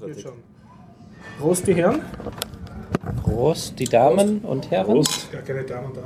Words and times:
Großartig. 0.00 0.26
Prost, 1.38 1.66
die 1.66 1.74
Herren. 1.74 2.00
Prost, 3.22 3.78
die 3.78 3.84
Damen 3.84 4.38
und 4.40 4.70
Herren. 4.70 4.86
Prost. 4.86 5.30
Gar 5.32 5.42
keine 5.42 5.62
Damen 5.64 5.92
da. 5.94 6.00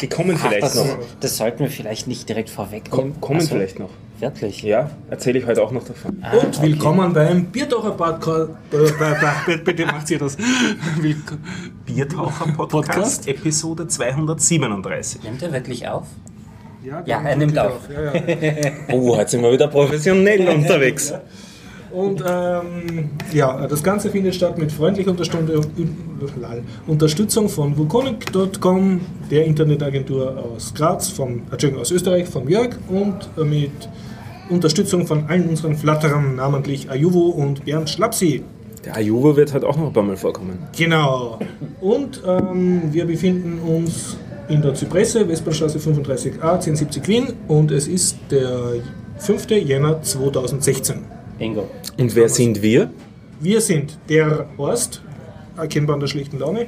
Die 0.00 0.08
kommen 0.08 0.36
Ach, 0.38 0.46
vielleicht 0.48 0.62
das, 0.62 0.74
noch. 0.76 0.98
das 1.20 1.36
sollten 1.36 1.60
wir 1.60 1.70
vielleicht 1.70 2.06
nicht 2.08 2.28
direkt 2.28 2.50
vorwegnehmen. 2.50 3.12
Komm, 3.12 3.20
kommen 3.20 3.40
so, 3.40 3.48
vielleicht 3.54 3.78
noch. 3.78 3.90
Wirklich? 4.18 4.62
Ja, 4.62 4.90
erzähle 5.10 5.38
ich 5.38 5.46
heute 5.46 5.62
auch 5.62 5.70
noch 5.72 5.84
davon. 5.84 6.18
Ah, 6.22 6.36
Und 6.36 6.60
willkommen 6.62 7.12
beim 7.12 7.46
Biertaucher 7.46 7.92
Podcast. 7.92 8.50
Äh, 8.72 8.76
bei- 8.98 9.16
bei- 9.46 9.56
Bitte 9.58 9.86
macht 9.86 10.10
ihr 10.10 10.18
das. 10.18 10.36
Biertaucher 11.84 12.52
Podcast? 12.52 13.28
Episode 13.28 13.86
237. 13.88 15.22
Nimmt 15.22 15.42
er 15.42 15.52
wirklich 15.52 15.86
auf? 15.88 16.06
Ja, 16.84 17.02
Ja, 17.06 17.22
er 17.22 17.36
nimmt 17.36 17.52
geht 17.52 17.60
auf. 17.60 17.80
Ja, 17.90 18.14
ja. 18.14 18.72
Oh, 18.92 19.16
heute 19.16 19.30
sind 19.30 19.42
wir 19.42 19.52
wieder 19.52 19.68
professionell 19.68 20.48
unterwegs. 20.54 21.12
Und 21.94 22.24
ähm, 22.26 23.10
ja, 23.32 23.68
das 23.68 23.82
Ganze 23.82 24.10
findet 24.10 24.34
statt 24.34 24.58
mit 24.58 24.72
freundlicher 24.72 25.12
Unterstützung, 25.12 25.48
Unterstützung 26.88 27.48
von 27.48 27.78
Wukonic.com, 27.78 29.00
der 29.30 29.44
Internetagentur 29.44 30.36
aus 30.36 30.74
Graz, 30.74 31.08
vom, 31.10 31.42
Entschuldigung, 31.52 31.82
aus 31.82 31.92
Österreich, 31.92 32.26
von 32.28 32.48
Jörg 32.48 32.70
und 32.88 33.28
äh, 33.38 33.44
mit 33.44 33.70
Unterstützung 34.50 35.06
von 35.06 35.26
allen 35.28 35.48
unseren 35.48 35.76
Flatterern, 35.76 36.34
namentlich 36.34 36.90
Ayuvo 36.90 37.28
und 37.28 37.64
Bernd 37.64 37.88
Schlapsi. 37.88 38.42
Der 38.84 38.96
Ajuvo 38.96 39.36
wird 39.36 39.54
heute 39.54 39.68
auch 39.68 39.76
noch 39.76 39.86
ein 39.86 39.92
paar 39.92 40.02
Mal 40.02 40.16
vorkommen. 40.16 40.58
Genau. 40.76 41.38
Und 41.80 42.22
ähm, 42.26 42.82
wir 42.90 43.04
befinden 43.06 43.60
uns 43.60 44.16
in 44.48 44.62
der 44.62 44.74
Zypresse, 44.74 45.28
Westbahnstraße 45.28 45.78
35a, 45.78 46.54
1070 46.54 47.06
Wien 47.06 47.32
und 47.46 47.70
es 47.70 47.86
ist 47.86 48.16
der 48.32 48.74
5. 49.18 49.50
Jänner 49.50 50.02
2016. 50.02 51.14
Bingo. 51.38 51.68
Und 51.98 52.14
wer 52.14 52.28
sind 52.28 52.62
wir? 52.62 52.90
Wir 53.40 53.60
sind 53.60 53.98
der 54.08 54.48
Horst, 54.58 55.02
erkennbar 55.56 55.94
an 55.94 56.00
der 56.00 56.08
schlechten 56.08 56.38
Laune, 56.38 56.66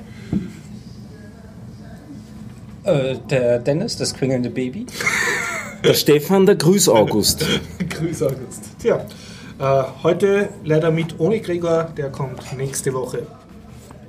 Äh, 2.87 3.17
der 3.29 3.59
Dennis, 3.59 3.97
das 3.97 4.15
quengelnde 4.15 4.49
Baby. 4.49 4.87
Der 5.85 5.95
Stefan, 5.95 6.47
der 6.47 6.57
Grüß 6.57 6.89
August. 6.89 7.45
Grüß 7.91 8.23
August. 8.23 8.63
Tja, 8.81 9.05
äh, 9.59 9.83
heute 10.03 10.49
leider 10.65 10.91
mit 10.91 11.21
ohne 11.21 11.41
Gregor, 11.41 11.85
der 11.97 12.11
kommt 12.11 12.57
nächste 12.57 12.93
Woche. 12.93 13.27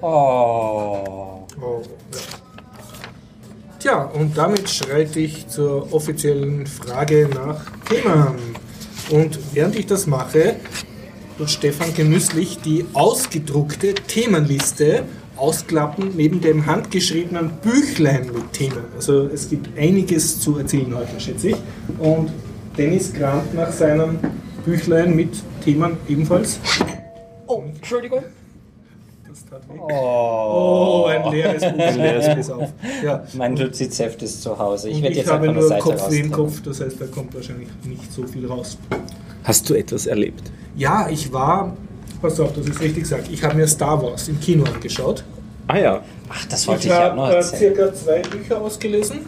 Oh. 0.01 1.45
Oh, 1.61 1.81
ja. 2.13 2.19
Tja, 3.79 4.03
und 4.05 4.37
damit 4.37 4.69
schreite 4.69 5.19
ich 5.19 5.47
zur 5.47 5.91
offiziellen 5.93 6.65
Frage 6.65 7.29
nach 7.33 7.61
Themen. 7.89 8.35
Und 9.09 9.39
während 9.53 9.75
ich 9.75 9.87
das 9.87 10.07
mache, 10.07 10.55
wird 11.37 11.49
Stefan 11.49 11.93
genüsslich 11.93 12.59
die 12.59 12.85
ausgedruckte 12.93 13.93
Themenliste 13.93 15.03
ausklappen 15.35 16.13
neben 16.15 16.41
dem 16.41 16.65
handgeschriebenen 16.65 17.51
Büchlein 17.61 18.25
mit 18.33 18.53
Themen. 18.53 18.85
Also 18.95 19.27
es 19.27 19.49
gibt 19.49 19.77
einiges 19.77 20.39
zu 20.39 20.57
erzählen 20.57 20.95
heute, 20.95 21.19
schätze 21.19 21.49
ich. 21.49 21.55
Und 21.99 22.31
Dennis 22.77 23.13
kramt 23.13 23.53
nach 23.53 23.71
seinem 23.71 24.19
Büchlein 24.65 25.15
mit 25.15 25.29
Themen 25.63 25.97
ebenfalls. 26.07 26.59
Oh, 27.45 27.63
Entschuldigung. 27.75 28.23
Das 29.27 29.45
tat 29.45 29.61
weh. 29.69 29.79
Oh. 29.79 31.03
Oh, 31.03 31.05
ein 31.05 31.31
leeres 31.31 31.61
Buch. 31.71 31.79
Ein 31.79 31.97
leeres 31.97 32.49
auf. 32.49 32.69
Ja. 33.03 33.23
Mein 33.33 33.53
Notizheft 33.53 34.21
ist 34.23 34.41
zu 34.41 34.57
Hause. 34.57 34.89
Ich 34.89 35.01
werde 35.01 35.11
ich 35.11 35.19
jetzt 35.19 35.31
habe 35.31 35.49
einfach 35.49 35.49
eine 35.49 35.59
nur 35.59 35.69
Seite 35.69 35.83
Kopfweh 35.83 36.19
im. 36.19 36.31
Kopf, 36.31 36.61
das 36.63 36.81
heißt, 36.81 36.99
da 36.99 37.05
kommt 37.05 37.33
wahrscheinlich 37.35 37.69
nicht 37.85 38.11
so 38.11 38.25
viel 38.25 38.47
raus. 38.47 38.77
Hast 39.47 39.69
du 39.69 39.75
etwas 39.75 40.05
erlebt? 40.07 40.51
Ja, 40.75 41.07
ich 41.09 41.31
war, 41.31 41.73
pass 42.21 42.37
auf, 42.41 42.51
dass 42.51 42.65
ich 42.65 42.71
es 42.71 42.81
richtig 42.81 43.05
sage, 43.07 43.23
ich 43.31 43.41
habe 43.41 43.55
mir 43.55 43.65
Star 43.65 44.01
Wars 44.03 44.27
im 44.27 44.37
Kino 44.41 44.65
angeschaut. 44.65 45.23
Ah 45.67 45.77
ja. 45.77 46.01
Ach, 46.27 46.45
das 46.47 46.67
wollte 46.67 46.81
ich 46.81 46.85
ich, 46.87 46.91
ja 46.91 47.11
auch 47.11 47.15
noch 47.15 47.23
habe 47.27 47.35
äh, 47.35 47.37
erzählen. 47.37 47.75
circa 47.75 47.93
zwei 47.93 48.21
Bücher 48.23 48.59
ausgelesen. 48.59 49.19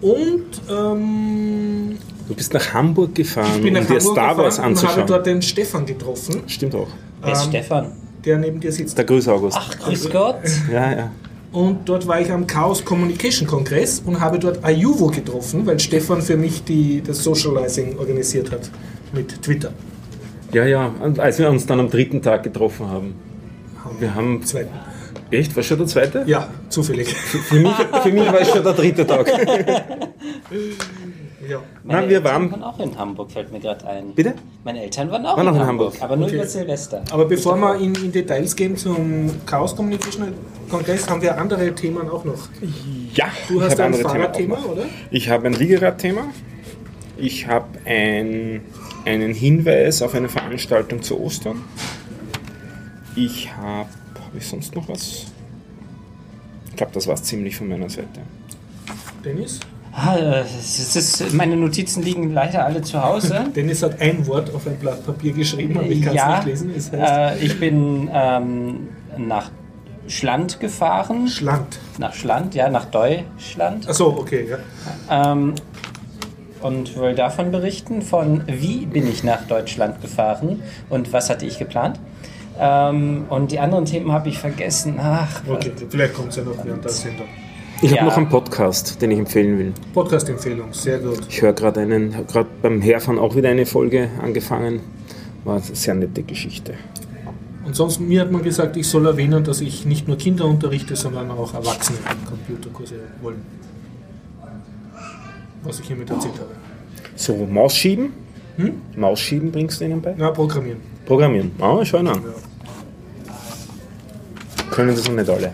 Und 0.00 0.44
ähm, 0.68 1.98
Du 2.28 2.34
bist 2.34 2.52
nach 2.52 2.74
Hamburg 2.74 3.14
gefahren, 3.14 3.52
ich 3.56 3.62
bin 3.62 3.74
nach 3.74 3.82
um 3.82 3.86
dir 3.86 3.98
Hamburg 4.00 4.12
Star 4.12 4.36
Wars 4.36 4.56
gefahren 4.56 4.72
und 4.72 4.76
habe 4.78 4.86
anzuschauen. 4.88 5.06
dort 5.06 5.26
den 5.26 5.42
Stefan 5.42 5.86
getroffen, 5.86 6.42
Stimmt 6.48 6.74
auch. 6.74 6.88
Wer 7.22 7.32
ist 7.32 7.44
ähm, 7.44 7.50
Stefan? 7.50 7.92
der 8.24 8.38
neben 8.38 8.58
dir 8.58 8.72
sitzt. 8.72 8.98
Der 8.98 9.04
Grüß 9.04 9.28
August. 9.28 9.56
Ach, 9.60 9.78
grüß 9.78 10.10
Gott. 10.10 10.36
Ja, 10.72 10.92
ja. 10.92 11.10
Und 11.52 11.88
dort 11.88 12.06
war 12.06 12.20
ich 12.20 12.30
am 12.30 12.46
Chaos 12.46 12.84
Communication 12.84 13.46
Kongress 13.46 14.02
und 14.04 14.20
habe 14.20 14.38
dort 14.38 14.62
Ayuvo 14.64 15.06
getroffen, 15.06 15.64
weil 15.64 15.78
Stefan 15.78 16.20
für 16.20 16.36
mich 16.36 16.64
die, 16.64 17.00
das 17.06 17.22
Socializing 17.22 17.96
organisiert 17.98 18.50
hat 18.50 18.68
mit 19.12 19.42
Twitter. 19.42 19.72
Ja, 20.52 20.64
ja. 20.64 20.90
Und 21.00 21.18
als 21.20 21.38
wir 21.38 21.48
uns 21.50 21.66
dann 21.66 21.80
am 21.80 21.90
dritten 21.90 22.22
Tag 22.22 22.42
getroffen 22.42 22.88
haben. 22.88 23.14
Wir 23.98 24.14
haben. 24.14 24.42
Zweiten. 24.44 24.70
Echt? 25.30 25.54
War 25.56 25.62
schon 25.62 25.78
der 25.78 25.86
zweite? 25.88 26.22
Ja, 26.26 26.48
zufällig. 26.68 27.12
Für 27.12 27.56
mich, 27.58 27.72
für 28.02 28.12
mich 28.12 28.26
war 28.26 28.40
es 28.40 28.48
schon 28.48 28.62
der 28.62 28.72
dritte 28.74 29.04
Tag. 29.06 29.26
ja. 31.48 31.58
Meine 31.84 32.00
Nein, 32.00 32.08
wir 32.08 32.16
Eltern 32.18 32.24
waren- 32.24 32.50
waren 32.52 32.62
auch 32.62 32.78
in 32.80 32.96
Hamburg, 32.98 33.30
fällt 33.32 33.52
mir 33.52 33.60
gerade 33.60 33.86
ein. 33.86 34.12
Bitte? 34.14 34.34
Meine 34.64 34.82
Eltern 34.82 35.10
waren 35.10 35.26
auch 35.26 35.36
Waren 35.36 35.48
in, 35.48 35.52
auch 35.54 35.56
in 35.60 35.66
Hamburg, 35.66 35.86
Hamburg. 35.94 36.02
aber 36.02 36.16
nur 36.16 36.26
Okay. 36.26 36.36
über 36.36 36.46
Silvester. 36.46 37.02
Aber 37.10 37.24
bevor 37.26 37.56
wir 37.56 37.76
in, 37.80 37.94
in 37.96 38.12
Details 38.12 38.54
gehen 38.56 38.76
zum 38.76 39.30
Chaos 39.46 39.74
Communication 39.74 40.32
Kongress, 40.70 41.08
haben 41.08 41.22
wir 41.22 41.36
andere 41.38 41.72
Themen 41.74 42.08
auch 42.08 42.24
noch. 42.24 42.48
Ja, 43.14 43.26
Du 43.48 43.60
hast 43.62 43.78
ein 43.80 43.94
Fahrradthema, 43.94 44.56
noch. 44.56 44.68
oder? 44.70 44.84
Ich 45.10 45.28
habe 45.28 45.46
ein 45.48 45.54
Liegeradthema. 45.54 46.22
Ich 47.16 47.46
habe 47.46 47.66
ein, 47.84 48.60
einen 49.06 49.32
Hinweis 49.32 50.02
auf 50.02 50.14
eine 50.14 50.28
Veranstaltung 50.28 51.02
zu 51.02 51.20
Ostern. 51.20 51.62
Ich 53.14 53.54
habe. 53.56 53.88
Habe 54.26 54.38
ich 54.38 54.46
sonst 54.46 54.74
noch 54.74 54.88
was? 54.88 55.26
Ich 56.70 56.76
glaube, 56.76 56.92
das 56.92 57.06
war 57.06 57.14
es 57.14 57.22
ziemlich 57.22 57.56
von 57.56 57.68
meiner 57.68 57.88
Seite. 57.88 58.20
Dennis? 59.24 59.60
Ah, 59.92 60.16
es 60.42 60.94
ist, 60.94 61.32
meine 61.32 61.56
Notizen 61.56 62.02
liegen 62.02 62.34
leider 62.34 62.66
alle 62.66 62.82
zu 62.82 63.02
Hause. 63.02 63.46
Dennis 63.56 63.82
hat 63.82 63.98
ein 64.00 64.26
Wort 64.26 64.54
auf 64.54 64.66
ein 64.66 64.76
Blatt 64.76 65.06
Papier 65.06 65.32
geschrieben, 65.32 65.78
aber 65.78 65.86
ich 65.86 66.02
kann 66.02 66.10
es 66.10 66.16
ja, 66.16 66.36
nicht 66.36 66.46
lesen. 66.46 66.72
Es 66.76 66.92
heißt 66.92 67.40
äh, 67.40 67.44
ich 67.44 67.58
bin 67.58 68.10
ähm, 68.12 68.88
nach 69.16 69.50
Schland 70.08 70.60
gefahren. 70.60 71.28
Schland. 71.28 71.78
Nach 71.98 72.12
Schland, 72.12 72.54
ja, 72.54 72.68
nach 72.68 72.84
Deutschland. 72.86 73.88
Achso, 73.88 74.08
okay, 74.18 74.46
ja. 74.50 75.32
Ähm, 75.32 75.54
und 76.62 76.96
will 76.98 77.14
davon 77.14 77.50
berichten, 77.50 78.02
von 78.02 78.42
wie 78.46 78.86
bin 78.86 79.06
ich 79.08 79.24
nach 79.24 79.46
Deutschland 79.46 80.00
gefahren 80.00 80.62
und 80.90 81.12
was 81.12 81.30
hatte 81.30 81.46
ich 81.46 81.58
geplant. 81.58 81.98
Ähm, 82.58 83.24
und 83.28 83.52
die 83.52 83.58
anderen 83.58 83.84
Themen 83.84 84.12
habe 84.12 84.28
ich 84.28 84.38
vergessen. 84.38 84.96
Ach, 84.98 85.42
Okay, 85.48 85.72
vielleicht 85.90 86.14
kommt 86.14 86.30
es 86.30 86.36
ja 86.36 86.42
noch 86.44 86.64
während 86.64 86.84
der 86.84 86.90
Sendung. 86.92 87.26
Ich 87.82 87.90
Ja. 87.90 87.98
habe 87.98 88.06
noch 88.10 88.16
einen 88.16 88.28
Podcast, 88.30 89.02
den 89.02 89.10
ich 89.10 89.18
empfehlen 89.18 89.58
will. 89.58 89.72
Podcast-Empfehlung, 89.92 90.72
sehr 90.72 90.98
gut. 90.98 91.20
Ich 91.28 91.42
höre 91.42 91.52
gerade 91.52 91.80
einen, 91.80 92.14
habe 92.16 92.24
gerade 92.24 92.48
beim 92.62 92.80
Herfahren 92.80 93.18
auch 93.18 93.36
wieder 93.36 93.50
eine 93.50 93.66
Folge 93.66 94.08
angefangen. 94.22 94.80
War 95.44 95.56
eine 95.56 95.62
sehr 95.64 95.94
nette 95.94 96.22
Geschichte. 96.22 96.72
Und 97.66 97.76
sonst, 97.76 98.00
mir 98.00 98.20
hat 98.22 98.30
man 98.32 98.42
gesagt, 98.42 98.76
ich 98.76 98.88
soll 98.88 99.06
erwähnen, 99.06 99.44
dass 99.44 99.60
ich 99.60 99.84
nicht 99.84 100.08
nur 100.08 100.16
Kinder 100.16 100.46
unterrichte, 100.46 100.96
sondern 100.96 101.30
auch 101.32 101.52
Erwachsene 101.52 101.98
Computerkurse 102.26 102.94
wollen. 103.20 103.42
Was 105.66 105.80
ich 105.80 105.86
hiermit 105.86 106.10
erzählt 106.10 106.34
habe. 106.34 106.50
So, 107.16 107.34
Mausschieben. 107.46 108.12
Hm? 108.56 108.80
Mausschieben 108.96 109.50
bringst 109.52 109.80
du 109.80 109.84
ihnen 109.84 110.00
bei? 110.00 110.14
Na, 110.16 110.30
Programmieren. 110.30 110.80
Programmieren. 111.04 111.52
Ah, 111.60 111.84
schau 111.84 111.98
ihn 111.98 112.08
an. 112.08 112.22
Ja. 112.22 113.34
Können 114.70 114.94
das 114.94 115.06
noch 115.08 115.14
nicht 115.14 115.28
alle. 115.28 115.52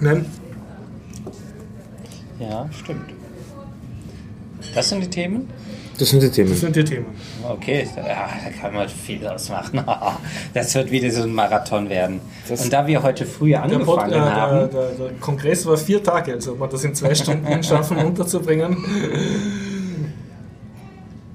Nein, 0.00 0.26
ja, 2.42 2.68
stimmt. 2.72 3.10
Das 4.74 4.88
sind 4.88 5.04
die 5.04 5.10
Themen? 5.10 5.48
Das 6.02 6.10
sind 6.10 6.20
die 6.20 6.30
Themen. 6.30 6.50
das 6.50 6.58
sind 6.58 6.74
die 6.74 6.82
Themen. 6.82 7.06
Okay, 7.48 7.86
ja, 7.96 8.02
da 8.02 8.50
kann 8.60 8.74
man 8.74 8.88
viel 8.88 9.20
draus 9.20 9.48
machen. 9.50 9.84
Das 10.52 10.74
wird 10.74 10.90
wieder 10.90 11.08
so 11.12 11.22
ein 11.22 11.32
Marathon 11.32 11.88
werden. 11.88 12.20
Das- 12.48 12.64
Und 12.64 12.72
da 12.72 12.84
wir 12.88 13.00
heute 13.04 13.24
früh 13.24 13.50
Der, 13.50 13.60
Pod, 13.60 13.70
äh, 13.70 13.74
angefangen 13.76 14.10
der, 14.10 14.34
haben, 14.34 14.70
der, 14.72 14.88
der 14.90 15.10
Kongress 15.20 15.64
war 15.64 15.76
vier 15.76 16.02
Tage, 16.02 16.32
also 16.32 16.54
ob 16.54 16.60
wir 16.60 16.66
das 16.66 16.82
in 16.82 16.92
zwei 16.96 17.14
Stunden 17.14 17.62
schaffen 17.62 17.96
unterzubringen. 18.04 18.76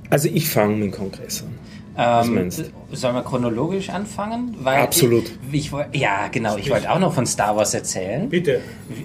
Also 0.09 0.27
ich 0.27 0.49
fange 0.49 0.75
mit 0.75 0.83
dem 0.87 0.91
Kongress 0.91 1.43
an. 1.43 1.56
Was 1.97 2.27
ähm, 2.27 2.51
sollen 2.91 3.15
wir 3.15 3.23
chronologisch 3.23 3.89
anfangen? 3.89 4.55
Weil 4.61 4.81
Absolut. 4.83 5.31
Ich, 5.51 5.71
ich, 5.91 5.99
ja, 5.99 6.27
genau. 6.31 6.55
Ich 6.57 6.69
wollte 6.69 6.91
auch 6.91 6.99
noch 6.99 7.11
von 7.13 7.25
Star 7.25 7.55
Wars 7.55 7.73
erzählen. 7.73 8.29
Bitte. 8.29 8.61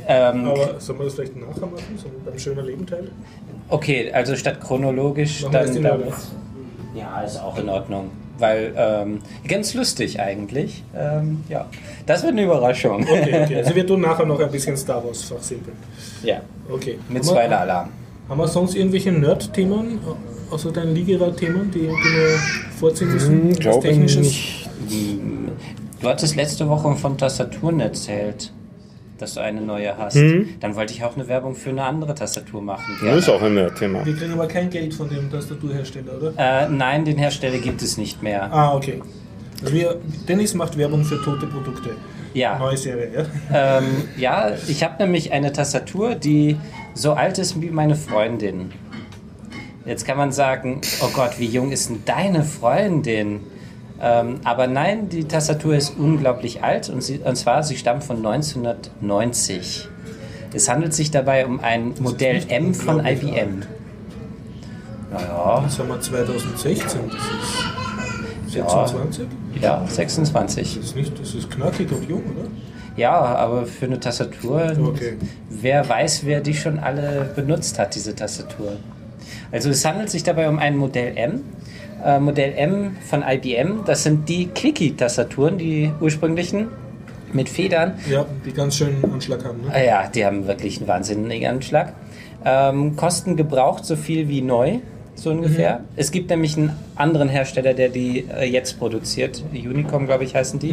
Ähm, 0.07 0.47
Aber 0.47 0.79
sollen 0.79 0.99
wir 0.99 1.05
das 1.07 1.15
vielleicht 1.15 1.37
nachher 1.37 1.67
machen, 1.67 1.97
so 1.97 2.11
beim 2.25 2.39
schöner 2.39 2.63
Leben 2.63 2.87
Teil? 2.87 3.11
okay, 3.71 4.13
also 4.13 4.37
statt 4.37 4.61
chronologisch 4.61 5.43
Machen 5.43 5.53
wir 5.55 5.61
das 5.61 5.69
dann. 5.69 5.77
in 5.79 5.83
dann 5.85 6.03
ja, 6.95 7.23
ist 7.23 7.39
auch 7.41 7.59
in 7.59 7.69
Ordnung. 7.71 8.11
Weil, 8.39 8.75
ähm, 8.77 9.21
ganz 9.49 9.73
lustig 9.73 10.21
eigentlich. 10.21 10.83
Ähm, 10.95 11.45
ja, 11.49 11.67
das 12.07 12.23
wird 12.23 12.33
eine 12.33 12.45
Überraschung. 12.45 13.03
Okay, 13.03 13.43
okay. 13.45 13.57
Also 13.65 13.75
wir 13.75 13.87
tun 13.87 14.01
nachher 14.03 14.27
noch 14.27 14.41
ein 14.41 14.51
bisschen 14.51 14.77
Star 14.77 15.03
Wars 15.05 15.23
fachsimpeln. 15.23 15.77
Ja, 16.23 16.41
Okay. 16.69 16.99
mit 17.09 17.25
Spoiler-Alarm. 17.25 17.89
Haben 18.29 18.39
wir 18.39 18.49
sonst 18.49 18.75
irgendwelche 18.75 19.13
Nerd-Themen 19.13 20.01
außer 20.53 20.71
deinen 20.71 20.95
Liegerad-Themen, 20.95 21.71
die, 21.71 21.81
die 21.81 21.87
wir 21.89 22.39
vorziehen 22.79 23.13
müssen? 23.13 23.43
Hm, 23.43 23.53
glaube 23.55 23.89
Technisches? 23.89 24.27
nicht. 24.27 24.69
Du 26.01 26.09
hattest 26.09 26.37
letzte 26.37 26.69
Woche 26.69 26.95
von 26.97 27.17
Tastaturen 27.17 27.81
erzählt, 27.81 28.53
dass 29.19 29.35
du 29.35 29.41
eine 29.41 29.61
neue 29.61 29.97
hast. 29.97 30.17
Dann 30.61 30.75
wollte 30.75 30.93
ich 30.93 31.05
auch 31.05 31.15
eine 31.15 31.29
Werbung 31.29 31.55
für 31.55 31.71
eine 31.71 31.85
andere 31.85 32.15
Tastatur 32.15 32.61
machen. 32.61 32.97
Das 33.05 33.19
ist 33.19 33.29
auch 33.29 33.41
ein 33.41 33.71
Thema. 33.79 34.05
Wir 34.05 34.17
kriegen 34.17 34.33
aber 34.33 34.49
kein 34.49 34.69
Geld 34.69 34.93
von 34.93 35.09
dem 35.09 35.31
Tastaturhersteller, 35.31 36.17
oder? 36.21 36.33
Äh, 36.37 36.69
nein, 36.69 37.05
den 37.05 37.19
Hersteller 37.19 37.59
gibt 37.59 37.83
es 37.83 37.97
nicht 37.97 38.23
mehr. 38.23 38.53
Ah, 38.53 38.75
okay. 38.75 39.01
Also 39.63 39.75
wir, 39.75 39.97
Dennis 40.29 40.55
macht 40.55 40.77
Werbung 40.77 41.05
für 41.05 41.23
tote 41.23 41.47
Produkte. 41.47 41.91
Ja. 42.35 42.59
Neue 42.59 42.77
Serie, 42.77 43.11
ja? 43.15 43.79
Ähm, 43.79 43.85
ja, 44.17 44.53
ich 44.67 44.83
habe 44.83 45.03
nämlich 45.03 45.33
eine 45.33 45.53
Tastatur, 45.53 46.15
die 46.15 46.57
so 46.95 47.13
alt 47.13 47.39
ist 47.39 47.61
wie 47.61 47.71
meine 47.71 47.95
Freundin. 47.95 48.73
Jetzt 49.85 50.07
kann 50.07 50.17
man 50.17 50.31
sagen, 50.33 50.81
oh 51.03 51.09
Gott, 51.13 51.39
wie 51.39 51.47
jung 51.47 51.73
ist 51.73 51.89
denn 51.89 52.03
deine 52.05 52.45
Freundin? 52.45 53.41
Ähm, 54.01 54.41
aber 54.45 54.67
nein, 54.67 55.09
die 55.09 55.25
Tastatur 55.25 55.75
ist 55.75 55.97
unglaublich 55.99 56.63
alt 56.63 56.89
und, 56.89 57.03
sie, 57.03 57.19
und 57.19 57.37
zwar, 57.37 57.63
sie 57.63 57.77
stammt 57.77 58.05
von 58.05 58.17
1990. 58.19 59.89
Es 60.55 60.69
handelt 60.69 60.93
sich 60.95 61.11
dabei 61.11 61.47
um 61.47 61.61
ein 61.61 61.95
Modell 62.01 62.43
M 62.49 62.75
von 62.75 63.05
IBM. 63.05 63.63
Naja, 65.13 65.61
Das 65.65 65.79
haben 65.79 65.89
wir 65.89 66.01
2016. 66.01 67.01
Das 67.11 67.17
ist 68.49 68.55
Ja. 68.55 68.69
26? 68.87 69.27
ja, 69.61 69.85
26. 69.87 70.75
Das 70.77 70.85
ist, 70.85 70.97
nicht, 70.97 71.19
das 71.21 71.35
ist 71.35 71.51
knackig 71.51 71.91
und 71.91 72.09
jung, 72.09 72.23
oder? 72.37 72.49
Ja, 72.97 73.13
aber 73.19 73.65
für 73.67 73.87
eine 73.87 73.99
Tastatur, 73.99 74.73
Okay. 74.79 75.15
wer 75.49 75.89
weiß, 75.89 76.25
wer 76.27 76.41
die 76.41 76.55
schon 76.55 76.79
alle 76.79 77.31
benutzt 77.35 77.79
hat, 77.79 77.95
diese 77.95 78.15
Tastatur. 78.15 78.73
Also 79.53 79.71
es 79.71 79.85
handelt 79.85 80.11
sich 80.11 80.23
dabei 80.23 80.49
um 80.49 80.59
ein 80.59 80.77
Modell 80.77 81.17
M. 81.17 81.43
Äh, 82.05 82.19
Modell 82.19 82.55
M 82.57 82.97
von 83.09 83.23
IBM, 83.23 83.85
das 83.87 84.03
sind 84.03 84.29
die 84.29 84.47
Clicky-Tastaturen, 84.47 85.59
die 85.59 85.93
ursprünglichen 86.01 86.69
mit 87.33 87.49
Federn. 87.49 87.95
Ja, 88.11 88.27
die 88.45 88.53
ganz 88.53 88.77
schön 88.77 88.97
Anschlag 89.05 89.45
haben. 89.45 89.63
Ne? 89.63 89.87
Ja, 89.87 90.09
die 90.09 90.25
haben 90.25 90.47
wirklich 90.47 90.79
einen 90.79 90.89
wahnsinnigen 90.89 91.49
Anschlag. 91.49 91.95
Ähm, 92.45 92.97
kosten 92.97 93.37
gebraucht 93.37 93.85
so 93.85 93.95
viel 93.95 94.29
wie 94.29 94.43
neu, 94.43 94.79
so 95.15 95.31
ungefähr. 95.31 95.85
Es 95.97 96.11
gibt 96.11 96.31
nämlich 96.31 96.57
einen 96.57 96.77
anderen 96.97 97.29
Hersteller, 97.29 97.75
der 97.75 97.89
die 97.89 98.27
äh, 98.29 98.45
jetzt 98.45 98.79
produziert. 98.79 99.45
Unicom, 99.53 100.07
glaube 100.07 100.25
ich, 100.25 100.35
heißen 100.35 100.59
die. 100.59 100.73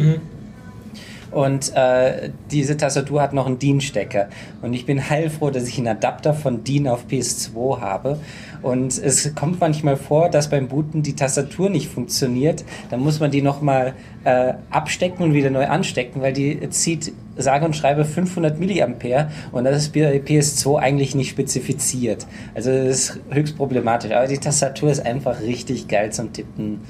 Und 1.30 1.74
äh, 1.74 2.30
diese 2.50 2.76
Tastatur 2.76 3.22
hat 3.22 3.32
noch 3.32 3.46
einen 3.46 3.58
DIN-Stecker. 3.58 4.28
Und 4.62 4.74
ich 4.74 4.86
bin 4.86 5.08
heilfroh, 5.08 5.50
dass 5.50 5.68
ich 5.68 5.78
einen 5.78 5.88
Adapter 5.88 6.34
von 6.34 6.64
DIN 6.64 6.88
auf 6.88 7.06
PS2 7.06 7.80
habe. 7.80 8.18
Und 8.62 8.98
es 8.98 9.34
kommt 9.34 9.60
manchmal 9.60 9.96
vor, 9.96 10.28
dass 10.28 10.50
beim 10.50 10.68
Booten 10.68 11.02
die 11.02 11.14
Tastatur 11.14 11.70
nicht 11.70 11.88
funktioniert. 11.88 12.64
Dann 12.90 13.00
muss 13.00 13.20
man 13.20 13.30
die 13.30 13.42
nochmal 13.42 13.94
äh, 14.24 14.54
abstecken 14.70 15.24
und 15.24 15.32
wieder 15.34 15.50
neu 15.50 15.66
anstecken, 15.66 16.20
weil 16.20 16.32
die 16.32 16.68
zieht 16.70 17.12
sage 17.36 17.64
und 17.64 17.74
schreibe 17.74 18.04
500 18.04 18.58
Milliampere 18.58 19.30
und 19.52 19.64
das 19.64 19.76
ist 19.76 19.92
bei 19.92 20.16
PS2 20.18 20.78
eigentlich 20.78 21.14
nicht 21.14 21.30
spezifiziert. 21.30 22.26
Also 22.54 22.70
das 22.70 22.86
ist 22.88 23.20
höchst 23.30 23.56
problematisch. 23.56 24.12
Aber 24.12 24.26
die 24.26 24.38
Tastatur 24.38 24.90
ist 24.90 25.04
einfach 25.04 25.40
richtig 25.40 25.88
geil 25.88 26.12
zum 26.12 26.32
Tippen. 26.32 26.80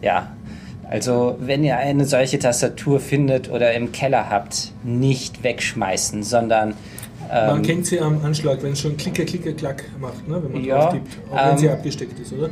Ja, 0.00 0.32
also, 0.90 1.36
wenn 1.40 1.64
ihr 1.64 1.76
eine 1.76 2.04
solche 2.06 2.38
Tastatur 2.38 3.00
findet 3.00 3.50
oder 3.50 3.72
im 3.74 3.92
Keller 3.92 4.30
habt, 4.30 4.72
nicht 4.84 5.42
wegschmeißen, 5.42 6.22
sondern 6.22 6.74
Man 7.30 7.56
ähm, 7.58 7.62
kennt 7.62 7.86
sie 7.86 8.00
am 8.00 8.24
Anschlag, 8.24 8.62
wenn 8.62 8.72
es 8.72 8.80
schon 8.80 8.96
Klicker, 8.96 9.24
Klicker, 9.24 9.52
Klack 9.52 9.84
macht, 10.00 10.26
ne? 10.26 10.42
wenn 10.42 10.52
man 10.52 10.64
Ja, 10.64 10.80
drauf 10.80 10.92
tippt. 10.94 11.18
Auch 11.30 11.36
wenn 11.44 11.52
ähm, 11.52 11.58
sie 11.58 11.68
abgesteckt 11.70 12.18
ist, 12.18 12.32
oder? 12.32 12.48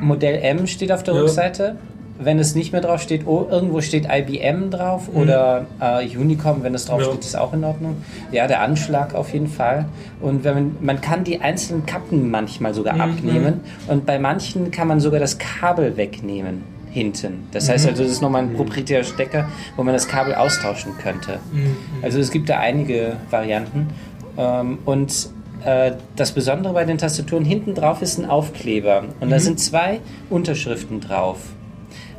Modell 0.00 0.36
M 0.42 0.66
steht 0.66 0.92
auf 0.92 1.02
der 1.02 1.14
Ja. 1.14 1.20
Rückseite. 1.20 1.76
Wenn 2.22 2.38
es 2.38 2.54
nicht 2.54 2.70
mehr 2.72 2.82
drauf 2.82 3.00
steht, 3.00 3.26
oh, 3.26 3.46
irgendwo 3.50 3.80
steht 3.80 4.06
IBM 4.10 4.70
drauf 4.70 5.08
oder 5.14 5.64
äh, 5.80 6.06
Unicom, 6.18 6.62
wenn 6.62 6.74
es 6.74 6.84
drauf 6.84 6.98
Mhm. 6.98 7.04
Ja. 7.06 7.10
steht, 7.12 7.24
ist 7.24 7.36
auch 7.38 7.54
in 7.54 7.64
Ordnung. 7.64 7.96
Ja, 8.30 8.46
der 8.46 8.60
Anschlag 8.60 9.14
auf 9.14 9.32
jeden 9.32 9.46
Fall. 9.46 9.86
Und 10.20 10.44
wenn 10.44 10.54
man, 10.54 10.76
man 10.82 11.00
kann 11.00 11.24
die 11.24 11.40
einzelnen 11.40 11.86
Kappen 11.86 12.30
manchmal 12.30 12.74
sogar 12.74 12.94
Mhm. 12.94 13.00
abnehmen 13.00 13.60
und 13.88 14.04
bei 14.04 14.18
manchen 14.18 14.70
kann 14.70 14.86
man 14.86 15.00
sogar 15.00 15.18
das 15.18 15.38
Kabel 15.38 15.96
wegnehmen 15.96 16.62
hinten. 16.90 17.46
Das 17.52 17.68
heißt 17.68 17.84
Mhm. 17.84 17.90
also, 17.90 18.02
das 18.02 18.12
ist 18.12 18.20
nochmal 18.20 18.42
ein 18.42 18.54
proprietärer 18.54 19.04
Stecker, 19.04 19.48
wo 19.76 19.82
man 19.82 19.94
das 19.94 20.08
Kabel 20.08 20.34
austauschen 20.34 20.92
könnte. 20.98 21.38
Mhm. 21.52 21.76
Also 22.02 22.18
es 22.18 22.30
gibt 22.30 22.48
da 22.48 22.58
einige 22.58 23.16
Varianten. 23.30 23.88
Ähm, 24.36 24.78
und 24.84 25.30
äh, 25.64 25.92
das 26.16 26.32
Besondere 26.32 26.72
bei 26.74 26.84
den 26.84 26.98
Tastaturen, 26.98 27.44
hinten 27.44 27.74
drauf 27.74 28.00
ist 28.02 28.18
ein 28.18 28.24
Aufkleber. 28.26 29.04
Und 29.20 29.30
da 29.30 29.36
Mhm. 29.36 29.40
sind 29.40 29.60
zwei 29.60 30.00
Unterschriften 30.30 31.00
drauf. 31.00 31.38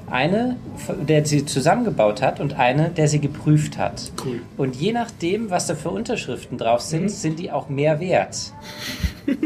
Eine, 0.09 0.57
der 1.07 1.25
sie 1.25 1.45
zusammengebaut 1.45 2.21
hat 2.21 2.39
und 2.41 2.59
eine, 2.59 2.89
der 2.89 3.07
sie 3.07 3.19
geprüft 3.19 3.77
hat. 3.77 4.11
Cool. 4.25 4.41
Und 4.57 4.75
je 4.75 4.91
nachdem, 4.91 5.49
was 5.49 5.67
da 5.67 5.75
für 5.75 5.89
Unterschriften 5.89 6.57
drauf 6.57 6.81
sind, 6.81 7.03
Mhm. 7.03 7.09
sind 7.09 7.39
die 7.39 7.49
auch 7.51 7.69
mehr 7.69 7.99
wert. 8.01 8.51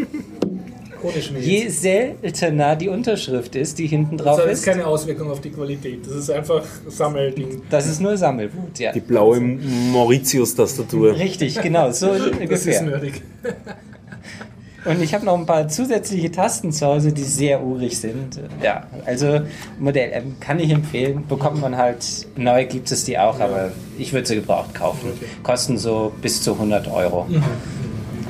Je 1.40 1.68
seltener 1.70 2.76
die 2.76 2.90
Unterschrift 2.90 3.56
ist, 3.56 3.78
die 3.80 3.88
hinten 3.88 4.18
das 4.18 4.26
drauf 4.26 4.38
hat 4.40 4.46
ist, 4.46 4.66
jetzt 4.66 4.74
keine 4.74 4.88
Auswirkung 4.88 5.32
auf 5.32 5.42
die 5.42 5.52
Qualität. 5.52 6.06
Das 6.06 6.16
ist 6.16 6.30
einfach 6.30 6.64
Sammelding. 6.88 7.62
das 7.70 7.88
ist 7.88 8.02
nur 8.02 8.18
Sammelwut, 8.18 8.80
ja. 8.80 8.92
Die 8.92 9.00
blaue 9.00 9.40
Mauritius-Tastatur. 9.40 11.16
Richtig, 11.16 11.62
genau, 11.62 11.92
so 11.92 12.08
Das 12.50 12.66
ist 12.66 12.82
nerdig. 12.82 13.22
Und 14.86 15.02
ich 15.02 15.16
habe 15.16 15.26
noch 15.26 15.36
ein 15.38 15.48
paar 15.48 15.68
zusätzliche 15.68 16.32
Tasten 16.32 16.72
zu 16.72 16.86
Hause, 16.86 17.12
die 17.12 17.24
sehr 17.24 17.64
urig 17.64 18.00
sind. 18.00 18.40
Ja, 18.62 18.86
also 19.06 19.42
Modell 19.80 20.12
M 20.12 20.36
kann 20.40 20.60
ich 20.60 20.70
empfehlen. 20.70 21.24
Bekommt 21.28 21.60
man 21.60 21.76
halt, 21.76 22.06
neu 22.36 22.66
gibt 22.66 22.92
es 22.92 23.04
die 23.04 23.18
auch, 23.18 23.40
aber 23.40 23.72
ich 23.98 24.14
würde 24.14 24.28
sie 24.28 24.36
gebraucht 24.36 24.76
kaufen. 24.76 25.10
Okay. 25.16 25.26
Kosten 25.42 25.80
so 25.80 26.14
bis 26.22 26.44
zu 26.44 26.54
100 26.54 26.88
Euro, 26.88 27.26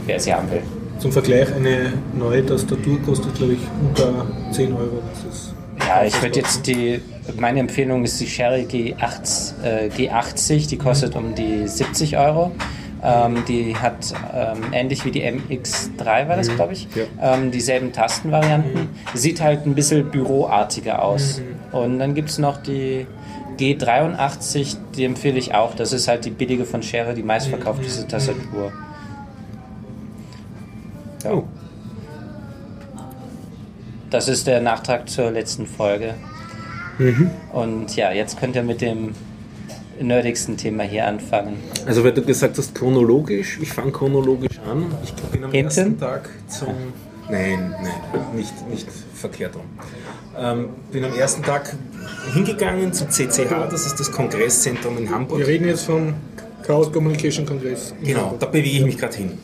wer 0.05 0.17
sie 0.17 0.33
haben 0.33 0.49
will. 0.49 0.61
Zum 0.99 1.11
Vergleich, 1.11 1.53
eine 1.53 1.93
neue 2.13 2.45
Tastatur 2.45 3.01
kostet, 3.01 3.35
glaube 3.35 3.53
ich, 3.53 3.59
unter 3.81 4.25
10 4.51 4.73
Euro. 4.73 5.01
Das 5.11 5.33
ist 5.33 5.53
Ja, 5.87 6.03
ich 6.03 6.21
würde 6.21 6.39
jetzt 6.39 6.65
die, 6.67 7.01
meine 7.37 7.59
Empfehlung 7.59 8.03
ist 8.03 8.19
die 8.19 8.27
Sherry 8.27 8.63
G8, 8.63 9.63
äh, 9.63 9.89
G80, 9.89 10.67
die 10.69 10.77
kostet 10.77 11.15
um 11.15 11.35
die 11.35 11.67
70 11.67 12.17
Euro. 12.17 12.51
Ähm, 13.03 13.43
die 13.47 13.75
hat 13.75 14.13
ähm, 14.33 14.63
ähnlich 14.71 15.05
wie 15.05 15.11
die 15.11 15.21
MX3 15.23 16.27
war 16.27 16.37
das, 16.37 16.47
glaube 16.55 16.73
ich, 16.73 16.87
ähm, 17.21 17.51
dieselben 17.51 17.91
Tastenvarianten. 17.91 18.89
Sieht 19.13 19.41
halt 19.41 19.65
ein 19.67 19.75
bisschen 19.75 20.09
büroartiger 20.09 21.03
aus. 21.03 21.41
Und 21.71 21.99
dann 21.99 22.15
gibt 22.15 22.29
es 22.29 22.39
noch 22.39 22.57
die 22.57 23.05
G83, 23.59 24.77
die 24.95 25.03
empfehle 25.05 25.37
ich 25.37 25.53
auch. 25.53 25.75
Das 25.75 25.93
ist 25.93 26.07
halt 26.07 26.25
die 26.25 26.31
billige 26.31 26.65
von 26.65 26.81
Sherry, 26.81 27.13
die 27.13 27.23
meistverkaufteste 27.23 28.07
Tastatur. 28.07 28.71
Ja. 31.25 31.33
Oh. 31.33 31.43
Das 34.09 34.27
ist 34.27 34.47
der 34.47 34.61
Nachtrag 34.61 35.09
zur 35.09 35.31
letzten 35.31 35.65
Folge. 35.65 36.13
Und 37.51 37.95
ja, 37.95 38.11
jetzt 38.11 38.39
könnt 38.39 38.55
ihr 38.55 38.63
mit 38.63 38.79
dem 38.79 39.13
nerdigsten 39.99 40.55
Thema 40.55 40.83
hier 40.83 41.07
anfangen. 41.07 41.57
Also, 41.85 42.03
weil 42.03 42.13
du 42.13 42.21
gesagt 42.21 42.57
hast, 42.57 42.73
chronologisch, 42.75 43.59
ich 43.61 43.69
fange 43.69 43.91
chronologisch 43.91 44.59
an. 44.59 44.85
Ich 45.03 45.13
bin 45.13 45.43
am 45.43 45.51
Hinten? 45.51 45.65
ersten 45.67 45.99
Tag 45.99 46.29
zum. 46.47 46.73
Nein, 47.27 47.73
nein, 47.81 48.21
nicht, 48.35 48.69
nicht 48.69 48.87
verkehrt 49.15 49.55
rum. 49.55 49.63
Ähm, 50.37 50.69
bin 50.91 51.03
am 51.03 51.13
ersten 51.15 51.41
Tag 51.41 51.75
hingegangen 52.33 52.93
zum 52.93 53.09
CCH, 53.09 53.67
das 53.71 53.87
ist 53.87 53.99
das 53.99 54.11
Kongresszentrum 54.11 54.97
in 54.99 55.09
Hamburg. 55.09 55.39
Wir 55.39 55.47
reden 55.47 55.67
jetzt 55.67 55.85
vom 55.85 56.13
Chaos 56.61 56.91
Communication 56.91 57.45
Kongress. 57.47 57.95
Genau, 58.03 58.35
da 58.39 58.45
bewege 58.45 58.77
ich 58.77 58.85
mich 58.85 58.97
gerade 58.97 59.15
hin. 59.15 59.39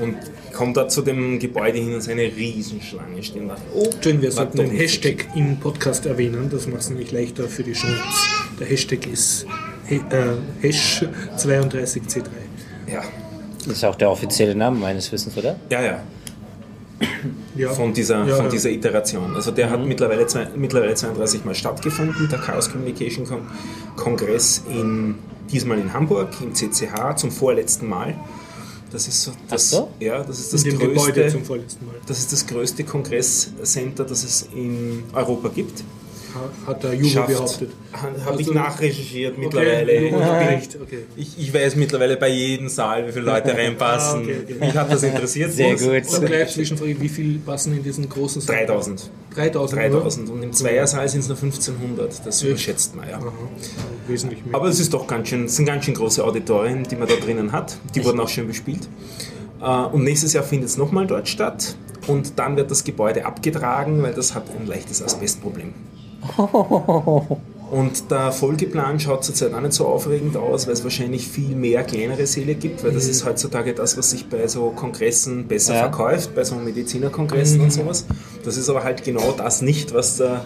Und 0.00 0.16
komme 0.52 0.72
da 0.72 0.88
zu 0.88 1.02
dem 1.02 1.38
Gebäude 1.38 1.78
hin 1.78 1.88
und 1.88 1.94
es 1.98 2.04
ist 2.06 2.10
eine 2.10 2.22
Riesenschlange 2.24 3.22
stehen. 3.22 3.48
Da. 3.48 3.56
Oh, 3.74 3.88
Schön, 4.02 4.20
wir 4.22 4.30
sollten 4.32 4.58
den 4.58 4.70
Hashtag 4.70 5.26
im 5.34 5.58
Podcast 5.58 6.06
erwähnen. 6.06 6.48
Das 6.50 6.66
macht 6.66 6.80
es 6.82 6.90
nämlich 6.90 7.12
leichter 7.12 7.48
für 7.48 7.62
die 7.62 7.72
Chance. 7.72 7.96
Der 8.60 8.66
Hashtag 8.66 9.06
ist 9.06 9.46
äh, 9.88 9.98
Hash 10.60 11.04
32C3. 11.38 12.24
so. 12.24 12.92
Ja, 12.92 13.02
Das 13.66 13.76
ist 13.76 13.84
auch 13.84 13.94
der 13.96 14.10
offizielle 14.10 14.54
Name 14.54 14.78
meines 14.78 15.10
Wissens, 15.12 15.36
oder? 15.36 15.56
ja, 15.70 15.82
ja. 15.82 16.02
Ja. 17.56 17.70
Von 17.70 17.92
dieser, 17.92 18.24
Ja, 18.24 18.36
von 18.36 18.44
ja. 18.46 18.50
dieser 18.50 18.70
Iteration. 18.70 19.34
Also 19.34 19.50
der 19.50 19.68
hat 19.70 19.84
mittlerweile, 19.84 20.26
zwei, 20.26 20.46
mittlerweile 20.56 20.94
32 20.94 21.44
Mal 21.44 21.54
stattgefunden, 21.54 22.28
der 22.28 22.38
Chaos 22.38 22.70
Communication 22.70 23.26
Kongress 23.96 24.62
in, 24.70 25.16
diesmal 25.50 25.78
in 25.78 25.92
Hamburg, 25.92 26.28
im 26.40 26.54
CCH, 26.54 27.16
zum 27.16 27.30
vorletzten 27.30 27.88
Mal. 27.88 28.14
Das 28.92 29.08
ist 29.08 29.22
so 29.22 29.32
das, 29.48 29.70
so? 29.70 29.90
ja, 29.98 30.22
das 30.22 30.38
ist 30.38 30.52
das 30.52 30.64
Gebäude 30.64 30.94
größte, 30.94 31.28
zum 31.28 31.44
vorletzten 31.44 31.86
Mal. 31.86 31.94
das 32.06 32.18
ist 32.18 32.32
das 32.32 32.46
größte 32.46 32.84
Kongresscenter, 32.84 34.04
das 34.04 34.22
es 34.22 34.48
in 34.54 35.04
Europa 35.14 35.48
gibt. 35.48 35.82
Ha- 36.34 36.66
hat 36.68 36.82
der 36.82 37.04
Schafft. 37.04 37.28
behauptet. 37.28 37.70
Habe 37.92 38.16
ich 38.40 38.48
Also- 38.48 38.52
nachrecherchiert 38.54 39.32
Okay, 39.36 39.44
mittlerweile. 39.44 40.24
Hat 40.24 40.48
Bericht, 40.48 40.78
okay. 40.82 40.98
Ich, 41.16 41.38
ich 41.38 41.54
weiß 41.54 41.76
mittlerweile 41.76 42.16
bei 42.16 42.28
jedem 42.28 42.68
Saal, 42.68 43.06
wie 43.06 43.12
viele 43.12 43.24
Leute 43.26 43.52
reinpassen. 43.56 44.20
Ah, 44.20 44.22
okay, 44.22 44.36
okay. 44.44 44.56
Mich 44.60 44.74
hat 44.76 44.92
das 44.92 45.02
interessiert. 45.02 45.52
Sehr 45.52 45.76
gut. 45.76 46.08
Und 46.14 46.26
gleich 46.26 46.52
Zwischenfrage, 46.52 47.00
wie 47.00 47.08
viel 47.08 47.38
passen 47.38 47.76
in 47.76 47.82
diesen 47.82 48.08
großen 48.08 48.40
Saal? 48.40 48.66
3000. 48.66 49.10
3000. 49.34 49.80
3000. 49.80 50.30
Und 50.30 50.42
im 50.42 50.52
Zweiersaal 50.52 51.08
sind 51.08 51.20
es 51.20 51.28
nur 51.28 51.36
1500. 51.38 52.26
Das 52.26 52.42
überschätzt 52.42 52.94
man 52.96 53.08
ja. 53.08 53.16
Aha, 53.18 53.32
wesentlich 54.08 54.44
mehr. 54.44 54.54
Aber 54.54 54.68
es 54.68 54.78
ist 54.80 54.92
doch 54.92 55.06
ganz 55.06 55.28
schön, 55.28 55.44
es 55.46 55.56
sind 55.56 55.66
ganz 55.66 55.84
schön 55.84 55.94
große 55.94 56.22
Auditorien, 56.24 56.82
die 56.84 56.96
man 56.96 57.08
da 57.08 57.14
drinnen 57.16 57.52
hat. 57.52 57.76
Die 57.94 58.04
wurden 58.04 58.20
auch 58.20 58.28
schön 58.28 58.46
bespielt. 58.46 58.88
Äh, 59.60 59.64
Und 59.66 60.04
nächstes 60.04 60.32
Jahr 60.32 60.44
findet 60.44 60.68
es 60.70 60.76
nochmal 60.76 61.06
dort 61.06 61.28
statt. 61.28 61.76
Und 62.08 62.36
dann 62.38 62.56
wird 62.56 62.68
das 62.70 62.82
Gebäude 62.82 63.24
abgetragen, 63.24 64.02
weil 64.02 64.12
das 64.12 64.34
hat 64.34 64.44
ein 64.58 64.66
leichtes 64.66 65.00
Asbestproblem. 65.02 65.72
Und 67.70 68.10
der 68.10 68.32
Folgeplan 68.32 69.00
schaut 69.00 69.24
zurzeit 69.24 69.54
auch 69.54 69.60
nicht 69.62 69.72
so 69.72 69.86
aufregend 69.86 70.36
aus, 70.36 70.66
weil 70.66 70.74
es 70.74 70.84
wahrscheinlich 70.84 71.26
viel 71.26 71.56
mehr 71.56 71.82
kleinere 71.84 72.26
Säle 72.26 72.54
gibt, 72.54 72.84
weil 72.84 72.92
das 72.92 73.08
ist 73.08 73.24
heutzutage 73.24 73.72
das, 73.72 73.96
was 73.96 74.10
sich 74.10 74.28
bei 74.28 74.46
so 74.46 74.70
Kongressen 74.76 75.46
besser 75.48 75.72
Ja. 75.74 75.80
verkauft, 75.90 76.34
bei 76.34 76.44
so 76.44 76.54
Medizinerkongressen 76.56 77.62
und 77.62 77.72
sowas. 77.72 78.04
Das 78.44 78.58
ist 78.58 78.68
aber 78.68 78.84
halt 78.84 79.02
genau 79.04 79.32
das 79.32 79.62
nicht, 79.62 79.94
was 79.94 80.18
der, 80.18 80.44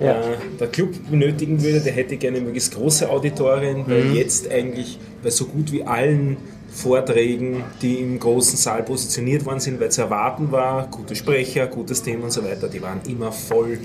Ja. 0.00 0.12
äh, 0.22 0.36
der 0.58 0.68
Club 0.68 0.94
benötigen 1.10 1.62
würde. 1.62 1.80
Der 1.80 1.92
hätte 1.92 2.16
gerne 2.16 2.40
möglichst 2.40 2.74
große 2.74 3.10
Auditorien, 3.10 3.84
weil 3.86 4.06
jetzt 4.14 4.50
eigentlich 4.50 4.98
bei 5.22 5.28
so 5.28 5.44
gut 5.44 5.72
wie 5.72 5.82
allen 5.84 6.38
Vorträgen, 6.72 7.64
die 7.82 7.96
im 7.96 8.18
großen 8.18 8.56
Saal 8.56 8.82
positioniert 8.82 9.44
worden 9.44 9.60
sind, 9.60 9.78
weil 9.78 9.90
zu 9.90 10.00
erwarten 10.00 10.50
war, 10.50 10.86
gute 10.90 11.14
Sprecher, 11.14 11.66
gutes 11.66 12.02
Thema 12.02 12.24
und 12.24 12.30
so 12.32 12.42
weiter, 12.42 12.68
die 12.68 12.80
waren 12.80 13.00
immer 13.06 13.30
voll. 13.30 13.78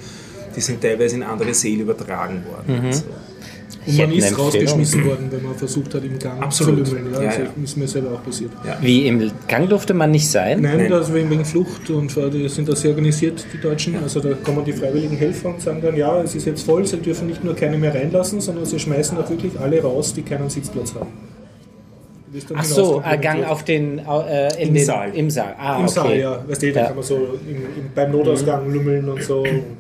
Die 0.58 0.62
sind 0.62 0.82
teilweise 0.82 1.16
in 1.16 1.24
andere 1.24 1.54
Säle 1.54 1.84
übertragen 1.84 2.44
worden. 2.46 2.86
Also, 2.88 3.04
Und 3.06 3.94
Ich 3.94 4.00
man 4.00 4.12
ist 4.12 4.38
rausgeschmissen 4.38 5.06
worden, 5.06 5.28
wenn 5.30 5.44
man 5.44 5.56
versucht 5.56 5.94
hat, 5.94 6.04
im 6.04 6.20
Gang 6.20 6.42
Absolut. 6.42 6.86
zu 6.86 6.96
lümmeln. 6.96 7.14
Ja, 7.14 7.22
Ja, 7.22 7.30
also 7.30 7.42
ja. 7.44 7.48
ist 7.64 7.78
mir 7.78 7.88
selber 7.88 8.12
auch 8.16 8.24
passiert. 8.24 8.52
Wie 8.82 9.08
im 9.08 9.32
Gang 9.48 9.70
durfte 9.70 9.94
man 9.94 10.12
nicht 10.12 10.30
sein? 10.30 10.62
Nein, 10.62 10.78
Nein. 10.78 10.90
das 10.90 11.14
wegen, 11.14 11.30
wegen 11.30 11.46
Flucht 11.46 11.90
und 11.90 12.16
äh, 12.18 12.30
die 12.30 12.50
sind 12.50 12.68
da 12.68 12.76
sehr 12.76 12.90
organisiert, 12.90 13.46
die 13.54 13.62
Deutschen. 13.62 13.96
Also 14.04 14.20
da 14.20 14.34
kommen 14.44 14.66
die 14.66 14.74
freiwilligen 14.74 15.16
Helfer 15.16 15.50
und 15.50 15.62
sagen 15.62 15.80
dann, 15.82 15.96
ja, 15.96 16.22
es 16.22 16.36
ist 16.36 16.46
jetzt 16.46 16.64
voll, 16.66 16.86
sie 16.86 16.98
dürfen 16.98 17.28
nicht 17.28 17.44
nur 17.44 17.56
keine 17.56 17.78
mehr 17.78 17.94
reinlassen, 17.94 18.42
sondern 18.42 18.66
sie 18.66 18.80
schmeißen 18.80 19.18
auch 19.18 19.30
wirklich 19.30 19.58
alle 19.60 19.82
raus, 19.82 20.14
die 20.14 20.24
keinen 20.24 20.50
Sitzplatz 20.50 20.94
haben. 20.96 21.08
Ach 22.56 22.64
so, 22.64 23.02
äh, 23.02 23.18
hinauskomplimentiert. 23.18 23.22
Gang 23.22 23.46
auf 23.46 23.64
den, 23.64 24.00
äh, 24.00 24.62
in 24.62 24.68
Im 24.70 24.74
den, 24.74 24.86
Saal. 24.86 25.14
Im 25.16 25.30
Saal. 25.30 25.56
Ah, 25.58 25.78
Im 25.78 25.84
okay. 25.86 25.94
Saal, 25.94 26.18
ja. 26.18 26.44
Weißt 26.48 26.62
du, 26.62 26.74
da 26.74 26.80
Ja. 26.82 26.86
kann 26.88 26.96
man 26.96 27.06
so 27.06 27.16
im, 27.16 27.56
im, 27.56 27.92
beim 27.96 28.12
Notausgang 28.12 28.72
lümmeln 28.72 29.10
und 29.10 29.24
so. 29.24 29.40
Und, 29.42 29.78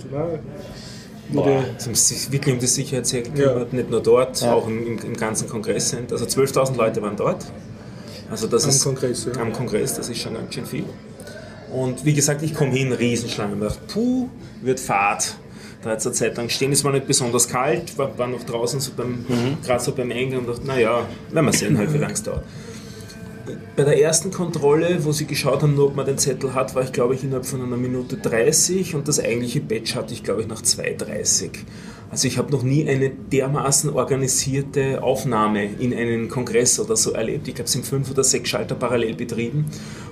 es 1.77 1.86
haben 1.86 1.96
sich 1.96 2.32
wirklich 2.32 2.54
um 2.54 2.60
die 2.60 2.68
Sicherheit 2.68 3.06
sehr 3.06 3.22
gekümmert, 3.22 3.74
nicht 3.74 3.89
nur 3.89 4.01
dort, 4.01 4.42
Ja. 4.42 4.54
auch 4.54 4.68
im, 4.68 4.98
im, 4.98 5.13
ganzen 5.18 5.50
Kongresscenter. 5.50 6.13
Also 6.13 6.25
12.000 6.25 6.77
Leute 6.77 7.01
waren 7.01 7.18
dort. 7.18 7.46
Also 8.32 8.48
das 8.48 8.63
Am 8.63 8.70
ist 8.70 8.84
Kongress, 8.84 9.25
ja. 9.34 9.42
am 9.42 9.54
Kongress, 9.54 9.96
das 9.96 10.10
ist 10.10 10.20
schon 10.22 10.34
ganz 10.34 10.54
schön 10.54 10.66
viel. 10.66 10.86
Und 11.74 12.06
wie 12.06 12.13
gesagt, 12.13 12.44
ich 12.44 12.54
komme 12.54 12.72
hin, 12.72 12.92
Riesenschlange. 12.94 13.56
Ich 13.56 13.60
dachte, 13.62 13.80
puh, 13.88 14.30
wird 14.62 14.80
Fahrt. 14.80 15.36
Da 15.81 15.91
hat 15.91 16.00
es 16.00 16.05
eine 16.05 16.15
Zeit 16.15 16.38
lang 16.38 16.50
stehen, 16.50 16.72
es 16.72 16.84
war 16.84 16.91
nicht 16.91 17.07
besonders 17.07 17.48
kalt, 17.48 17.98
war, 17.98 18.17
war 18.17 18.27
noch 18.27 18.43
draußen 18.43 18.79
so 18.79 18.91
beim, 18.98 19.25
gerade 19.63 19.84
so 19.84 19.91
beim 19.93 20.12
Eingang 20.12 20.39
und 20.39 20.50
dachte, 20.50 20.65
naja, 20.65 21.05
werden 21.31 21.46
wir 21.46 21.53
sehen 21.53 21.77
halt, 21.77 21.93
wie 21.93 21.98
lange 21.98 22.13
es 22.13 22.24
dauert. 22.24 22.43
Bei 23.75 23.84
der 23.84 24.01
ersten 24.01 24.31
Kontrolle, 24.31 25.05
wo 25.05 25.12
sie 25.12 25.25
geschaut 25.25 25.62
haben, 25.62 25.75
nur 25.75 25.88
ob 25.88 25.96
man 25.96 26.05
den 26.05 26.17
Zettel 26.17 26.53
hat, 26.53 26.75
war 26.75 26.84
ich 26.84 26.91
glaube 26.91 27.13
ich 27.15 27.24
innerhalb 27.24 27.46
von 27.46 27.62
einer 27.62 27.77
Minute 27.77 28.17
30 28.17 28.96
und 28.96 29.07
das 29.07 29.19
eigentliche 29.19 29.62
Badge 29.62 29.96
hatte 29.96 30.13
ich 30.13 30.24
glaube 30.24 30.41
ich 30.41 30.48
nach 30.48 30.62
2,30. 30.62 31.51
Also 32.10 32.27
ich 32.27 32.38
habe 32.38 32.51
noch 32.51 32.63
nie 32.63 32.88
eine 32.88 33.10
dermaßen 33.10 33.89
organisierte 33.89 35.03
Aufnahme 35.03 35.65
in 35.65 35.93
einen 35.93 36.29
Kongress 36.29 36.79
oder 36.79 36.96
so 36.96 37.12
erlebt. 37.12 37.48
Ich 37.48 37.55
glaube, 37.55 37.67
es 37.67 37.74
sind 37.74 37.86
fünf 37.86 38.10
oder 38.10 38.24
sechs 38.24 38.50
Schalter 38.50 38.75
parallel 38.75 39.15
betrieben 39.15 39.65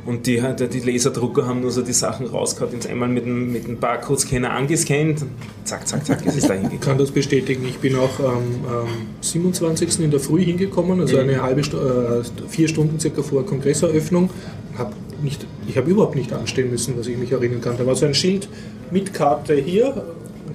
und 0.05 0.27
die, 0.27 0.41
die 0.71 0.79
Laserdrucker 0.79 1.47
haben 1.47 1.61
nur 1.61 1.71
so 1.71 1.81
die 1.81 1.93
Sachen 1.93 2.27
rausgehauen, 2.27 2.73
ins 2.73 2.85
einmal 2.85 3.09
mit 3.09 3.25
dem, 3.25 3.51
mit 3.51 3.67
dem 3.67 3.77
Barcode-Scanner 3.77 4.51
angescannt, 4.51 5.25
zack, 5.63 5.87
zack, 5.87 6.05
zack, 6.05 6.25
ist 6.25 6.37
es 6.37 6.47
da 6.47 6.53
Ich 6.53 6.59
hingekommen. 6.61 6.79
kann 6.79 6.97
das 6.97 7.11
bestätigen. 7.11 7.65
Ich 7.67 7.79
bin 7.79 7.95
auch 7.95 8.19
am 8.19 8.37
ähm, 8.37 8.87
27. 9.21 9.99
in 10.01 10.11
der 10.11 10.19
Früh 10.19 10.43
hingekommen, 10.43 10.99
also 11.01 11.17
eine 11.17 11.41
halbe 11.41 11.63
Stu 11.63 11.77
äh, 11.77 12.23
vier 12.47 12.67
Stunden 12.67 12.99
circa 12.99 13.23
vor 13.23 13.45
Kongresseröffnung. 13.45 14.29
Hab 14.77 14.93
nicht, 15.23 15.45
ich 15.67 15.77
habe 15.77 15.89
überhaupt 15.89 16.15
nicht 16.15 16.31
anstehen 16.33 16.69
müssen, 16.69 16.97
was 16.97 17.07
ich 17.07 17.17
mich 17.17 17.31
erinnern 17.31 17.61
kann. 17.61 17.77
Da 17.77 17.85
war 17.87 17.95
so 17.95 18.05
ein 18.05 18.13
Schild 18.13 18.47
mit 18.91 19.13
Karte 19.13 19.55
hier, 19.55 20.03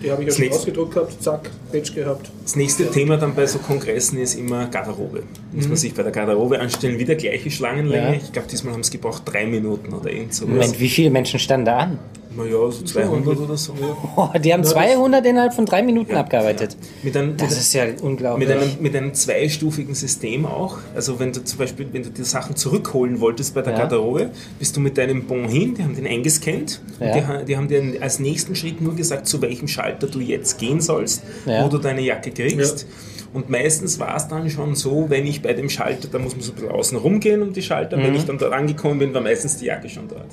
die 0.03 0.11
habe 0.11 0.23
ich 0.23 0.29
ja 0.29 0.35
schon 0.35 0.43
nächste- 0.45 0.59
ausgedruckt 0.61 0.95
gehabt, 0.95 1.23
zack, 1.23 1.51
Badge 1.73 1.93
gehabt. 1.93 2.31
Das 2.43 2.57
nächste 2.57 2.91
Thema 2.91 3.17
dann 3.17 3.35
bei 3.35 3.47
so 3.47 3.59
Kongressen 3.59 4.19
ist 4.19 4.35
immer 4.35 4.67
Garderobe. 4.67 5.23
Muss 5.53 5.69
man 5.69 5.77
sich 5.77 5.95
bei 5.95 6.03
der 6.03 6.13
Garderobe 6.13 6.59
anstellen, 6.61 6.99
wieder 6.99 7.15
gleiche 7.15 7.51
Schlangenlänge. 7.51 8.09
Ja. 8.17 8.21
Ich 8.23 8.33
glaube, 8.33 8.49
diesmal 8.51 8.73
haben 8.75 8.81
es 8.81 8.91
gebraucht 8.91 9.23
drei 9.27 9.47
Minuten 9.47 9.93
oder 9.93 10.11
irgend 10.11 10.35
sowas. 10.35 10.51
Moment, 10.55 10.81
wie 10.81 10.89
viele 10.89 11.11
Menschen 11.11 11.39
standen 11.39 11.67
da 11.67 11.79
an? 11.79 11.99
Naja, 12.45 12.71
so 12.71 12.83
200 12.85 13.39
oder 13.39 13.57
so. 13.57 13.73
Oh, 14.17 14.29
die 14.39 14.53
haben 14.53 14.65
200 14.65 15.25
innerhalb 15.27 15.53
von 15.55 15.67
drei 15.67 15.83
Minuten 15.83 16.15
abgearbeitet. 16.15 16.77
Mit 17.03 17.17
einem, 17.17 17.37
Das 17.37 17.53
ist 17.53 17.73
ja 17.73 17.85
unglaublich. 18.03 18.49
mit, 18.49 18.57
einem, 18.57 18.71
mit 18.81 18.97
einem 18.97 19.15
zweistufigen 19.15 19.95
System 19.95 20.47
auch. 20.47 20.79
Also 20.95 21.19
wenn 21.19 21.33
du 21.33 21.45
zum 21.45 21.59
Beispiel, 21.59 21.87
wenn 21.93 22.03
du 22.03 22.11
die 22.11 22.25
Sachen 22.25 22.57
zurückholen 22.57 23.21
wolltest 23.21 23.55
bei 23.55 23.63
der 23.63 23.73
Ja. 23.75 23.79
Garderobe, 23.81 24.31
bist 24.59 24.77
du 24.77 24.81
mit 24.81 24.97
deinem 24.99 25.25
Bon 25.27 25.49
hin, 25.49 25.75
die 25.75 25.83
haben 25.83 25.95
den 25.95 26.07
eingescannt 26.07 26.81
Ja. 26.99 27.07
und 27.15 27.41
die, 27.43 27.45
die 27.47 27.57
haben 27.57 27.69
dir 27.69 27.83
als 28.01 28.19
nächsten 28.19 28.55
Schritt 28.55 28.81
nur 28.81 28.95
gesagt, 28.97 29.27
zu 29.27 29.41
welchem 29.43 29.69
Schalter 29.69 30.07
du 30.07 30.21
jetzt 30.21 30.59
gehen 30.59 30.81
sollst, 30.81 31.23
Ja. 31.47 31.65
wo 31.65 31.69
du 31.69 31.79
deine 31.79 32.01
Jacke 32.01 32.31
kriegst. 32.31 32.87
Und 33.33 33.49
meistens 33.49 34.01
war 34.01 34.17
es 34.17 34.27
dann 34.27 34.51
schon 34.51 34.75
so, 34.75 35.07
wenn 35.09 35.25
ich 35.25 35.41
bei 35.41 35.53
dem 35.53 35.69
Schalter, 35.71 36.09
da 36.11 36.19
muss 36.19 36.33
man 36.33 36.43
so 36.43 36.51
ein 36.51 36.57
bisschen 36.57 36.71
außen 36.73 36.99
rumgehen 36.99 37.43
um 37.43 37.53
die 37.53 37.63
Schalter, 37.63 37.97
Mhm. 37.97 38.03
wenn 38.03 38.15
ich 38.17 38.25
dann 38.25 38.39
dort 38.39 38.53
angekommen 38.53 38.99
bin, 38.99 39.15
war 39.15 39.21
meistens 39.21 39.57
die 39.59 39.67
Jacke 39.67 39.89
schon 39.89 40.09
dort. 40.09 40.27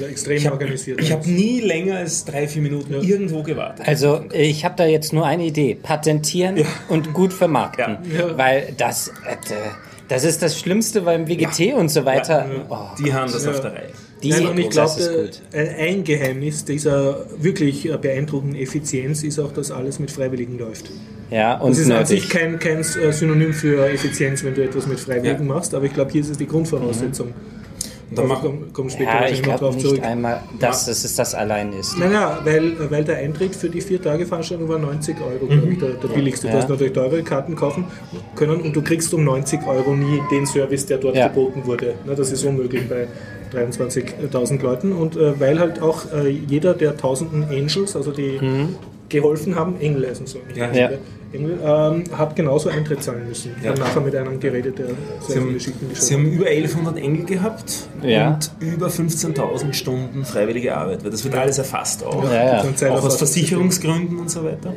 Ja, 0.00 0.06
extrem 0.08 0.36
Ich 0.36 0.46
habe 0.46 0.56
organisiert. 0.56 1.00
hab 1.10 1.26
nie 1.26 1.60
länger 1.60 1.96
als 1.98 2.24
drei, 2.24 2.48
vier 2.48 2.62
Minuten 2.62 2.94
irgendwo 2.94 3.42
gewartet. 3.42 3.86
Also 3.86 4.24
ich 4.32 4.64
habe 4.64 4.74
da 4.76 4.86
jetzt 4.86 5.12
nur 5.12 5.24
eine 5.26 5.44
Idee. 5.44 5.76
Patentieren 5.80 6.64
und 6.88 7.12
gut 7.12 7.32
vermarkten. 7.32 7.98
Ja. 8.12 8.28
Ja. 8.28 8.38
Weil 8.38 8.74
das, 8.76 9.08
äh, 9.08 9.12
das 10.08 10.24
ist 10.24 10.42
das 10.42 10.58
Schlimmste 10.58 11.02
beim 11.02 11.28
WGT 11.28 11.74
und 11.74 11.88
so 11.90 12.04
weiter. 12.04 12.46
Oh, 12.68 12.76
Die 12.98 13.12
haben 13.12 13.30
das 13.32 13.44
Ja. 13.44 13.50
auf 13.52 13.60
der 13.60 13.72
Reihe. 13.72 13.88
die, 14.22 14.30
Nein, 14.30 14.46
und 14.46 14.58
ich 14.58 14.70
glaube, 14.70 14.92
gut. 14.94 15.42
ein 15.78 16.02
Geheimnis 16.02 16.64
dieser 16.64 17.26
wirklich 17.38 17.88
äh, 17.90 17.96
beeindruckenden 17.98 18.58
Effizienz 18.60 19.22
ist 19.22 19.38
auch, 19.38 19.52
dass 19.52 19.70
alles 19.70 19.98
mit 19.98 20.10
Freiwilligen 20.10 20.58
läuft. 20.58 20.90
Ja, 21.30 21.58
und 21.58 21.70
Das 21.72 21.78
ist 21.78 21.90
an 21.90 22.04
sich 22.06 22.28
kein, 22.28 22.58
kein 22.58 22.78
äh, 22.80 23.12
Synonym 23.12 23.52
für 23.52 23.86
Effizienz, 23.88 24.42
wenn 24.44 24.54
du 24.54 24.62
etwas 24.64 24.86
mit 24.86 24.98
Freiwilligen 25.00 25.46
Ja. 25.46 25.54
machst, 25.54 25.74
aber 25.74 25.84
ich 25.86 25.92
glaube, 25.94 26.10
hier 26.12 26.20
ist 26.22 26.30
es 26.30 26.38
die 26.38 26.46
Grundvoraussetzung. 26.46 27.32
Und 28.14 28.18
dann 28.18 28.28
machen, 28.28 28.58
komm, 28.60 28.72
komm 28.72 28.90
später 28.90 29.04
Ja, 29.10 29.14
wahrscheinlich 29.20 29.40
ich 29.40 29.46
noch 29.46 29.58
drauf 29.58 29.74
nicht 29.74 29.86
zurück. 29.88 30.02
einmal, 30.04 30.40
dass 30.60 30.86
das 30.86 31.04
ist 31.04 31.18
das 31.18 31.34
allein 31.34 31.72
ist. 31.72 31.98
Nein, 31.98 32.12
weil, 32.44 32.90
weil 32.90 33.04
der 33.04 33.16
Eintritt 33.18 33.56
für 33.56 33.68
die 33.68 33.80
vier 33.80 34.00
Tage 34.00 34.24
Veranstaltung 34.26 34.68
war 34.68 34.78
90 34.78 35.16
Euro, 35.20 35.46
glaube 35.46 35.72
ich, 35.72 35.78
der, 35.78 35.88
der 35.94 36.08
billigste. 36.08 36.46
Du 36.46 36.52
Ja. 36.54 36.60
hast 36.60 36.68
natürlich 36.68 36.92
teure 36.92 37.22
Karten 37.22 37.56
kaufen 37.56 37.86
können 38.36 38.60
und 38.60 38.74
du 38.76 38.82
kriegst 38.82 39.12
um 39.14 39.24
90 39.24 39.66
Euro 39.66 39.94
nie 39.94 40.20
den 40.30 40.46
Service, 40.46 40.86
der 40.86 40.98
dort 40.98 41.16
Ja. 41.16 41.28
geboten 41.28 41.66
wurde. 41.66 41.94
Na, 42.04 42.14
das 42.14 42.30
ist 42.30 42.44
unmöglich 42.44 42.88
bei 42.88 43.08
23.000 43.52 44.62
Leuten 44.62 44.92
und 44.92 45.16
äh, 45.16 45.38
weil 45.40 45.58
halt 45.58 45.80
auch 45.80 46.12
äh, 46.12 46.28
jeder 46.28 46.74
der 46.74 46.96
tausenden 46.96 47.44
Angels, 47.44 47.96
also 47.96 48.10
die 48.12 48.40
geholfen 49.14 49.54
haben, 49.54 49.80
Engel 49.80 50.08
heißen 50.08 50.26
so, 50.26 50.38
Ja. 50.54 50.66
Engel, 50.66 50.80
Ja. 50.80 50.90
Engel 51.32 51.58
ähm, 51.64 52.04
hat 52.18 52.36
genauso 52.36 52.68
Eintritt 52.68 53.02
zahlen 53.02 53.26
müssen. 53.28 53.52
Ich 53.58 53.64
Ja. 53.64 53.70
habe 53.70 53.80
nachher 53.80 54.00
mit 54.02 54.14
einem 54.14 54.38
geredet, 54.38 54.78
der 54.78 54.86
Sie 54.86 54.92
sehr 54.92 55.26
viele 55.26 55.40
haben, 55.40 55.54
Geschichten 55.54 55.86
Sie 55.92 56.14
haben 56.14 56.26
über 56.30 56.46
1100 56.46 56.96
Engel 56.98 57.24
gehabt 57.24 57.88
Ja. 58.02 58.34
und 58.34 58.50
über 58.60 58.88
15.000 58.88 59.72
Stunden 59.74 60.24
freiwillige 60.24 60.76
Arbeit. 60.76 61.02
Weil 61.04 61.10
das 61.10 61.24
wird 61.24 61.34
alles 61.34 61.58
erfasst 61.58 62.04
auch. 62.04 62.24
Auch 62.24 63.04
aus. 63.04 63.16
Versicherungsgründen 63.16 64.18
und 64.18 64.30
so 64.30 64.44
weiter. 64.44 64.72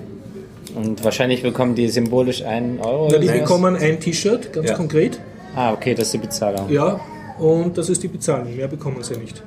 Und 0.75 1.03
wahrscheinlich 1.03 1.41
bekommen 1.41 1.75
die 1.75 1.87
symbolisch 1.89 2.43
einen 2.43 2.79
Euro. 2.79 3.09
Na, 3.11 3.17
die 3.17 3.27
bekommen 3.27 3.75
ein 3.75 3.99
T-Shirt, 3.99 4.53
ganz 4.53 4.69
Ja. 4.69 4.75
konkret. 4.75 5.19
Ah, 5.55 5.73
okay, 5.73 5.93
das 5.95 6.07
ist 6.07 6.13
die 6.13 6.17
Bezahlung. 6.19 6.69
Ja, 6.69 6.99
und 7.39 7.77
das 7.77 7.89
ist 7.89 8.03
die 8.03 8.07
Bezahlung. 8.07 8.55
Mehr 8.55 8.67
bekommen 8.67 9.01
sie 9.01 9.15
nicht. 9.17 9.41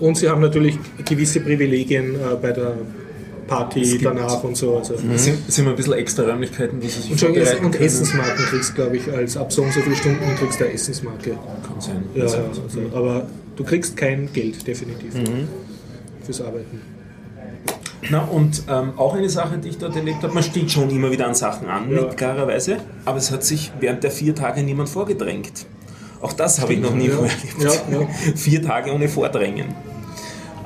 Und 0.00 0.16
sie 0.16 0.28
haben 0.28 0.40
natürlich 0.42 0.78
gewisse 1.04 1.40
Privilegien 1.40 2.14
äh, 2.14 2.18
bei 2.40 2.52
der 2.52 2.74
Party 3.46 3.98
danach 4.02 4.42
und 4.44 4.56
so. 4.56 4.78
Also. 4.78 4.94
Es 4.94 5.24
sind, 5.24 5.38
es 5.48 5.54
sind 5.56 5.68
ein 5.68 5.76
bisschen 5.76 5.92
extra 5.94 6.24
Räumlichkeiten, 6.24 6.78
wo 6.82 6.86
sie 6.86 7.00
sich 7.00 7.10
Und, 7.12 7.20
schon, 7.20 7.34
vorbereiten 7.34 7.64
und. 7.66 7.80
Essensmarken 7.80 8.44
kriegst 8.46 8.74
glaube 8.74 8.96
ich, 8.96 9.12
als 9.12 9.36
ab 9.36 9.52
so 9.52 9.62
und 9.62 9.72
so 9.72 9.80
viele 9.80 9.96
Stunden 9.96 10.18
kriegst 10.38 10.60
du 10.60 10.64
eine 10.64 10.74
Essensmarke. 10.74 11.30
Kann 11.66 11.80
sein. 11.80 12.04
Ja, 12.14 12.22
Also, 12.24 12.38
also, 12.38 12.80
aber 12.96 13.26
du 13.56 13.64
kriegst 13.64 13.96
kein 13.96 14.32
Geld, 14.32 14.66
definitiv, 14.66 15.12
fürs 16.24 16.40
Arbeiten. 16.40 16.80
Na, 18.10 18.22
und 18.24 18.64
ähm, 18.68 18.92
auch 18.98 19.14
eine 19.14 19.30
Sache, 19.30 19.56
die 19.56 19.68
ich 19.70 19.78
dort 19.78 19.96
erlebt 19.96 20.22
habe, 20.22 20.34
man 20.34 20.42
steht 20.42 20.70
schon 20.70 20.90
immer 20.90 21.10
wieder 21.10 21.26
an 21.26 21.34
Sachen 21.34 21.68
an, 21.68 21.90
Ja. 21.90 22.02
mit 22.02 22.16
klarerweise, 22.18 22.76
aber 23.06 23.16
es 23.16 23.30
hat 23.30 23.44
sich 23.44 23.72
während 23.80 24.04
der 24.04 24.10
vier 24.10 24.34
Tage 24.34 24.62
niemand 24.62 24.90
vorgedrängt. 24.90 25.64
Auch 26.20 26.32
das 26.32 26.60
habe 26.60 26.74
ich 26.74 26.80
noch 26.80 26.94
nie 26.94 27.08
ja. 27.08 27.16
vorher 27.16 27.34
erlebt. 27.36 27.62
Ja, 27.90 28.00
ja. 28.00 28.06
Vier 28.34 28.62
Tage 28.62 28.92
ohne 28.92 29.08
Vordrängen. 29.08 29.74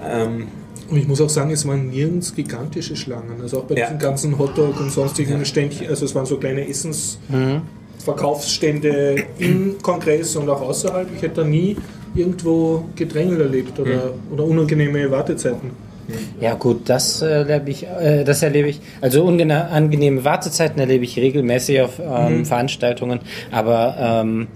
Ähm, 0.09 0.47
Und 0.91 0.97
ich 0.97 1.07
muss 1.07 1.21
auch 1.21 1.29
sagen, 1.29 1.51
es 1.51 1.67
waren 1.67 1.91
nirgends 1.91 2.35
gigantische 2.35 2.97
Schlangen. 2.97 3.41
Also 3.43 3.59
auch 3.59 3.65
bei 3.65 3.75
Ja. 3.77 3.85
diesen 3.87 3.99
ganzen 3.99 4.39
Hotdog 4.39 4.81
und 4.81 4.91
sonstigen 4.91 5.45
Ständchen, 5.45 5.87
also 5.89 6.07
es 6.07 6.15
waren 6.15 6.25
so 6.27 6.39
kleine 6.39 6.67
Essensverkaufsstände 6.67 9.17
im 9.39 9.77
Kongress 9.83 10.35
und 10.37 10.49
auch 10.49 10.63
außerhalb. 10.63 11.09
Ich 11.15 11.21
hätte 11.23 11.43
da 11.43 11.47
nie 11.47 11.77
irgendwo 12.15 12.85
Gedrängel 12.97 13.43
erlebt 13.43 13.79
oder, 13.79 14.13
oder 14.33 14.45
unangenehme 14.45 15.11
Wartezeiten. 15.11 15.71
Ja 16.41 16.55
gut, 16.55 16.89
das 16.89 17.21
äh, 17.21 17.27
erlebe 17.27 17.71
ich, 17.71 17.87
äh, 17.87 18.25
das 18.25 18.43
erlebe 18.43 18.71
ich, 18.71 18.81
also 19.03 19.23
unangenehme 19.25 20.25
Wartezeiten 20.25 20.81
erlebe 20.81 21.05
ich 21.05 21.19
regelmäßig 21.19 21.83
auf 21.83 22.01
ähm, 22.01 22.47
Veranstaltungen, 22.47 23.21
aber 23.51 24.23
ähm, 24.23 24.47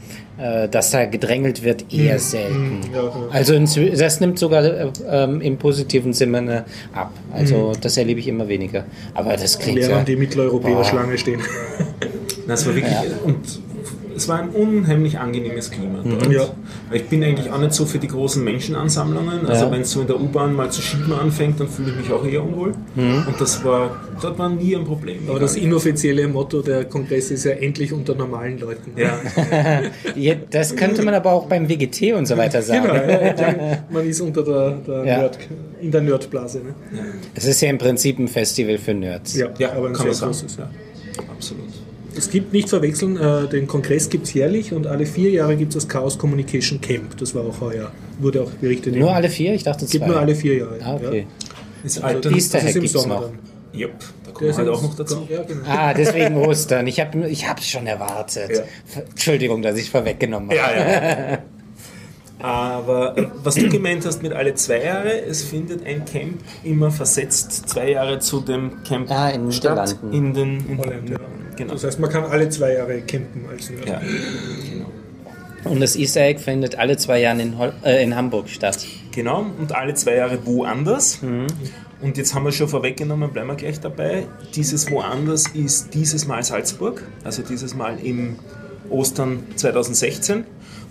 äh, 0.43 0.69
dass 0.69 0.91
da 0.91 1.05
gedrängelt 1.07 1.63
wird, 1.63 1.93
eher 1.93 2.19
selten. 2.19 2.81
Ja, 2.93 3.03
ja. 3.05 3.13
Also 3.31 3.55
inzwi- 3.55 3.97
das 3.97 4.21
nimmt 4.21 4.39
sogar 4.39 4.65
äh, 4.65 4.87
ähm, 5.09 5.41
im 5.41 5.57
positiven 5.57 6.13
Sinne 6.13 6.65
ab. 6.93 7.13
Also 7.33 7.73
das 7.81 7.97
erlebe 7.97 8.21
ich 8.21 8.29
immer 8.29 8.49
weniger. 8.49 8.85
Aber 9.15 9.37
das 9.37 9.59
klingt 9.59 9.79
ja. 9.79 9.89
Während 9.89 10.09
die 10.09 10.17
Mitteleuropäer. 10.17 10.85
Schlange 10.85 11.17
stehen. 11.17 11.41
Das 12.49 12.67
war 12.67 12.75
wirklich, 12.75 12.95
und 13.25 13.39
es 14.17 14.29
war 14.29 14.39
ein 14.41 14.49
unheimlich 14.51 15.19
angenehmes 15.19 15.71
Klima 15.71 16.01
dort. 16.05 16.31
Ja. 16.33 16.49
Ich 16.93 17.05
bin 17.09 17.23
eigentlich 17.25 17.51
auch 17.51 17.59
nicht 17.59 17.73
so 17.73 17.87
für 17.87 17.99
die 17.99 18.09
großen 18.09 18.43
Menschenansammlungen. 18.45 19.47
Also 19.47 19.65
Ja. 19.67 19.71
wenn 19.71 19.83
es 19.83 19.91
so 19.91 20.01
in 20.03 20.07
der 20.07 20.21
U-Bahn 20.21 20.55
mal 20.55 20.71
zu 20.71 20.83
schieben 20.83 21.13
anfängt, 21.13 21.59
dann 21.61 21.69
fühle 21.69 21.91
ich 21.91 21.97
mich 21.97 22.13
auch 22.13 22.25
eher 22.27 22.43
unwohl. 22.45 22.73
Und 22.97 23.35
das 23.39 23.65
war, 23.65 24.01
dort 24.21 24.39
war 24.39 24.49
nie 24.49 24.75
ein 24.77 24.85
Problem. 24.85 25.19
Aber 25.29 25.39
das 25.41 25.57
inoffizielle 25.57 26.29
Motto 26.29 26.63
der 26.63 26.85
Kongresse 26.85 27.35
ist 27.35 27.45
ja 27.45 27.53
endlich 27.53 27.93
unter 27.93 28.15
normalen 28.15 28.59
Leuten. 28.59 28.93
ja, 28.97 29.19
Ja, 30.17 30.35
das 30.51 30.75
könnte 30.77 31.03
man 31.03 31.15
aber 31.15 31.33
auch 31.33 31.47
beim 31.47 31.69
WGT 31.69 32.13
und 32.15 32.27
so 32.27 32.37
weiter 32.37 32.63
sagen. 32.63 32.83
Genau, 32.85 32.95
ja, 32.95 33.79
man 33.91 34.07
ist 34.07 34.21
unter 34.21 34.43
der, 34.43 34.71
der 34.87 34.97
Ja. 35.05 35.19
Nerd, 35.19 35.39
in 35.81 35.91
der 35.91 36.01
Nerdblase. 36.03 36.59
Ne? 36.59 36.75
Es 37.35 37.45
ist 37.47 37.61
ja 37.61 37.71
im 37.71 37.79
Prinzip 37.79 38.19
ein 38.19 38.29
Festival 38.29 38.79
für 38.79 38.95
Nerds. 38.95 39.37
Ja, 39.37 39.49
ja 39.59 39.73
aber 39.73 39.89
ein 39.89 39.95
sehr 39.95 40.07
großes. 40.13 40.57
Ja, 40.57 40.71
absolut. 41.31 41.65
Es 42.17 42.31
gibt 42.31 42.53
nicht 42.53 42.69
verwechseln, 42.69 43.17
äh, 43.17 43.49
den 43.49 43.67
Kongress 43.67 44.09
gibt 44.11 44.27
es 44.27 44.35
jährlich 44.35 44.73
und 44.73 44.87
alle 44.87 45.07
vier 45.07 45.31
Jahre 45.31 45.57
gibt 45.57 45.75
es 45.75 45.83
das 45.85 45.89
Chaos 45.89 46.19
Communication 46.19 46.81
Camp. 46.81 47.17
Das 47.19 47.35
war 47.35 47.45
auch 47.45 47.61
heuer. 47.61 47.91
Wurde 48.19 48.43
auch 48.43 48.51
berichtet. 48.51 48.95
Nur 48.97 49.13
alle 49.15 49.29
vier? 49.31 49.55
Ich 49.55 49.63
dachte 49.65 49.87
zwei. 49.87 49.93
gibt 49.99 50.07
nur 50.09 50.19
alle 50.19 50.35
vier 50.35 50.57
Jahre. 50.57 50.79
Ah, 50.85 50.95
okay. 50.97 51.27
Ist 51.85 51.99
Ja. 51.99 52.05
Alter, 52.05 52.31
Easter 52.31 52.59
das 52.59 52.69
ist 52.71 52.77
im 52.77 52.83
gibt's 52.83 53.01
Sommer 53.01 53.15
noch. 53.15 53.23
dann. 53.23 53.39
Jupp, 53.73 53.91
da 53.99 54.05
Der 54.27 54.33
kommen 54.35 54.51
ist 54.51 54.57
wir 54.59 54.65
halt 54.67 54.75
auch 54.77 54.83
noch 54.83 54.95
dazu. 54.97 55.27
Ja, 55.31 55.43
genau. 55.43 55.61
Ah, 55.67 55.95
deswegen 55.95 56.37
Ostern. 56.37 56.87
Ich 56.87 57.01
habe 57.01 57.27
ich 57.29 57.49
hab's 57.49 57.67
schon 57.69 57.87
erwartet. 57.87 58.51
Ja. 58.95 59.03
Entschuldigung, 59.11 59.63
dass 59.63 59.79
ich 59.79 59.89
vorweggenommen 59.91 60.51
habe. 60.51 60.59
Ja, 60.59 61.31
ja. 61.33 61.39
Aber 62.39 63.17
äh, 63.17 63.27
was 63.45 63.55
du 63.55 63.69
gemeint 63.69 64.05
hast 64.05 64.23
mit 64.23 64.33
alle 64.33 64.55
zwei 64.55 64.83
Jahre, 64.85 65.23
es 65.25 65.43
findet 65.43 65.87
ein 65.87 66.05
Camp 66.05 66.41
immer 66.65 66.91
versetzt 66.91 67.69
zwei 67.69 67.91
Jahre 67.93 68.19
zu 68.19 68.41
dem 68.41 68.83
Camp 68.83 69.11
Ah, 69.11 69.31
in 69.31 69.45
den 69.45 69.53
statt. 69.53 69.89
Niederlanden. 70.03 70.13
In 70.13 70.35
den 70.35 70.67
in, 70.69 70.79
Holland, 70.79 71.11
ja. 71.11 71.17
Genau. 71.57 71.73
Das 71.73 71.85
heißt, 71.85 72.01
man 72.01 72.11
kann 72.11 72.25
alle 72.25 72.49
zwei 72.49 72.75
Jahre 72.75 73.01
campen 73.03 73.45
als 73.51 73.71
Nerd. 73.71 73.87
Ja. 73.87 74.01
Und 75.65 75.81
das 75.81 75.97
Easter 75.97 76.23
Egg 76.23 76.41
findet 76.41 76.77
alle 76.77 76.97
zwei 76.97 77.21
Jahre 77.21 77.41
in, 77.41 77.59
Hol 77.59 77.73
äh, 77.85 78.03
in 78.03 78.17
Hamburg 78.17 78.49
statt. 78.49 78.85
Genau, 79.13 79.47
und 79.59 79.75
alle 79.75 79.95
zwei 79.95 80.17
Jahre 80.17 80.45
woanders. 80.45 81.21
Und 82.01 82.17
jetzt 82.17 82.35
haben 82.35 82.45
wir 82.45 82.53
schon 82.53 82.69
vorweggenommen, 82.69 83.31
bleiben 83.31 83.49
wir 83.49 83.55
gleich 83.55 83.79
dabei. 83.79 84.27
Dieses 84.55 84.91
woanders 84.91 85.47
ist 85.49 85.95
dieses 85.95 86.27
Mal 86.27 86.43
Salzburg, 86.43 87.05
also 87.23 87.43
dieses 87.43 87.77
Mal 87.77 87.99
im 88.03 88.37
Ostern 88.91 89.45
2016. 89.55 90.45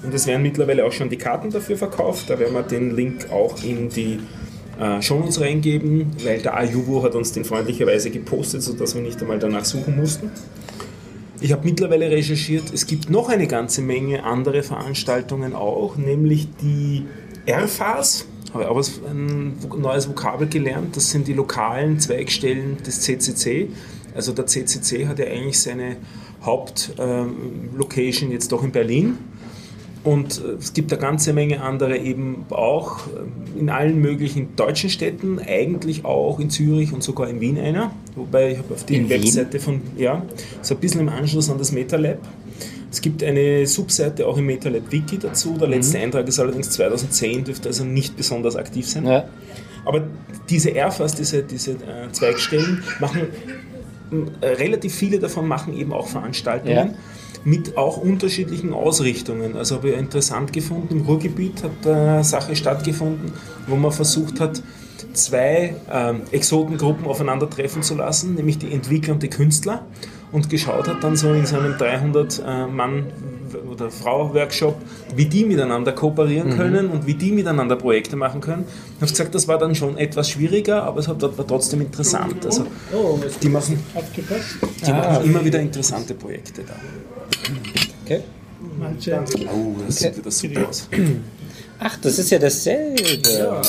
Und 0.03 0.13
es 0.13 0.25
werden 0.25 0.41
mittlerweile 0.41 0.85
auch 0.85 0.91
schon 0.93 1.09
die 1.09 1.17
Karten 1.17 1.51
dafür 1.51 1.77
verkauft. 1.77 2.29
Da 2.29 2.39
werden 2.39 2.53
wir 2.53 2.63
den 2.63 2.95
Link 2.95 3.29
auch 3.29 3.61
in 3.63 3.89
die 3.89 4.19
äh, 4.79 5.01
Shownotes 5.01 5.39
reingeben, 5.41 6.07
weil 6.23 6.41
der 6.41 6.55
Ayubo 6.55 7.03
hat 7.03 7.15
uns 7.15 7.31
den 7.31 7.45
freundlicherweise 7.45 8.09
gepostet, 8.09 8.63
sodass 8.63 8.95
wir 8.95 9.01
nicht 9.01 9.21
einmal 9.21 9.39
danach 9.39 9.65
suchen 9.65 9.95
mussten. 9.97 10.31
Ich 11.39 11.51
habe 11.51 11.65
mittlerweile 11.65 12.11
recherchiert, 12.11 12.71
es 12.71 12.85
gibt 12.85 13.09
noch 13.09 13.29
eine 13.29 13.47
ganze 13.47 13.81
Menge 13.81 14.23
andere 14.23 14.61
Veranstaltungen 14.61 15.55
auch, 15.55 15.97
nämlich 15.97 16.47
die 16.61 17.05
RFAs. 17.49 18.27
Habe 18.53 18.69
auch 18.69 18.79
ein 19.09 19.57
neues 19.79 20.07
Vokabel 20.07 20.47
gelernt. 20.47 20.97
Das 20.97 21.09
sind 21.09 21.27
die 21.27 21.33
lokalen 21.33 21.99
Zweigstellen 21.99 22.77
des 22.85 23.01
CCC. 23.01 23.69
Also 24.13 24.33
der 24.33 24.45
CCC 24.45 25.07
hat 25.07 25.19
ja 25.19 25.25
eigentlich 25.25 25.59
seine 25.59 25.97
Hauptlocation 26.43 28.31
jetzt 28.31 28.51
doch 28.51 28.63
in 28.63 28.71
Berlin. 28.71 29.17
Und 30.03 30.41
äh, 30.43 30.53
es 30.59 30.73
gibt 30.73 30.91
eine 30.91 31.01
ganze 31.01 31.33
Menge 31.33 31.61
andere 31.61 31.97
eben 31.97 32.45
auch 32.49 33.07
äh, 33.07 33.59
in 33.59 33.69
allen 33.69 33.99
möglichen 33.99 34.55
deutschen 34.55 34.89
Städten, 34.89 35.39
eigentlich 35.39 36.05
auch 36.05 36.39
in 36.39 36.49
Zürich 36.49 36.91
und 36.91 37.03
sogar 37.03 37.29
in 37.29 37.39
Wien 37.39 37.59
einer. 37.59 37.91
Wobei 38.15 38.51
ich 38.51 38.57
habe 38.57 38.73
auf 38.73 38.85
die? 38.85 39.07
Webseite 39.09 39.59
von, 39.59 39.81
ja, 39.97 40.23
so 40.61 40.75
ein 40.75 40.79
bisschen 40.79 41.01
im 41.01 41.09
Anschluss 41.09 41.49
an 41.49 41.57
das 41.57 41.71
MetaLab. 41.71 42.19
Es 42.91 43.01
gibt 43.01 43.23
eine 43.23 43.65
Subseite 43.67 44.27
auch 44.27 44.37
im 44.37 44.47
MetaLab 44.47 44.91
Wiki 44.91 45.17
dazu. 45.17 45.55
Der 45.57 45.67
letzte 45.67 45.99
Eintrag 45.99 46.27
ist 46.27 46.39
allerdings 46.39 46.71
2010, 46.71 47.45
dürfte 47.45 47.69
also 47.69 47.85
nicht 47.85 48.17
besonders 48.17 48.55
aktiv 48.55 48.87
sein. 48.87 49.05
Ja. 49.05 49.25
Aber 49.85 50.03
diese 50.49 50.71
RFAs, 50.71 51.15
diese, 51.15 51.43
diese 51.43 51.71
äh, 51.71 52.11
Zweigstellen, 52.11 52.83
machen 52.99 53.21
relativ 54.41 54.93
viele 54.93 55.19
davon 55.19 55.47
machen 55.47 55.77
eben 55.77 55.93
auch 55.93 56.07
Veranstaltungen 56.07 56.75
Ja. 56.75 56.93
mit 57.43 57.77
auch 57.77 57.97
unterschiedlichen 57.97 58.73
Ausrichtungen. 58.73 59.55
Also 59.55 59.75
habe 59.75 59.89
ich 59.91 59.97
interessant 59.97 60.53
gefunden, 60.53 60.97
im 60.99 61.05
Ruhrgebiet 61.05 61.63
hat 61.63 61.87
eine 61.87 62.23
Sache 62.23 62.55
stattgefunden, 62.55 63.33
wo 63.67 63.75
man 63.75 63.91
versucht 63.91 64.39
hat, 64.39 64.61
zwei 65.13 65.75
ähm, 65.91 66.21
Exotengruppen 66.31 67.05
aufeinandertreffen 67.05 67.81
zu 67.83 67.95
lassen, 67.95 68.35
nämlich 68.35 68.57
die 68.59 68.71
Entwickler 68.71 69.13
und 69.13 69.23
die 69.23 69.29
Künstler 69.29 69.85
und 70.31 70.49
geschaut 70.49 70.87
hat 70.87 71.03
dann 71.03 71.15
so 71.15 71.33
in 71.33 71.45
so 71.45 71.57
einem 71.57 71.77
300 71.77 72.39
äh, 72.45 72.67
Mann 72.67 73.07
oder 73.69 73.91
Frau 73.91 74.33
Workshop, 74.33 74.75
wie 75.15 75.25
die 75.25 75.43
miteinander 75.45 75.91
kooperieren 75.91 76.55
können 76.55 76.89
und 76.89 77.05
wie 77.05 77.15
die 77.15 77.31
miteinander 77.31 77.75
Projekte 77.75 78.15
machen 78.15 78.39
können. 78.39 78.65
Ich 78.95 79.01
habe 79.01 79.11
gesagt, 79.11 79.35
das 79.35 79.47
war 79.47 79.57
dann 79.57 79.75
schon 79.75 79.97
etwas 79.97 80.29
schwieriger, 80.29 80.83
aber 80.83 80.99
es 80.99 81.07
hat, 81.07 81.21
war 81.21 81.47
trotzdem 81.47 81.81
interessant. 81.81 82.45
Also 82.45 82.65
Oh, 82.93 83.19
die 83.41 83.49
machen, 83.49 83.83
die 84.85 84.91
machen 84.91 85.25
immer 85.25 85.43
wieder 85.43 85.59
interessante 85.59 86.13
Projekte 86.13 86.63
da. 86.63 86.73
Okay. 88.05 88.21
Oh, 89.53 89.75
das 89.85 89.97
sieht 89.97 90.17
wieder 90.17 90.31
super 90.31 90.69
aus. 90.69 90.87
Ach, 91.79 91.97
das 92.01 92.19
ist 92.19 92.29
ja 92.29 92.39
dasselbe. 92.39 93.19
Ja. 93.27 93.61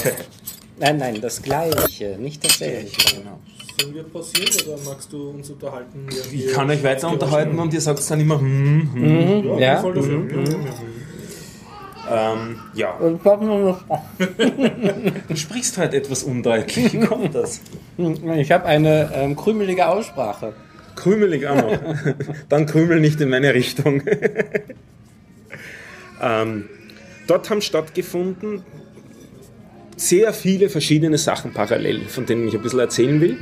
Nein, 0.78 0.96
nein, 0.98 1.20
das 1.20 1.42
gleiche, 1.42 2.16
nicht 2.18 2.44
dasselbe. 2.44 2.88
Genau. 3.16 3.38
Sollen 3.82 3.94
wir 3.94 4.02
pausieren 4.04 4.48
oder 4.68 4.78
magst 4.84 5.12
du 5.12 5.30
uns 5.30 5.50
unterhalten? 5.50 6.06
Ich 6.32 6.52
kann 6.52 6.70
euch 6.70 6.84
weiter 6.84 7.10
unterhalten 7.10 7.58
und 7.58 7.74
ihr 7.74 7.80
sagt 7.80 8.08
dann 8.10 8.20
immer, 8.20 8.38
hm, 8.38 8.90
hm. 8.94 9.02
Mhm. 9.02 9.44
Ja, 9.58 9.58
Ja. 9.58 9.80
voll 9.80 9.94
dafür. 9.94 10.24
Ja, 10.30 10.36
ja. 10.42 10.58
Ähm, 12.34 12.56
ja, 12.74 12.98
du 15.28 15.36
sprichst 15.36 15.78
halt 15.78 15.94
etwas 15.94 16.24
undeutlich. 16.24 16.92
Wie 16.92 17.00
kommt 17.00 17.34
das? 17.34 17.62
ich 18.36 18.52
habe 18.52 18.66
eine 18.66 19.10
ähm, 19.14 19.34
krümelige 19.36 19.88
Aussprache. 19.88 20.52
Krümelig 20.94 21.46
auch 21.46 21.56
noch. 21.56 21.78
Dann 22.48 22.66
krümel 22.66 23.00
nicht 23.00 23.20
in 23.20 23.30
meine 23.30 23.54
Richtung. 23.54 24.02
ähm, 26.22 26.68
dort 27.26 27.50
haben 27.50 27.62
stattgefunden 27.62 28.62
sehr 30.08 30.32
viele 30.32 30.68
verschiedene 30.68 31.18
Sachen 31.18 31.52
parallel, 31.52 32.02
von 32.08 32.26
denen 32.26 32.48
ich 32.48 32.54
ein 32.54 32.62
bisschen 32.62 32.80
erzählen 32.80 33.20
will. 33.20 33.38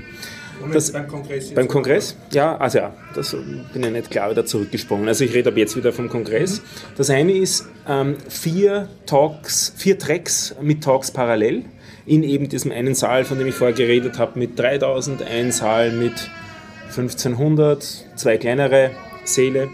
Das- 0.72 0.92
beim 0.92 1.08
Kongress. 1.08 1.54
Beim 1.54 1.68
Kongress? 1.68 2.16
Ja, 2.32 2.56
also 2.58 2.78
ja, 2.78 2.94
das 3.14 3.34
bin 3.72 3.82
ich 3.82 3.90
nicht 3.90 4.10
klar 4.10 4.30
wieder 4.30 4.44
zurückgesprungen. 4.44 5.08
Also 5.08 5.24
ich 5.24 5.32
rede 5.32 5.48
ab 5.48 5.56
jetzt 5.56 5.74
wieder 5.74 5.90
vom 5.92 6.10
Kongress. 6.10 6.60
Das 6.98 7.08
eine 7.08 7.32
ist 7.32 7.66
ähm, 7.88 8.16
vier 8.28 8.88
Talks, 9.06 9.72
vier 9.76 9.98
Tracks 9.98 10.54
mit 10.60 10.84
Talks 10.84 11.10
parallel 11.10 11.64
in 12.06 12.22
eben 12.24 12.48
diesem 12.48 12.72
einen 12.72 12.94
Saal, 12.94 13.24
von 13.24 13.38
dem 13.38 13.46
ich 13.46 13.54
vorher 13.54 13.74
geredet 13.76 14.18
habe, 14.18 14.38
mit 14.38 14.58
3000, 14.58 15.22
ein 15.22 15.50
Saal 15.52 15.92
mit 15.92 16.30
1500, 16.88 17.82
zwei 18.16 18.36
kleinere 18.36 18.90
Säle. 19.24 19.68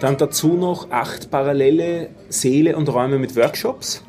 Dann 0.00 0.16
dazu 0.18 0.54
noch 0.54 0.90
acht 0.90 1.30
parallele 1.30 2.10
Säle 2.28 2.76
und 2.76 2.88
Räume 2.88 3.18
mit 3.18 3.34
Workshops 3.36 4.04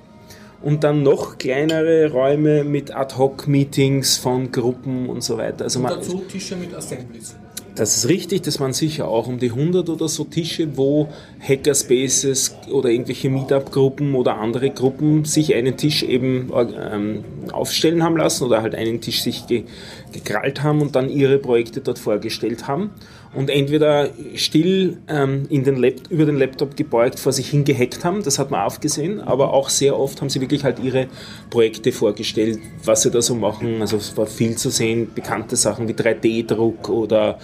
und 0.63 0.83
dann 0.83 1.03
noch 1.03 1.37
kleinere 1.37 2.11
Räume 2.11 2.63
mit 2.63 2.95
Ad-Hoc-Meetings 2.95 4.17
von 4.17 4.51
Gruppen 4.51 5.09
und 5.09 5.21
so 5.21 5.37
weiter. 5.37 5.65
Also 5.65 5.79
Und 5.79 5.83
man, 5.83 5.95
dazu 5.95 6.23
Tische 6.29 6.55
mit 6.55 6.73
Assemblies. 6.73 7.35
das 7.75 7.97
ist 7.97 8.07
richtig, 8.07 8.43
das 8.43 8.61
waren 8.61 8.71
sicher 8.71 9.09
auch 9.09 9.27
um 9.27 9.39
die 9.39 9.49
100 9.49 9.89
oder 9.89 10.07
so 10.07 10.23
Tische, 10.23 10.77
wo 10.77 11.09
Hackerspaces 11.45 12.55
oder 12.71 12.89
irgendwelche 12.89 13.29
Meetup-Gruppen 13.29 14.15
oder 14.15 14.37
andere 14.37 14.69
Gruppen 14.69 15.25
sich 15.25 15.53
einen 15.53 15.75
Tisch 15.75 16.01
eben 16.01 16.49
ähm, 16.55 17.25
aufstellen 17.51 18.01
haben 18.01 18.15
lassen 18.15 18.45
oder 18.45 18.61
halt 18.61 18.73
einen 18.73 19.01
Tisch 19.01 19.21
sich 19.21 19.45
ge 19.47 19.65
gekrallt 20.13 20.63
haben 20.63 20.81
und 20.81 20.95
dann 20.95 21.09
ihre 21.09 21.39
Projekte 21.39 21.81
dort 21.81 21.99
vorgestellt 21.99 22.67
haben 22.67 22.91
und 23.35 23.49
entweder 23.49 24.09
still 24.35 24.97
ähm, 25.07 25.45
in 25.49 25.63
den 25.63 25.83
über 26.09 26.25
den 26.25 26.37
Laptop 26.37 26.77
gebeugt 26.77 27.19
vor 27.19 27.31
sich 27.31 27.49
hingehackt 27.49 28.05
haben, 28.05 28.23
das 28.23 28.37
hat 28.39 28.51
man 28.51 28.61
aufgesehen, 28.61 29.19
aber 29.19 29.53
auch 29.53 29.69
sehr 29.69 29.97
oft 29.97 30.21
haben 30.21 30.29
sie 30.29 30.39
wirklich 30.39 30.63
halt 30.63 30.79
ihre 30.79 31.07
Projekte 31.49 31.91
vorgestellt, 31.91 32.59
was 32.83 33.01
sie 33.01 33.11
da 33.11 33.21
so 33.21 33.35
machen. 33.35 33.81
Also 33.81 33.97
es 33.97 34.15
war 34.17 34.27
viel 34.27 34.55
zu 34.55 34.69
sehen, 34.69 35.09
bekannte 35.13 35.55
Sachen 35.55 35.87
wie 35.87 35.93
3D-Druck 35.93 36.89
oder 36.89 37.39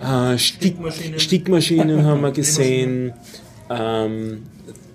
äh, 0.00 0.38
Stick, 0.38 0.74
Stickmaschinen. 0.76 1.20
Stickmaschinen 1.20 2.04
haben 2.04 2.20
wir 2.22 2.32
gesehen. 2.32 3.12
Ähm, 3.68 4.42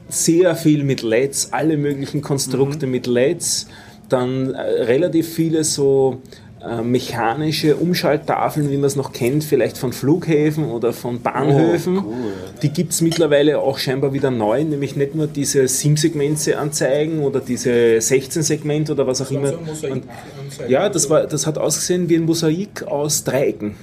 sehr 0.08 0.56
viel 0.56 0.84
mit 0.84 1.02
LEDs, 1.02 1.52
alle 1.52 1.78
möglichen 1.78 2.22
Konstrukte 2.22 2.88
mit 2.88 3.08
LEDs. 3.08 3.68
Dann 4.10 4.54
äh, 4.54 4.62
relativ 4.62 5.34
viele 5.34 5.64
so 5.64 6.22
äh, 6.68 6.82
mechanische 6.82 7.76
Umschalttafeln, 7.76 8.72
wie 8.72 8.78
man 8.78 8.86
es 8.86 8.96
noch 8.96 9.14
kennt, 9.14 9.44
vielleicht 9.44 9.78
von 9.78 9.94
Flughäfen 9.94 10.66
oder 10.66 10.94
von 10.94 11.22
Bahnhöfen. 11.22 11.98
cool. 11.98 12.34
Die 12.62 12.70
gibt 12.70 12.94
es 12.94 13.02
mittlerweile 13.02 13.60
auch 13.60 13.78
scheinbar 13.78 14.14
wieder 14.14 14.32
neu, 14.32 14.64
nämlich 14.64 14.96
nicht 14.96 15.14
nur 15.16 15.28
diese 15.28 15.64
7-Segmente-Anzeigen 15.64 17.22
oder 17.22 17.40
diese 17.40 17.70
16-Segment 17.70 18.90
oder 18.90 19.06
was 19.06 19.22
auch 19.22 19.32
immer. 19.32 19.50
So 19.50 19.88
Und, 19.88 20.04
anzeigen. 20.42 20.72
ja, 20.72 20.90
das, 20.90 21.10
war, 21.10 21.28
das 21.28 21.46
hat 21.46 21.58
ausgesehen 21.58 22.10
wie 22.10 22.16
ein 22.16 22.24
Mosaik 22.26 22.84
aus 22.84 23.24
Dreiecken. 23.24 23.76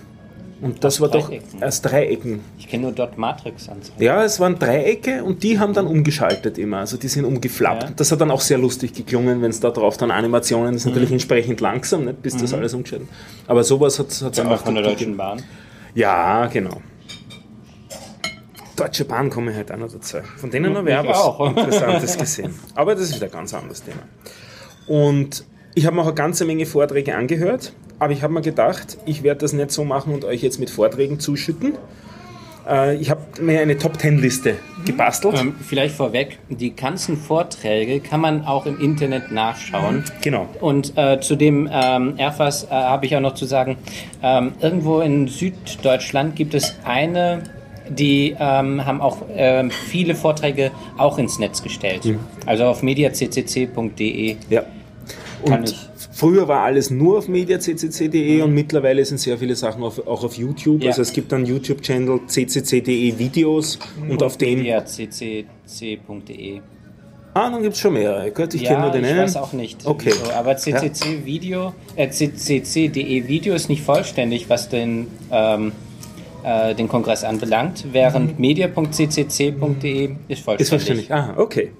Und 0.63 0.85
das 0.85 0.95
Aus 0.95 1.01
war 1.01 1.09
doch 1.09 1.31
aus 1.61 1.83
Dreiecken. 1.83 2.41
Ich 2.57 2.69
kenne 2.69 2.85
nur 2.85 2.93
Dot 2.93 3.19
Matrix 3.19 3.69
anzeigen. 3.69 4.01
Ja, 4.01 4.23
es 4.23 4.39
waren 4.39 4.61
Dreiecke 4.61 5.25
und 5.25 5.43
die 5.43 5.59
haben 5.59 5.75
dann 5.75 5.89
umgeschaltet 5.89 6.57
immer. 6.57 6.79
Also 6.79 6.97
die 6.97 7.09
sind 7.09 7.25
umgeflappt. 7.25 7.83
Ja. 7.83 7.91
Das 7.97 8.13
hat 8.13 8.21
dann 8.21 8.31
auch 8.31 8.41
sehr 8.41 8.59
lustig 8.59 8.93
geklungen, 8.93 9.43
wenn 9.43 9.51
es 9.51 9.59
da 9.59 9.71
drauf 9.71 9.97
dann 9.97 10.13
Animationen, 10.13 10.77
ist 10.77 10.87
natürlich 10.87 11.11
entsprechend 11.11 11.61
langsam, 11.61 12.05
nicht, 12.05 12.23
bis 12.23 12.37
das 12.37 12.55
alles 12.55 12.75
umgeschaltet 12.75 13.09
Aber 13.49 13.65
sowas 13.65 13.99
hat 13.99 14.11
es 14.11 14.23
auch 14.23 14.33
von 14.33 14.75
der 14.77 14.85
dort 14.85 15.01
Deutschen. 15.01 15.17
Bahn. 15.17 15.43
Ja, 15.97 16.47
genau. 16.47 16.81
Deutsche 18.77 19.05
Bahn 19.05 19.31
komme 19.31 19.51
ich 19.51 19.57
heute 19.57 19.75
auch 19.75 19.79
noch 19.79 19.93
dazu. 19.93 20.19
Von 20.37 20.49
denen 20.49 20.77
haben 20.77 20.87
wir 20.87 20.93
Ich 20.93 21.09
auch 21.09 21.09
was 21.09 21.19
auch. 21.19 21.57
Interessantes 21.57 22.17
gesehen. 22.17 22.55
Aber 22.77 22.95
das 22.95 23.11
ist 23.11 23.17
wieder 23.17 23.27
ein 23.27 23.33
ganz 23.33 23.53
anderes 23.53 23.83
Thema. 23.83 24.03
Und 24.87 25.45
ich 25.75 25.87
habe 25.87 25.97
mir 25.97 26.03
auch 26.03 26.07
eine 26.07 26.15
ganze 26.15 26.45
Menge 26.45 26.67
Vorträge 26.67 27.17
angehört, 27.17 27.73
aber 28.03 28.13
ich 28.13 28.25
habe 28.25 28.33
mir 28.33 28.41
gedacht, 28.41 28.99
ich 29.07 29.23
werde 29.23 29.43
das 29.43 29.53
nicht 29.53 29.71
so 29.71 29.85
machen 29.85 30.13
und 30.13 30.25
euch 30.25 30.43
jetzt 30.43 30.59
mit 30.59 30.71
Vorträgen 30.71 31.21
zuschütten. 31.21 31.75
Äh, 32.69 32.97
Ich 32.97 33.11
habe 33.11 33.21
mir 33.41 33.61
eine 33.61 33.79
Top-10-Liste 33.79 34.57
gebastelt. 34.85 35.39
Ähm, 35.39 35.55
vielleicht 35.65 35.95
vorweg, 35.95 36.41
die 36.49 36.75
ganzen 36.75 37.17
Vorträge 37.17 38.01
kann 38.01 38.21
man 38.21 38.45
auch 38.45 38.67
im 38.67 38.81
Internet 38.81 39.31
nachschauen. 39.31 40.03
Genau. 40.21 40.49
Und 40.61 40.99
äh, 40.99 41.21
zu 41.21 41.37
dem 41.37 41.71
ähm, 41.73 42.15
Airfas 42.17 42.65
äh, 42.65 42.71
habe 42.71 43.07
ich 43.07 43.15
auch 43.15 43.21
noch 43.21 43.35
zu 43.35 43.45
sagen, 43.45 43.77
ähm, 44.21 44.55
irgendwo 44.61 45.01
in 45.01 45.29
Süddeutschland 45.29 46.35
gibt 46.35 46.55
es 46.55 46.75
eine, 46.85 47.45
die 47.89 48.35
ähm, 48.37 48.85
haben 48.85 49.01
auch 49.01 49.19
ähm, 49.33 49.71
viele 49.71 50.17
Vorträge 50.17 50.73
auch 50.99 51.19
ins 51.19 51.39
Netz 51.39 51.63
gestellt. 51.63 52.05
Mhm. 52.05 52.19
Also 52.47 52.65
auf 52.65 52.83
mediaccc.de. 52.83 54.37
Ja. 54.51 54.63
Kann 55.45 55.61
Und 55.61 55.71
ich. 55.71 55.92
Früher 56.23 56.47
war 56.47 56.61
alles 56.61 56.91
nur 56.91 57.19
auf 57.19 57.27
mediaccc.de 57.27 58.43
und 58.43 58.55
mittlerweile 58.55 59.05
sind 59.05 59.19
sehr 59.19 59.37
viele 59.39 59.57
Sachen 59.57 59.83
auf, 59.83 60.07
auch 60.07 60.23
auf 60.23 60.37
YouTube. 60.37 60.81
Ja. 60.83 60.91
Also 60.91 61.03
es 61.03 61.13
gibt 61.13 61.33
einen 61.33 61.47
YouTube-Channel 61.47 62.21
ccc.de 62.29 63.19
Videos 63.19 63.77
und 64.09 64.23
auf 64.23 64.37
dem. 64.37 64.61
mediaccc.de. 64.61 66.61
Ah, 67.35 67.51
dann 67.51 67.63
gibt 67.63 67.75
es 67.75 67.81
schon 67.81 67.95
mehrere. 67.95 68.31
Gut, 68.31 68.55
ich 68.55 68.63
kenne 68.63 68.75
Ja, 68.77 68.83
nur 68.83 68.91
den 68.93 69.03
ich 69.05 69.11
einen. 69.11 69.21
weiß 69.23 69.37
auch 69.37 69.53
nicht. 69.53 69.85
Okay. 69.85 70.13
wieso, 70.13 70.31
aber 70.33 70.57
CCC 70.57 71.25
Video, 71.25 71.75
äh, 71.97 72.09
CCC.de 72.09 73.27
Video 73.27 73.55
ist 73.55 73.69
nicht 73.69 73.83
vollständig, 73.83 74.49
was 74.49 74.69
den, 74.69 75.09
ähm, 75.33 75.73
äh, 76.45 76.73
den 76.77 76.87
Kongress 76.87 77.25
anbelangt, 77.25 77.87
während 77.91 78.39
media.ccc.de 78.39 80.11
ist 80.29 80.45
vollständig. 80.45 80.61
Ist 80.61 80.69
verständlich. 80.69 81.13
Aha, 81.13 81.35
okay. 81.39 81.73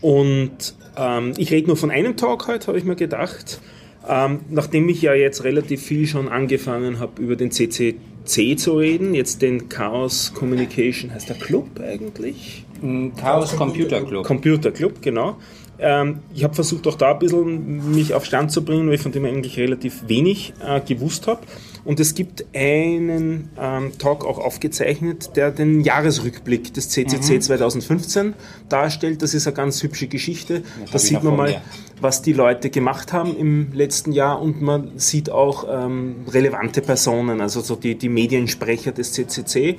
Und 0.00 0.74
ähm, 0.96 1.32
ich 1.36 1.50
rede 1.50 1.68
nur 1.68 1.76
von 1.76 1.90
einem 1.90 2.16
Talk 2.16 2.48
heute, 2.48 2.66
habe 2.68 2.78
ich 2.78 2.84
mir 2.84 2.96
gedacht. 2.96 3.60
Ähm, 4.06 4.40
nachdem 4.50 4.88
ich 4.88 5.00
ja 5.00 5.14
jetzt 5.14 5.44
relativ 5.44 5.82
viel 5.82 6.06
schon 6.06 6.28
angefangen 6.28 7.00
habe, 7.00 7.22
über 7.22 7.36
den 7.36 7.50
CCC 7.50 8.56
zu 8.56 8.76
reden, 8.76 9.14
jetzt 9.14 9.40
den 9.40 9.68
Chaos 9.68 10.32
Communication, 10.34 11.12
heißt 11.12 11.30
der 11.30 11.36
Club 11.36 11.80
eigentlich? 11.80 12.64
Ein 12.82 13.14
Chaos 13.16 13.56
Computer 13.56 14.02
Club. 14.02 14.26
Computer 14.26 14.70
Club, 14.72 15.00
genau. 15.00 15.36
Ähm, 15.78 16.20
ich 16.34 16.44
habe 16.44 16.54
versucht, 16.54 16.86
auch 16.86 16.96
da 16.96 17.12
ein 17.12 17.18
bisschen 17.18 17.94
mich 17.94 18.14
auf 18.14 18.24
Stand 18.24 18.52
zu 18.52 18.64
bringen, 18.64 18.86
weil 18.86 18.94
ich 18.94 19.02
von 19.02 19.12
dem 19.12 19.24
eigentlich 19.24 19.58
relativ 19.58 20.04
wenig 20.08 20.54
äh, 20.64 20.80
gewusst 20.80 21.26
habe. 21.26 21.40
Und 21.84 22.00
es 22.00 22.14
gibt 22.14 22.46
einen 22.54 23.50
ähm, 23.60 23.92
Talk 23.98 24.24
auch 24.24 24.38
aufgezeichnet, 24.38 25.36
der 25.36 25.50
den 25.50 25.80
Jahresrückblick 25.82 26.72
des 26.72 26.88
CCC 26.88 27.40
2015 27.40 28.34
darstellt. 28.70 29.20
Das 29.20 29.34
ist 29.34 29.46
eine 29.46 29.54
ganz 29.54 29.82
hübsche 29.82 30.06
Geschichte. 30.06 30.62
da 30.90 30.98
sieht 30.98 31.22
man 31.22 31.36
mal, 31.36 31.50
mir. 31.50 31.62
was 32.00 32.22
die 32.22 32.32
Leute 32.32 32.70
gemacht 32.70 33.12
haben 33.12 33.36
im 33.36 33.72
letzten 33.74 34.12
Jahr 34.12 34.40
und 34.40 34.62
man 34.62 34.92
sieht 34.96 35.28
auch 35.28 35.66
ähm, 35.70 36.24
relevante 36.28 36.80
Personen, 36.80 37.42
also 37.42 37.60
so 37.60 37.76
die, 37.76 37.96
die 37.96 38.08
Mediensprecher 38.08 38.92
des 38.92 39.12
CCC. 39.12 39.76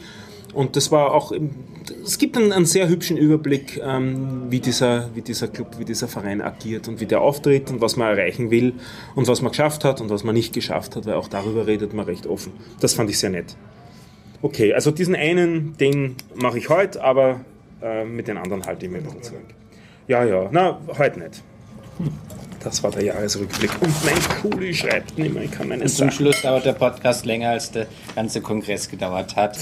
Und 0.55 0.77
das 0.77 0.89
war 0.89 1.13
auch, 1.13 1.33
es 2.05 2.17
gibt 2.17 2.37
einen, 2.37 2.53
einen 2.53 2.65
sehr 2.65 2.87
hübschen 2.87 3.17
Überblick, 3.17 3.81
ähm, 3.83 4.43
wie, 4.49 4.61
dieser, 4.61 5.09
wie 5.13 5.21
dieser 5.21 5.49
Club, 5.49 5.77
wie 5.77 5.83
dieser 5.83 6.07
Verein 6.07 6.41
agiert 6.41 6.87
und 6.87 7.01
wie 7.01 7.05
der 7.05 7.19
auftritt 7.19 7.69
und 7.69 7.81
was 7.81 7.97
man 7.97 8.07
erreichen 8.07 8.51
will 8.51 8.73
und 9.15 9.27
was 9.27 9.41
man 9.41 9.51
geschafft 9.51 9.83
hat 9.83 9.99
und 9.99 10.09
was 10.09 10.23
man 10.23 10.33
nicht 10.33 10.53
geschafft 10.53 10.95
hat, 10.95 11.05
weil 11.05 11.15
auch 11.15 11.27
darüber 11.27 11.67
redet 11.67 11.93
man 11.93 12.05
recht 12.05 12.25
offen. 12.25 12.53
Das 12.79 12.93
fand 12.93 13.09
ich 13.09 13.19
sehr 13.19 13.31
nett. 13.31 13.57
Okay, 14.41 14.73
also 14.73 14.91
diesen 14.91 15.15
einen, 15.15 15.75
den 15.77 16.15
mache 16.35 16.57
ich 16.57 16.69
heute, 16.69 17.03
aber 17.03 17.41
äh, 17.81 18.05
mit 18.05 18.29
den 18.29 18.37
anderen 18.37 18.65
halte 18.65 18.85
ich 18.85 18.91
mir 18.91 18.99
ein 18.99 19.21
zurück. 19.21 19.41
Ja, 20.07 20.23
ja, 20.23 20.47
na, 20.51 20.79
heute 20.97 21.19
nicht. 21.19 21.43
Das 22.65 22.81
war 22.83 22.91
der 22.91 23.03
Jahresrückblick. 23.05 23.69
Und 23.81 23.93
mein 24.03 24.51
Kuli 24.51 24.73
schreibt 24.73 25.17
nicht 25.19 25.33
mehr, 25.33 25.43
ich 25.43 25.51
kann 25.51 25.67
meine 25.69 25.83
Und 25.83 25.89
zum 25.89 26.07
Sachen. 26.09 26.11
Schluss 26.11 26.41
dauert 26.41 26.65
der 26.65 26.73
Podcast 26.73 27.23
länger, 27.25 27.51
als 27.51 27.71
der 27.71 27.85
ganze 28.15 28.41
Kongress 28.41 28.89
gedauert 28.89 29.35
hat. 29.35 29.55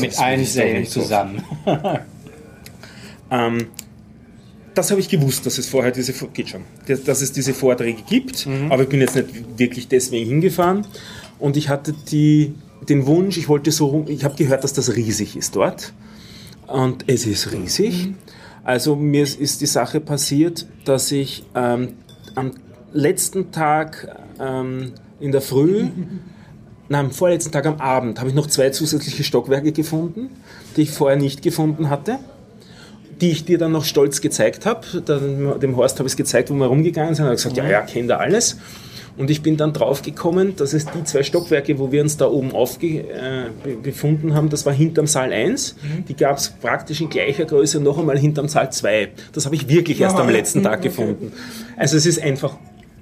Mit 0.00 0.12
das 0.12 0.18
allen 0.18 0.40
ich 0.40 0.46
doch 0.48 0.52
Sälen 0.54 0.86
zusammen. 0.86 1.42
Ähm, 3.30 3.66
das 4.74 4.90
habe 4.90 5.00
ich 5.02 5.08
gewusst, 5.10 5.44
dass 5.44 5.58
es 5.58 5.68
vorher 5.68 5.90
diese, 5.92 6.14
geht 6.32 6.48
schon, 6.48 6.62
dass 7.04 7.20
es 7.20 7.30
diese 7.32 7.52
Vorträge 7.52 8.00
gibt, 8.08 8.48
aber 8.70 8.84
ich 8.84 8.88
bin 8.88 9.00
jetzt 9.02 9.16
nicht 9.16 9.58
wirklich 9.58 9.88
deswegen 9.88 10.30
hingefahren. 10.30 10.86
Und 11.38 11.56
ich 11.58 11.68
hatte 11.68 11.92
die, 11.92 12.54
den 12.88 13.04
Wunsch, 13.06 13.36
ich 13.36 13.48
wollte 13.48 13.70
so 13.70 13.86
rum, 13.86 14.04
ich 14.08 14.24
habe 14.24 14.34
gehört, 14.36 14.64
dass 14.64 14.72
das 14.72 14.94
riesig 14.96 15.36
ist 15.36 15.56
dort. 15.56 15.92
Und 16.68 17.04
es 17.06 17.26
ist 17.26 17.52
riesig. 17.52 18.14
Also 18.64 18.96
mir 18.96 19.24
ist- 19.24 19.38
ist 19.40 19.60
die 19.60 19.66
Sache 19.66 20.00
passiert, 20.00 20.66
dass 20.86 21.12
ich 21.12 21.44
ähm, 21.54 21.94
am 22.38 22.52
letzten 22.92 23.52
Tag 23.52 24.16
ähm, 24.40 24.92
in 25.20 25.32
der 25.32 25.40
Früh, 25.40 25.88
nein, 26.88 27.06
am 27.06 27.10
vorletzten 27.10 27.52
Tag 27.52 27.66
am 27.66 27.80
Abend, 27.80 28.18
habe 28.18 28.28
ich 28.30 28.34
noch 28.34 28.46
zwei 28.46 28.70
zusätzliche 28.70 29.24
Stockwerke 29.24 29.72
gefunden, 29.72 30.30
die 30.76 30.82
ich 30.82 30.90
vorher 30.90 31.18
nicht 31.18 31.42
gefunden 31.42 31.90
hatte 31.90 32.18
die 33.20 33.30
ich 33.30 33.44
dir 33.44 33.58
dann 33.58 33.72
noch 33.72 33.84
stolz 33.84 34.20
gezeigt 34.20 34.66
habe. 34.66 35.00
Dem 35.00 35.76
Horst 35.76 35.98
habe 35.98 36.06
ich 36.06 36.12
es 36.12 36.16
gezeigt, 36.16 36.50
wo 36.50 36.54
wir 36.54 36.66
rumgegangen 36.66 37.14
sind. 37.14 37.24
Er 37.24 37.30
hat 37.30 37.36
gesagt, 37.38 37.56
ja, 37.56 37.68
ja, 37.68 37.80
kennt 37.82 38.10
er 38.10 38.20
alles. 38.20 38.58
Und 39.18 39.30
ich 39.30 39.42
bin 39.42 39.56
dann 39.56 39.72
drauf 39.72 40.02
gekommen, 40.02 40.54
dass 40.56 40.72
es 40.72 40.86
die 40.86 41.02
zwei 41.02 41.24
Stockwerke, 41.24 41.78
wo 41.78 41.90
wir 41.90 42.02
uns 42.02 42.16
da 42.16 42.28
oben 42.28 42.52
aufge, 42.52 43.00
äh, 43.00 43.50
haben, 44.32 44.48
das 44.48 44.64
war 44.64 44.72
hinterm 44.72 45.08
Saal 45.08 45.32
1. 45.32 45.74
Die 46.08 46.14
gab 46.14 46.36
es 46.36 46.50
praktisch 46.50 47.00
in 47.00 47.08
gleicher 47.08 47.44
Größe 47.44 47.80
noch 47.80 47.98
einmal 47.98 48.16
hinterm 48.16 48.46
Saal 48.46 48.70
2. 48.70 49.10
Das 49.32 49.44
habe 49.44 49.56
ich 49.56 49.68
wirklich 49.68 50.00
erst 50.00 50.16
Aha, 50.16 50.22
am 50.22 50.30
letzten 50.30 50.62
Tag 50.62 50.78
okay. 50.78 50.88
gefunden. 50.88 51.32
Also 51.76 51.96
es 51.96 52.06
ist 52.06 52.22
einfach 52.22 52.56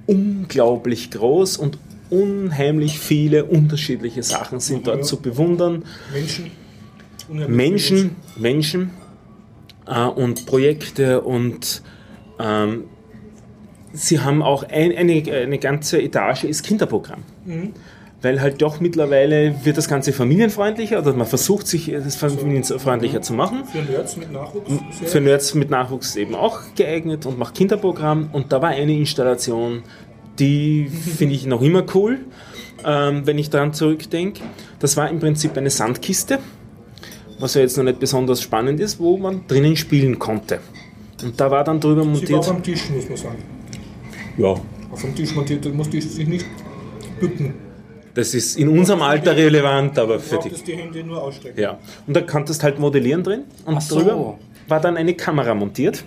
unglaublich 0.06 1.10
groß 1.10 1.58
und 1.58 1.78
unheimlich 2.08 2.98
viele 2.98 3.44
unterschiedliche 3.44 4.22
Sachen 4.22 4.60
sind 4.60 4.86
dort 4.86 5.04
zu 5.04 5.20
bewundern. 5.20 5.84
Menschen. 6.12 6.50
Menschen, 7.48 8.16
Menschen 8.36 8.90
äh, 9.86 10.04
und 10.04 10.46
Projekte 10.46 11.20
und 11.20 11.82
ähm, 12.38 12.84
sie 13.92 14.20
haben 14.20 14.42
auch 14.42 14.62
ein, 14.64 14.96
eine, 14.96 15.22
eine 15.32 15.58
ganze 15.58 16.00
Etage 16.00 16.44
ist 16.44 16.62
Kinderprogramm. 16.64 17.22
Weil 18.22 18.40
halt 18.40 18.62
doch 18.62 18.80
mittlerweile 18.80 19.54
wird 19.64 19.76
das 19.76 19.88
Ganze 19.88 20.12
familienfreundlicher 20.12 20.98
oder 20.98 21.12
man 21.12 21.26
versucht 21.26 21.66
sich 21.66 21.88
es 21.88 22.16
familienfreundlicher 22.16 23.20
zu 23.22 23.34
machen. 23.34 23.64
Für 23.66 23.78
Nerds 23.78 24.16
mit 24.16 24.32
Nachwuchs. 24.32 24.70
Für 25.04 25.20
Nerds 25.20 25.54
mit 25.54 25.70
Nachwuchs 25.70 26.16
eben 26.16 26.34
auch 26.34 26.60
geeignet 26.74 27.26
und 27.26 27.38
macht 27.38 27.54
Kinderprogramm. 27.54 28.30
Und 28.32 28.52
da 28.52 28.62
war 28.62 28.70
eine 28.70 28.96
Installation, 28.96 29.82
die 30.38 30.88
finde 30.88 31.34
ich 31.34 31.46
noch 31.46 31.62
immer 31.62 31.84
cool, 31.94 32.20
ähm, 32.84 33.26
wenn 33.26 33.38
ich 33.38 33.50
daran 33.50 33.74
zurückdenke. 33.74 34.40
Das 34.80 34.96
war 34.96 35.08
im 35.10 35.20
Prinzip 35.20 35.56
eine 35.56 35.70
Sandkiste, 35.70 36.38
was 37.38 37.54
ja 37.54 37.60
jetzt 37.60 37.76
noch 37.76 37.84
nicht 37.84 38.00
besonders 38.00 38.40
spannend 38.42 38.80
ist, 38.80 38.98
wo 38.98 39.18
man 39.18 39.46
drinnen 39.46 39.76
spielen 39.76 40.18
konnte. 40.18 40.60
Und 41.22 41.38
da 41.40 41.50
war 41.50 41.64
dann 41.64 41.80
drüber 41.80 42.02
Sie 42.02 42.08
war 42.08 42.14
montiert. 42.14 42.38
auch 42.38 42.48
am 42.48 42.62
Tisch, 42.62 42.90
muss 42.90 43.08
man 43.08 43.16
sagen. 43.16 43.55
Ja, 44.38 44.54
auf 44.90 45.00
dem 45.00 45.14
Tisch 45.14 45.34
montiert, 45.34 45.64
dann 45.64 45.76
muss 45.76 45.88
die 45.90 46.00
sich 46.00 46.26
nicht 46.26 46.46
bücken. 47.20 47.54
Das 48.14 48.32
ist 48.32 48.56
in 48.56 48.68
unserem 48.68 49.02
Alter 49.02 49.36
relevant, 49.36 49.98
aber 49.98 50.18
für 50.18 50.36
Braucht 50.36 50.66
die. 50.66 50.74
Hände 50.74 51.04
nur 51.04 51.22
ausstrecken. 51.22 51.60
Ja. 51.60 51.78
Und 52.06 52.16
da 52.16 52.22
konntest 52.22 52.62
halt 52.62 52.78
modellieren 52.78 53.22
drin 53.22 53.42
und 53.66 53.76
Ach 53.76 53.80
so. 53.82 53.96
drüber 53.98 54.38
war 54.68 54.80
dann 54.80 54.96
eine 54.96 55.14
Kamera 55.14 55.54
montiert. 55.54 56.04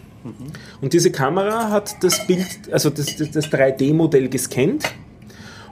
Und 0.82 0.92
diese 0.92 1.12
Kamera 1.12 1.70
hat 1.70 2.04
das 2.04 2.28
Bild, 2.28 2.46
also 2.72 2.90
das, 2.90 3.16
das, 3.16 3.32
das 3.32 3.46
3D-Modell 3.46 4.28
gescannt 4.28 4.84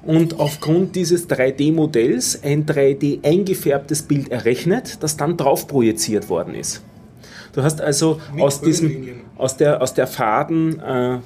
und 0.04 0.40
aufgrund 0.40 0.96
dieses 0.96 1.30
3D-Modells 1.30 2.44
ein 2.44 2.66
3D 2.66 3.26
eingefärbtes 3.26 4.04
Bild 4.04 4.32
errechnet, 4.32 5.04
das 5.04 5.18
dann 5.18 5.36
drauf 5.36 5.68
projiziert 5.68 6.30
worden 6.30 6.56
ist. 6.56 6.82
Du 7.52 7.62
hast 7.62 7.82
also 7.82 8.22
Mit 8.34 8.44
aus 8.44 8.62
diesem. 8.62 9.22
Aus 9.38 9.58
der, 9.58 9.82
aus 9.82 9.94
der 9.94 10.08
faden 10.08 10.80
äh, 10.80 11.18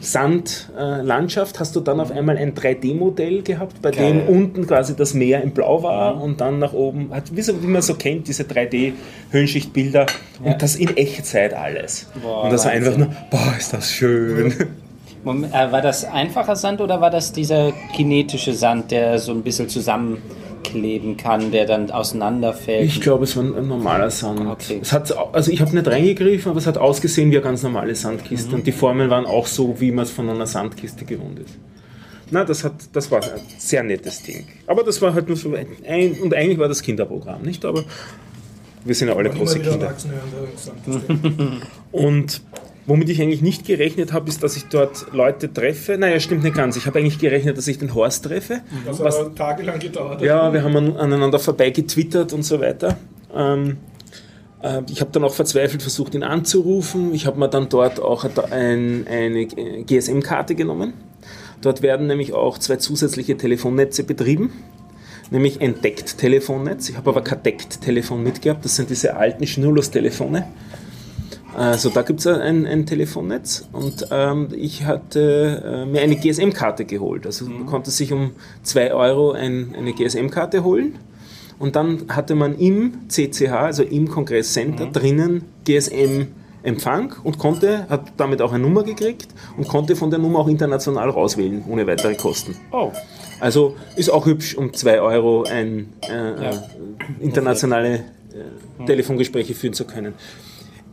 Sandlandschaft 0.00 1.60
hast 1.60 1.76
du 1.76 1.80
dann 1.80 2.00
auf 2.00 2.10
einmal 2.10 2.36
ein 2.36 2.54
3D-Modell 2.54 3.42
gehabt, 3.42 3.80
bei 3.82 3.90
Geil. 3.90 4.12
dem 4.12 4.28
unten 4.28 4.66
quasi 4.66 4.96
das 4.96 5.14
Meer 5.14 5.42
in 5.42 5.52
Blau 5.52 5.82
war 5.82 6.20
und 6.20 6.40
dann 6.40 6.58
nach 6.58 6.72
oben, 6.72 7.14
hat, 7.14 7.34
wie, 7.34 7.42
so, 7.42 7.62
wie 7.62 7.66
man 7.66 7.82
so 7.82 7.94
kennt, 7.94 8.28
diese 8.28 8.44
3D-Höhenschichtbilder 8.44 10.06
und 10.42 10.60
das 10.60 10.76
in 10.76 10.96
Echtzeit 10.96 11.54
alles. 11.54 12.08
Boah, 12.22 12.44
und 12.44 12.52
das 12.52 12.64
war 12.64 12.72
einfach 12.72 12.96
nur, 12.96 13.08
boah, 13.30 13.54
ist 13.56 13.72
das 13.72 13.92
schön. 13.92 14.54
Moment, 15.24 15.54
äh, 15.54 15.70
war 15.70 15.82
das 15.82 16.04
einfacher 16.04 16.56
Sand 16.56 16.80
oder 16.80 17.00
war 17.00 17.10
das 17.10 17.32
dieser 17.32 17.72
kinetische 17.94 18.54
Sand, 18.54 18.90
der 18.90 19.20
so 19.20 19.32
ein 19.32 19.42
bisschen 19.42 19.68
zusammenkleben 20.62 21.16
kann, 21.16 21.50
der 21.50 21.66
dann 21.66 21.90
auseinanderfällt? 21.90 22.86
Ich 22.86 23.00
glaube, 23.00 23.24
es 23.24 23.36
war 23.36 23.44
ein 23.44 23.68
normaler 23.68 24.10
Sand. 24.10 24.40
Okay. 24.40 24.78
Es 24.80 24.92
hat, 24.92 25.14
also 25.34 25.50
ich 25.50 25.60
habe 25.60 25.74
nicht 25.74 25.86
reingegriffen, 25.86 26.50
aber 26.50 26.58
es 26.58 26.66
hat 26.66 26.78
ausgesehen 26.78 27.30
wie 27.30 27.36
eine 27.36 27.44
ganz 27.44 27.62
normale 27.62 27.94
Sandkiste. 27.94 28.54
Und 28.54 28.66
die 28.66 28.72
Formeln 28.72 29.10
waren 29.10 29.26
auch 29.26 29.46
so, 29.46 29.80
wie 29.80 29.92
man 29.92 30.04
es 30.04 30.10
von 30.10 30.28
einer 30.28 30.46
Sandkiste 30.46 31.04
gewohnt 31.04 31.38
ist. 31.40 31.58
Na, 32.30 32.44
das, 32.44 32.64
hat, 32.64 32.72
das 32.94 33.10
war 33.10 33.22
ein 33.22 33.40
sehr 33.58 33.82
nettes 33.82 34.22
Ding. 34.22 34.46
Aber 34.66 34.82
das 34.82 35.02
war 35.02 35.12
halt 35.12 35.28
nur 35.28 35.36
so 35.36 35.54
ein, 35.54 36.14
und 36.14 36.34
eigentlich 36.34 36.58
war 36.58 36.68
das 36.68 36.80
Kinderprogramm, 36.80 37.42
nicht? 37.42 37.64
Aber 37.64 37.84
wir 38.84 38.94
sind 38.94 39.08
ja 39.08 39.16
alle 39.16 39.30
große 39.30 39.60
Kinder. 39.60 39.94
Und 41.92 42.40
womit 42.86 43.08
ich 43.08 43.20
eigentlich 43.22 43.42
nicht 43.42 43.64
gerechnet 43.66 44.12
habe, 44.12 44.28
ist, 44.28 44.42
dass 44.42 44.56
ich 44.56 44.64
dort 44.64 45.06
Leute 45.12 45.52
treffe. 45.52 45.96
Naja, 45.98 46.18
stimmt 46.20 46.42
nicht 46.44 46.56
ganz. 46.56 46.76
Ich 46.76 46.86
habe 46.86 46.98
eigentlich 46.98 47.18
gerechnet, 47.18 47.56
dass 47.58 47.68
ich 47.68 47.78
den 47.78 47.94
Horst 47.94 48.24
treffe. 48.24 48.60
Das 48.86 48.98
Was- 49.00 49.18
hat 49.18 49.26
aber 49.26 49.34
tagelang 49.34 49.78
gedauert. 49.78 50.20
Ja, 50.22 50.52
wir 50.52 50.62
haben 50.64 50.76
an- 50.76 50.96
aneinander 50.96 51.38
vorbei 51.38 51.70
getwittert 51.70 52.32
und 52.32 52.42
so 52.42 52.60
weiter. 52.60 52.96
Ähm, 53.34 53.76
äh, 54.62 54.82
ich 54.90 55.00
habe 55.00 55.10
dann 55.12 55.24
auch 55.24 55.34
verzweifelt 55.34 55.82
versucht, 55.82 56.14
ihn 56.14 56.22
anzurufen. 56.22 57.14
Ich 57.14 57.26
habe 57.26 57.38
mir 57.38 57.48
dann 57.48 57.68
dort 57.68 58.00
auch 58.00 58.24
ein, 58.50 59.06
eine 59.08 59.46
GSM-Karte 59.46 60.54
genommen. 60.54 60.92
Dort 61.60 61.82
werden 61.82 62.08
nämlich 62.08 62.32
auch 62.32 62.58
zwei 62.58 62.76
zusätzliche 62.76 63.36
Telefonnetze 63.36 64.02
betrieben. 64.02 64.50
Nämlich 65.30 65.60
ein 65.62 65.80
Deckt-Telefonnetz. 65.80 66.88
Ich 66.90 66.96
habe 66.96 67.08
aber 67.10 67.22
kein 67.22 67.42
Deckt-Telefon 67.42 68.22
mitgehabt. 68.22 68.64
Das 68.64 68.76
sind 68.76 68.90
diese 68.90 69.16
alten 69.16 69.46
Schnurlos-Telefone. 69.46 70.46
Also 71.54 71.90
da 71.90 72.02
gibt 72.02 72.20
es 72.20 72.26
ein, 72.26 72.66
ein 72.66 72.86
Telefonnetz 72.86 73.68
und 73.72 74.06
ähm, 74.10 74.48
ich 74.56 74.84
hatte 74.84 75.62
äh, 75.64 75.86
mir 75.86 76.00
eine 76.00 76.16
GSM-Karte 76.16 76.84
geholt. 76.86 77.26
Also 77.26 77.44
man 77.46 77.66
konnte 77.66 77.90
sich 77.90 78.12
um 78.12 78.30
2 78.62 78.94
Euro 78.94 79.32
ein, 79.32 79.74
eine 79.76 79.92
GSM-Karte 79.92 80.64
holen 80.64 80.98
und 81.58 81.76
dann 81.76 82.04
hatte 82.08 82.34
man 82.34 82.56
im 82.58 83.08
CCH, 83.08 83.50
also 83.52 83.82
im 83.82 84.08
Kongresscenter, 84.08 84.86
drinnen 84.86 85.42
GSM-Empfang 85.66 87.14
und 87.22 87.38
konnte, 87.38 87.86
hat 87.88 88.12
damit 88.16 88.40
auch 88.40 88.52
eine 88.52 88.62
Nummer 88.62 88.82
gekriegt 88.82 89.28
und 89.56 89.68
konnte 89.68 89.94
von 89.94 90.10
der 90.10 90.18
Nummer 90.18 90.38
auch 90.40 90.48
international 90.48 91.10
rauswählen, 91.10 91.62
ohne 91.68 91.86
weitere 91.86 92.14
Kosten. 92.14 92.56
oh, 92.72 92.92
Also 93.40 93.76
ist 93.96 94.10
auch 94.10 94.24
hübsch, 94.26 94.54
um 94.56 94.72
2 94.72 95.00
Euro 95.00 95.44
ein, 95.44 95.92
äh, 96.08 96.12
Ja. 96.14 96.50
äh, 96.50 96.56
internationale 97.20 97.94
äh, 98.32 98.86
Telefongespräche 98.86 99.54
führen 99.54 99.74
zu 99.74 99.84
können. 99.84 100.14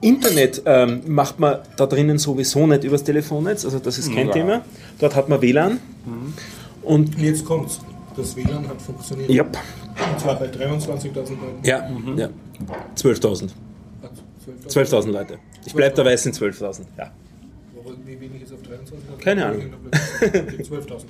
Internet 0.01 0.61
ähm, 0.65 1.01
macht 1.07 1.39
man 1.39 1.57
da 1.75 1.85
drinnen 1.85 2.17
sowieso 2.17 2.65
nicht 2.67 2.83
übers 2.85 3.03
Telefonnetz, 3.03 3.65
also 3.65 3.79
das 3.79 3.97
ist 3.97 4.13
kein 4.13 4.27
Ja. 4.27 4.33
Thema. 4.33 4.61
Dort 4.99 5.15
hat 5.15 5.27
man 5.29 5.41
WLAN. 5.41 5.79
Und 6.81 7.15
Und 7.15 7.19
jetzt 7.19 7.43
kommt's. 7.45 7.79
Das 8.15 8.35
WLAN 8.35 8.67
hat 8.67 8.81
funktioniert. 8.81 9.29
ja, 9.29 9.43
Und 9.43 10.19
zwar 10.19 10.35
bei 10.39 10.47
23.000 10.47 11.13
Leuten. 11.13 11.35
ja, 11.63 11.89
ja. 12.17 12.29
12.000. 12.97 13.49
Hat 14.01 14.11
12.000 14.67 15.11
Leute. 15.11 15.37
Ich 15.65 15.73
bleibe 15.73 15.95
dabei, 15.95 16.13
es 16.13 16.23
sind 16.23 16.35
12.000. 16.35 16.81
Ja, 16.97 17.11
Wie 18.05 18.19
wenig 18.19 18.41
ist 18.43 18.53
auf 18.53 18.61
23? 18.61 19.19
Keine 19.23 19.45
Ahnung. 19.45 19.61
12.000. 20.21 21.03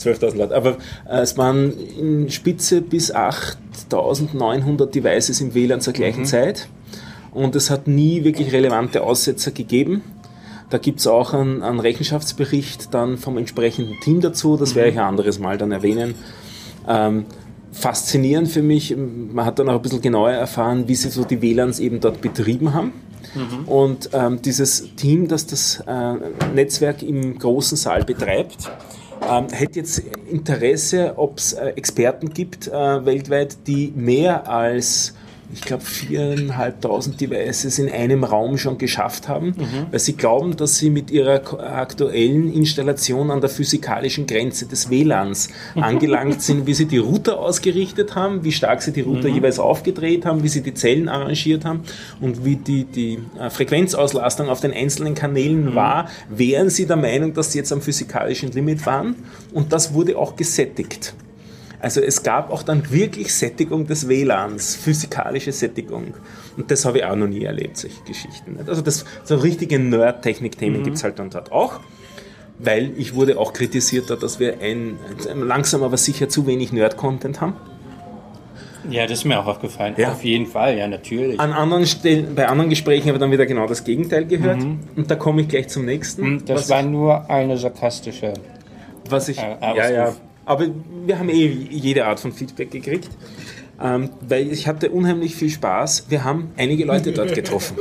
12.000 0.00 0.36
Leute. 0.36 0.54
Aber 0.56 0.76
äh, 1.08 1.20
es 1.20 1.36
waren 1.36 1.72
in 1.98 2.30
Spitze 2.30 2.80
bis 2.80 3.14
8.900 3.14 4.86
Devices 4.86 5.40
im 5.40 5.54
WLAN 5.54 5.80
zur 5.80 5.92
gleichen 5.92 6.24
Zeit. 6.24 6.68
Und 7.36 7.54
es 7.54 7.70
hat 7.70 7.86
nie 7.86 8.24
wirklich 8.24 8.52
relevante 8.52 9.02
Aussetzer 9.02 9.50
gegeben. 9.50 10.00
Da 10.70 10.78
gibt 10.78 11.00
es 11.00 11.06
auch 11.06 11.34
einen, 11.34 11.62
einen 11.62 11.80
Rechenschaftsbericht 11.80 12.94
dann 12.94 13.18
vom 13.18 13.36
entsprechenden 13.36 14.00
Team 14.00 14.22
dazu. 14.22 14.56
Das 14.56 14.74
werde 14.74 14.90
ich 14.90 14.98
ein 14.98 15.04
anderes 15.04 15.38
Mal 15.38 15.58
dann 15.58 15.70
erwähnen. 15.70 16.14
Ähm, 16.88 17.26
faszinierend 17.72 18.48
für 18.48 18.62
mich, 18.62 18.96
man 18.96 19.44
hat 19.44 19.58
dann 19.58 19.68
auch 19.68 19.74
ein 19.74 19.82
bisschen 19.82 20.00
genauer 20.00 20.30
erfahren, 20.30 20.88
wie 20.88 20.94
sie 20.94 21.10
so 21.10 21.24
die 21.24 21.42
WLANs 21.42 21.78
eben 21.78 22.00
dort 22.00 22.22
betrieben 22.22 22.72
haben. 22.72 22.92
Und 23.66 24.10
ähm, 24.14 24.40
dieses 24.40 24.94
Team, 24.96 25.28
das 25.28 25.46
das 25.46 25.84
äh, 25.86 26.14
Netzwerk 26.54 27.02
im 27.02 27.38
großen 27.38 27.76
Saal 27.76 28.02
betreibt, 28.02 28.70
ähm, 29.30 29.48
hätte 29.50 29.80
jetzt 29.80 30.02
Interesse, 30.30 31.14
ob 31.16 31.36
es 31.36 31.52
äh, 31.52 31.66
Experten 31.76 32.30
gibt 32.30 32.68
äh, 32.68 33.04
weltweit, 33.04 33.58
die 33.66 33.92
mehr 33.94 34.48
als 34.48 35.12
ich 35.56 35.62
glaube, 35.62 35.82
4.500 35.82 37.16
Devices 37.16 37.78
in 37.78 37.90
einem 37.90 38.24
Raum 38.24 38.58
schon 38.58 38.76
geschafft 38.76 39.26
haben, 39.26 39.54
weil 39.90 39.98
sie 39.98 40.12
glauben, 40.12 40.54
dass 40.56 40.76
sie 40.76 40.90
mit 40.90 41.10
ihrer 41.10 41.40
aktuellen 41.60 42.52
Installation 42.52 43.30
an 43.30 43.40
der 43.40 43.48
physikalischen 43.48 44.26
Grenze 44.26 44.66
des 44.66 44.90
WLANs 44.90 45.48
angelangt 45.74 46.42
sind, 46.42 46.66
wie 46.66 46.74
sie 46.74 46.84
die 46.84 46.98
Router 46.98 47.38
ausgerichtet 47.38 48.14
haben, 48.14 48.44
wie 48.44 48.52
stark 48.52 48.82
sie 48.82 48.92
die 48.92 49.00
Router 49.00 49.28
jeweils 49.28 49.58
aufgedreht 49.58 50.26
haben, 50.26 50.42
wie 50.42 50.48
sie 50.48 50.62
die 50.62 50.74
Zellen 50.74 51.08
arrangiert 51.08 51.64
haben 51.64 51.80
und 52.20 52.44
wie 52.44 52.56
die, 52.56 52.84
die 52.84 53.18
äh, 53.40 53.48
Frequenzauslastung 53.48 54.50
auf 54.50 54.60
den 54.60 54.72
einzelnen 54.72 55.14
Kanälen 55.14 55.74
war, 55.74 56.08
wären 56.28 56.68
sie 56.68 56.86
der 56.86 56.96
Meinung, 56.96 57.32
dass 57.32 57.52
sie 57.52 57.58
jetzt 57.58 57.72
am 57.72 57.80
physikalischen 57.80 58.52
Limit 58.52 58.84
waren? 58.84 59.16
Und 59.54 59.72
das 59.72 59.94
wurde 59.94 60.18
auch 60.18 60.36
gesättigt. 60.36 61.14
Also 61.86 62.00
es 62.00 62.24
gab 62.24 62.50
auch 62.50 62.64
dann 62.64 62.90
wirklich 62.90 63.32
Sättigung 63.32 63.86
des 63.86 64.08
WLANs, 64.08 64.74
physikalische 64.74 65.52
Sättigung. 65.52 66.14
Und 66.56 66.68
das 66.68 66.84
habe 66.84 66.98
ich 66.98 67.04
auch 67.04 67.14
noch 67.14 67.28
nie 67.28 67.44
erlebt, 67.44 67.76
solche 67.76 68.02
Geschichten. 68.02 68.54
nicht? 68.54 68.68
Also 68.68 68.82
das, 68.82 69.04
so 69.22 69.36
richtige 69.36 69.78
Nerd-Technik-Themen 69.78 70.82
gibt 70.82 70.96
es 70.96 71.04
halt 71.04 71.20
dann 71.20 71.30
dort 71.30 71.52
auch. 71.52 71.78
Weil 72.58 72.90
ich 72.96 73.14
wurde 73.14 73.38
auch 73.38 73.52
kritisiert, 73.52 74.10
dass 74.20 74.40
wir 74.40 74.60
ein, 74.60 74.98
langsam 75.36 75.84
aber 75.84 75.96
sicher 75.96 76.28
zu 76.28 76.44
wenig 76.48 76.72
Nerd-Content 76.72 77.40
haben. 77.40 77.54
ja, 78.90 79.02
das 79.06 79.18
ist 79.18 79.24
mir 79.24 79.38
auch 79.38 79.46
aufgefallen. 79.46 79.94
Ja. 79.96 80.10
Auf 80.10 80.24
jeden 80.24 80.46
Fall, 80.46 80.76
ja, 80.76 80.88
natürlich. 80.88 81.38
An 81.38 81.52
anderen 81.52 81.86
Stellen, 81.86 82.34
bei 82.34 82.48
anderen 82.48 82.68
Gesprächen 82.68 83.06
habe 83.06 83.18
ich 83.18 83.20
dann 83.20 83.30
wieder 83.30 83.46
genau 83.46 83.68
das 83.68 83.84
Gegenteil 83.84 84.24
gehört. 84.26 84.60
Und 84.96 85.08
da 85.08 85.14
komme 85.14 85.42
ich 85.42 85.48
gleich 85.48 85.68
zum 85.68 85.84
nächsten. 85.84 86.22
Hm, 86.24 86.44
Das 86.46 86.68
war 86.68 86.82
nur 86.82 87.30
eine 87.30 87.56
sarkastische. 87.58 88.32
was 89.08 89.28
ich, 89.28 89.38
Äh, 89.38 89.56
ja, 89.76 89.88
ja, 89.90 90.14
aber 90.46 90.68
wir 91.04 91.18
haben 91.18 91.28
eh 91.28 91.46
jede 91.46 92.06
Art 92.06 92.20
von 92.20 92.32
Feedback 92.32 92.70
gekriegt. 92.70 93.10
Ähm, 93.82 94.08
weil 94.26 94.50
ich 94.50 94.66
hatte 94.66 94.90
unheimlich 94.90 95.34
viel 95.34 95.50
Spaß. 95.50 96.06
Wir 96.08 96.24
haben 96.24 96.50
einige 96.56 96.86
Leute 96.86 97.12
dort 97.12 97.34
getroffen. 97.34 97.76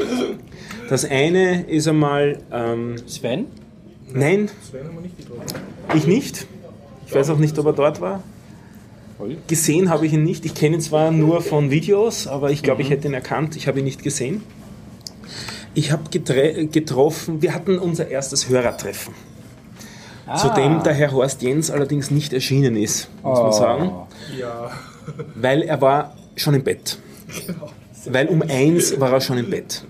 Das 0.90 1.06
eine 1.06 1.64
ist 1.64 1.88
einmal, 1.88 2.40
ähm, 2.52 2.96
Sven? 3.08 3.46
nein, 4.12 4.50
Sven 4.70 4.86
haben 4.86 4.96
wir 4.96 5.02
nicht 5.02 5.18
getroffen. 5.18 5.46
ich 5.96 6.06
nicht. 6.06 6.48
Ich 7.08 7.16
weiß 7.16 7.30
auch 7.30 7.38
nicht, 7.38 7.58
ob 7.60 7.68
er 7.68 7.74
dort 7.74 8.02
war. 8.02 8.22
Gesehen 9.48 9.90
habe 9.90 10.06
ich 10.06 10.14
ihn 10.14 10.24
nicht. 10.24 10.44
Ich 10.46 10.54
kenne 10.54 10.76
ihn 10.76 10.82
zwar 10.82 11.12
nur 11.12 11.42
von 11.42 11.72
Videos, 11.72 12.28
aber 12.28 12.52
ich 12.52 12.62
glaube, 12.62 12.82
ich 12.82 12.90
hätte 12.90 13.08
ihn 13.08 13.14
erkannt. 13.14 13.56
Ich 13.56 13.68
habe 13.68 13.80
ihn 13.80 13.86
nicht 13.86 14.04
gesehen. 14.04 14.44
Ich 15.74 15.92
habe 15.92 16.10
getroffen, 16.10 17.42
wir 17.42 17.54
hatten 17.54 17.80
unser 17.80 18.10
erstes 18.10 18.50
Hörertreffen. 18.50 19.14
Zu 20.42 20.50
dem 20.56 20.82
der 20.84 20.94
Herr 20.94 21.12
Horst 21.12 21.42
Jens 21.42 21.70
allerdings 21.70 22.10
nicht 22.10 22.34
erschienen 22.34 22.76
ist, 22.76 23.10
muss 23.22 23.40
man 23.40 23.54
sagen. 23.54 23.92
Ja. 24.40 24.72
Weil 25.36 25.62
er 25.62 25.80
war 25.82 26.16
schon 26.36 26.56
im 26.56 26.64
Bett. 26.64 26.98
Weil 28.06 28.28
um 28.28 28.42
eins 28.42 29.00
war 29.00 29.12
er 29.14 29.22
schon 29.22 29.38
im 29.38 29.50
Bett. 29.50 29.84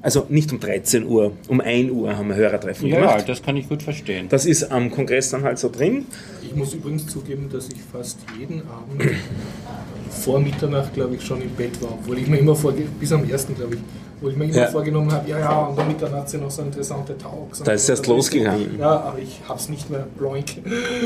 Also 0.00 0.26
nicht 0.28 0.50
um 0.52 0.58
13 0.58 1.06
Uhr, 1.06 1.32
um 1.46 1.60
1 1.60 1.92
Uhr 1.92 2.16
haben 2.16 2.28
wir 2.28 2.34
Hörertreffen 2.34 2.88
Ja, 2.88 2.98
gemacht. 2.98 3.28
das 3.28 3.40
kann 3.40 3.56
ich 3.56 3.68
gut 3.68 3.84
verstehen. 3.84 4.26
Das 4.28 4.46
ist 4.46 4.64
am 4.72 4.90
Kongress 4.90 5.30
dann 5.30 5.44
halt 5.44 5.60
so 5.60 5.68
drin. 5.70 6.06
Ich 6.42 6.56
muss 6.56 6.74
übrigens 6.74 7.06
zugeben, 7.06 7.48
dass 7.52 7.68
ich 7.68 7.80
fast 7.92 8.18
jeden 8.36 8.62
Abend 8.62 9.12
vor 10.10 10.40
Mitternacht, 10.40 10.92
glaube 10.94 11.14
ich, 11.14 11.22
schon 11.24 11.40
im 11.40 11.50
Bett 11.50 11.80
war, 11.80 11.92
obwohl 11.92 12.18
ich 12.18 12.26
mir 12.26 12.38
immer 12.38 12.56
vor, 12.56 12.72
bis 12.98 13.12
am 13.12 13.28
ersten, 13.30 13.54
glaube 13.54 13.76
ich, 13.76 13.80
Wo 14.22 14.28
ich 14.28 14.36
mir 14.36 14.44
immer 14.44 14.54
Ja. 14.54 14.66
vorgenommen 14.68 15.10
habe, 15.12 15.28
ja, 15.28 15.38
ja, 15.40 15.58
und 15.66 15.78
um 15.78 15.86
Mitternacht 15.88 16.28
sind 16.28 16.42
noch 16.42 16.50
so 16.50 16.62
interessante 16.62 17.18
Talks. 17.18 17.62
Da 17.64 17.72
ist 17.72 17.86
so. 17.86 17.92
erst 17.92 18.06
losgegangen. 18.06 18.78
Ja, 18.78 19.00
aber 19.00 19.18
ich 19.18 19.40
habe 19.48 19.58
es 19.58 19.68
nicht 19.68 19.90
mehr 19.90 20.06
blank. 20.16 20.44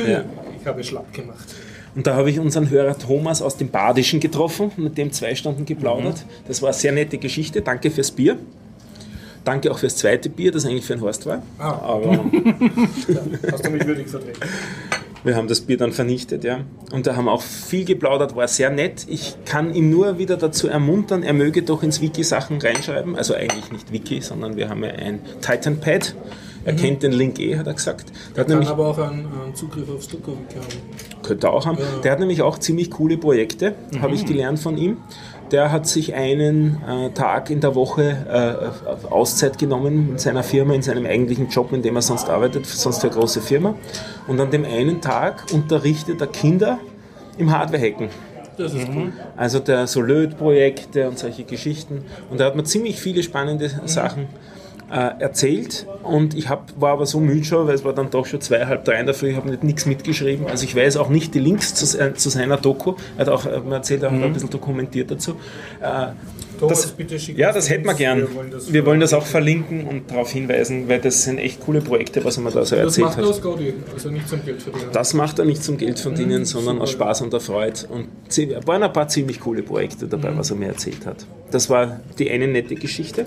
Ja. 0.07 0.23
Ich 0.61 0.67
habe 0.67 0.81
es 0.83 0.87
schlapp 0.89 1.13
gemacht. 1.13 1.55
Und 1.95 2.07
da 2.07 2.15
habe 2.15 2.29
ich 2.31 2.39
unseren 2.39 2.69
Hörer 2.69 2.97
Thomas 2.99 3.41
aus 3.41 3.57
dem 3.57 3.71
Badischen 3.71 4.21
getroffen, 4.21 4.71
mit 4.77 4.99
dem 4.99 5.13
zwei 5.13 5.35
Stunden 5.35 5.65
geplaudert. 5.65 6.27
Das 6.47 6.61
war 6.61 6.69
eine 6.69 6.77
sehr 6.77 6.93
nette 6.93 7.17
Geschichte. 7.17 7.63
Danke 7.63 7.91
fürs 7.91 8.11
Bier. 8.11 8.37
Danke 9.45 9.71
auch 9.71 9.79
fürs 9.79 9.97
zweite 9.97 10.29
Bier, 10.29 10.53
das 10.53 10.67
eigentlich 10.67 10.85
für 10.85 10.95
den 10.97 11.01
Horst 11.03 11.25
war. 11.25 11.41
Ah. 11.59 11.71
Aber 11.83 12.13
Ja, 13.09 13.21
hast 13.53 13.65
du 13.65 13.71
mich 13.71 13.87
würdig 13.87 14.09
vertreten. 14.09 14.41
Wir 15.27 15.37
haben 15.37 15.49
das 15.49 15.61
Bier 15.63 15.77
dann 15.77 15.93
vernichtet, 15.93 16.45
ja. 16.45 16.61
Und 16.93 17.07
da 17.07 17.17
haben 17.17 17.27
wir 17.27 17.33
auch 17.33 17.43
viel 17.43 17.85
geplaudert, 17.85 18.37
war 18.37 18.49
sehr 18.49 18.71
nett. 18.71 19.07
Ich 19.09 19.37
kann 19.45 19.75
ihn 19.75 19.91
nur 19.91 20.19
wieder 20.19 20.37
dazu 20.37 20.69
ermuntern, 20.69 21.23
er 21.23 21.33
möge 21.33 21.63
doch 21.63 21.83
ins 21.83 22.01
Wiki 22.01 22.23
Sachen 22.23 22.61
reinschreiben. 22.61 23.17
Also 23.17 23.35
eigentlich 23.35 23.73
nicht 23.73 23.93
Wiki, 23.93 24.21
sondern 24.21 24.57
wir 24.57 24.69
haben 24.69 24.85
ja 24.85 24.91
ein 24.91 25.21
Titan-Pad. 25.41 26.15
Er 26.65 26.75
kennt 26.75 27.05
den 27.05 27.13
Link 27.13 27.39
eh, 27.39 27.57
hat 27.57 27.69
er 27.69 27.75
gesagt. 27.75 28.13
Der 28.35 28.43
hat 28.43 28.51
Kann 28.51 28.67
aber 28.67 28.89
auch 28.89 28.99
einen, 28.99 29.27
einen 29.27 29.55
Zugriff 29.55 29.89
aufs 29.89 30.09
Druckerwiki 30.09 30.57
haben. 30.57 31.23
Könnte 31.23 31.47
er 31.47 31.53
auch 31.53 31.65
haben. 31.65 31.79
Der 32.03 32.11
hat 32.11 32.19
nämlich 32.19 32.43
auch 32.43 32.59
ziemlich 32.59 32.91
coole 32.91 33.19
Projekte, 33.19 33.75
habe 34.01 34.15
ich 34.15 34.27
gelernt 34.27 34.59
von 34.59 34.77
ihm. 34.77 34.97
Der 35.51 35.71
hat 35.71 35.87
sich 35.87 36.15
einen 36.15 36.83
äh, 36.83 37.11
Tag 37.11 37.51
in 37.51 37.61
der 37.61 37.75
Woche 37.75 38.73
äh, 39.03 39.07
Auszeit 39.09 39.59
genommen 39.59 40.11
in 40.13 40.19
seiner 40.19 40.43
Firma, 40.43 40.75
in 40.75 40.83
seinem 40.83 41.07
eigentlichen 41.07 41.49
Job, 41.49 41.73
in 41.73 41.83
dem 41.83 41.95
er 41.95 42.03
sonst 42.03 42.29
arbeitet, 42.29 42.67
sonst 42.67 43.01
für 43.01 43.09
eine 43.09 43.17
große 43.17 43.41
Firma. 43.41 43.75
Und 44.27 44.41
an 44.41 44.51
dem 44.51 44.65
einen 44.65 45.01
Tag 45.01 45.45
unterrichtet 45.53 46.21
er 46.21 46.27
Kinder 46.27 46.79
im 47.39 47.57
Hardware-Hacken. 47.57 48.09
Das 48.57 48.73
ist 48.73 48.89
cool. 48.89 49.13
Also 49.37 49.59
der 49.59 49.87
so 49.87 50.01
Löt-Projekte 50.01 51.09
und 51.09 51.19
solche 51.19 51.45
Geschichten. 51.45 52.05
Und 52.31 52.41
da 52.41 52.47
hat 52.47 52.57
man 52.57 52.65
ziemlich 52.65 52.99
viele 52.99 53.23
spannende 53.23 53.71
Sachen 53.85 54.29
äh, 54.91 55.21
erzählt. 55.21 55.87
Und 56.03 56.35
ich 56.35 56.49
hab, 56.49 56.73
war 56.81 56.93
aber 56.93 57.07
so 57.07 57.19
müde 57.21 57.45
schon, 57.45 57.67
weil 57.67 57.75
es 57.75 57.85
war 57.85 57.93
dann 57.93 58.11
doch 58.11 58.27
schon 58.27 58.41
zwei, 58.41 58.67
halb 58.67 58.85
drei 58.85 59.01
in 59.01 59.07
der 59.07 59.15
Früh, 59.15 59.31
ich 59.31 59.37
habe 59.37 59.49
nicht 59.51 59.65
nichts 59.65 59.87
mitgeschrieben. 59.87 60.47
Also 60.47 60.65
ich 60.65 60.77
weiß 60.77 60.97
auch 60.97 61.09
nicht 61.09 61.35
die 61.35 61.41
Links 61.41 61.75
zu, 61.75 61.85
se- 61.87 62.15
zu 62.15 62.29
seiner 62.31 62.57
Doku. 62.57 62.95
Er 63.17 63.27
hat 63.27 63.29
auch 63.29 63.47
äh, 63.47 63.61
mir 63.61 63.77
erzählt, 63.77 64.03
er 64.03 64.13
hat 64.13 64.23
ein 64.23 64.33
bisschen 64.33 64.51
dokumentiert 64.51 65.11
dazu. 65.11 65.33
Äh, 65.81 66.09
Thomas, 66.59 66.81
das, 66.83 66.93
bitte 66.93 67.17
ja, 67.17 67.53
das 67.53 67.69
hätten 67.69 67.85
wir 67.85 67.93
gern. 67.93 68.19
Wir 68.21 68.35
wollen 68.35 68.51
das, 68.51 68.73
Wir 68.73 68.87
wollen 68.87 69.01
das 69.01 69.13
auch 69.13 69.27
verlinken 69.27 69.87
und 69.87 70.11
darauf 70.11 70.31
hinweisen, 70.31 70.89
weil 70.89 71.01
das 71.01 71.25
sind 71.25 71.37
echt 71.37 71.61
coole 71.61 71.83
Projekte, 71.83 72.25
was 72.25 72.39
er 72.39 72.45
mir 72.45 72.51
da 72.51 72.65
so 72.65 72.77
Das 72.77 72.85
erzählt 72.85 73.05
macht 73.09 73.17
hat. 73.19 73.25
er 73.25 73.29
aus 73.31 73.43
Gaudi, 73.43 73.75
also 73.93 74.11
nicht 74.11 74.27
zum 74.27 74.43
Geld 74.43 74.63
verdienen. 74.63 74.87
Das 74.91 75.13
macht 75.13 75.39
er 75.39 75.45
nicht 75.45 75.63
zum 75.63 75.77
Geld 75.77 76.01
verdienen, 76.01 76.47
sondern 76.47 76.81
aus 76.81 76.93
super. 76.93 77.05
Spaß 77.05 77.21
und 77.23 77.33
der 77.35 77.41
Freude. 77.41 77.81
Und 77.91 78.07
zi- 78.29 78.57
waren 78.65 78.83
ein 78.83 78.93
paar 78.93 79.07
ziemlich 79.09 79.39
coole 79.41 79.63
Projekte 79.63 80.07
dabei, 80.09 80.35
was 80.35 80.49
er 80.49 80.57
mir 80.57 80.69
erzählt 80.69 81.05
hat. 81.05 81.27
Das 81.51 81.69
war 81.69 82.01
die 82.19 82.31
eine 82.31 82.49
nette 82.49 82.75
Geschichte. 82.75 83.27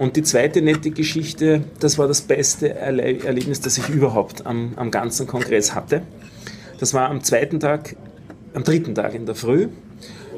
Und 0.00 0.16
die 0.16 0.22
zweite 0.22 0.62
nette 0.62 0.92
Geschichte, 0.92 1.62
das 1.78 1.98
war 1.98 2.08
das 2.08 2.22
beste 2.22 2.74
Erle 2.74 3.22
Erlebnis, 3.22 3.60
das 3.60 3.76
ich 3.76 3.86
überhaupt 3.90 4.46
am, 4.46 4.72
am 4.76 4.90
ganzen 4.90 5.26
Kongress 5.26 5.74
hatte. 5.74 6.00
Das 6.78 6.94
war 6.94 7.10
am 7.10 7.22
zweiten 7.22 7.60
Tag, 7.60 7.96
am 8.54 8.64
dritten 8.64 8.94
Tag 8.94 9.14
in 9.14 9.26
der 9.26 9.34
Früh. 9.34 9.64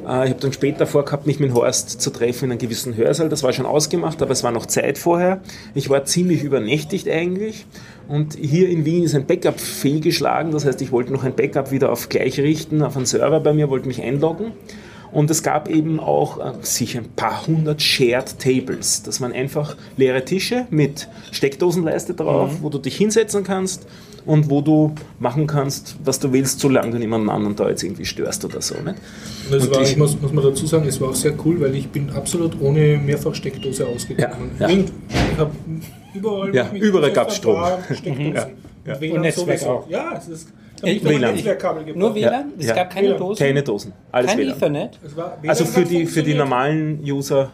Äh, 0.04 0.24
Ich 0.24 0.30
habe 0.30 0.40
dann 0.40 0.52
später 0.52 0.84
vorgehabt, 0.84 1.28
mich 1.28 1.38
mit 1.38 1.54
Horst 1.54 2.00
zu 2.00 2.10
treffen 2.10 2.46
in 2.46 2.50
einem 2.50 2.58
gewissen 2.58 2.96
Hörsaal. 2.96 3.28
Das 3.28 3.44
war 3.44 3.52
schon 3.52 3.64
ausgemacht, 3.64 4.20
aber 4.20 4.32
es 4.32 4.42
war 4.42 4.50
noch 4.50 4.66
Zeit 4.66 4.98
vorher. 4.98 5.40
Ich 5.76 5.88
war 5.88 6.04
ziemlich 6.06 6.42
übernächtigt 6.42 7.08
eigentlich. 7.08 7.64
Und 8.08 8.34
hier 8.34 8.68
in 8.68 8.84
Wien 8.84 9.04
ist 9.04 9.14
ein 9.14 9.26
Backup 9.26 9.60
fehlgeschlagen. 9.60 10.50
Das 10.50 10.64
heißt, 10.64 10.82
ich 10.82 10.90
wollte 10.90 11.12
noch 11.12 11.22
ein 11.22 11.36
Backup 11.36 11.70
wieder 11.70 11.92
auf 11.92 12.08
gleich 12.08 12.40
richten, 12.40 12.82
auf 12.82 12.96
einen 12.96 13.06
Server 13.06 13.38
bei 13.38 13.52
mir, 13.52 13.70
wollte 13.70 13.86
mich 13.86 14.02
einloggen. 14.02 14.50
Und 15.12 15.30
es 15.30 15.42
gab 15.42 15.68
eben 15.68 16.00
auch 16.00 16.38
äh, 16.40 16.52
sicher 16.62 17.00
ein 17.00 17.08
paar 17.14 17.46
hundert 17.46 17.82
Shared 17.82 18.38
Tables, 18.38 19.02
dass 19.02 19.20
man 19.20 19.32
einfach 19.32 19.76
leere 19.98 20.24
Tische 20.24 20.66
mit 20.70 21.06
Steckdosenleiste 21.32 22.14
drauf, 22.14 22.50
wo 22.62 22.70
du 22.70 22.78
dich 22.78 22.96
hinsetzen 22.96 23.44
kannst 23.44 23.86
und 24.24 24.48
wo 24.48 24.60
du 24.62 24.94
machen 25.18 25.46
kannst, 25.46 25.96
was 26.04 26.18
du 26.18 26.32
willst, 26.32 26.60
solange 26.60 26.92
du 26.92 26.98
niemanden 26.98 27.28
anderen 27.28 27.56
da 27.56 27.68
jetzt 27.68 27.82
irgendwie 27.82 28.04
störst 28.06 28.44
oder 28.44 28.62
so. 28.62 28.74
Nicht? 28.76 28.86
Und 28.86 28.96
das 29.50 29.64
Und 29.66 29.74
war, 29.74 29.82
ich- 29.82 29.96
muss, 29.98 30.18
muss 30.20 30.32
man 30.32 30.44
dazu 30.44 30.64
sagen, 30.66 30.86
es 30.88 31.00
war 31.00 31.10
auch 31.10 31.14
sehr 31.14 31.34
cool, 31.44 31.60
weil 31.60 31.74
ich 31.74 31.88
bin 31.88 32.08
absolut 32.10 32.58
ohne 32.60 32.96
Mehrfachsteckdose 32.98 33.86
ausgegangen. 33.86 34.52
Ja, 34.58 34.66
ja. 34.68 34.72
Irgend- 34.74 34.92
Ich 35.32 35.38
habe 35.38 35.50
überall, 36.14 36.54
Ja, 36.54 36.70
überall 36.72 37.12
gab's 37.12 37.34
hab, 37.34 37.38
Strom. 37.96 38.34
Ja, 38.34 38.48
ja. 38.86 38.94
Und, 38.94 39.10
Und 39.12 39.20
Netzwerk 39.20 39.62
auch. 39.64 39.88
Ja, 39.90 40.14
es 40.16 40.28
ist. 40.28 40.48
Habe 40.82 40.90
WLAN. 41.04 41.36
Gebraucht. 41.36 41.96
Nur 41.96 42.14
WLAN? 42.14 42.52
Es 42.58 42.66
Ja. 42.66 42.74
gab 42.74 42.90
keine 42.90 43.08
WLAN. 43.08 43.18
Dosen? 43.18 43.38
Keine 43.38 43.62
Dosen, 43.62 43.92
alles 44.10 44.30
Kein 44.30 44.38
WLAN. 44.40 44.56
Ethernet? 44.56 44.98
Es 45.04 45.16
war, 45.16 45.38
WLAN 45.40 45.50
Also 45.50 45.64
für 45.64 45.84
die, 45.84 46.06
für 46.06 46.22
die 46.22 46.34
normalen 46.34 47.00
User, 47.04 47.50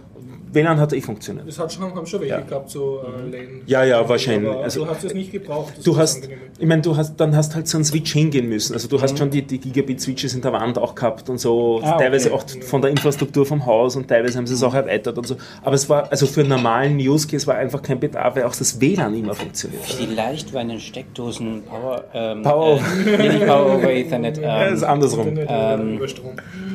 WLAN 0.53 0.79
hat 0.81 0.93
eh 0.93 1.01
funktioniert. 1.01 1.47
Das 1.49 1.59
hat 1.59 1.73
schon, 1.73 1.95
haben 1.95 2.07
schon 2.07 2.21
welche 2.21 2.35
Ja. 2.35 2.41
gehabt, 2.41 2.71
so 2.71 3.01
äh, 3.03 3.31
LAN. 3.37 3.63
Ja, 3.67 3.85
ja, 3.85 4.09
wahrscheinlich. 4.09 4.51
Aber 4.51 4.63
Also- 4.65 4.85
du 4.85 4.91
hast 4.91 5.05
es 5.05 5.15
nicht 5.15 5.33
gebraucht. 5.33 5.75
das 5.77 5.85
Du 5.85 5.97
hast, 5.97 6.17
angenehm. 6.25 6.39
ich 6.59 6.67
meine, 6.67 6.83
du 6.83 6.97
hast, 6.97 7.17
dann 7.17 7.35
hast 7.37 7.55
halt 7.55 7.69
so 7.69 7.77
einen 7.79 7.85
Switch 7.85 8.13
hingehen 8.13 8.49
müssen. 8.49 8.73
Also 8.75 8.89
du 8.89 8.97
Mhm. 8.97 9.03
hast 9.03 9.19
schon 9.19 9.31
die, 9.31 9.43
die 9.43 9.59
Gigabit-Switches 9.59 10.35
in 10.35 10.41
der 10.43 10.53
Wand 10.53 10.79
auch 10.79 10.95
gehabt 10.95 11.29
und 11.31 11.39
so, 11.39 11.81
Ah, 11.83 11.95
okay. 11.95 12.05
teilweise 12.05 12.33
auch 12.33 12.45
von 12.67 12.81
der 12.83 12.91
Infrastruktur 12.91 13.45
vom 13.47 13.65
Haus 13.67 13.97
und 13.97 14.09
teilweise 14.09 14.39
haben 14.39 14.47
sie 14.47 14.55
es 14.55 14.63
auch 14.63 14.75
erweitert 14.75 15.17
und 15.19 15.27
so. 15.27 15.37
Aber 15.63 15.75
es 15.75 15.89
war, 15.89 16.11
also 16.11 16.27
für 16.27 16.41
einen 16.41 16.51
normalen 16.51 16.97
Use 16.99 17.27
Case 17.29 17.47
war 17.47 17.57
einfach 17.57 17.83
kein 17.83 18.01
Bedarf, 18.01 18.37
weil 18.37 18.45
auch 18.45 18.55
das 18.55 18.81
WLAN 18.81 19.15
immer 19.15 19.35
funktioniert. 19.35 19.85
Vielleicht 19.85 20.53
war 20.55 20.63
in 20.63 20.69
den 20.69 20.81
Steckdosen 20.81 21.63
Power, 21.65 22.05
ähm, 22.15 22.43
Power- 22.43 22.79
Äh, 23.07 23.29
nicht 23.29 23.47
Power 23.47 23.75
over 23.77 23.91
Ethernet, 23.93 24.39
Ja, 24.43 24.65
ist 24.65 24.83
ähm, 24.83 24.89
andersrum. 24.89 25.29
Ähm, 25.37 26.01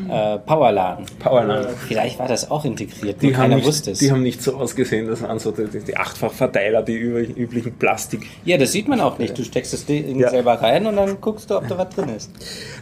äh, 0.09 0.37
Powerladen. 0.39 1.05
Powerline. 1.19 1.69
Vielleicht 1.87 2.19
war 2.19 2.27
das 2.27 2.49
auch 2.51 2.65
integriert, 2.65 3.21
Die 3.21 3.35
haben, 3.35 3.51
nicht, 3.65 3.75
wusste 3.75 3.91
es. 3.91 3.99
die 3.99 4.11
haben 4.11 4.21
nicht 4.23 4.41
so 4.41 4.55
ausgesehen, 4.55 5.07
das 5.07 5.21
waren 5.21 5.39
so 5.39 5.51
die, 5.51 5.65
die 5.79 5.97
Achtfachverteiler, 5.97 6.83
die 6.83 6.95
üblichen, 6.97 7.35
üblichen 7.35 7.73
Plastik. 7.73 8.27
ja, 8.45 8.57
das 8.57 8.71
sieht 8.71 8.87
man 8.87 8.99
auch 9.01 9.17
nicht. 9.19 9.37
Du 9.37 9.43
steckst 9.43 9.73
das 9.73 9.85
Ding 9.85 10.19
Ja. 10.19 10.29
selber 10.29 10.53
rein 10.61 10.85
und 10.85 10.95
dann 10.95 11.19
guckst 11.21 11.49
du, 11.49 11.57
ob 11.57 11.67
da 11.67 11.77
was 11.77 11.89
drin 11.89 12.09
ist. 12.15 12.31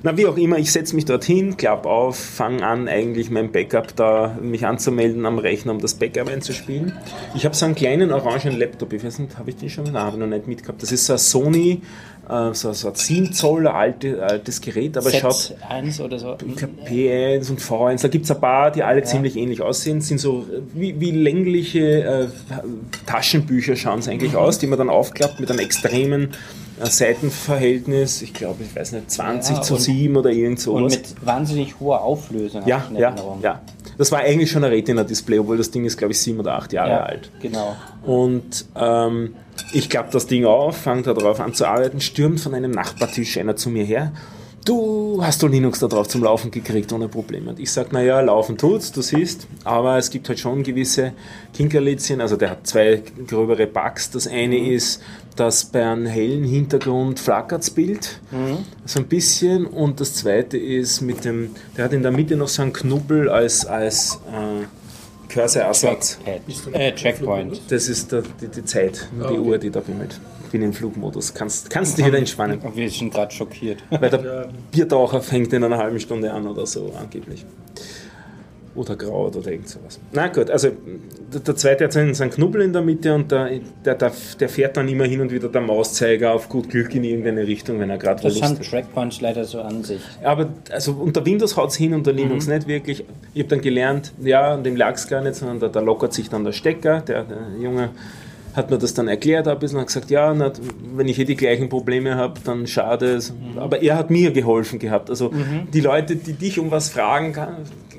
Na, 0.03 0.15
wie 0.17 0.25
auch 0.27 0.37
immer, 0.37 0.57
ich 0.57 0.71
setze 0.71 0.95
mich 0.95 1.05
dorthin, 1.05 1.57
klapp 1.57 1.85
auf, 1.85 2.17
fange 2.17 2.65
an, 2.65 2.87
eigentlich 2.87 3.29
mein 3.29 3.51
Backup 3.51 3.95
da, 3.95 4.37
mich 4.41 4.65
anzumelden 4.65 5.25
am 5.25 5.37
Rechner, 5.39 5.71
um 5.71 5.79
das 5.79 5.93
Backup 5.95 6.27
einzuspielen. 6.29 6.93
Ich 7.35 7.45
habe 7.45 7.55
so 7.55 7.65
einen 7.65 7.75
kleinen 7.75 8.11
orangen 8.11 8.57
Laptop, 8.57 8.93
ich 8.93 9.03
weiß 9.03 9.19
nicht, 9.19 9.37
habe 9.37 9.49
ich 9.49 9.57
den 9.57 9.69
schon? 9.69 9.85
Nein, 9.85 9.95
habe 9.95 10.11
ich 10.15 10.19
noch 10.19 10.27
nicht 10.27 10.47
mitgehabt. 10.47 10.81
Das 10.81 10.91
ist 10.91 11.05
so 11.05 11.13
ein 11.13 11.19
Sony, 11.19 11.81
äh, 12.29 12.53
so, 12.53 12.71
so 12.73 12.89
ein 12.89 12.95
7 12.95 13.33
Zoll, 13.33 13.67
alte, 13.67 14.21
altes 14.23 14.61
Gerät, 14.61 14.95
aber 14.97 15.09
schaut, 15.11 15.33
Z1 15.33 16.01
oder 16.01 16.19
so. 16.19 16.37
ich 16.47 16.55
glaub, 16.55 16.71
P1 16.87 17.49
und 17.49 17.59
V1, 17.59 18.01
da 18.01 18.07
gibt 18.07 18.25
es 18.25 18.31
ein 18.31 18.39
paar, 18.39 18.71
die 18.71 18.83
alle 18.83 19.03
ziemlich 19.03 19.35
ähnlich 19.35 19.61
aussehen, 19.61 20.01
sind 20.01 20.19
so 20.19 20.45
wie, 20.73 20.99
wie 20.99 21.11
längliche 21.11 22.03
äh, 22.03 22.27
Taschenbücher 23.05 23.75
schauen 23.75 24.01
sie 24.01 24.11
eigentlich 24.11 24.35
aus, 24.35 24.59
die 24.59 24.67
man 24.67 24.77
dann 24.77 24.89
aufklappt 24.89 25.39
mit 25.39 25.49
einem 25.49 25.59
extremen 25.59 26.31
äh, 26.81 26.85
Seitenverhältnis, 26.85 28.21
ich 28.21 28.33
glaube, 28.33 28.63
ich 28.63 28.75
weiß 28.75 28.93
nicht, 28.93 29.11
20 29.11 29.55
Ja, 29.57 29.61
zu 29.61 29.73
und- 29.75 29.79
7 29.81 30.15
oder 30.17 30.29
irgend 30.31 30.59
Und 30.67 30.89
sowas. 30.89 30.93
mit 30.97 31.25
wahnsinnig 31.25 31.79
hoher 31.79 32.01
Auflösung. 32.01 32.63
ja, 32.65 32.85
ja, 32.97 33.15
ja. 33.41 33.61
Das 33.97 34.11
war 34.11 34.19
eigentlich 34.19 34.51
schon 34.51 34.63
ein 34.63 34.71
Retina-Display, 34.71 35.39
obwohl 35.39 35.57
das 35.57 35.71
Ding 35.71 35.85
ist, 35.85 35.97
glaube 35.97 36.13
ich, 36.13 36.19
sieben 36.19 36.39
oder 36.39 36.55
acht 36.55 36.73
Jahre 36.73 36.89
Ja, 36.89 37.03
alt. 37.03 37.31
Genau. 37.41 37.75
Und 38.03 38.65
ähm, 38.75 39.35
ich 39.73 39.89
klappe 39.89 40.11
das 40.11 40.27
Ding 40.27 40.45
auf, 40.45 40.77
fange 40.77 41.03
da 41.03 41.13
drauf 41.13 41.39
an 41.39 41.53
zu 41.53 41.65
arbeiten, 41.65 42.01
stürmt 42.01 42.39
von 42.39 42.53
einem 42.53 42.71
Nachbartisch 42.71 43.37
einer 43.37 43.55
zu 43.55 43.69
mir 43.69 43.83
her. 43.83 44.11
Du 44.63 45.19
hast 45.23 45.41
du 45.41 45.47
Linux 45.47 45.79
da 45.79 45.87
drauf 45.87 46.07
zum 46.07 46.23
Laufen 46.23 46.51
gekriegt 46.51 46.93
ohne 46.93 47.07
Probleme. 47.07 47.49
Und 47.49 47.59
ich 47.59 47.71
sage, 47.71 47.89
naja, 47.93 48.19
laufen 48.21 48.59
tut's, 48.59 48.91
du 48.91 49.01
siehst, 49.01 49.47
aber 49.63 49.97
es 49.97 50.11
gibt 50.11 50.29
halt 50.29 50.39
schon 50.39 50.61
gewisse 50.61 51.13
Kinkerlitzchen. 51.53 52.21
Also 52.21 52.35
der 52.37 52.51
hat 52.51 52.67
zwei 52.67 53.01
gröbere 53.27 53.65
Bugs. 53.65 54.11
Das 54.11 54.27
eine 54.27 54.57
ist, 54.69 55.01
dass 55.35 55.65
bei 55.65 55.83
einem 55.83 56.05
hellen 56.05 56.43
Hintergrund 56.43 57.19
flackert's 57.19 57.71
Bild, 57.71 58.19
so 58.85 58.99
ein 58.99 59.07
bisschen. 59.07 59.65
Und 59.65 59.99
das 59.99 60.13
zweite 60.15 60.57
ist 60.57 61.01
mit 61.01 61.25
dem, 61.25 61.55
der 61.75 61.85
hat 61.85 61.93
in 61.93 62.03
der 62.03 62.11
Mitte 62.11 62.35
noch 62.35 62.47
so 62.47 62.61
einen 62.61 62.73
Knubbel 62.73 63.29
als, 63.29 63.65
als 63.65 64.19
äh, 64.31 64.65
Cursor-Ersatz. 65.33 66.19
Trackpad. 66.23 66.73
Äh, 66.75 66.93
Checkpoint. 66.93 67.61
Das 67.69 67.89
ist 67.89 68.11
der, 68.11 68.21
die, 68.39 68.47
die 68.47 68.63
Zeit, 68.65 69.07
nur 69.17 69.27
die 69.27 69.33
Ah, 69.35 69.39
okay. 69.39 69.49
Uhr, 69.49 69.57
die 69.57 69.69
da 69.71 69.79
bimmelt. 69.79 70.19
Ich 70.51 70.59
bin 70.59 70.63
im 70.63 70.73
Flugmodus. 70.73 71.33
Kannst, 71.33 71.69
kannst 71.69 71.97
dich 71.97 72.05
wieder 72.05 72.17
entspannen. 72.17 72.59
Wir 72.75 72.89
sind 72.89 73.13
gerade 73.13 73.33
schockiert. 73.33 73.81
Weil 73.89 74.09
der 74.09 74.21
Ja. 74.25 74.45
Biertaucher 74.69 75.21
fängt 75.21 75.53
in 75.53 75.63
einer 75.63 75.77
halben 75.77 75.97
Stunde 75.97 76.29
an 76.33 76.45
oder 76.45 76.65
so, 76.65 76.91
angeblich. 76.99 77.45
Oder 78.75 78.97
graut 78.97 79.33
oder 79.37 79.49
irgend 79.49 79.69
sowas. 79.69 79.97
Na 80.11 80.27
gut, 80.27 80.49
also 80.49 80.69
der, 81.33 81.39
der 81.39 81.55
zweite 81.55 81.85
hat 81.85 81.93
seinen, 81.93 82.13
seinen 82.13 82.31
Knubbel 82.31 82.61
in 82.63 82.73
der 82.73 82.81
Mitte 82.81 83.15
und 83.15 83.31
der, 83.31 83.49
der, 83.85 83.95
der, 83.95 84.11
der 84.41 84.49
fährt 84.49 84.75
dann 84.75 84.89
immer 84.89 85.05
hin 85.05 85.21
und 85.21 85.31
wieder 85.31 85.47
der 85.47 85.61
Mauszeiger 85.61 86.33
auf 86.33 86.49
gut 86.49 86.69
Glück 86.69 86.93
in 86.95 87.05
irgendeine 87.05 87.47
Richtung, 87.47 87.79
wenn 87.79 87.89
er 87.89 87.97
gerade 87.97 88.21
Das 88.21 88.33
Lust 88.33 88.43
haben 88.43 88.59
hat. 88.59 88.65
Trackpoints 88.65 89.21
leider 89.21 89.45
so 89.45 89.61
an 89.61 89.85
sich. 89.85 90.01
Aber 90.21 90.49
also 90.69 90.91
unter 90.93 91.25
Windows 91.25 91.55
haut 91.55 91.69
es 91.69 91.77
hin, 91.77 91.93
unter 91.93 92.11
Linux 92.11 92.47
Mhm. 92.47 92.53
nicht 92.55 92.67
wirklich. 92.67 93.05
Ich 93.33 93.39
habe 93.41 93.49
dann 93.49 93.61
gelernt, 93.61 94.11
ja, 94.21 94.53
an 94.53 94.65
dem 94.65 94.75
lag 94.75 94.95
es 94.95 95.07
gar 95.07 95.21
nicht, 95.21 95.35
sondern 95.35 95.61
da, 95.61 95.69
da 95.69 95.79
lockert 95.79 96.11
sich 96.11 96.29
dann 96.29 96.43
der 96.43 96.51
Stecker. 96.51 96.99
Der, 97.01 97.23
der 97.23 97.37
junge 97.61 97.89
hat 98.55 98.69
mir 98.69 98.77
das 98.77 98.93
dann 98.93 99.07
erklärt 99.07 99.47
ein 99.47 99.59
bisschen 99.59 99.79
hat 99.79 99.87
gesagt, 99.87 100.09
ja, 100.09 100.33
na, 100.33 100.51
wenn 100.95 101.07
ich 101.07 101.17
eh 101.19 101.25
die 101.25 101.35
gleichen 101.35 101.69
Probleme 101.69 102.15
habe, 102.15 102.39
dann 102.43 102.67
schade 102.67 103.13
es. 103.13 103.33
Aber 103.55 103.81
er 103.81 103.97
hat 103.97 104.09
mir 104.09 104.31
geholfen 104.31 104.79
gehabt. 104.79 105.09
Also 105.09 105.31
die 105.73 105.79
Leute, 105.79 106.15
die 106.15 106.33
dich 106.33 106.59
um 106.59 106.71
was 106.71 106.89
fragen, 106.89 107.33
kann, 107.33 107.57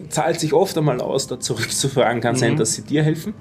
zahlt 0.08 0.40
sich 0.40 0.52
oft 0.52 0.76
einmal 0.76 1.00
aus, 1.00 1.26
da 1.26 1.40
zurückzufragen, 1.40 2.20
kann 2.20 2.36
sein, 2.36 2.56
dass 2.56 2.74
sie 2.74 2.82
dir 2.82 3.02
helfen. 3.02 3.34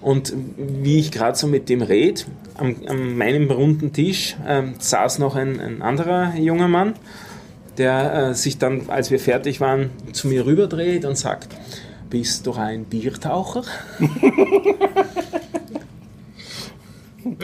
Und 0.00 0.32
wie 0.56 0.98
ich 0.98 1.10
gerade 1.10 1.36
so 1.36 1.46
mit 1.46 1.68
dem 1.68 1.82
red, 1.82 2.26
am, 2.56 2.76
an 2.86 3.18
meinem 3.18 3.50
runden 3.50 3.92
Tisch 3.92 4.36
ähm, 4.46 4.74
saß 4.78 5.18
noch 5.18 5.36
ein, 5.36 5.60
ein 5.60 5.82
anderer 5.82 6.34
junger 6.36 6.68
Mann, 6.68 6.94
der 7.76 8.30
äh, 8.30 8.34
sich 8.34 8.56
dann, 8.56 8.88
als 8.88 9.10
wir 9.10 9.20
fertig 9.20 9.60
waren, 9.60 9.90
zu 10.12 10.28
mir 10.28 10.46
rüberdreht 10.46 11.04
und 11.04 11.18
sagt, 11.18 11.48
bist 12.08 12.46
du 12.46 12.54
ein 12.54 12.84
Biertaucher? 12.84 13.62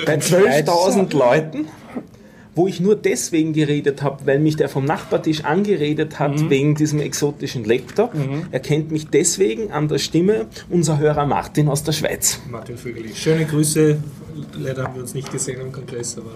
Bei 0.06 0.16
12.000 0.16 1.16
Leuten, 1.16 1.66
wo 2.54 2.66
ich 2.66 2.80
nur 2.80 2.96
deswegen 2.96 3.52
geredet 3.52 4.02
habe, 4.02 4.26
weil 4.26 4.38
mich 4.38 4.56
der 4.56 4.68
vom 4.70 4.84
Nachbartisch 4.86 5.44
angeredet 5.44 6.18
hat 6.18 6.48
wegen 6.48 6.74
diesem 6.74 7.00
exotischen 7.00 7.64
Laptop. 7.64 8.12
Er 8.50 8.60
kennt 8.60 8.90
mich 8.90 9.08
deswegen 9.08 9.70
an 9.72 9.88
der 9.88 9.98
Stimme, 9.98 10.46
unser 10.70 10.98
Hörer 10.98 11.26
Martin 11.26 11.68
aus 11.68 11.82
der 11.82 11.92
Schweiz. 11.92 12.40
Martin 12.50 12.78
Vögeli. 12.78 13.14
Schöne 13.14 13.44
Grüße. 13.44 13.98
Leider 14.58 14.84
haben 14.84 14.94
wir 14.94 15.02
uns 15.02 15.12
nicht 15.14 15.30
gesehen 15.30 15.60
am 15.60 15.70
Kongress, 15.72 16.16
aber 16.16 16.30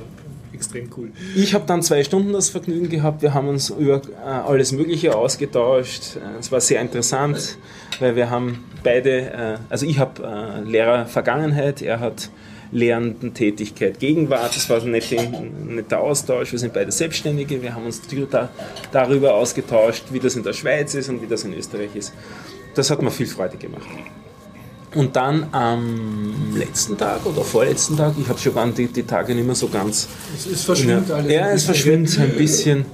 extrem 0.53 0.91
cool. 0.99 1.11
Ich 1.36 1.55
habe 1.55 1.64
dann 1.66 1.82
zwei 1.82 2.05
Stunden 2.05 2.34
das 2.34 2.51
Vergnügen 2.51 2.91
gehabt. 2.91 3.22
Wir 3.22 3.32
haben 3.32 3.49
uns 3.49 3.70
über 3.70 4.03
äh, 4.22 4.28
alles 4.28 4.72
Mögliche 4.72 5.16
ausgetauscht. 5.16 6.16
Äh, 6.16 6.38
Es 6.38 6.53
war 6.53 6.61
sehr 6.61 6.82
interessant, 6.82 7.57
weil 7.99 8.14
wir 8.16 8.28
haben 8.28 8.64
beide, 8.84 9.11
äh, 9.32 9.57
also 9.70 9.86
ich 9.86 9.99
habe 9.99 10.22
äh, 10.22 10.68
Lehrer 10.68 11.07
Vergangenheit, 11.07 11.80
er 11.80 12.01
hat 12.01 12.28
Lehrendentätigkeit 12.72 13.98
Gegenwart. 13.98 14.54
Das 14.54 14.68
war 14.70 14.80
ein 14.80 14.90
netter, 14.90 15.18
ein 15.18 15.74
netter 15.74 16.00
Austausch. 16.00 16.52
Wir 16.52 16.58
sind 16.58 16.72
beide 16.72 16.92
Selbstständige. 16.92 17.62
Wir 17.62 17.74
haben 17.74 17.86
uns 17.86 18.00
da, 18.30 18.50
darüber 18.92 19.34
ausgetauscht, 19.34 20.04
wie 20.10 20.20
das 20.20 20.36
in 20.36 20.42
der 20.42 20.52
Schweiz 20.52 20.94
ist 20.94 21.08
und 21.08 21.22
wie 21.22 21.26
das 21.26 21.44
in 21.44 21.54
Österreich 21.54 21.94
ist. 21.94 22.12
Das 22.74 22.90
hat 22.90 23.02
mir 23.02 23.10
viel 23.10 23.26
Freude 23.26 23.56
gemacht. 23.56 23.88
Und 24.94 25.14
dann 25.14 25.46
am 25.52 26.56
letzten 26.56 26.98
Tag 26.98 27.24
oder 27.24 27.42
vorletzten 27.42 27.96
Tag, 27.96 28.14
ich 28.20 28.28
habe 28.28 28.38
schon 28.38 28.74
die, 28.74 28.88
die 28.88 29.04
Tage 29.04 29.34
nicht 29.34 29.46
mehr 29.46 29.54
so 29.54 29.68
ganz 29.68 30.08
Es, 30.36 30.46
es 30.46 30.64
verschwimmt 30.64 31.08
ja, 31.08 31.14
alles. 31.14 31.32
ja, 31.32 31.50
es 31.50 31.64
verschwimmt 31.64 32.18
ein 32.18 32.36
bisschen. 32.36 32.84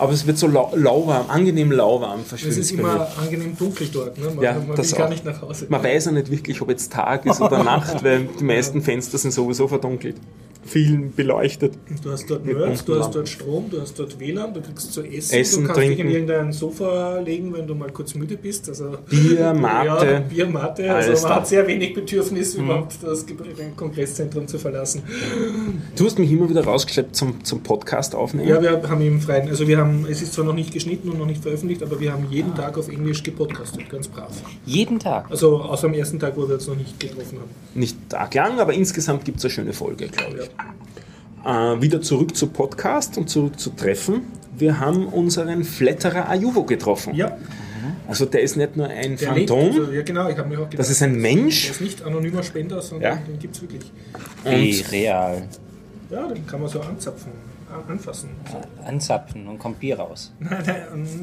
Aber 0.00 0.12
es 0.12 0.26
wird 0.26 0.38
so 0.38 0.46
lau 0.46 0.72
lauwarm, 0.74 1.28
angenehm 1.28 1.70
lauwarm 1.72 2.20
Es 2.32 2.42
ist 2.42 2.70
immer 2.70 3.06
angenehm 3.18 3.56
dunkel 3.56 3.88
dort. 3.92 4.16
Ne? 4.18 4.30
Man, 4.34 4.42
Ja, 4.42 4.54
man 4.54 4.74
das 4.76 4.94
gar 4.94 5.06
auch. 5.06 5.10
nicht 5.10 5.24
nach 5.24 5.42
Hause. 5.42 5.66
Man 5.68 5.82
weiß 5.82 6.06
ja 6.06 6.12
nicht 6.12 6.30
wirklich, 6.30 6.60
ob 6.62 6.70
jetzt 6.70 6.90
Tag 6.92 7.26
ist 7.26 7.40
oder 7.40 7.62
Nacht, 7.62 8.02
weil 8.02 8.24
die 8.38 8.44
meisten 8.44 8.80
Fenster 8.90 9.18
sind 9.18 9.32
sowieso 9.32 9.68
verdunkelt. 9.68 10.16
Vielen 10.70 11.12
beleuchtet. 11.12 11.72
Du 12.04 12.12
hast 12.12 12.30
dort 12.30 12.46
Nerds, 12.46 12.84
du 12.84 12.96
hast 12.96 13.12
dort 13.12 13.28
Strom, 13.28 13.68
du 13.68 13.80
hast 13.80 13.98
dort 13.98 14.20
WLAN, 14.20 14.54
du 14.54 14.60
kriegst 14.60 14.92
zu 14.92 15.02
essen, 15.02 15.34
Essen, 15.34 15.62
du 15.62 15.66
kannst 15.66 15.80
dich 15.82 15.88
trinken. 15.88 16.06
in 16.06 16.14
irgendein 16.14 16.52
Sofa 16.52 17.18
legen, 17.18 17.52
wenn 17.52 17.66
du 17.66 17.74
mal 17.74 17.90
kurz 17.90 18.14
müde 18.14 18.36
bist. 18.36 18.68
Also, 18.68 18.96
Bier, 19.08 19.52
Mate, 19.60 20.06
Ja, 20.06 20.20
Bier, 20.20 20.46
Mate. 20.46 20.94
Also 20.94 21.10
man 21.10 21.22
da. 21.22 21.34
hat 21.34 21.48
sehr 21.48 21.66
wenig 21.66 21.92
Bedürfnis, 21.92 22.54
überhaupt 22.54 22.98
das 23.02 23.26
Kongresszentrum 23.74 24.46
zu 24.46 24.60
verlassen. 24.60 25.02
Du 25.96 26.04
hast 26.04 26.20
mich 26.20 26.30
immer 26.30 26.48
wieder 26.48 26.62
rausgeschleppt 26.62 27.16
zum, 27.16 27.42
zum 27.44 27.64
Podcast 27.64 28.14
aufnehmen. 28.14 28.48
Ja, 28.48 28.62
wir 28.62 28.80
haben 28.88 29.00
im 29.00 29.20
Freien, 29.20 29.48
also 29.48 29.66
wir 29.66 29.76
haben, 29.76 30.06
es 30.08 30.22
ist 30.22 30.34
zwar 30.34 30.44
noch 30.44 30.54
nicht 30.54 30.72
geschnitten 30.72 31.08
und 31.10 31.18
noch 31.18 31.26
nicht 31.26 31.42
veröffentlicht, 31.42 31.82
aber 31.82 31.98
wir 31.98 32.12
haben 32.12 32.28
jeden 32.30 32.54
Tag 32.54 32.78
auf 32.78 32.88
Englisch 32.88 33.24
gepodcastet, 33.24 33.90
ganz 33.90 34.06
brav. 34.06 34.30
Jeden 34.66 35.00
Tag. 35.00 35.28
Also 35.32 35.60
außer 35.62 35.88
am 35.88 35.94
ersten 35.94 36.20
Tag, 36.20 36.36
wo 36.36 36.46
wir 36.46 36.54
uns 36.54 36.68
noch 36.68 36.76
nicht 36.76 37.00
getroffen 37.00 37.38
haben. 37.40 37.50
Nicht 37.74 37.96
arg 38.14 38.32
lang, 38.34 38.60
aber 38.60 38.72
insgesamt 38.72 39.24
gibt 39.24 39.38
es 39.38 39.44
eine 39.44 39.50
schöne 39.50 39.72
Folge, 39.72 40.06
glaube 40.06 40.44
ich. 40.44 40.59
Äh, 41.44 41.80
wieder 41.80 42.02
zurück 42.02 42.36
zu 42.36 42.48
Podcast 42.48 43.16
und 43.18 43.30
zurück 43.30 43.58
zu 43.58 43.70
Treffen. 43.70 44.22
Wir 44.58 44.78
haben 44.78 45.06
unseren 45.06 45.64
Flatterer 45.64 46.28
Ayuvo 46.28 46.64
getroffen. 46.64 47.14
Ja, 47.14 47.36
Also 48.08 48.26
der 48.26 48.42
ist 48.42 48.56
nicht 48.56 48.76
nur 48.76 48.88
ein 48.88 49.16
der 49.16 49.32
lebt, 49.34 49.48
Phantom, 49.50 49.80
also, 49.80 49.92
ja 49.92 50.02
genau, 50.02 50.28
ich 50.28 50.36
habe 50.36 50.48
mir 50.48 50.56
auch 50.56 50.64
gedacht, 50.68 50.78
das 50.80 50.90
ist 50.90 51.02
ein 51.02 51.14
Mensch. 51.14 51.62
der 51.64 51.70
ist 51.72 51.80
nicht 51.80 52.02
anonymer 52.02 52.42
Spender, 52.42 52.82
sondern 52.82 53.12
Ja. 53.12 53.22
den 53.26 53.38
gibt 53.38 53.54
es 53.56 53.62
wirklich. 53.62 53.90
Wie 54.44 54.84
real. 54.90 55.42
Ja, 56.10 56.26
den 56.26 56.46
kann 56.46 56.60
man 56.60 56.68
so 56.68 56.80
anzapfen, 56.80 57.30
an- 57.72 57.92
anfassen. 57.92 58.30
Anzapfen 58.86 59.46
und 59.48 59.58
kommt 59.58 59.80
Bier 59.80 59.98
raus. 59.98 60.32
Nein, 60.40 60.62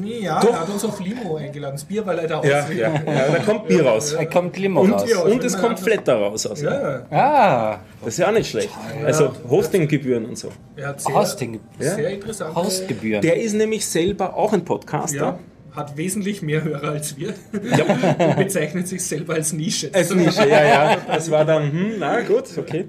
nee, 0.00 0.20
ja, 0.20 0.40
Doch. 0.40 0.50
er 0.52 0.60
hat 0.60 0.68
uns 0.70 0.84
auf 0.84 0.98
Limo 1.00 1.36
eingeladen. 1.36 1.74
Das 1.74 1.84
Bier 1.84 2.04
war 2.06 2.14
leider 2.14 2.38
aus. 2.38 2.46
Ja, 2.46 2.68
ja, 2.70 2.88
ja, 2.94 3.28
da 3.32 3.38
kommt 3.44 3.68
Bier 3.68 3.84
raus. 3.86 4.14
Da 4.16 4.24
kommt 4.24 4.56
Limo 4.56 4.80
Und 4.80 4.92
raus. 4.92 5.12
Und 5.12 5.44
es 5.44 5.58
kommt 5.58 5.78
Flatter 5.80 6.16
raus. 6.16 6.46
Also. 6.46 6.64
Ja, 6.66 7.02
Ah, 7.10 7.78
Das 8.00 8.14
ist 8.14 8.18
ja 8.18 8.28
auch 8.28 8.32
nicht 8.32 8.50
schlecht. 8.50 8.70
Also 9.04 9.32
Hostinggebühren 9.48 10.24
und 10.26 10.38
so. 10.38 10.50
er 10.76 10.88
hat 10.88 11.00
sehr, 11.00 11.14
Hosting. 11.14 11.60
sehr 11.78 12.10
interessante... 12.10 12.54
Hausgebühren. 12.54 13.22
Der 13.22 13.40
ist 13.40 13.54
nämlich 13.54 13.86
selber 13.86 14.34
auch 14.36 14.52
ein 14.52 14.64
Podcaster. 14.64 15.16
Ja, 15.16 15.38
hat 15.74 15.96
wesentlich 15.96 16.42
mehr 16.42 16.64
Hörer 16.64 16.90
als 16.92 17.16
wir. 17.16 17.34
Und 17.52 18.36
bezeichnet 18.36 18.88
sich 18.88 19.04
selber 19.04 19.34
als 19.34 19.52
Nische. 19.52 19.90
Als 19.92 20.12
Nische, 20.14 20.48
ja, 20.48 20.64
ja. 20.64 20.96
Das 21.06 21.30
war 21.30 21.44
dann, 21.44 21.70
hm, 21.70 21.92
na 21.98 22.20
gut, 22.22 22.44
okay. 22.56 22.86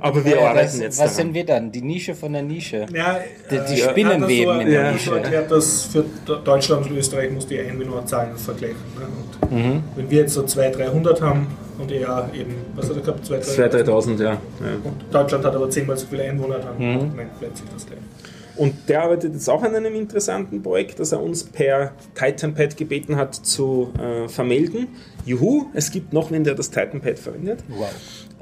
Aber 0.00 0.24
wir 0.24 0.36
Ja, 0.36 0.48
arbeiten 0.50 0.66
was, 0.68 0.78
jetzt 0.80 0.98
was 0.98 1.10
daran. 1.10 1.14
sind 1.14 1.34
wir 1.34 1.46
dann? 1.46 1.72
Die 1.72 1.82
Nische 1.82 2.14
von 2.14 2.32
der 2.32 2.42
Nische. 2.42 2.86
Ja, 2.94 3.18
Die- 3.50 3.56
äh, 3.56 3.60
die 3.68 3.80
er 3.80 3.84
hat 3.86 3.90
Spinnenweben 3.92 4.46
das 4.46 4.54
so, 4.56 4.60
in 4.60 4.70
der 4.70 4.80
er 4.80 4.86
hat 4.88 4.92
Nische. 4.94 5.10
so 5.10 5.14
erklärt, 5.16 5.50
dass 5.50 5.82
für 5.84 6.04
Deutschland 6.44 6.90
und 6.90 6.96
Österreich 6.96 7.30
muss 7.30 7.46
die 7.46 7.58
ein 7.60 7.78
nur 7.78 8.04
Zahlen 8.06 8.36
vergleichen. 8.36 8.76
Ne? 8.98 9.06
Und 9.50 9.52
Mhm. 9.52 9.82
Wenn 9.96 10.10
wir 10.10 10.18
jetzt 10.20 10.34
so 10.34 10.42
200, 10.44 10.78
300 10.78 11.20
haben 11.20 11.46
und 11.78 11.90
er 11.92 12.30
eben, 12.34 12.54
was 12.74 12.88
hat 12.88 12.96
er 12.96 13.02
gehabt, 13.02 13.26
200, 13.26 13.48
2.000, 13.48 13.84
3.000, 13.84 14.20
ja. 14.20 14.30
ja. 14.32 14.38
Und 14.84 15.04
Deutschland 15.12 15.44
hat 15.44 15.54
aber 15.54 15.68
zehnmal 15.70 15.96
so 15.96 16.06
viele 16.08 16.22
Einwohner, 16.24 16.58
dann 16.58 16.78
Mhm. 16.78 17.12
nein, 17.16 17.30
bleibt 17.38 17.56
sich 17.58 17.66
das 17.72 17.86
gleich. 17.86 17.98
Und 18.54 18.74
der 18.88 19.02
arbeitet 19.02 19.32
jetzt 19.32 19.48
auch 19.48 19.62
an 19.62 19.74
einem 19.74 19.94
interessanten 19.94 20.62
Projekt, 20.62 21.00
das 21.00 21.10
er 21.12 21.22
uns 21.22 21.42
per 21.44 21.92
TitanPad 22.14 22.76
gebeten 22.76 23.16
hat 23.16 23.34
zu 23.34 23.92
äh, 23.98 24.28
vermelden. 24.28 24.88
Juhu, 25.24 25.66
es 25.72 25.90
gibt 25.90 26.12
noch 26.12 26.30
wen, 26.30 26.44
der 26.44 26.54
das 26.54 26.70
TitanPad 26.70 27.18
verwendet. 27.18 27.60
Wow. 27.68 27.88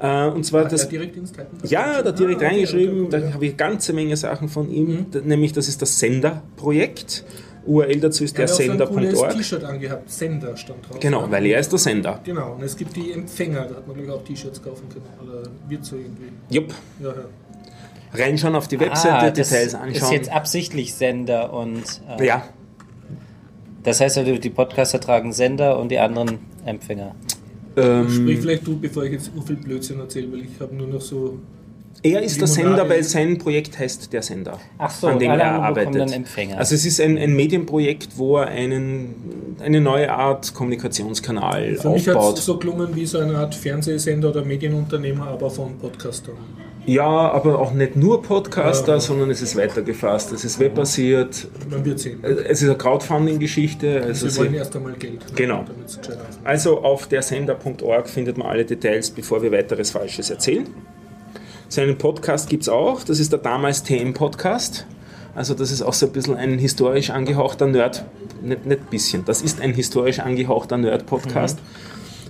Äh, 0.01 0.27
und 0.29 0.43
zwar 0.45 0.63
Hat 0.65 0.71
das 0.71 0.85
er 0.85 0.89
direkt 0.89 1.15
ins 1.15 1.31
Ja, 1.63 2.01
da 2.01 2.11
direkt 2.11 2.41
Ah, 2.41 2.45
okay, 2.45 2.53
reingeschrieben, 2.55 3.05
okay, 3.05 3.15
okay, 3.17 3.27
da 3.27 3.33
habe 3.35 3.45
ich 3.45 3.51
eine 3.51 3.57
ganze 3.57 3.93
Menge 3.93 4.17
Sachen 4.17 4.49
von 4.49 4.71
ihm, 4.71 5.11
d- 5.11 5.21
nämlich 5.23 5.53
das 5.53 5.67
ist 5.67 5.81
das 5.81 5.99
Sender-Projekt. 5.99 7.23
URL 7.67 7.99
dazu 7.99 8.23
ist 8.23 8.31
Er 8.39 8.45
der 8.47 8.55
hat 8.55 8.61
auch 8.61 8.65
so 8.65 8.71
ein 8.71 8.77
cooles 8.79 9.09
Sender.org. 9.11 9.37
T-Shirt 9.37 9.63
angehabt, 9.63 10.09
Sender 10.09 10.57
stand 10.57 10.89
drauf. 10.89 10.99
Genau, 10.99 11.29
weil 11.29 11.45
er 11.45 11.59
ist 11.59 11.71
der 11.71 11.77
Sender. 11.77 12.19
Genau, 12.23 12.53
und 12.53 12.63
es 12.63 12.75
gibt 12.75 12.95
die 12.95 13.11
Empfänger, 13.11 13.65
da 13.67 13.75
hat 13.75 13.87
man 13.87 13.95
glaube 13.97 14.07
ich 14.07 14.11
auch 14.11 14.23
T-Shirts 14.23 14.63
kaufen 14.63 14.89
können. 14.89 15.05
Oder 15.23 15.43
wird 15.69 15.85
so 15.85 15.95
irgendwie. 15.95 16.31
Jupp. 16.49 16.73
Ja, 16.99 17.09
ja. 17.09 17.15
Reinschauen 18.13 18.55
auf 18.55 18.67
die 18.67 18.79
Webseite, 18.79 19.13
Ah, 19.13 19.29
das 19.29 19.49
Details 19.49 19.67
ist 19.67 19.75
anschauen. 19.75 20.11
jetzt 20.13 20.31
absichtlich 20.31 20.95
Sender 20.95 21.53
und. 21.53 21.83
Äh, 22.19 22.25
ja, 22.25 22.43
Das 23.83 24.01
heißt, 24.01 24.17
also, 24.17 24.35
die 24.37 24.49
Podcaster 24.49 24.99
tragen 24.99 25.31
Sender 25.31 25.77
und 25.79 25.89
die 25.89 25.99
anderen 25.99 26.39
Empfänger. 26.65 27.15
Ähm, 27.77 28.09
Sprich 28.09 28.39
vielleicht 28.39 28.67
du, 28.67 28.77
bevor 28.77 29.03
ich 29.05 29.13
jetzt 29.13 29.31
so 29.33 29.41
viel 29.41 29.55
Blödsinn 29.55 29.99
erzähle, 29.99 30.31
weil 30.31 30.41
ich 30.41 30.59
habe 30.59 30.75
nur 30.75 30.87
noch 30.87 31.01
so. 31.01 31.39
er 32.03 32.21
ist 32.21 32.39
der. 32.41 32.47
Sender, 32.47 32.87
weil 32.89 33.03
sein 33.03 33.37
Projekt 33.37 33.79
heißt 33.79 34.11
der 34.11 34.21
Sender. 34.21 34.59
Ach 34.77 34.91
so, 34.91 35.07
an 35.07 35.19
dem 35.19 35.31
er 35.31 35.53
arbeitet. 35.53 35.95
dann 35.95 36.11
Empfänger. 36.11 36.57
Also 36.57 36.75
es 36.75 36.85
ist 36.85 36.99
ein, 36.99 37.17
ein 37.17 37.33
Medienprojekt, 37.35 38.17
wo 38.17 38.37
er 38.37 38.47
einen, 38.47 39.55
eine 39.61 39.79
neue 39.81 40.11
Art 40.11 40.53
Kommunikationskanal 40.53 41.75
Für 41.75 41.89
mich 41.91 42.07
hat 42.07 42.15
aufbaut. 42.15 42.39
es 42.39 42.45
so 42.45 42.57
gelungen 42.57 42.95
wie 42.95 43.05
so 43.05 43.19
eine 43.19 43.37
Art 43.37 43.55
Fernsehsender 43.55 44.29
oder 44.29 44.43
Medienunternehmer, 44.43 45.27
aber 45.27 45.49
von 45.49 45.77
Podcastern. 45.77 46.35
Ja, 46.85 47.05
aber 47.31 47.59
auch 47.59 47.73
nicht 47.73 47.95
nur 47.95 48.23
Podcaster, 48.23 48.93
Ja. 48.93 48.99
sondern 48.99 49.29
es 49.29 49.41
ist 49.41 49.55
weitergefasst. 49.55 50.31
Es 50.31 50.43
ist 50.43 50.59
webbasiert. 50.59 51.47
Man 51.69 51.85
wird 51.85 51.99
sehen. 51.99 52.23
Es 52.23 52.61
ist 52.61 52.67
eine 52.69 52.77
Crowdfunding-Geschichte. 52.77 54.01
Also 54.03 54.27
Sie 54.27 54.39
wollen 54.39 54.53
erst 54.55 54.75
einmal 54.75 54.93
Geld. 54.93 55.19
Genau. 55.35 55.63
Gescheit 55.63 56.17
aussieht. 56.27 56.39
also 56.43 56.79
auf 56.81 57.05
dersender.org 57.07 58.09
findet 58.09 58.37
man 58.37 58.47
alle 58.47 58.65
Details, 58.65 59.11
bevor 59.11 59.43
wir 59.43 59.51
weiteres 59.51 59.91
Falsches 59.91 60.29
erzählen. 60.31 60.67
Seinen 61.69 61.97
Podcast 61.97 62.49
gibt 62.49 62.63
es 62.63 62.69
auch. 62.69 63.03
Das 63.03 63.19
ist 63.19 63.31
der 63.31 63.39
damals 63.39 63.83
TM-Podcast. 63.83 64.85
Also 65.35 65.53
das 65.53 65.71
ist 65.71 65.81
auch 65.81 65.93
so 65.93 66.07
ein 66.07 66.11
bisschen 66.11 66.35
ein 66.35 66.57
historisch 66.57 67.09
angehauchter 67.11 67.65
Nerd, 67.67 68.03
nicht, 68.41 68.65
nicht 68.65 68.89
bisschen, 68.89 69.23
das 69.23 69.41
ist 69.41 69.61
ein 69.61 69.73
historisch 69.73 70.19
angehauchter 70.19 70.77
Nerd-Podcast. 70.77 71.59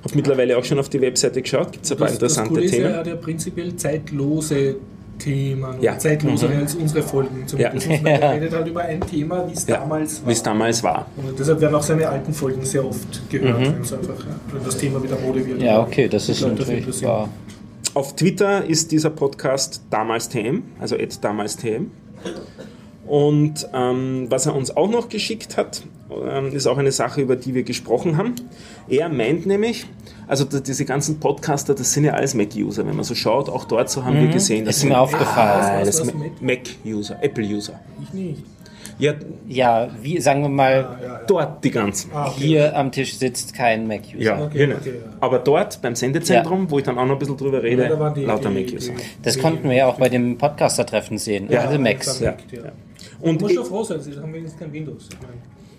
Habe 0.03 0.15
mittlerweile 0.15 0.57
auch 0.57 0.63
schon 0.65 0.79
auf 0.79 0.89
die 0.89 0.99
Webseite 1.01 1.41
geschaut, 1.41 1.71
gibt 1.71 1.85
es 1.85 1.91
ein 1.91 1.97
paar 1.97 2.07
Das, 2.07 2.17
das 2.17 2.37
interessante 2.37 2.61
ist 2.65 2.71
ja, 2.71 2.77
Themen. 2.79 2.91
er 2.93 2.99
hat 2.99 3.07
ja 3.07 3.15
prinzipiell 3.15 3.75
zeitlose 3.75 4.75
Themen, 5.19 5.75
Ja. 5.81 5.97
zeitlosere 5.99 6.53
Mhm. 6.55 6.59
als 6.61 6.73
unsere 6.75 7.03
Folgen. 7.03 7.45
Ja. 7.55 7.71
Zumindest. 7.77 7.87
Er 8.05 8.33
redet 8.33 8.53
halt 8.53 8.67
über 8.67 8.81
ein 8.81 8.99
Thema, 9.01 9.47
wie 9.47 9.53
es 9.53 9.67
Ja, 9.67 9.77
damals 9.77 10.21
war. 10.21 10.27
wie 10.29 10.31
es 10.33 10.41
damals 10.41 10.83
war. 10.83 11.05
Und 11.15 11.37
deshalb 11.37 11.61
werden 11.61 11.75
auch 11.75 11.83
seine 11.83 12.09
alten 12.09 12.33
Folgen 12.33 12.65
sehr 12.65 12.83
oft 12.83 13.29
gehört, 13.29 13.59
wenn, 13.61 13.81
es 13.81 13.93
einfach, 13.93 14.15
wenn 14.51 14.63
das 14.65 14.77
Thema 14.77 15.03
wieder 15.03 15.19
Mode 15.19 15.45
wird. 15.45 15.59
Mhm. 15.59 15.63
ja, 15.65 15.79
okay, 15.79 16.07
das 16.07 16.27
ist 16.29 16.41
natürlich 16.41 17.03
wahr. 17.03 17.29
Auf 17.93 18.15
Twitter 18.15 18.65
ist 18.65 18.91
dieser 18.91 19.11
Podcast 19.11 19.81
damals 19.91 20.29
TM, 20.29 20.63
also 20.79 20.95
at 20.95 21.23
damals 21.23 21.57
TM. 21.57 21.91
Und 23.05 23.67
ähm, 23.73 24.27
was 24.29 24.45
er 24.45 24.55
uns 24.55 24.75
auch 24.75 24.89
noch 24.89 25.09
geschickt 25.09 25.57
hat, 25.57 25.83
ähm, 26.09 26.53
ist 26.53 26.67
auch 26.67 26.77
eine 26.77 26.91
Sache, 26.91 27.21
über 27.21 27.35
die 27.35 27.53
wir 27.53 27.63
gesprochen 27.63 28.15
haben. 28.17 28.35
Er 28.91 29.09
meint 29.09 29.45
nämlich, 29.45 29.85
also 30.27 30.43
diese 30.45 30.85
ganzen 30.85 31.19
Podcaster, 31.19 31.73
das 31.73 31.93
sind 31.93 32.03
ja 32.03 32.13
alles 32.13 32.33
Mac-User. 32.35 32.85
Wenn 32.85 32.95
man 32.95 33.05
so 33.05 33.15
schaut, 33.15 33.49
auch 33.49 33.63
dort 33.65 33.89
so 33.89 34.03
haben 34.05 34.19
wir 34.19 34.27
gesehen, 34.27 34.65
das 34.65 34.75
Ist 34.75 34.81
sind 34.81 34.89
mir 34.89 34.99
aufgefallen. 34.99 35.61
alles 35.77 35.99
was, 36.01 36.13
Ma- 36.13 36.21
Mac-User, 36.41 37.17
Apple-User. 37.23 37.79
Ich 38.03 38.13
nicht. 38.13 38.43
Ja, 38.99 39.13
Ja, 39.47 39.89
wie 40.01 40.19
sagen 40.21 40.41
wir 40.43 40.49
mal, 40.49 40.73
Ja, 41.01 41.07
ja. 41.07 41.21
dort 41.25 41.63
die 41.63 41.71
ganzen. 41.71 42.11
Ah, 42.13 42.27
okay. 42.27 42.35
hier 42.45 42.75
am 42.77 42.91
Tisch 42.91 43.17
sitzt 43.17 43.53
kein 43.55 43.87
Mac-User. 43.87 44.19
Ja, 44.19 44.41
Okay, 44.45 44.57
hier 44.59 44.67
nicht. 44.67 44.81
okay, 44.81 44.93
ja. 45.03 45.11
Aber 45.21 45.39
dort 45.39 45.81
beim 45.81 45.95
Sendezentrum, 45.95 46.69
wo 46.69 46.77
ich 46.77 46.83
dann 46.85 46.97
auch 46.99 47.05
noch 47.05 47.13
ein 47.13 47.19
bisschen 47.19 47.37
drüber 47.37 47.63
rede, 47.63 47.83
die- 48.15 48.21
lauter 48.25 48.49
die- 48.49 48.63
Mac-User. 48.63 48.91
die- 48.93 49.23
Das 49.23 49.39
konnten 49.39 49.69
wir 49.69 49.75
ja 49.75 49.87
auch 49.87 49.97
bei 49.97 50.09
dem 50.09 50.37
Podcaster-Treffen 50.37 51.17
sehen. 51.17 51.47
Ja. 51.49 51.61
Alle 51.61 51.79
Macs. 51.79 52.19
Ja. 52.19 52.35
Und 53.21 53.41
i- 53.49 53.55
doch 53.55 53.65
froh 53.65 53.83
sein, 53.83 54.01
sie 54.01 54.11
haben 54.17 54.33
wenigstens 54.33 54.59
kein 54.59 54.71
Windows. 54.73 55.07
Ich 55.11 55.17
meine, 55.21 55.33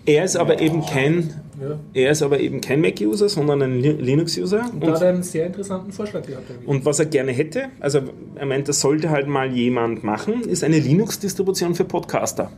er 0.05 0.23
ist 0.25 0.35
aber 0.35 0.59
eben 0.59 0.85
kein, 0.85 1.33
ja. 1.61 1.79
er 1.93 2.11
ist 2.11 2.21
aber 2.21 2.39
eben 2.39 2.59
kein 2.61 2.81
Mac-User, 2.81 3.29
sondern 3.29 3.61
ein 3.61 3.79
Li- 3.79 3.91
Linux-User. 3.99 4.65
Und 4.73 4.83
da 4.83 4.93
hat 4.93 5.01
er 5.01 5.09
einen 5.09 5.23
sehr 5.23 5.45
interessanten 5.45 5.91
Vorschlag 5.91 6.25
gehabt. 6.25 6.49
irgendwie. 6.49 6.67
Und 6.67 6.85
was 6.85 6.99
er 6.99 7.05
gerne 7.05 7.31
hätte, 7.31 7.65
also 7.79 8.01
er 8.35 8.45
meint, 8.45 8.67
das 8.67 8.81
sollte 8.81 9.09
halt 9.09 9.27
mal 9.27 9.51
jemand 9.51 10.03
machen, 10.03 10.41
ist 10.41 10.63
eine 10.63 10.79
Linux-Distribution 10.79 11.75
für 11.75 11.85
Podcaster. 11.85 12.51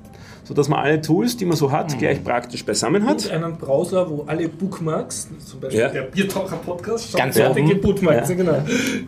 Sodass 0.48 0.70
man 0.70 0.80
alle 0.80 1.02
Tools, 1.02 1.36
die 1.38 1.46
man 1.46 1.58
so 1.58 1.72
hat, 1.72 1.98
gleich 1.98 2.24
praktisch 2.24 2.64
beisammen 2.64 3.02
Und 3.04 3.10
hat. 3.10 3.32
einen 3.32 3.58
Browser, 3.58 4.10
wo 4.10 4.24
alle 4.28 4.48
Bookmarks, 4.48 5.28
zum 5.46 5.60
Beispiel 5.60 5.80
Ja. 5.82 5.90
der 5.90 6.04
Biertaucher-Podcast, 6.04 7.10
schon 7.12 7.18
Ganz 7.20 7.36
fertige 7.38 7.72
oben. 7.72 7.82
Bookmarks, 7.82 8.30
Ja. 8.30 8.36
genau. 8.36 8.58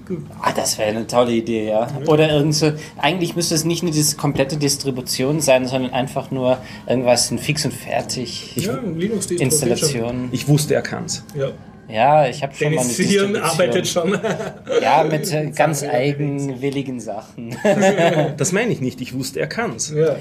Gut. 0.07 0.17
Ah, 0.41 0.51
das 0.55 0.77
wäre 0.77 0.89
eine 0.89 1.05
tolle 1.07 1.31
Idee, 1.33 1.67
ja. 1.69 1.87
Oder 2.07 2.29
irgend 2.31 2.55
so, 2.55 2.71
eigentlich 2.97 3.35
müsste 3.35 3.55
es 3.55 3.65
nicht 3.65 3.83
eine 3.83 3.91
dis 3.91 4.17
komplette 4.17 4.57
Distribution 4.57 5.39
sein, 5.41 5.67
sondern 5.67 5.93
einfach 5.93 6.31
nur 6.31 6.57
irgendwas 6.87 7.29
ein 7.31 7.37
fix 7.39 7.65
und 7.65 7.73
fertig 7.73 8.55
Ja, 8.55 8.79
Linux 8.95 9.27
Installation. 9.27 10.29
Ich 10.31 10.47
wusste, 10.47 10.73
er 10.73 10.81
kann's. 10.81 11.23
Ja. 11.35 11.49
Ja, 11.89 12.27
ich 12.27 12.43
habe 12.43 12.53
schon 12.53 12.73
mal 12.73 12.81
eine 12.81 12.89
Dennis 12.89 12.97
Distribution. 12.97 13.35
arbeitet 13.37 13.87
schon. 13.87 14.17
Ja, 14.81 15.03
mit 15.05 15.31
äh, 15.31 15.51
ganz 15.51 15.83
eigenwilligen 15.83 16.99
Sachen. 16.99 17.55
Das 18.37 18.51
meine 18.51 18.73
ich 18.73 18.81
nicht, 18.81 18.99
ich 19.01 19.13
wusste, 19.13 19.39
er 19.39 19.47
kann's. 19.47 19.93
ja. 19.95 20.15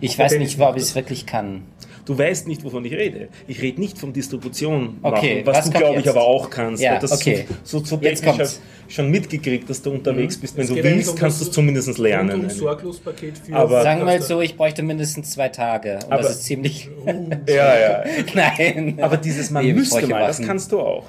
Ich 0.00 0.18
weiß 0.18 0.38
nicht, 0.38 0.60
ob 0.60 0.76
ich 0.76 0.82
es 0.82 0.94
wirklich 0.94 1.26
kann. 1.26 1.62
Du 2.04 2.16
weißt 2.16 2.48
nicht, 2.48 2.64
wovon 2.64 2.86
ich 2.86 2.94
rede. 2.94 3.28
Ich 3.46 3.60
rede 3.60 3.78
nicht 3.78 3.98
von 3.98 4.14
Distribution, 4.14 4.96
Okay, 5.02 5.42
machen, 5.42 5.46
was, 5.46 5.56
was 5.58 5.64
du, 5.66 5.70
kommt 5.72 5.84
glaube 5.84 6.00
ich, 6.00 6.08
aber 6.08 6.22
auch 6.22 6.48
kannst. 6.48 6.82
Ja, 6.82 6.98
das 6.98 7.12
okay. 7.12 7.44
So, 7.64 7.80
so, 7.80 7.84
so 7.84 7.98
Jetzt 8.00 8.24
hab 8.26 8.40
schon 8.88 9.10
mitgekriegt, 9.10 9.68
dass 9.68 9.82
du 9.82 9.90
unterwegs 9.90 10.38
bist. 10.38 10.56
Wenn 10.56 10.64
Es 10.64 10.70
du 10.70 10.76
willst, 10.82 11.10
um 11.10 11.16
kannst 11.16 11.38
du 11.38 11.44
das 11.44 11.48
es 11.48 11.54
zumindest 11.54 11.98
lernen. 11.98 12.30
Rundum 12.30 12.48
Sorglospaket 12.50 13.36
für 13.36 13.54
Aber- 13.54 13.82
Sagen 13.82 14.00
wir 14.00 14.06
mal 14.06 14.22
so, 14.22 14.40
ich 14.40 14.56
bräuchte 14.56 14.82
mindestens 14.82 15.32
zwei 15.32 15.50
Tage. 15.50 15.96
Und 15.96 16.04
Aber- 16.12 16.22
das 16.22 16.30
ist 16.36 16.44
ziemlich. 16.44 16.88
Ja, 17.46 17.78
ja. 17.78 18.04
Nein. 18.34 18.98
Aber 19.02 19.18
dieses 19.18 19.50
Man 19.50 19.66
Nee, 19.66 19.74
müsste 19.74 20.06
mal, 20.06 20.20
das 20.20 20.38
Waffen. 20.38 20.46
kannst 20.46 20.72
du 20.72 20.80
auch. 20.80 21.04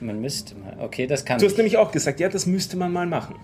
Man 0.00 0.20
müsste 0.20 0.54
mal. 0.54 0.76
Okay, 0.80 1.08
das 1.08 1.24
kann 1.24 1.40
Du 1.40 1.44
hast 1.46 1.52
ich. 1.52 1.58
nämlich 1.58 1.76
auch 1.76 1.90
gesagt, 1.90 2.20
ja, 2.20 2.28
das 2.28 2.46
müsste 2.46 2.76
man 2.76 2.92
mal 2.92 3.06
machen. 3.06 3.34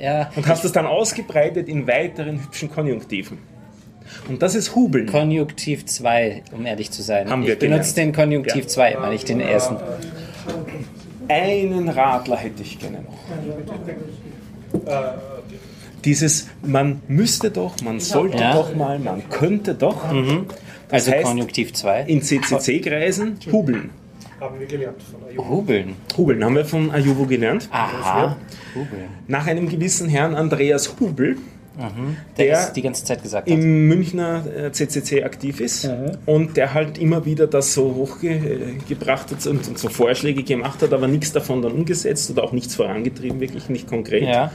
Ja, 0.00 0.30
Und 0.36 0.46
hast 0.46 0.64
es 0.64 0.70
dann 0.70 0.86
ausgebreitet 0.86 1.68
in 1.68 1.88
weiteren 1.88 2.40
hübschen 2.44 2.70
Konjunktiven. 2.70 3.38
Und 4.28 4.42
das 4.42 4.54
ist 4.54 4.74
Hubeln. 4.74 5.06
Konjunktiv 5.06 5.86
2, 5.86 6.42
um 6.52 6.66
ehrlich 6.66 6.90
zu 6.90 7.02
sein. 7.02 7.30
Haben 7.30 7.44
wir 7.46 7.54
ich 7.54 7.58
benutze 7.58 7.94
gelernt. 7.94 7.96
den 7.96 8.12
Konjunktiv 8.12 8.62
Ja. 8.64 8.68
2 8.68 8.92
immer, 8.92 9.10
nicht 9.10 9.28
den 9.28 9.40
ersten. 9.40 9.76
Einen 11.28 11.88
Radler 11.88 12.36
hätte 12.36 12.62
ich 12.62 12.78
gerne 12.78 12.98
noch. 13.02 13.18
Dieses, 16.04 16.48
man 16.62 17.00
müsste 17.08 17.50
doch, 17.50 17.80
man 17.82 17.98
sollte 18.00 18.38
Ja. 18.38 18.54
doch 18.54 18.74
mal, 18.76 18.98
man 18.98 19.28
könnte 19.28 19.74
doch. 19.74 20.02
Das 20.88 21.02
Also 21.08 21.12
heißt, 21.12 21.24
Konjunktiv 21.24 21.72
2. 21.72 22.02
in 22.02 22.22
CCC-Kreisen 22.22 23.38
hubeln. 23.50 23.90
Haben 24.38 24.60
wir 24.60 24.66
gelernt 24.66 25.02
von 25.02 25.28
Ayubo. 25.28 25.48
Hubeln. 25.48 25.96
Hubeln 26.16 26.44
haben 26.44 26.54
wir 26.54 26.64
von 26.64 26.90
Ayubo 26.92 27.24
gelernt. 27.24 27.68
Aha. 27.72 28.36
Hubeln. 28.74 29.04
Nach 29.26 29.46
einem 29.46 29.68
gewissen 29.68 30.08
Herrn 30.08 30.34
Andreas 30.34 30.94
Hubel, 31.00 31.38
Der, 31.78 32.46
Der 32.46 32.60
ist 32.60 32.72
die 32.72 32.82
ganze 32.82 33.04
Zeit 33.04 33.22
gesagt 33.22 33.48
hat. 33.48 33.54
im 33.54 33.88
Münchner 33.88 34.44
äh, 34.46 34.72
CCC 34.72 35.24
aktiv 35.24 35.60
ist 35.60 35.88
und 36.24 36.56
der 36.56 36.72
halt 36.74 36.98
immer 36.98 37.24
wieder 37.24 37.46
das 37.46 37.74
so 37.74 37.94
hochgebracht 37.94 39.30
hat 39.30 39.46
und, 39.46 39.68
und 39.68 39.78
so 39.78 39.88
Vorschläge 39.88 40.42
gemacht 40.42 40.82
hat, 40.82 40.92
aber 40.92 41.06
nichts 41.06 41.32
davon 41.32 41.62
dann 41.62 41.72
umgesetzt 41.72 42.30
oder 42.30 42.44
auch 42.44 42.52
nichts 42.52 42.74
vorangetrieben, 42.74 43.40
wirklich 43.40 43.68
nicht 43.68 43.88
konkret. 43.88 44.24
Ja. 44.24 44.52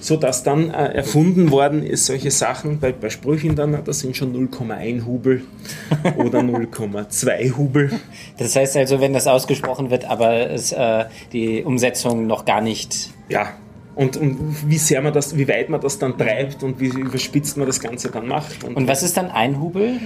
So 0.00 0.16
dass 0.16 0.44
dann 0.44 0.70
äh, 0.70 0.94
erfunden 0.94 1.50
worden 1.50 1.82
ist, 1.82 2.06
solche 2.06 2.30
Sachen 2.30 2.78
bei, 2.78 2.92
bei 2.92 3.10
Sprüchen 3.10 3.56
dann, 3.56 3.82
das 3.84 3.98
sind 3.98 4.16
schon 4.16 4.32
0,1 4.48 5.04
Hubel 5.04 5.42
oder 6.18 6.38
0,2 6.38 7.56
Hubel. 7.56 7.90
Das 8.38 8.54
heißt 8.54 8.76
also, 8.76 9.00
wenn 9.00 9.12
das 9.12 9.26
ausgesprochen 9.26 9.90
wird, 9.90 10.04
aber 10.04 10.50
es, 10.50 10.70
äh, 10.70 11.06
die 11.32 11.64
Umsetzung 11.64 12.26
noch 12.28 12.44
gar 12.44 12.60
nicht. 12.60 13.10
Ja. 13.28 13.54
Und, 13.98 14.16
und 14.16 14.70
wie 14.70 14.78
sehr 14.78 15.02
man 15.02 15.12
das, 15.12 15.36
wie 15.36 15.48
weit 15.48 15.68
man 15.70 15.80
das 15.80 15.98
dann 15.98 16.16
treibt 16.16 16.62
und 16.62 16.78
wie 16.78 16.86
überspitzt 16.86 17.56
man 17.56 17.66
das 17.66 17.80
Ganze 17.80 18.10
dann 18.12 18.28
macht. 18.28 18.62
Und 18.62 18.86
was 18.86 19.02
ist 19.02 19.16
dann 19.16 19.28
ein 19.28 19.60
Hubel? 19.60 19.98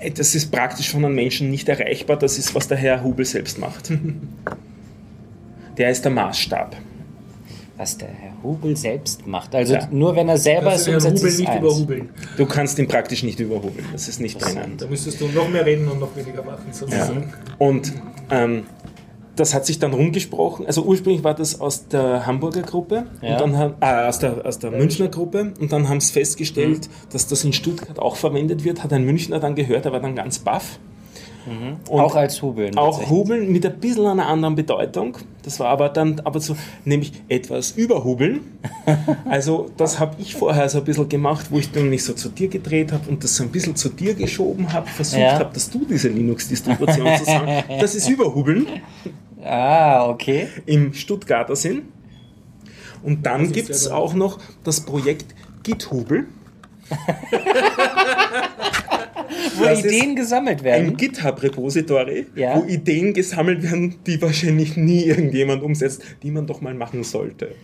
Äh, 0.00 0.10
Das 0.10 0.34
ist 0.34 0.50
praktisch 0.50 0.90
von 0.90 1.04
einem 1.04 1.14
Menschen 1.14 1.50
nicht 1.50 1.68
erreichbar. 1.68 2.16
Das 2.16 2.38
ist, 2.38 2.54
was 2.54 2.66
der 2.66 2.78
Herr 2.78 3.02
Hubel 3.04 3.26
selbst 3.26 3.58
macht. 3.58 3.92
Der 5.76 5.90
ist 5.90 6.02
der 6.04 6.12
Maßstab. 6.12 6.76
Was 7.76 7.98
der 7.98 8.08
Herr 8.08 8.32
Hubel 8.42 8.74
selbst 8.74 9.26
macht. 9.26 9.54
Also 9.54 9.74
Ja. 9.74 9.86
nur 9.90 10.16
wenn 10.16 10.30
er 10.30 10.38
selber 10.38 10.70
Kannst 10.70 10.88
es 10.88 10.94
umsetzt, 10.94 11.16
Rubel 11.18 11.28
ist 11.28 11.38
nicht 11.40 11.48
eins. 11.50 11.60
überhubeln. 11.60 12.08
Du 12.38 12.46
kannst 12.46 12.78
ihn 12.78 12.88
praktisch 12.88 13.22
nicht 13.22 13.38
überhubeln. 13.38 13.84
Das 13.92 14.08
ist 14.08 14.18
nicht 14.18 14.42
drinnen. 14.42 14.78
Da 14.78 14.86
müsstest 14.86 15.20
du 15.20 15.28
noch 15.28 15.46
mehr 15.50 15.66
reden 15.66 15.86
und 15.88 16.00
noch 16.00 16.16
weniger 16.16 16.42
machen, 16.42 16.64
Ja. 16.68 16.72
sozusagen. 16.72 17.34
Und 17.58 17.92
ähm, 18.30 18.62
das 19.36 19.54
hat 19.54 19.66
sich 19.66 19.78
dann 19.78 19.92
rumgesprochen. 19.92 20.66
Also 20.66 20.82
ursprünglich 20.82 21.22
war 21.24 21.34
das 21.34 21.60
aus 21.60 21.88
der 21.88 22.26
Hamburger 22.26 22.62
Gruppe 22.62 23.06
Ja. 23.22 23.40
und 23.42 23.52
dann 23.54 23.74
äh, 23.80 24.08
aus 24.08 24.18
der, 24.18 24.44
aus 24.44 24.58
der 24.58 24.70
Münchner 24.70 25.08
Gruppe 25.08 25.52
und 25.60 25.72
dann 25.72 25.88
haben 25.88 26.00
sie 26.00 26.12
festgestellt, 26.12 26.88
dass 27.12 27.26
das 27.26 27.44
in 27.44 27.52
Stuttgart 27.52 27.98
auch 27.98 28.16
verwendet 28.16 28.64
wird. 28.64 28.82
Hat 28.82 28.92
ein 28.92 29.04
Münchner 29.04 29.38
dann 29.38 29.54
gehört, 29.54 29.84
er 29.86 29.92
war 29.92 30.00
dann 30.00 30.14
ganz 30.16 30.38
baff. 30.38 30.78
Und 31.88 32.00
Auch 32.00 32.16
als 32.16 32.42
Hubeln. 32.42 32.76
Auch. 32.76 33.08
Hubeln 33.08 33.52
mit 33.52 33.64
ein 33.64 33.78
bisschen 33.78 34.04
einer 34.04 34.26
anderen 34.26 34.56
Bedeutung. 34.56 35.16
Das 35.44 35.60
war 35.60 35.68
aber 35.68 35.88
dann 35.90 36.18
aber 36.24 36.40
so, 36.40 36.56
nämlich 36.84 37.12
etwas 37.28 37.70
überhubeln. 37.70 38.40
Also 39.28 39.70
das 39.76 40.00
habe 40.00 40.16
ich 40.18 40.34
vorher 40.34 40.68
so 40.68 40.78
ein 40.78 40.84
bisschen 40.84 41.08
gemacht, 41.08 41.46
wo 41.50 41.58
ich 41.58 41.70
dann 41.70 41.88
mich 41.88 42.02
so 42.04 42.14
zu 42.14 42.30
dir 42.30 42.48
gedreht 42.48 42.90
habe 42.92 43.08
und 43.08 43.22
das 43.22 43.36
so 43.36 43.44
ein 43.44 43.50
bisschen 43.50 43.76
zu 43.76 43.88
dir 43.90 44.14
geschoben 44.14 44.72
habe, 44.72 44.88
versucht 44.88 45.20
Ja. 45.20 45.38
habe, 45.38 45.52
dass 45.54 45.70
du 45.70 45.84
diese 45.88 46.08
Linux-Distribution 46.08 47.16
zu 47.18 47.24
sagen. 47.24 47.62
Das 47.80 47.94
ist 47.94 48.08
überhubeln 48.08 48.66
Ah, 49.46 50.08
okay. 50.08 50.48
im 50.66 50.92
Stuttgarter 50.92 51.56
Sinn. 51.56 51.82
Und 53.02 53.24
dann 53.26 53.52
gibt 53.52 53.70
es 53.70 53.88
auch 53.88 54.14
noch 54.14 54.38
das 54.64 54.80
Projekt 54.80 55.34
GitHubel. 55.62 56.26
Wo 59.56 59.64
Das 59.64 59.78
ist 59.80 59.86
Ideen 59.86 60.14
gesammelt 60.16 60.58
Ein 60.60 60.64
werden. 60.64 60.96
GitHub-Repository, 60.96 62.26
Ja. 62.34 62.56
wo 62.56 62.64
Ideen 62.64 63.12
gesammelt 63.14 63.62
werden, 63.62 63.96
die 64.06 64.20
wahrscheinlich 64.22 64.76
nie 64.76 65.04
irgendjemand 65.04 65.62
umsetzt, 65.62 66.02
die 66.22 66.30
man 66.30 66.46
doch 66.46 66.60
mal 66.60 66.74
machen 66.74 67.02
sollte. 67.04 67.54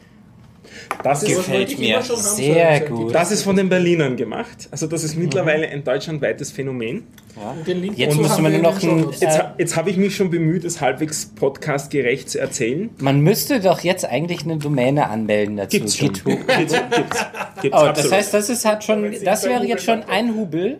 Das 1.02 1.22
ist, 1.22 1.36
Gefällt 1.36 1.78
mir 1.78 1.96
haben, 1.96 2.16
sehr 2.16 2.86
so 2.86 2.94
gut. 2.94 3.14
das 3.14 3.30
ist 3.32 3.42
von 3.42 3.56
den 3.56 3.68
Berlinern 3.68 4.16
gemacht. 4.16 4.68
Also 4.70 4.86
das 4.86 5.04
ist 5.04 5.16
mittlerweile 5.16 5.68
ein 5.68 5.84
deutschlandweites 5.84 6.50
Phänomen. 6.52 7.04
Link 7.66 7.98
Jetzt 7.98 8.16
man 8.16 8.52
wir 8.52 8.58
noch 8.60 8.82
ein-. 8.82 9.10
Jetzt, 9.18 9.40
jetzt 9.58 9.76
habe 9.76 9.90
ich 9.90 9.96
mich 9.96 10.14
schon 10.14 10.30
bemüht, 10.30 10.64
es 10.64 10.80
halbwegs 10.80 11.26
podcastgerecht 11.34 12.30
zu 12.30 12.38
erzählen. 12.38 12.90
Man 12.98 13.20
müsste 13.20 13.60
doch 13.60 13.80
jetzt 13.80 14.04
eigentlich 14.04 14.42
eine 14.42 14.58
Domäne 14.58 15.08
anmelden 15.08 15.56
dazu. 15.56 15.78
Gibt's 15.78 15.96
schon. 15.96 16.12
GitHub. 16.12 16.46
Gibt's, 16.58 16.74
gibt's, 16.74 17.26
gibt's 17.62 17.78
Oh, 17.80 17.86
das 17.94 18.12
heißt, 18.12 18.34
das 18.34 18.50
ist 18.50 18.64
hat 18.64 18.84
schon, 18.84 19.12
das 19.24 19.44
wäre 19.44 19.64
jetzt 19.64 19.84
schon 19.84 20.02
ein 20.04 20.34
Hubel. 20.34 20.78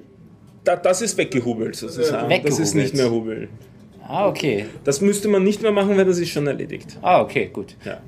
da, 0.65 0.77
das 0.77 1.03
ist 1.03 1.17
weggehubelt 1.17 1.75
sozusagen. 1.77 2.29
Das 2.29 2.59
ist 2.59 2.75
Weggehubelt. 2.75 2.75
nicht 2.75 2.95
mehr 2.95 3.11
Hubel. 3.11 3.49
Ah, 4.07 4.29
okay. 4.29 4.67
Das 4.85 5.01
müsste 5.01 5.29
man 5.29 5.43
nicht 5.43 5.63
mehr 5.63 5.73
machen, 5.73 5.97
weil 5.97 6.05
das 6.05 6.19
ist 6.19 6.29
schon 6.31 6.47
erledigt. 6.47 6.99
Ah, 7.03 7.23
okay, 7.23 7.49
gut. 7.53 7.77
Ja. 7.85 7.99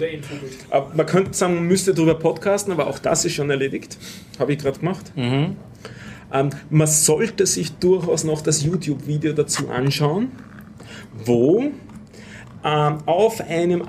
Entfugelt. 0.00 0.52
Aber 0.70 0.90
man 0.94 1.06
könnte 1.06 1.34
sagen, 1.34 1.54
man 1.56 1.66
müsste 1.66 1.92
darüber 1.94 2.14
podcasten, 2.14 2.72
aber 2.72 2.86
auch 2.86 2.98
das 2.98 3.24
ist 3.24 3.34
schon 3.34 3.50
erledigt. 3.50 3.98
Habe 4.38 4.52
ich 4.52 4.58
gerade 4.58 4.78
gemacht. 4.78 5.12
Mhm. 5.16 5.56
Ähm, 6.32 6.50
man 6.70 6.86
sollte 6.86 7.46
sich 7.46 7.72
durchaus 7.72 8.24
noch 8.24 8.40
das 8.40 8.62
YouTube-Video 8.62 9.32
dazu 9.34 9.68
anschauen, 9.68 10.28
wo 11.24 11.64
ähm, 12.64 12.98
auf 13.06 13.40
einem 13.40 13.82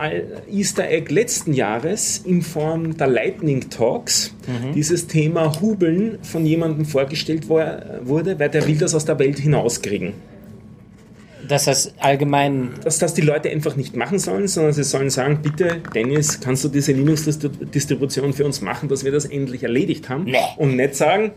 Easter 0.52 0.90
Egg 0.90 1.14
letzten 1.14 1.54
Jahres 1.54 2.18
in 2.26 2.42
Form 2.42 2.98
der 2.98 3.08
Lightning 3.08 3.70
Talks 3.70 4.34
Mhm. 4.48 4.74
dieses 4.74 5.08
Thema 5.08 5.62
Hubeln 5.62 6.18
von 6.24 6.46
jemandem 6.46 6.86
vorgestellt 6.86 7.48
wurde, 7.48 8.36
weil 8.40 8.50
der 8.50 8.68
will 8.68 8.78
das 8.78 8.94
aus 8.94 9.06
der 9.06 9.18
Welt 9.20 9.40
hinauskriegen. 9.40 10.14
Dass 11.54 11.66
das 11.66 11.94
allgemein. 12.00 12.72
dass 12.84 12.98
das 12.98 13.14
die 13.14 13.22
Leute 13.22 13.50
einfach 13.50 13.76
nicht 13.76 13.96
machen 13.96 14.18
sollen, 14.20 14.48
sondern 14.48 14.74
sie 14.74 14.84
sollen 14.84 15.10
sagen, 15.10 15.40
bitte 15.44 15.82
Dennis, 15.94 16.40
kannst 16.40 16.64
du 16.64 16.70
diese 16.70 16.94
Linux-Distribution 16.94 18.34
für 18.34 18.46
uns 18.46 18.62
machen, 18.62 18.90
dass 18.90 19.04
wir 19.04 19.12
das 19.12 19.26
endlich 19.26 19.64
erledigt 19.64 20.10
haben? 20.10 20.24
Nee. 20.26 20.38
Und 20.58 20.76
nicht 20.76 20.96
sagen, 20.96 21.32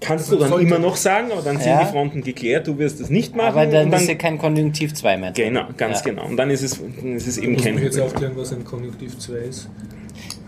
Kannst 0.00 0.30
du 0.30 0.36
dann 0.36 0.50
Sollte. 0.50 0.64
immer 0.64 0.78
noch 0.78 0.94
sagen, 0.94 1.32
aber 1.32 1.42
dann 1.42 1.56
sind 1.58 1.66
Ja. 1.70 1.82
die 1.82 1.90
Fronten 1.90 2.22
geklärt, 2.22 2.68
du 2.68 2.78
wirst 2.78 3.00
es 3.00 3.10
nicht 3.10 3.34
machen. 3.34 3.48
Aber 3.58 3.66
dann, 3.66 3.86
und 3.88 3.94
ist 3.94 4.06
ja 4.08 4.14
kein 4.14 4.38
Konjunktiv 4.38 4.94
2 4.94 5.16
mehr. 5.16 5.32
drin. 5.32 5.54
Genau, 5.54 5.64
ganz 5.76 5.98
Ja. 6.04 6.10
genau. 6.10 6.24
Und 6.26 6.36
dann 6.36 6.50
ist 6.50 6.62
es, 6.62 6.78
dann 6.80 7.16
ist 7.16 7.26
es 7.26 7.36
eben 7.36 7.54
Muss 7.54 7.64
kein 7.64 7.78
ich 7.78 7.82
jetzt 7.82 7.98
aufklären, 7.98 8.30
was 8.36 8.52
ein 8.52 8.62
Konjunktiv 8.64 9.18
2 9.18 9.32
ist? 9.38 9.68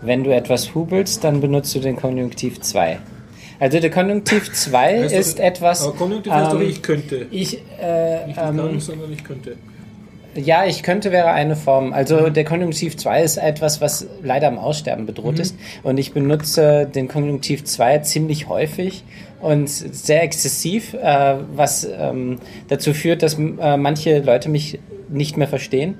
Wenn 0.01 0.23
du 0.23 0.33
etwas 0.33 0.73
hubelst, 0.73 1.25
dann 1.25 1.41
benutzt 1.41 1.75
du 1.75 1.79
den 1.79 1.97
Konjunktiv 1.97 2.61
2. 2.61 2.99
Also 3.59 3.79
der 3.79 3.89
Konjunktiv 3.89 4.51
2 4.51 5.03
Heißt 5.03 5.15
ist 5.15 5.39
etwas. 5.39 5.83
Aber 5.83 5.95
Konjunktiv 5.95 6.31
heißt 6.31 6.53
doch, 6.53 6.59
ähm, 6.59 6.69
ich 6.69 6.81
könnte. 6.81 7.27
Ich, 7.31 7.61
äh, 7.81 8.27
Nicht 8.27 8.37
ich 8.37 8.43
ähm, 8.43 8.57
kann, 8.57 8.79
sondern 8.79 9.13
ich 9.13 9.23
könnte. 9.23 9.55
Ja, 10.35 10.65
ich 10.65 10.83
könnte 10.83 11.13
wäre 11.13 11.29
eine 11.29 11.55
Form. 11.55 11.93
Also 11.93 12.29
der 12.29 12.43
Konjunktiv 12.43 12.97
2 12.97 13.23
ist 13.23 13.37
etwas, 13.37 13.79
was 13.79 14.07
leider 14.21 14.49
am 14.49 14.57
Aussterben 14.57 15.05
bedroht 15.05 15.39
ist. 15.39 15.55
Und 15.81 15.97
ich 15.97 16.11
benutze 16.11 16.85
den 16.93 17.07
Konjunktiv 17.07 17.63
2 17.63 17.99
ziemlich 17.99 18.49
häufig 18.49 19.05
und 19.39 19.69
sehr 19.69 20.23
exzessiv, 20.23 20.93
äh, 20.93 21.35
was 21.55 21.87
ähm, 21.97 22.39
dazu 22.67 22.93
führt, 22.93 23.23
dass 23.23 23.39
äh, 23.39 23.77
manche 23.77 24.19
Leute 24.19 24.49
mich 24.49 24.79
nicht 25.07 25.37
mehr 25.37 25.47
verstehen. 25.47 25.95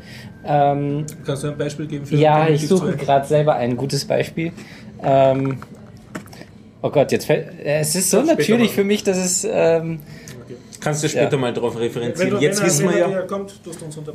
Ähm, 0.45 1.05
Kannst 1.25 1.43
du 1.43 1.47
ein 1.47 1.57
Beispiel 1.57 1.87
geben 1.87 2.05
für 2.05 2.15
ja, 2.15 2.49
ich 2.49 2.67
suche 2.67 2.97
2? 2.97 3.05
gerade 3.05 3.27
selber 3.27 3.55
ein 3.55 3.77
gutes 3.77 4.03
Beispiel. 4.03 4.51
Ähm, 5.01 5.59
oh 6.85 6.89
Gott, 6.91 7.11
jetzt 7.11 7.25
fällt. 7.25 7.47
äh, 7.59 7.79
Es 7.79 7.95
ist 7.95 8.11
so 8.11 8.19
Später 8.19 8.35
natürlich 8.35 8.69
mal. 8.69 8.75
für 8.75 8.83
mich, 8.83 9.03
dass 9.03 9.17
es. 9.17 9.47
Ähm, 9.49 9.99
Okay. 10.47 10.57
Kannst 10.79 11.03
du 11.03 11.09
später 11.09 11.31
Ja. 11.31 11.37
mal 11.39 11.51
darauf 11.53 11.79
referenzieren. 11.79 12.39
Jetzt 12.39 12.59
wenn 12.59 12.67
wissen 12.67 12.85
wenn 12.87 12.93
wir 12.93 12.99
ja, 12.99 13.21
kommt, 13.21 13.59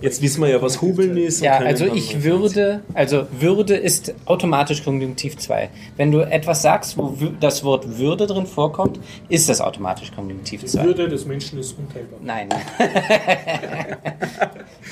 jetzt 0.00 0.22
wissen 0.22 0.40
wir 0.42 0.48
ja, 0.48 0.62
was 0.62 0.80
Hubeln 0.80 1.16
ist. 1.16 1.38
und 1.38 1.44
Ja, 1.46 1.56
also 1.58 1.86
ich 1.86 2.22
würde, 2.22 2.82
also 2.94 3.26
Würde 3.40 3.74
ist 3.74 4.14
automatisch 4.26 4.84
Konjunktiv 4.84 5.36
2. 5.38 5.70
Wenn 5.96 6.12
du 6.12 6.20
etwas 6.20 6.62
sagst, 6.62 6.96
wo 6.96 7.16
das 7.40 7.64
Wort 7.64 7.98
Würde 7.98 8.28
drin 8.28 8.46
vorkommt, 8.46 9.00
ist 9.28 9.48
das 9.48 9.60
automatisch 9.60 10.12
Konjunktiv 10.14 10.60
Die 10.60 10.66
2. 10.68 10.84
Würde 10.84 11.08
des 11.08 11.26
Menschen 11.26 11.58
ist 11.58 11.74
unteilbar. 11.76 12.20
Nein. 12.22 12.48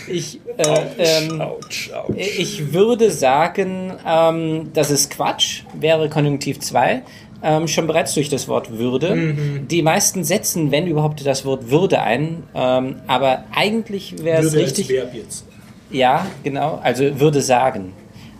ich, 0.09 0.41
äh, 0.57 0.81
ähm, 0.99 1.41
Autsch, 1.41 1.91
autsch. 1.93 2.17
ich 2.17 2.73
würde 2.73 3.11
sagen, 3.13 3.93
ähm, 4.07 4.71
das 4.75 4.91
ist 4.91 5.11
Quatsch, 5.11 5.63
wäre 5.79 6.09
Konjunktiv 6.09 6.59
2. 6.61 7.03
Ähm, 7.41 7.69
schon 7.69 7.87
bereits 7.87 8.15
durch 8.15 8.29
das 8.29 8.49
Wort 8.49 8.79
Würde. 8.79 9.15
Mhm. 9.15 9.69
Die 9.69 9.83
meisten 9.83 10.25
setzen, 10.25 10.73
wenn 10.73 10.87
überhaupt, 10.89 11.25
das 11.25 11.45
Wort 11.45 11.71
Würde 11.71 12.01
ein. 12.01 12.43
Ähm, 12.55 12.97
aber 13.07 13.45
eigentlich 13.55 14.25
wäre 14.25 14.43
es 14.43 14.55
richtig. 14.55 14.89
Verb 14.89 15.15
jetzt. 15.15 15.45
Ja, 15.91 16.27
genau. 16.43 16.81
Also 16.83 17.21
würde 17.21 17.41
sagen. 17.41 17.93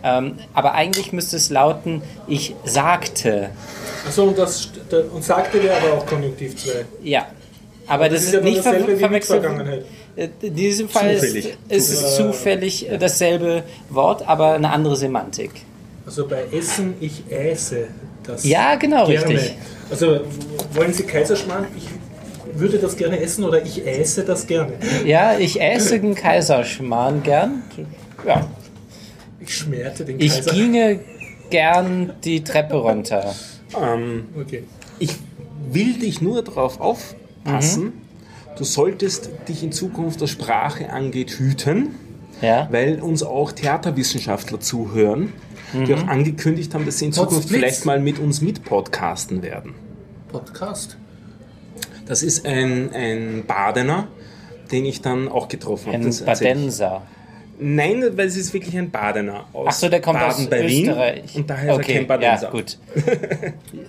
Ähm, 0.03 0.35
aber 0.53 0.73
eigentlich 0.73 1.11
müsste 1.13 1.37
es 1.37 1.49
lauten, 1.49 2.01
ich 2.27 2.55
sagte. 2.63 3.49
Achso, 4.07 4.23
und, 4.25 4.37
das, 4.37 4.69
und 5.13 5.23
sagte 5.23 5.61
wäre 5.61 5.77
aber 5.77 5.93
auch 5.93 6.05
Konjunktiv 6.05 6.55
2. 6.55 6.71
Ja. 7.03 7.27
Aber 7.87 8.07
das, 8.07 8.21
ist 8.21 8.27
ist, 8.27 8.33
ja 8.33 8.41
nicht 8.41 8.61
ver 8.61 8.97
verwechselt. 8.97 9.43
Äh, 10.15 10.29
In 10.41 10.55
diesem 10.55 10.89
Fall 10.89 11.15
Zufällig. 11.17 11.45
ist, 11.69 11.89
ist 11.89 11.89
es 11.89 12.15
zufällig 12.17 12.87
dasselbe 12.99 13.63
Wort, 13.89 14.27
aber 14.27 14.53
eine 14.53 14.69
andere 14.69 14.95
Semantik. 14.95 15.51
Also 16.05 16.27
bei 16.27 16.43
Essen, 16.51 16.95
ich 16.99 17.23
äße 17.29 17.87
das. 18.29 18.43
Ja, 18.45 18.75
genau, 18.75 19.07
gerne. 19.07 19.27
richtig. 19.27 19.55
Also 19.89 20.21
wollen 20.73 20.93
Sie 20.93 21.03
Kaiserschmarrn? 21.03 21.67
Ich 21.77 21.87
würde 22.59 22.77
das 22.79 22.95
gerne 22.97 23.19
essen 23.19 23.43
oder 23.43 23.63
ich 23.63 23.85
äße 23.85 24.23
das 24.23 24.47
gerne. 24.47 24.73
Ja, 25.05 25.37
ich 25.37 25.59
esse 25.61 25.99
den 25.99 26.15
Kaiserschmarrn 26.15 27.23
gern. 27.23 27.63
Ja. 28.25 28.47
Ich 29.39 29.55
schmerte 29.55 30.05
den 30.05 30.19
Ich 30.19 30.33
Kaiser. 30.35 30.51
ginge 30.51 30.99
gern 31.49 32.13
die 32.23 32.43
Treppe 32.43 32.75
runter. 32.75 33.33
Ähm, 33.81 34.25
Okay. 34.39 34.63
ich 34.99 35.15
will 35.71 35.93
dich 35.93 36.21
nur 36.21 36.43
darauf 36.43 36.79
aufpassen, 36.81 37.83
Mhm. 37.85 37.93
du 38.57 38.63
solltest 38.63 39.29
dich 39.47 39.63
in 39.63 39.71
Zukunft, 39.71 40.21
was 40.21 40.29
Sprache 40.31 40.91
angeht, 40.91 41.31
hüten, 41.39 41.95
Ja. 42.41 42.67
weil 42.71 42.99
uns 43.01 43.23
auch 43.23 43.51
Theaterwissenschaftler 43.51 44.59
zuhören, 44.59 45.33
die 45.73 45.77
Mhm. 45.93 45.93
auch 45.93 46.07
angekündigt 46.07 46.73
haben, 46.73 46.85
dass 46.85 46.97
sie 46.99 47.05
in 47.05 47.13
Zukunft 47.13 47.35
Potsblitz. 47.41 47.59
vielleicht 47.59 47.85
mal 47.85 47.99
mit 47.99 48.19
uns 48.19 48.41
mitpodcasten 48.41 49.41
werden. 49.43 49.75
Podcast. 50.29 50.97
Das 52.05 52.23
ist 52.23 52.45
ein, 52.45 52.91
ein 52.93 53.43
Badener, 53.45 54.07
den 54.71 54.85
ich 54.85 55.01
dann 55.01 55.27
auch 55.27 55.47
getroffen 55.47 55.93
habe. 55.93 56.03
Ein. 56.05 56.25
Badenser. 56.25 57.01
Nein, 57.61 58.03
weil 58.15 58.27
es 58.27 58.37
ist 58.37 58.53
wirklich 58.53 58.77
ein 58.77 58.89
Badener 58.89 59.43
aus 59.51 59.65
Ach 59.67 59.73
so, 59.73 59.89
der 59.89 59.99
kommt 59.99 60.17
Baden 60.19 60.43
aus 60.45 60.49
bei 60.49 60.65
Wien 60.65 60.87
Österreich. 60.87 61.35
und 61.35 61.49
daher 61.49 61.73
ist 61.73 61.79
okay, 61.79 61.91
er 61.91 61.97
kein 61.99 62.07
Badenser. 62.07 62.43
Ja, 62.45 62.49
gut. 62.51 62.77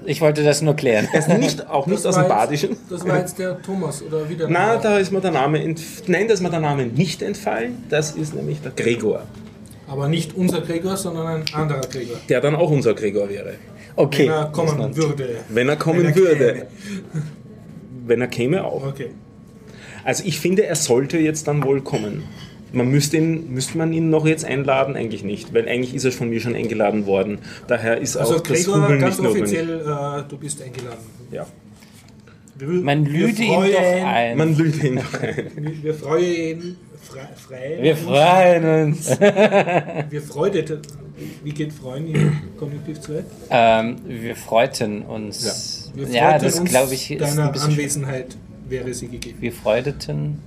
Ich 0.06 0.20
wollte 0.20 0.42
das 0.42 0.60
nur 0.60 0.74
klären. 0.74 1.06
Er 1.12 1.18
ist 1.20 1.28
nicht, 1.28 1.68
auch 1.68 1.86
nicht 1.86 2.04
aus 2.04 2.14
dem 2.16 2.22
jetzt- 2.24 2.28
Badischen. 2.28 2.76
Das 2.90 3.06
war 3.06 3.18
jetzt 3.18 3.38
der 3.38 3.62
Thomas 3.62 4.02
oder 4.02 4.28
wieder. 4.28 4.48
Na, 4.48 4.76
da 4.76 4.98
ist 4.98 5.12
mir 5.12 5.20
der 5.20 5.30
Name 5.30 5.60
Nein, 6.08 6.26
da 6.26 6.34
ist 6.34 6.40
mir 6.42 6.50
der 6.50 6.58
Name 6.60 6.86
nicht 6.86 7.22
entfallen. 7.22 7.84
Das 7.88 8.10
ist 8.12 8.34
nämlich 8.34 8.60
der 8.60 8.72
Gregor, 8.72 9.22
Aber 9.90 10.08
nicht 10.08 10.36
unser 10.36 10.60
Gregor, 10.60 10.96
sondern 10.96 11.26
ein 11.26 11.44
anderer 11.52 11.80
Gregor. 11.80 12.16
der 12.28 12.40
dann 12.40 12.54
auch 12.54 12.70
unser 12.70 12.94
Gregor 12.94 13.28
wäre. 13.28 13.54
Okay. 13.96 14.28
Wenn 14.28 14.32
er 14.32 14.44
kommen 14.46 14.96
würde. 14.96 15.28
Wenn 15.48 15.68
er 15.68 15.76
kommen 15.76 15.98
Wenn 16.04 16.06
er 16.06 16.16
würde. 16.16 16.52
käme. 16.52 16.66
Wenn 18.06 18.20
er 18.20 18.28
käme 18.28 18.64
auch. 18.64 18.86
Okay. 18.86 19.10
Also 20.04 20.22
ich 20.24 20.38
finde, 20.38 20.64
er 20.64 20.76
sollte 20.76 21.18
jetzt 21.18 21.48
dann 21.48 21.64
wohl 21.64 21.80
kommen. 21.82 22.22
Man 22.72 22.88
müsste, 22.88 23.16
ihn, 23.16 23.52
müsste 23.52 23.78
man 23.78 23.92
ihn 23.92 24.10
noch 24.10 24.26
jetzt 24.26 24.44
einladen? 24.44 24.94
Eigentlich 24.94 25.24
nicht, 25.24 25.52
weil 25.52 25.68
eigentlich 25.68 25.92
ist 25.92 26.04
er 26.04 26.12
von 26.12 26.30
mir 26.30 26.40
schon 26.40 26.54
eingeladen 26.54 27.04
worden. 27.06 27.38
Daher 27.66 27.98
ist 27.98 28.16
Also 28.16 28.36
auch 28.36 28.40
das 28.40 28.64
Gregor, 28.64 28.84
Hubeln 28.84 29.00
ganz 29.00 29.18
nicht 29.18 29.28
offiziell, 29.28 29.80
äh, 29.80 30.22
du 30.28 30.38
bist 30.38 30.62
eingeladen. 30.62 30.98
Ja. 31.32 31.46
Wir, 32.56 32.68
Man 32.68 33.04
lüde 33.06 33.42
ihn 33.42 33.52
doch 33.52 34.06
ein. 34.06 34.38
Man 34.38 34.56
lügt 34.56 34.84
ihn 34.84 34.94
noch 34.94 35.14
ein. 35.20 35.50
Wir, 35.56 35.82
wir 35.82 35.94
freuen 35.94 36.76
ihn 37.02 37.06
frei. 37.06 37.28
frei 37.36 37.78
Wir 37.80 37.96
freuen 37.96 38.86
uns. 38.88 39.10
Wir 39.20 40.22
freudet. 40.22 40.78
Wie 41.44 41.52
geht 41.52 41.72
freuen 41.72 42.06
in 42.14 42.32
Konjunktiv 42.58 42.98
2? 43.00 43.24
ähm, 43.50 43.96
wir 44.06 44.34
freuten 44.34 45.02
uns. 45.02 45.90
Wir 45.94 46.08
Ja, 46.08 46.30
freuten 46.30 46.44
das 46.44 46.58
uns 46.60 46.70
glaube 46.70 46.94
ich 46.94 47.10
ist 47.10 47.20
deiner 47.20 47.46
ein 47.48 47.52
bisschen. 47.52 47.70
Anwesenheit 47.72 48.36
wäre 48.68 48.94
sie 48.94 49.08
gegeben. 49.08 49.36
Wir 49.40 49.52
freudeten. 49.52 50.38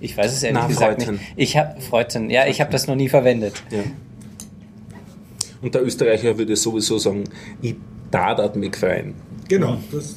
Ich 0.00 0.16
weiß 0.16 0.30
es 0.32 0.42
ehrlich 0.42 0.60
Na, 0.60 0.66
gesagt 0.68 1.02
freuten. 1.02 1.14
nicht. 1.16 1.32
Ich 1.36 1.56
habe 1.56 1.80
freuten. 1.80 2.28
Ja, 2.30 2.46
ich 2.46 2.60
habe 2.60 2.70
das 2.70 2.86
noch 2.86 2.94
nie 2.94 3.08
verwendet. 3.08 3.62
Ja. 3.70 3.78
Und 5.62 5.74
der 5.74 5.82
Österreicher 5.82 6.36
würde 6.36 6.56
sowieso 6.56 6.98
sagen, 6.98 7.24
ich 7.62 7.74
dadat 8.10 8.54
mich 8.56 8.76
freuen. 8.76 9.14
Genau. 9.48 9.78
Das, 9.90 10.16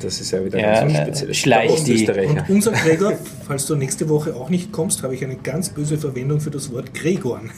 Das 0.00 0.20
ist 0.20 0.30
ja 0.30 0.44
wieder 0.44 0.58
Ja, 0.58 0.80
ganz 0.80 0.92
äh, 0.94 1.02
Spezielles. 1.02 1.36
schleich 1.36 1.84
Der 1.84 1.94
die. 1.94 2.26
Und 2.26 2.48
unser 2.48 2.72
Gregor, 2.72 3.12
falls 3.46 3.66
du 3.66 3.74
nächste 3.76 4.08
Woche 4.08 4.34
auch 4.34 4.48
nicht 4.48 4.72
kommst, 4.72 5.02
habe 5.02 5.14
ich 5.14 5.24
eine 5.24 5.36
ganz 5.36 5.68
böse 5.70 5.98
Verwendung 5.98 6.40
für 6.40 6.50
das 6.50 6.72
Wort 6.72 6.94
Gregorn. 6.94 7.50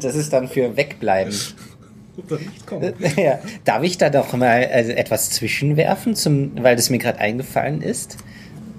Das 0.00 0.14
ist 0.14 0.32
dann 0.32 0.48
für 0.48 0.76
wegbleiben. 0.76 1.34
Ja. 3.16 3.38
Darf 3.64 3.84
ich 3.84 3.96
da 3.96 4.10
doch 4.10 4.32
mal 4.32 4.62
äh, 4.62 4.92
etwas 4.94 5.30
zwischenwerfen, 5.30 6.16
zum, 6.16 6.50
weil 6.62 6.74
das 6.74 6.90
mir 6.90 6.98
gerade 6.98 7.18
eingefallen 7.20 7.80
ist? 7.80 8.16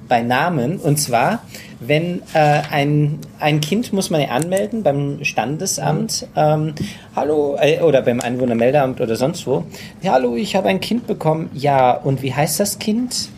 Bei 0.09 0.21
Namen. 0.23 0.77
Und 0.77 0.97
zwar, 0.99 1.43
wenn 1.79 2.21
äh, 2.33 2.61
ein, 2.69 3.19
ein 3.39 3.61
Kind 3.61 3.93
muss 3.93 4.09
man 4.09 4.19
ja 4.21 4.29
anmelden 4.29 4.83
beim 4.83 5.23
Standesamt, 5.23 6.27
ähm, 6.35 6.73
hallo, 7.15 7.55
äh, 7.61 7.79
oder 7.79 8.01
beim 8.01 8.19
Einwohnermeldeamt 8.19 8.99
oder 8.99 9.15
sonst 9.15 9.47
wo. 9.47 9.63
Ja, 10.01 10.13
hallo, 10.13 10.35
ich 10.35 10.55
habe 10.55 10.67
ein 10.67 10.81
Kind 10.81 11.07
bekommen. 11.07 11.49
Ja, 11.53 11.91
und 11.93 12.21
wie 12.21 12.33
heißt 12.33 12.59
das 12.59 12.79
Kind? 12.79 13.29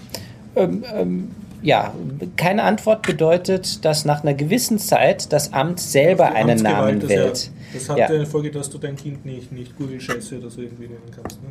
Ähm, 0.55 0.84
ähm, 0.95 1.32
ja, 1.61 1.93
keine 2.38 2.63
Antwort 2.63 3.03
bedeutet, 3.03 3.86
dass 3.86 4.03
nach 4.05 4.24
einer 4.24 4.34
gewissen 4.34 4.80
Zeit 4.80 5.32
das 5.32 5.53
Amt 5.53 5.80
selber 5.80 6.30
Die 6.32 6.36
einen 6.38 6.63
Namen 6.63 7.07
wählt. 7.07 7.51
Das 7.74 7.88
hat 7.89 7.97
Ja. 7.97 8.07
eine 8.07 8.26
Folge, 8.26 8.51
dass 8.51 8.69
du 8.69 8.78
dein 8.80 8.95
Kind 8.95 9.26
nicht, 9.26 9.51
nicht 9.51 9.78
Google-Scheiße 9.78 10.39
oder 10.39 10.49
so 10.49 10.61
irgendwie 10.61 10.88
nennen 10.88 11.11
kannst. 11.15 11.41
Ne? 11.41 11.49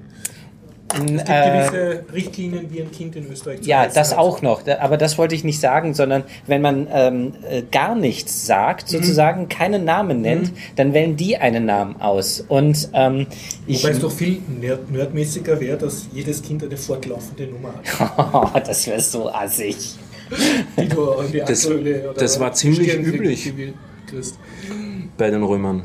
Es 0.93 1.01
gibt 1.05 1.28
äh, 1.28 1.68
gewisse 1.70 2.05
Richtlinien, 2.12 2.66
wie 2.72 2.80
ein 2.82 2.91
Kind 2.91 3.14
in 3.16 3.30
Österreich 3.30 3.62
zu 3.62 3.68
Ja, 3.68 3.86
das 3.86 4.12
hat. 4.12 4.18
auch 4.18 4.43
noch. 4.43 4.62
Aber 4.80 4.97
das 4.97 5.18
wollte 5.18 5.34
ich 5.34 5.45
nicht 5.45 5.61
sagen, 5.61 5.95
sondern 5.95 6.24
wenn 6.47 6.62
man 6.62 6.88
ähm, 6.93 7.32
äh, 7.49 7.62
gar 7.70 7.95
nichts 7.95 8.47
sagt, 8.47 8.86
Mhm. 8.91 8.97
sozusagen 8.97 9.49
keinen 9.49 9.84
Namen 9.84 10.20
nennt, 10.20 10.53
dann 10.76 10.93
wählen 10.95 11.16
die 11.16 11.36
einen 11.36 11.64
Namen 11.66 12.01
aus. 12.01 12.45
Und 12.49 12.88
ähm, 12.93 13.26
ich. 13.66 13.82
Wobei 13.82 13.93
es 13.93 14.01
doch 14.01 14.11
viel 14.12 14.41
nerd 14.61 14.91
nerdmäßiger 14.91 15.61
wäre, 15.61 15.76
dass 15.78 16.07
jedes 16.12 16.43
Kind 16.43 16.62
eine 16.64 16.76
fortlaufende 16.76 17.45
Nummer 17.47 17.74
hat. 18.53 18.66
das 18.68 18.86
wäre 18.86 19.01
so 19.01 19.30
assig. 19.30 19.76
Die 20.78 20.88
du 20.88 21.11
an 21.12 21.26
die 21.32 21.38
Das- 21.41 21.68
das 22.16 22.41
war 22.41 22.53
ziemlich 22.53 22.95
üblich. 22.95 23.53
Bei 25.16 25.30
den 25.30 25.43
Römern. 25.43 25.82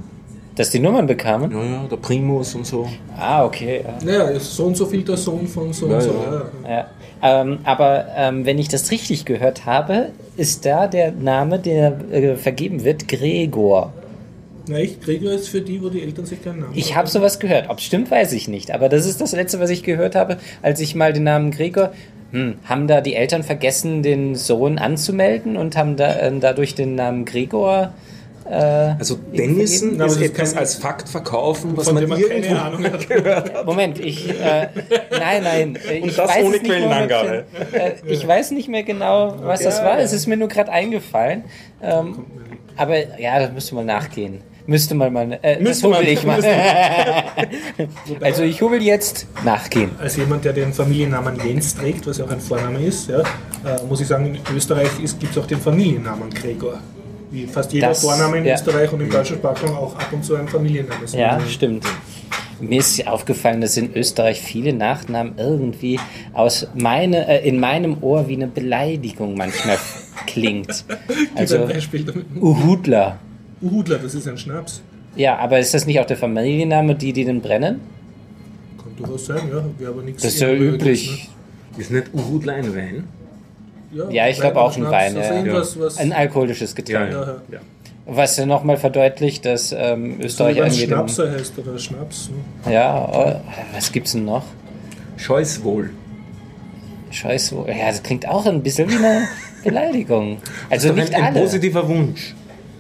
Dass 0.55 0.69
die 0.69 0.79
Nummern 0.79 1.05
bekamen? 1.05 1.51
Ja, 1.51 1.63
ja, 1.63 1.83
der 1.89 1.97
Primus 1.97 2.55
und 2.55 2.65
so. 2.65 2.87
Ah, 3.17 3.43
okay. 3.43 3.83
Ja. 3.83 4.05
Naja, 4.05 4.23
ist 4.29 4.55
so 4.55 4.65
und 4.65 4.77
so 4.77 4.85
viel 4.85 5.03
der 5.03 5.17
Sohn 5.17 5.47
von 5.47 5.73
so 5.73 5.87
Ja, 5.89 5.95
und 5.95 6.01
so. 6.01 6.11
ja. 6.11 6.69
Ja. 6.69 6.69
Ja. 6.69 7.41
Ähm, 7.41 7.59
aber 7.65 8.05
ähm, 8.15 8.45
wenn 8.45 8.57
ich 8.57 8.67
das 8.69 8.89
richtig 8.91 9.25
gehört 9.25 9.65
habe, 9.65 10.09
ist 10.37 10.65
da 10.65 10.87
der 10.87 11.11
Name, 11.11 11.59
der 11.59 11.99
äh, 12.11 12.35
vergeben 12.35 12.83
wird, 12.85 13.07
Gregor. 13.07 13.91
Na 14.67 14.77
echt, 14.77 15.01
Gregor 15.01 15.31
ist 15.33 15.49
für 15.49 15.61
die, 15.61 15.81
wo 15.83 15.89
die 15.89 16.01
Eltern 16.01 16.25
sich 16.25 16.41
keinen 16.43 16.61
Namen 16.61 16.71
Ich 16.73 16.95
habe 16.95 17.07
sowas 17.07 17.39
gehört. 17.39 17.69
Ob 17.69 17.77
es 17.79 17.83
stimmt, 17.83 18.09
weiß 18.09 18.31
ich 18.33 18.47
nicht. 18.47 18.71
Aber 18.71 18.87
das 18.89 19.05
ist 19.05 19.19
das 19.21 19.33
Letzte, 19.33 19.59
was 19.59 19.69
ich 19.69 19.83
gehört 19.83 20.15
habe, 20.15 20.37
als 20.61 20.79
ich 20.79 20.95
mal 20.95 21.13
den 21.13 21.23
Namen 21.23 21.51
Gregor. 21.51 21.91
Hm, 22.31 22.55
haben 22.65 22.87
da 22.87 23.01
die 23.01 23.13
Eltern 23.15 23.43
vergessen, 23.43 24.01
den 24.03 24.35
Sohn 24.35 24.77
anzumelden 24.79 25.57
und 25.57 25.77
haben 25.77 25.95
da, 25.97 26.15
äh, 26.15 26.31
dadurch 26.39 26.75
den 26.75 26.95
Namen 26.95 27.25
Gregor. 27.25 27.93
Äh, 28.47 28.93
Also 28.99 29.15
Dennison 29.35 29.91
ist 29.93 29.99
das 29.99 30.17
etwas 30.17 30.55
als 30.55 30.75
Fakt 30.75 31.09
verkaufen, 31.09 31.71
was 31.75 31.85
von 31.85 31.95
man 31.95 32.01
dem 32.01 32.09
man 32.11 32.19
irgendwo 32.19 32.47
keine 32.49 32.61
Ahnung 32.61 32.83
hat. 33.25 33.65
Moment, 33.65 33.99
ich. 33.99 34.29
Äh, 34.29 34.67
nein, 35.11 35.43
nein. 35.43 35.79
äh, 35.89 35.99
Und 36.01 36.09
ich 36.09 36.15
das 36.15 36.29
weiß 36.29 36.43
ohne 36.43 36.55
es 36.57 36.61
nicht 36.61 36.69
mehr 36.69 36.77
Quellenangabe. 36.79 37.45
100%. 37.73 37.75
Äh, 37.75 37.93
ich 38.05 38.27
weiß 38.27 38.51
nicht 38.51 38.69
mehr 38.69 38.83
genau, 38.83 39.35
was 39.41 39.61
das 39.61 39.79
Ja, 39.79 39.85
war. 39.85 39.97
ja. 39.97 40.03
Es 40.03 40.13
ist 40.13 40.27
mir 40.27 40.37
nur 40.37 40.47
gerade 40.47 40.71
eingefallen. 40.71 41.43
Ähm, 41.81 42.25
aber 42.77 43.19
ja, 43.19 43.39
das 43.39 43.51
müsste 43.51 43.73
mal 43.75 43.85
nachgehen. 43.85 44.41
Müsste 44.67 44.95
man 44.95 45.13
mal. 45.13 45.39
Äh, 45.41 45.55
das 45.55 45.61
Müsste 45.63 45.87
hobel 45.87 45.99
man- 46.03 46.07
ich 46.07 46.23
mal. 46.23 46.41
also 48.21 48.43
ich 48.43 48.61
hobel 48.61 48.81
jetzt 48.81 49.27
nachgehen. 49.43 49.91
Als 49.99 50.17
jemand, 50.17 50.45
der 50.45 50.53
den 50.53 50.73
Familiennamen 50.73 51.35
Jens 51.45 51.75
trägt, 51.75 52.07
was 52.07 52.17
ja 52.17 52.25
auch 52.25 52.31
ein 52.31 52.39
Vorname 52.39 52.79
ist, 52.83 53.09
ja, 53.09 53.19
äh, 53.19 53.23
muss 53.87 54.01
ich 54.01 54.07
sagen, 54.07 54.25
in 54.35 54.55
Österreich 54.55 54.89
gibt 55.19 55.31
es 55.31 55.37
auch 55.37 55.47
den 55.47 55.59
Familiennamen 55.59 56.29
Gregor. 56.31 56.79
Wie 57.35 57.45
fast 57.47 57.73
jeder 57.73 57.89
Das- 57.89 58.01
Vorname 58.01 58.37
in 58.37 58.45
ja. 58.45 58.53
Österreich 58.53 58.91
und 58.93 59.01
im 59.01 59.09
deutschen 59.09 59.35
Sprachraum 59.37 59.75
auch 59.75 59.93
ab 59.95 60.07
und 60.13 60.23
zu 60.23 60.35
ein 60.35 60.47
Familienname 60.47 61.03
ist. 61.03 61.13
Ja, 61.13 61.39
stimmt. 61.41 61.83
Mir 62.61 62.79
ist 62.79 63.05
aufgefallen, 63.05 63.59
dass 63.59 63.75
in 63.75 63.93
Österreich 63.93 64.39
viele 64.41 64.71
Nachnamen 64.71 65.33
irgendwie 65.37 65.99
aus 66.31 66.67
meine, 66.75 67.27
äh, 67.27 67.45
in 67.47 67.59
meinem 67.59 67.97
Ohr 68.01 68.29
wie 68.29 68.35
eine 68.35 68.47
Beleidigung 68.47 69.35
manchmal 69.35 69.77
klingt. 70.27 70.85
Also 71.35 71.63
ein 71.63 71.67
Beispiel 71.67 72.05
damit. 72.05 72.25
Uhudler. 72.39 73.19
Uhudler, 73.61 73.97
das 73.99 74.15
ist 74.15 74.27
ein 74.29 74.37
Schnaps. 74.37 74.81
Ja, 75.17 75.35
aber 75.37 75.59
ist 75.59 75.73
das 75.73 75.85
nicht 75.85 75.99
auch 75.99 76.05
der 76.05 76.15
Familienname, 76.17 76.95
die 76.95 77.11
die 77.11 77.25
den 77.25 77.41
brennen? 77.41 77.81
Kann 78.81 78.95
durchaus 78.97 79.25
sein, 79.25 79.41
ja. 79.51 79.61
Wäre 79.77 79.91
aber 79.91 80.01
nichts 80.03 80.23
Das 80.23 80.33
ist 80.35 80.39
ja 80.39 80.53
üblich. 80.53 81.29
Ist 81.77 81.91
nicht 81.91 82.13
Uhudler 82.13 82.53
ein 82.53 82.73
Wein? 82.73 83.03
Ja, 84.09 84.27
ich 84.27 84.39
glaube 84.39 84.59
auch 84.59 84.75
ein 84.75 84.81
Schnaps, 84.81 84.91
Wein. 84.91 85.17
Also 85.17 85.99
Ein 85.99 86.13
alkoholisches 86.13 86.75
Getränk. 86.75 87.11
ja, 87.11 87.21
ja. 87.21 87.35
ja. 87.51 87.59
Was 88.07 88.37
ja 88.37 88.45
nochmal 88.45 88.77
verdeutlicht, 88.77 89.45
dass 89.45 89.71
ähm, 89.71 90.17
so 90.19 90.25
Österreich 90.25 90.57
ein 90.57 90.67
irgendwie. 90.67 90.81
Den, 90.81 90.89
Schnapser 90.89 91.31
heißt 91.31 91.57
oder 91.57 91.79
Schnaps. 91.79 92.29
Ne? 92.65 92.73
ja, 92.73 93.09
oh, 93.11 93.41
was 93.73 93.91
gibt's 93.91 94.11
denn 94.11 94.25
noch? 94.25 94.43
Scheuswohl. 95.17 95.89
Scheiße. 97.09 97.55
Ja, 97.67 97.87
das 97.87 98.03
klingt 98.03 98.27
auch 98.27 98.45
ein 98.45 98.61
bisschen 98.61 98.89
wie 98.89 98.97
eine 98.97 99.27
Beleidigung. 99.63 100.37
Also 100.69 100.89
Doch 100.89 100.95
nicht 100.95 101.15
ein, 101.15 101.21
ein 101.23 101.33
alle. 101.33 101.41
positiver 101.41 101.87
Wunsch. 101.87 102.35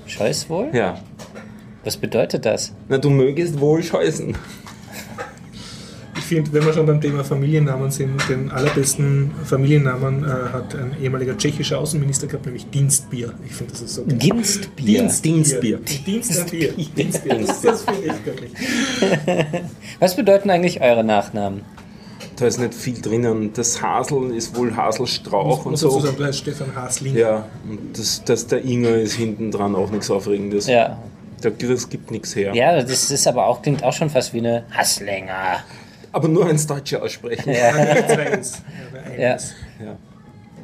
Scheiß 0.05 0.49
wohl? 0.49 0.69
Ja. 0.73 0.99
Was 1.83 1.97
bedeutet 1.97 2.45
das? 2.45 2.73
Na, 2.89 2.97
du 2.97 3.09
mögest 3.09 3.59
wohl 3.59 3.81
scheußen. 3.81 4.35
Ich 6.25 6.29
finde, 6.29 6.51
wenn 6.53 6.65
wir 6.65 6.73
schon 6.73 6.87
beim 6.87 6.99
Thema 6.99 7.23
Familiennamen 7.23 7.91
sind, 7.91 8.19
den 8.29 8.49
allerbesten 8.49 9.29
Familiennamen 9.43 10.23
äh, 10.23 10.27
hat 10.27 10.73
ein 10.73 10.95
ehemaliger 10.99 11.37
tschechischer 11.37 11.77
Außenminister 11.77 12.25
gehabt, 12.25 12.47
nämlich 12.47 12.67
Dienstbier. 12.71 13.31
Ich 13.45 13.51
finde, 13.53 13.73
das 13.73 13.81
ist 13.83 13.93
so 13.93 14.05
geil. 14.05 14.17
Ginstbier. 14.17 15.01
Dienstbier. 15.03 15.77
Dienstbier. 15.77 16.71
Dienstbier. 16.97 17.35
Das, 17.45 17.61
das 17.61 17.83
finde 17.83 18.01
ich 18.07 18.25
göttlich. 18.25 18.51
Was 19.99 20.15
bedeuten 20.15 20.49
eigentlich 20.49 20.81
eure 20.81 21.03
Nachnamen? 21.03 21.61
Da 22.37 22.47
ist 22.47 22.57
nicht 22.59 22.73
viel 22.73 22.99
drinnen. 22.99 23.51
Das 23.53 23.83
Hasel 23.83 24.35
ist 24.35 24.55
wohl 24.57 24.75
Haselstrauch 24.75 25.59
Ich 25.59 25.65
und 25.65 25.71
muss 25.73 25.81
so. 25.81 25.99
sagen, 25.99 26.15
du 26.17 26.23
heißt 26.25 26.39
Stefan 26.39 26.75
Hasling. 26.75 27.15
Ja, 27.15 27.45
und 27.69 27.99
das, 27.99 28.23
das 28.25 28.47
der 28.47 28.63
Inger 28.63 28.95
ist 28.95 29.13
hinten 29.13 29.51
dran 29.51 29.75
auch 29.75 29.91
nichts 29.91 30.09
Aufregendes. 30.09 30.65
Ja. 30.65 30.97
Da- 31.41 31.51
Das 31.51 31.87
gibt 31.87 32.09
nichts 32.09 32.35
her. 32.35 32.55
Ja, 32.55 32.81
das 32.81 33.11
ist 33.11 33.27
aber 33.27 33.45
auch, 33.45 33.61
klingt 33.61 33.83
auch 33.83 33.93
schon 33.93 34.09
fast 34.09 34.33
wie 34.33 34.39
eine 34.39 34.63
Hasslänger. 34.71 35.59
Aber 36.15 36.29
nur 36.29 36.49
ins 36.49 36.65
Deutsche 36.65 37.01
aussprechen. 37.01 37.51
Ja. 37.51 37.75
Ja. 39.19 39.37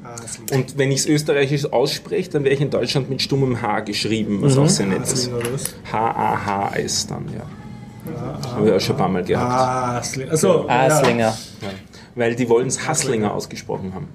Hasling. 0.02 0.48
Und 0.54 0.78
wenn 0.78 0.92
ich 0.92 1.02
es 1.02 1.06
österreichisch 1.08 1.66
ausspreche, 1.74 2.30
dann 2.30 2.46
wäre 2.46 2.56
ich 2.56 2.62
in 2.62 2.70
Deutschland 2.70 3.10
mit 3.10 3.22
stummem 3.22 3.62
H 3.62 3.82
geschrieben, 3.82 4.42
was 4.42 4.58
auch 4.58 4.70
sehr 4.70 4.86
nett 4.86 5.04
ist. 5.04 5.28
Oder 5.28 5.52
was? 5.54 5.76
H-A-H-S 5.92 7.08
dann, 7.08 7.26
ja. 7.34 7.44
Habe 8.56 8.68
ich 8.70 8.74
auch 8.74 8.80
schon 8.80 8.96
ein 8.96 9.00
paar 9.00 9.10
Mal 9.10 9.24
gehabt. 9.26 9.52
Hasling. 9.52 10.30
Also, 10.30 10.70
Haslinger. 10.70 11.38
Ja. 11.62 11.70
Weil 12.16 12.34
die 12.36 12.48
wollen 12.48 12.68
es 12.68 12.88
Hasslinger 12.88 13.34
ausgesprochen 13.34 13.94
haben. 13.94 14.08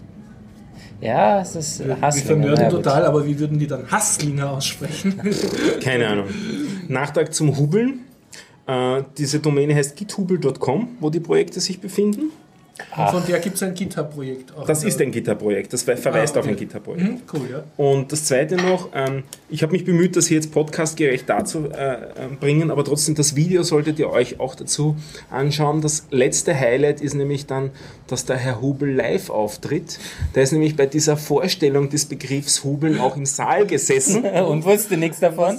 Ja, 1.03 1.43
es 1.43 1.55
ist 1.55 1.87
Wir 1.87 2.01
Hasslinger. 2.01 2.55
Na 2.57 2.70
gut. 2.70 2.82
total, 2.82 3.05
aber 3.05 3.26
wie 3.26 3.39
würden 3.39 3.59
die 3.59 3.66
dann 3.66 3.91
Hasslinger 3.91 4.53
aussprechen? 4.53 5.20
Keine 5.84 6.09
Ahnung. 6.09 6.28
Nachtrag 6.89 7.34
zum 7.34 7.59
Hubeln. 7.59 8.06
Äh, 8.67 9.03
diese 9.17 9.41
Domäne 9.41 9.75
heißt 9.75 9.97
githubel.com, 9.97 10.97
wo 11.01 11.11
die 11.11 11.21
Projekte 11.21 11.61
sich 11.61 11.81
befinden. 11.81 12.33
Und 12.97 13.09
von 13.09 13.27
der 13.27 13.39
gibt 13.41 13.57
es 13.57 13.62
ein 13.62 13.74
GitHub-Projekt. 13.74 14.55
auch. 14.57 14.66
Das 14.66 14.85
ist 14.85 15.01
ein 15.01 15.11
Gitterprojekt, 15.11 15.72
das 15.72 15.83
verweist 15.85 16.37
Ah, 16.37 16.41
auf 16.41 16.47
ein 16.47 16.53
okay. 16.55 16.64
Gitterprojekt. 16.64 17.03
Mhm, 17.11 17.20
cool, 17.33 17.49
ja. 17.51 17.64
Und 17.77 18.12
das 18.12 18.24
zweite 18.24 18.57
noch, 18.57 18.91
ähm, 18.95 19.22
ich 19.49 19.62
habe 19.62 19.72
mich 19.72 19.85
bemüht, 19.85 20.14
das 20.16 20.27
hier 20.27 20.37
jetzt 20.37 20.53
podcastgerecht 20.53 21.29
dazu 21.29 21.70
äh, 21.70 21.95
äh, 21.95 21.99
bringen, 22.39 22.70
aber 22.70 22.85
trotzdem 22.85 23.14
das 23.14 23.35
Video 23.35 23.62
solltet 23.62 23.99
ihr 23.99 24.11
euch 24.11 24.41
auch 24.41 24.55
dazu 24.55 24.97
anschauen. 25.31 25.81
Das 25.81 26.07
letzte 26.11 26.59
Highlight 26.59 27.01
ist 27.01 27.14
nämlich 27.14 27.47
dann, 27.47 27.70
dass 28.09 28.27
der 28.27 28.37
Herr 28.37 28.61
Hubel 28.61 28.95
live 28.95 29.31
auftritt. 29.31 29.99
Der 30.35 30.43
ist 30.43 30.53
nämlich 30.53 30.77
bei 30.77 30.87
dieser 30.87 31.16
Vorstellung 31.16 31.89
des 31.89 32.05
Begriffs 32.07 32.62
Hubeln 32.62 33.01
auch 33.01 33.16
im 33.16 33.24
Saal 33.27 33.66
gesessen 33.66 34.24
Und 34.47 34.64
wusste 34.64 34.97
nichts 34.97 35.20
davon? 35.20 35.59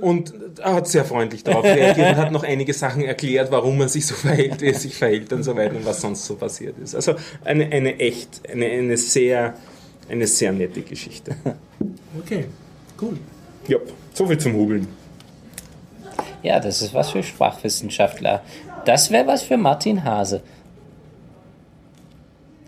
Und 0.00 0.34
er 0.58 0.74
hat 0.74 0.88
sehr 0.88 1.04
freundlich 1.04 1.44
darauf 1.44 1.64
reagiert 1.64 2.10
und 2.10 2.16
hat 2.16 2.32
noch 2.32 2.44
einige 2.44 2.72
Sachen 2.74 3.02
erklärt, 3.04 3.50
warum 3.50 3.80
er 3.80 3.88
sich 3.88 4.06
so 4.06 4.14
verhält, 4.22 4.60
wie 4.60 4.66
er 4.66 4.74
sich 4.74 4.96
verhält 4.96 5.32
und 5.32 5.42
so 5.42 5.56
weiter 5.56 5.76
und 5.76 5.86
was 5.86 6.00
sonst 6.00 6.24
so 6.26 6.40
passiert 6.42 6.76
ist. 6.78 6.94
Also 6.94 7.14
eine, 7.44 7.66
eine 7.70 8.00
echt, 8.00 8.42
eine, 8.50 8.66
eine, 8.66 8.96
sehr, 8.96 9.54
eine 10.08 10.26
sehr 10.26 10.52
nette 10.52 10.82
Geschichte. 10.82 11.36
Okay, 12.20 12.44
cool. 13.00 13.16
Ja, 13.66 13.78
soviel 14.12 14.36
zum 14.36 14.52
Hubeln. 14.52 14.86
Ja, 16.42 16.60
das 16.60 16.82
ist 16.82 16.92
was 16.92 17.10
für 17.10 17.22
Sprachwissenschaftler. 17.22 18.42
Das 18.84 19.10
wäre 19.10 19.26
was 19.26 19.42
für 19.42 19.56
Martin 19.56 20.04
Hase. 20.04 20.42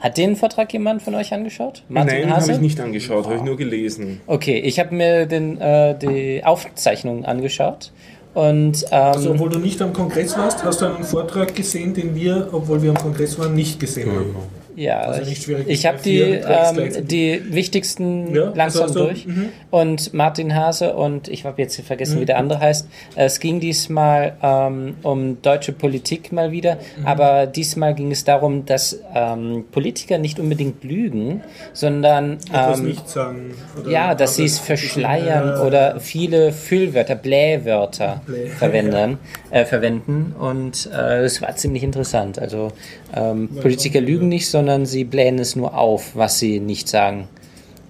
Hat 0.01 0.17
den 0.17 0.35
Vortrag 0.35 0.73
jemand 0.73 1.03
von 1.03 1.15
euch 1.15 1.33
angeschaut? 1.33 1.85
Martin 1.89 2.23
Nein, 2.23 2.37
habe 2.37 2.53
ich 2.53 2.59
nicht 2.59 2.81
angeschaut, 2.81 3.27
habe 3.27 3.37
ich 3.37 3.43
nur 3.43 3.57
gelesen. 3.57 4.21
Okay, 4.27 4.59
ich 4.59 4.81
habe 4.81 4.95
mir 4.95 5.27
den, 5.27 5.61
äh, 5.61 5.97
die 5.99 6.43
Aufzeichnung 6.43 7.25
angeschaut. 7.25 7.93
Und 8.35 8.85
ähm, 8.91 8.99
Also, 8.99 9.31
obwohl 9.31 9.51
du 9.51 9.59
nicht 9.61 9.81
am 9.81 9.93
Kongress 9.93 10.37
warst, 10.37 10.65
hast 10.65 10.81
du 10.81 10.87
einen 10.87 11.05
Vortrag 11.05 11.55
gesehen, 11.55 11.95
den 11.95 12.15
wir, 12.15 12.49
obwohl 12.53 12.83
wir 12.83 12.91
am 12.91 12.99
Kongress 12.99 13.39
waren, 13.39 13.55
nicht 13.55 13.79
gesehen 13.79 14.11
haben. 14.11 14.37
Ja, 14.77 15.01
also 15.01 15.21
nicht 15.21 15.33
ich, 15.39 15.45
schwierig, 15.45 15.67
ich 15.69 15.87
habe 15.87 15.99
die, 16.05 16.21
ähm, 16.21 17.07
die 17.07 17.43
wichtigsten 17.55 18.35
Ja, 18.35 18.53
langsam 18.55 18.83
also 18.85 19.05
durch. 19.07 19.27
mhm. 19.27 19.51
Und 19.71 20.15
Martin 20.15 20.55
Hase 20.55 20.95
und 20.95 21.29
ich 21.29 21.45
habe 21.45 21.61
jetzt 21.63 21.81
vergessen, 21.81 22.21
wie 22.21 22.25
der 22.25 22.39
andere 22.39 22.61
heißt. 22.61 22.89
Es 23.17 23.41
ging 23.41 23.61
diesmal 23.61 24.37
ähm, 24.43 24.97
um 25.03 25.41
deutsche 25.43 25.73
Politik 25.73 26.33
mal 26.33 26.51
wieder, 26.53 26.79
Mhm. 26.99 27.07
aber 27.07 27.47
diesmal 27.47 27.95
ging 27.95 28.11
es 28.13 28.25
darum, 28.25 28.65
dass 28.67 29.01
ähm, 29.15 29.65
Politiker 29.73 30.19
nicht 30.19 30.39
unbedingt 30.39 30.85
lügen, 30.85 31.43
sondern 31.73 32.35
Etwas 32.51 32.79
ähm, 32.81 32.87
nicht 32.87 33.09
sagen. 33.09 33.55
Ja, 33.89 34.15
dass 34.15 34.37
sie 34.37 34.45
es 34.45 34.59
verschleiern 34.59 35.61
Äh, 35.61 35.67
oder 35.67 36.01
viele 36.01 36.53
Füllwörter, 36.53 37.15
Blähwörter 37.15 38.23
Blä- 38.27 38.47
verwenden, 38.49 39.19
äh, 39.51 39.65
verwenden. 39.65 40.35
Und 40.39 40.89
äh, 40.93 41.25
es 41.25 41.43
war 41.43 41.55
ziemlich 41.57 41.83
interessant. 41.83 42.39
Also 42.39 42.73
ähm, 43.15 43.49
Politiker 43.61 44.01
lügen 44.01 44.29
nicht, 44.29 44.49
sondern 44.49 44.87
sie 44.87 45.05
blähen 45.05 45.39
es 45.39 45.57
nur 45.57 45.77
auf, 45.77 46.15
was 46.15 46.39
sie 46.39 46.61
nicht 46.61 46.89
sagen. 46.89 47.29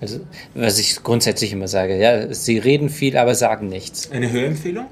Also, 0.01 0.21
was 0.55 0.79
ich 0.79 1.03
grundsätzlich 1.03 1.53
immer 1.53 1.69
sage, 1.69 1.99
ja, 1.99 2.33
sie 2.35 2.59
reden 2.59 2.91
viel, 2.91 3.17
aber 3.17 3.35
sagen 3.35 3.69
nichts. 3.69 4.11
Eine 4.11 4.31
Hörempfehlung? 4.31 4.87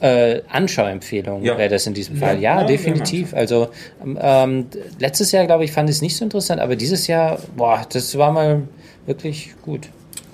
Äh, 0.00 0.42
Anschauempfehlung 0.48 1.42
Ja. 1.44 1.56
wäre 1.58 1.68
das 1.68 1.86
in 1.86 1.94
diesem 1.94 2.16
Fall. 2.16 2.40
Ja, 2.40 2.60
Ja, 2.60 2.66
definitiv. 2.66 3.34
Also 3.34 3.68
ähm, 4.04 4.66
letztes 4.98 5.32
Jahr, 5.32 5.46
glaube 5.46 5.64
ich, 5.64 5.72
fand 5.72 5.88
ich 5.88 5.96
es 5.96 6.02
nicht 6.02 6.16
so 6.16 6.24
interessant, 6.24 6.60
aber 6.60 6.76
dieses 6.76 7.06
Jahr, 7.06 7.38
boah, 7.56 7.86
das 7.90 8.16
war 8.18 8.32
mal 8.32 8.62
wirklich 9.06 9.54
gut. 9.62 9.88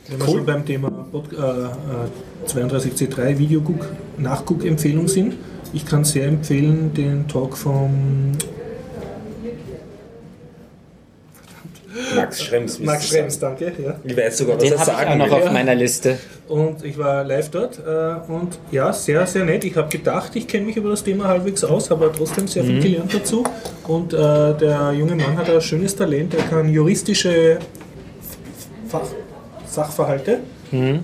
Wenn 0.09 0.19
wir 0.21 0.27
schon 0.27 0.47
beim 0.47 0.65
Thema 0.67 1.07
äh, 1.13 1.37
äh, 1.37 2.49
32C3 2.51 3.39
Videoguck, 3.39 3.89
Nachguck-Empfehlung 4.19 5.07
sind, 5.09 5.35
ich 5.73 5.87
kann 5.87 6.05
sehr 6.05 6.27
empfehlen 6.27 6.93
den 6.95 7.29
Talk 7.29 7.57
vom 7.57 8.33
Max 12.17 12.43
Schrems. 12.43 12.81
wie 12.81 12.85
Max 12.85 13.09
Schrems, 13.09 13.39
sagen. 13.39 13.57
danke. 13.61 13.83
Ja. 13.83 13.95
Ich 14.05 14.17
weiß 14.17 14.39
sogar, 14.39 14.57
was 14.57 14.63
Den 14.65 14.73
er 14.73 14.79
habe 14.79 14.91
ich 14.91 14.95
auch 14.97 14.99
sagen 15.01 15.19
noch 15.19 15.27
will. 15.27 15.33
auf 15.35 15.53
meiner 15.53 15.75
Liste. 15.75 16.19
Und 16.49 16.85
ich 16.85 16.97
war 16.99 17.25
live 17.25 17.49
dort 17.51 17.79
äh, 17.79 18.31
und 18.33 18.59
ja, 18.71 18.93
sehr, 18.93 19.27
sehr 19.27 19.45
nett. 19.45 19.65
Ich 19.65 19.77
habe 19.77 19.89
gedacht, 19.89 20.35
ich 20.37 20.47
kenne 20.47 20.67
mich 20.67 20.77
über 20.77 20.91
das 20.91 21.03
Thema 21.05 21.29
halbwegs 21.29 21.63
aus, 21.65 21.91
habe 21.91 22.07
aber 22.07 22.15
trotzdem 22.15 22.47
sehr 22.47 22.65
viel 22.65 22.81
gelernt 22.83 23.13
dazu. 23.15 23.45
Und 23.87 24.13
äh, 24.13 24.17
der 24.17 24.93
junge 24.97 25.15
Mann 25.17 25.37
hat 25.37 25.49
ein 25.51 25.61
schönes 25.61 25.95
Talent, 25.97 26.35
er 26.35 26.45
kann 26.45 26.69
juristische 26.69 27.59
Fach 28.89 29.03
Sachverhalte 29.67 30.41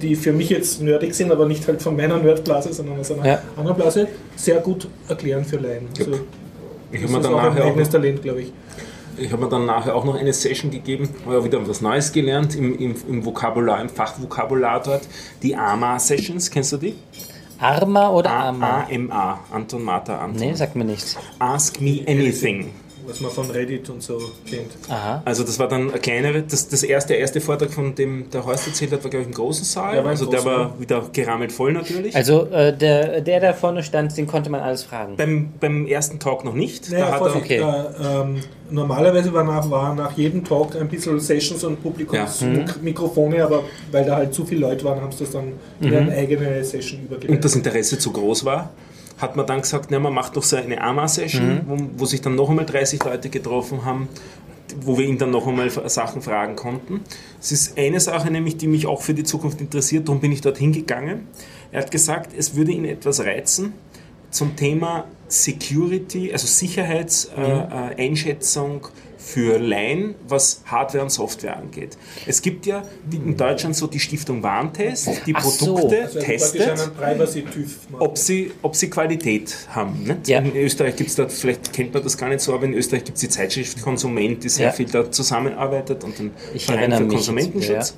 die 0.01 0.17
für 0.17 0.33
mich 0.33 0.49
jetzt 0.49 0.81
nerdig 0.81 1.15
sind, 1.15 1.31
aber 1.31 1.45
nicht 1.45 1.69
halt 1.69 1.83
von 1.83 1.95
meiner 1.95 2.17
Nerdblase, 2.17 2.73
sondern 2.73 3.01
aus 3.01 3.11
einer 3.13 3.27
Ja. 3.27 3.43
anderen 3.55 3.77
Blase, 3.77 4.09
sehr 4.35 4.61
gut 4.61 4.89
erklären 5.11 5.45
für 5.45 5.57
Laien. 5.57 5.89
Also, 5.99 6.13
Ich 6.91 7.03
das 7.03 7.11
ist 7.11 7.27
auch 7.27 7.39
ein 7.43 7.61
eigenes 7.61 7.91
Talent, 7.91 8.23
glaube 8.23 8.41
ich. 8.41 8.53
Ich 9.19 9.33
hab 9.33 9.41
mir 9.41 9.49
dann 9.49 9.67
nachher 9.67 9.95
auch 9.95 10.05
noch 10.05 10.15
eine 10.15 10.33
Session 10.33 10.71
gegeben, 10.71 11.09
habe 11.27 11.45
wieder 11.45 11.67
was 11.69 11.81
Neues 11.81 12.13
gelernt 12.13 12.55
im, 12.55 12.79
im, 12.79 12.95
im 13.09 13.25
Vokabular, 13.25 13.81
im 13.81 13.89
Fachvokabular 13.89 14.83
dort. 14.83 15.03
Die 15.43 15.57
AMA-Sessions, 15.57 16.51
kennst 16.51 16.73
du 16.73 16.77
die? 16.77 16.95
Arma 17.59 18.11
oder 18.11 18.31
Arma? 18.31 18.81
A-A-M-A, 18.83 19.41
Anton 19.51 19.83
Martha 19.83 20.19
Anton. 20.19 20.41
Nee, 20.41 20.55
sagt 20.55 20.77
mir 20.77 20.85
nichts. 20.85 21.17
Ask 21.39 21.81
me 21.81 22.05
anything. 22.07 22.71
Was 23.09 23.21
man 23.21 23.31
von 23.31 23.51
Reddit 23.51 23.89
und 23.89 24.03
so 24.03 24.19
kennt. 24.49 24.71
Aha. 24.89 25.23
Also 25.25 25.43
das 25.43 25.59
war 25.59 25.67
dann 25.67 25.91
eine 25.91 25.99
kleinere, 25.99 26.43
das, 26.43 26.69
das 26.69 26.83
erste, 26.83 27.15
der 27.15 27.21
erste 27.21 27.41
Vortrag, 27.41 27.71
von 27.71 27.95
dem 27.95 28.29
der 28.31 28.45
Horst 28.45 28.67
erzählt 28.67 28.93
hat, 28.93 29.03
war 29.03 29.11
glaube 29.11 29.23
ich 29.23 29.29
im 29.29 29.35
großen 29.35 29.65
Saal. 29.65 29.95
Der 29.95 30.05
war 30.05 30.13
im 30.13 30.19
also 30.19 30.27
der 30.27 30.41
großen, 30.41 30.59
war 30.59 30.79
wieder 30.81 31.05
gerammelt 31.13 31.51
voll 31.53 31.73
natürlich. 31.73 32.15
Also 32.15 32.47
äh, 32.47 32.77
der, 32.77 33.23
der 33.23 33.41
da 33.41 33.53
vorne 33.55 33.83
stand, 33.83 34.17
den 34.17 34.27
konnte 34.27 34.51
man 34.51 34.61
alles 34.61 34.83
fragen. 34.83 35.17
beim, 35.17 35.53
beim 35.59 35.87
ersten 35.87 36.19
Talk 36.19 36.45
noch 36.45 36.55
nicht. 36.55 36.91
Naja, 36.91 37.07
da 37.07 37.13
hat 37.13 37.19
Vorsicht, 37.19 37.45
Okay. 37.45 37.59
äh, 37.61 38.21
ähm, 38.21 38.41
normalerweise 38.71 39.33
war 39.33 39.45
nach, 39.45 39.71
war 39.71 39.95
nach 39.95 40.13
jedem 40.17 40.45
Talk 40.45 40.77
ein 40.77 40.89
bisschen 40.89 41.19
Sessions 41.19 41.65
und 41.65 41.83
Publikumsmikrofone, 41.83 43.43
aber 43.45 43.63
weil 43.91 44.05
da 44.05 44.17
halt 44.17 44.35
zu 44.35 44.45
viele 44.45 44.61
Leute 44.63 44.85
waren, 44.85 45.01
haben 45.01 45.13
sie 45.13 45.21
das 45.25 45.31
dann 45.31 45.53
in 45.81 45.95
eine 45.95 46.13
eigene 46.13 46.63
Session 46.65 46.99
er, 47.01 47.03
und 47.03 47.07
übergeben. 47.17 47.41
das 47.41 47.55
Interesse 47.57 47.99
zu 47.99 48.13
groß 48.13 48.45
war, 48.45 48.71
hat 49.19 49.37
man 49.37 49.47
dann 49.47 49.63
gesagt, 49.63 49.91
na, 49.91 49.99
man 49.99 50.15
macht 50.15 50.37
doch 50.37 50.43
so 50.43 50.57
eine 50.57 50.81
AMA-Session, 50.81 51.63
wo, 51.67 51.77
wo 51.97 52.05
sich 52.07 52.21
dann 52.21 52.35
noch 52.35 52.49
einmal 52.49 52.67
30 52.67 53.03
Leute 53.05 53.29
getroffen 53.29 53.85
haben, 53.85 54.09
wo 54.81 54.97
wir 54.97 55.07
ihn 55.07 55.19
dann 55.19 55.31
noch 55.31 55.47
einmal 55.47 55.71
Sachen 55.89 56.23
fragen 56.23 56.57
konnten. 56.57 57.01
Es 57.41 57.53
ist 57.53 57.79
eine 57.79 58.01
Sache 58.01 58.31
nämlich, 58.31 58.57
die 58.57 58.69
mich 58.69 58.87
auch 58.87 59.03
für 59.03 59.15
die 59.15 59.25
Zukunft 59.25 59.61
interessiert, 59.61 60.09
darum 60.09 60.21
bin 60.21 60.33
ich 60.33 60.41
dorthin 60.41 60.73
gegangen. 60.73 61.27
Er 61.73 61.83
hat 61.83 61.91
gesagt, 61.91 62.33
es 62.37 62.55
würde 62.55 62.73
ihn 62.73 62.85
etwas 62.85 63.21
reizen 63.21 63.73
zum 64.31 64.57
Thema 64.57 65.05
Security, 65.29 66.33
also 66.33 66.47
Sicherheitseinschätzung 66.47 67.97
äh, 67.99 68.07
Einschätzung 68.07 68.89
für 69.19 69.59
Laien, 69.59 70.15
was 70.29 70.63
Hardware 70.65 71.03
und 71.05 71.11
Software 71.11 71.57
angeht. 71.57 71.99
Es 72.27 72.41
gibt 72.41 72.65
ja 72.67 72.83
die, 73.05 73.17
in 73.17 73.37
Deutschland 73.37 73.75
so 73.77 73.87
die 73.89 73.99
Stiftung 73.99 74.43
Warntest, 74.43 75.11
die 75.27 75.35
Ach 75.35 75.43
so. 75.45 75.75
Produkte 75.75 76.03
also 76.05 76.21
testet 76.21 76.77
machen. 77.91 78.01
ob 78.01 78.17
sie, 78.17 78.53
ob 78.63 78.77
sie 78.77 78.89
Qualität 78.89 79.55
haben. 79.71 80.05
Nicht? 80.05 80.29
Ja. 80.29 80.39
In 80.39 80.55
Österreich 80.57 80.95
gibt 80.97 81.11
es 81.11 81.17
da, 81.17 81.29
vielleicht 81.29 81.73
kennt 81.73 81.93
man 81.93 82.03
das 82.03 82.17
gar 82.17 82.29
nicht 82.29 82.41
so, 82.41 82.55
aber 82.55 82.65
in 82.65 82.75
Österreich 82.75 83.05
gibt 83.05 83.17
es 83.17 83.23
die 83.23 83.29
Zeitschrift 83.29 83.83
Konsument, 83.83 84.43
die 84.45 84.49
sehr 84.49 84.67
Ja. 84.67 84.73
viel 84.73 84.87
da 84.87 85.11
zusammenarbeitet 85.11 86.05
und 86.05 86.19
den 86.19 86.31
Ich 86.55 86.67
Verein 86.67 86.93
für 86.93 87.03
jetzt 87.03 87.09
Konsumentenschutz. 87.13 87.95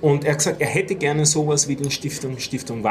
Und 0.00 0.24
er 0.24 0.30
hat 0.32 0.38
gesagt, 0.38 0.60
er 0.60 0.68
hätte 0.68 0.94
gerne 0.94 1.26
sowas 1.26 1.68
wie 1.68 1.74
den 1.76 1.90
Stiftung, 1.90 2.38
Stiftung 2.38 2.84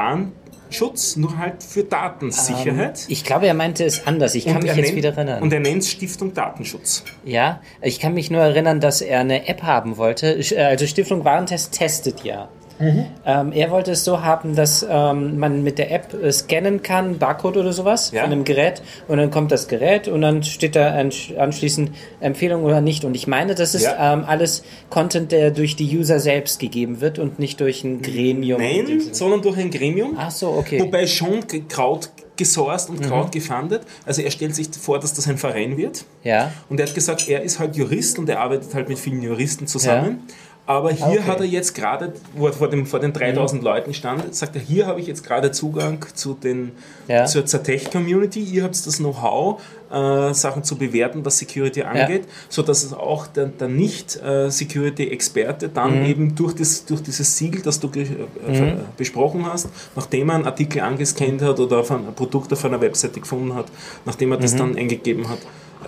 Warnschutz, 0.67 1.15
nur 1.15 1.37
halt 1.37 1.63
für 1.63 1.83
Datensicherheit. 1.83 2.99
Ähm, 2.99 3.05
ich 3.07 3.23
glaube, 3.23 3.47
er 3.47 3.53
meinte 3.53 3.83
es 3.85 4.05
anders. 4.05 4.35
Ich 4.35 4.45
kann 4.45 4.57
Und 4.57 4.63
mich 4.63 4.75
jetzt 4.75 4.85
nennt- 4.85 4.95
wieder 4.95 5.13
erinnern. 5.15 5.41
Und 5.41 5.53
er 5.53 5.59
nennt 5.59 5.83
es 5.83 5.89
Stiftung 5.91 6.33
Datenschutz. 6.33 7.03
ja, 7.23 7.61
ich 7.81 7.99
kann 7.99 8.13
mich 8.13 8.29
nur 8.31 8.41
erinnern, 8.41 8.79
dass 8.79 9.01
er 9.01 9.19
eine 9.21 9.47
App 9.47 9.63
haben 9.63 9.97
wollte. 9.97 10.27
Äh, 10.55 10.63
Also 10.63 10.85
Stiftung 10.87 11.23
Warentest 11.25 11.71
testet 11.73 12.23
ja. 12.23 12.49
Mhm. 12.79 13.05
Ähm, 13.25 13.51
er 13.53 13.71
wollte 13.71 13.91
es 13.91 14.03
so 14.03 14.21
haben, 14.23 14.55
dass 14.55 14.85
ähm, 14.89 15.39
man 15.39 15.63
mit 15.63 15.79
der 15.79 15.91
App 15.91 16.13
äh, 16.13 16.31
scannen 16.31 16.83
kann, 16.83 17.17
Barcode 17.17 17.57
oder 17.57 17.73
sowas 17.73 18.11
Ja. 18.11 18.21
von 18.23 18.31
einem 18.31 18.43
Gerät 18.43 18.81
und 19.07 19.17
dann 19.17 19.31
kommt 19.31 19.51
das 19.51 19.67
Gerät 19.67 20.07
und 20.07 20.21
dann 20.21 20.43
steht 20.43 20.75
da 20.75 20.89
ansch- 20.93 21.35
anschließend 21.37 21.91
Empfehlung 22.19 22.63
oder 22.63 22.81
nicht. 22.81 23.03
Und 23.03 23.15
ich 23.15 23.25
meine, 23.27 23.55
das 23.55 23.73
ist 23.73 23.83
Ja. 23.85 24.13
ähm, 24.13 24.25
alles 24.27 24.63
Content, 24.89 25.31
der 25.31 25.51
durch 25.51 25.75
die 25.75 25.97
User 25.97 26.19
selbst 26.19 26.59
gegeben 26.59 27.01
wird 27.01 27.17
und 27.19 27.39
nicht 27.39 27.59
durch 27.61 27.83
ein 27.83 28.01
Gremium. 28.01 28.61
Nein, 28.61 29.01
sondern 29.11 29.41
durch 29.41 29.57
ein 29.57 29.71
Gremium. 29.71 30.15
Ach 30.19 30.29
so, 30.31 30.49
okay. 30.49 30.79
Wobei 30.79 31.07
schon 31.07 31.39
Kraut 31.67 32.09
gesourced 32.35 32.89
Mhm. 32.91 32.97
und 32.97 33.01
Kraut 33.07 33.31
gefundet. 33.31 33.81
Also 34.05 34.21
er 34.21 34.29
stellt 34.29 34.53
sich 34.53 34.67
vor, 34.79 34.99
dass 34.99 35.15
das 35.15 35.27
ein 35.27 35.39
Verein 35.39 35.75
wird. 35.77 36.05
ja. 36.23 36.51
Und 36.69 36.79
er 36.79 36.85
hat 36.85 36.93
gesagt, 36.93 37.27
er 37.27 37.41
ist 37.41 37.57
halt 37.59 37.75
Jurist 37.75 38.19
und 38.19 38.29
er 38.29 38.39
arbeitet 38.39 38.75
halt 38.75 38.87
mit 38.89 38.99
vielen 38.99 39.23
Juristen 39.23 39.65
zusammen. 39.65 40.19
Aber 40.67 40.91
hier 40.91 41.05
Okay. 41.07 41.21
hat 41.23 41.39
er 41.39 41.45
jetzt 41.45 41.73
gerade, 41.75 42.11
wo 42.35 42.47
er 42.47 42.53
vor, 42.53 42.69
dem, 42.69 42.85
vor 42.85 42.99
den 42.99 43.13
3000 43.13 43.63
Leuten 43.63 43.93
stand, 43.93 44.35
sagt 44.35 44.55
er, 44.57 44.61
hier 44.61 44.85
habe 44.85 44.99
ich 44.99 45.07
jetzt 45.07 45.23
gerade 45.23 45.51
Zugang 45.51 46.05
zu 46.13 46.33
den, 46.33 46.73
Ja. 47.07 47.23
zur, 47.25 47.45
zur 47.45 47.63
Tech-Community. 47.63 48.41
Ihr 48.41 48.63
habt 48.63 48.75
das 48.85 48.97
Know-how, 48.97 49.61
äh, 49.89 50.33
Sachen 50.33 50.65
zu 50.65 50.75
bewerten, 50.77 51.23
was 51.23 51.37
Security 51.37 51.83
angeht, 51.83 52.25
sodass 52.49 52.83
es 52.83 52.91
auch 52.91 53.27
der, 53.27 53.45
der 53.45 53.69
Nicht-Security-Experte 53.69 55.69
dann 55.69 56.05
eben 56.05 56.35
durch, 56.35 56.53
das, 56.53 56.85
durch 56.85 57.01
dieses 57.01 57.37
Siegel, 57.37 57.61
das 57.61 57.79
du 57.79 57.89
ge- 57.89 58.07
äh, 58.47 58.73
besprochen 58.97 59.45
hast, 59.45 59.69
nachdem 59.95 60.29
er 60.29 60.35
einen 60.35 60.45
Artikel 60.45 60.81
angescannt 60.81 61.41
hat 61.41 61.59
oder 61.59 61.79
auf 61.79 61.91
ein 61.91 62.13
Produkt 62.15 62.51
auf 62.53 62.63
einer 62.65 62.81
Webseite 62.81 63.19
gefunden 63.19 63.55
hat, 63.55 63.65
nachdem 64.05 64.31
er 64.31 64.37
das 64.37 64.55
dann 64.55 64.75
eingegeben 64.75 65.29
hat, 65.29 65.39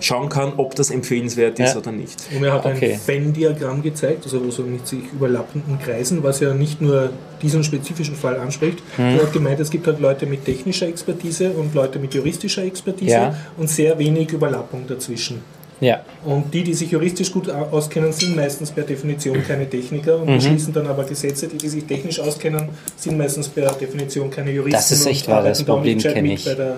schauen 0.04 0.28
kann, 0.28 0.52
ob 0.56 0.74
das 0.74 0.90
empfehlenswert 0.90 1.58
ist 1.58 1.74
Ja. 1.74 1.78
oder 1.80 1.92
nicht. 1.92 2.16
Und 2.36 2.42
er 2.44 2.52
hat 2.52 2.66
Okay. 2.66 2.94
ein 2.94 3.00
Venn-Diagramm 3.06 3.82
gezeigt, 3.82 4.24
also 4.24 4.44
wo 4.44 4.50
so 4.50 4.62
mit 4.62 4.86
sich 4.86 5.00
überlappenden 5.12 5.78
Kreisen, 5.78 6.22
was 6.22 6.40
ja 6.40 6.54
nicht 6.54 6.80
nur 6.80 7.10
diesen 7.42 7.62
spezifischen 7.64 8.14
Fall 8.16 8.36
anspricht. 8.38 8.78
Hm. 8.96 9.04
Er 9.16 9.22
hat 9.22 9.32
gemeint, 9.32 9.60
es 9.60 9.70
gibt 9.70 9.86
halt 9.86 10.00
Leute 10.00 10.26
mit 10.26 10.44
technischer 10.44 10.86
Expertise 10.88 11.50
und 11.50 11.74
Leute 11.74 11.98
mit 11.98 12.14
juristischer 12.14 12.64
Expertise 12.64 13.10
Ja. 13.12 13.34
und 13.56 13.68
sehr 13.70 13.98
wenig 13.98 14.32
Überlappung 14.32 14.86
dazwischen. 14.86 15.40
Ja. 15.82 16.00
Und 16.26 16.52
die, 16.52 16.62
die 16.62 16.74
sich 16.74 16.90
juristisch 16.90 17.32
gut 17.32 17.48
au- 17.48 17.68
auskennen, 17.70 18.12
sind 18.12 18.36
meistens 18.36 18.70
per 18.70 18.84
Definition 18.84 19.42
keine 19.42 19.66
Techniker 19.68 20.16
Mhm. 20.18 20.22
und 20.28 20.34
beschließen 20.36 20.74
dann 20.74 20.86
aber 20.86 21.04
Gesetze. 21.04 21.48
Die, 21.48 21.56
die 21.56 21.68
sich 21.70 21.84
technisch 21.84 22.20
auskennen, 22.20 22.68
sind 22.96 23.16
meistens 23.16 23.48
per 23.48 23.72
Definition 23.72 24.30
keine 24.30 24.50
Juristen. 24.50 24.72
Das 24.72 24.90
ist 24.92 25.06
echt 25.06 25.26
und 25.26 25.32
wahr, 25.32 25.42
das 25.42 25.62
Problem 25.64 25.94
nicht 25.94 26.04
gescheit 26.04 26.14
kenn 26.16 26.22
mit 26.24 26.32
ich. 26.40 26.44
bei 26.44 26.54
der 26.54 26.74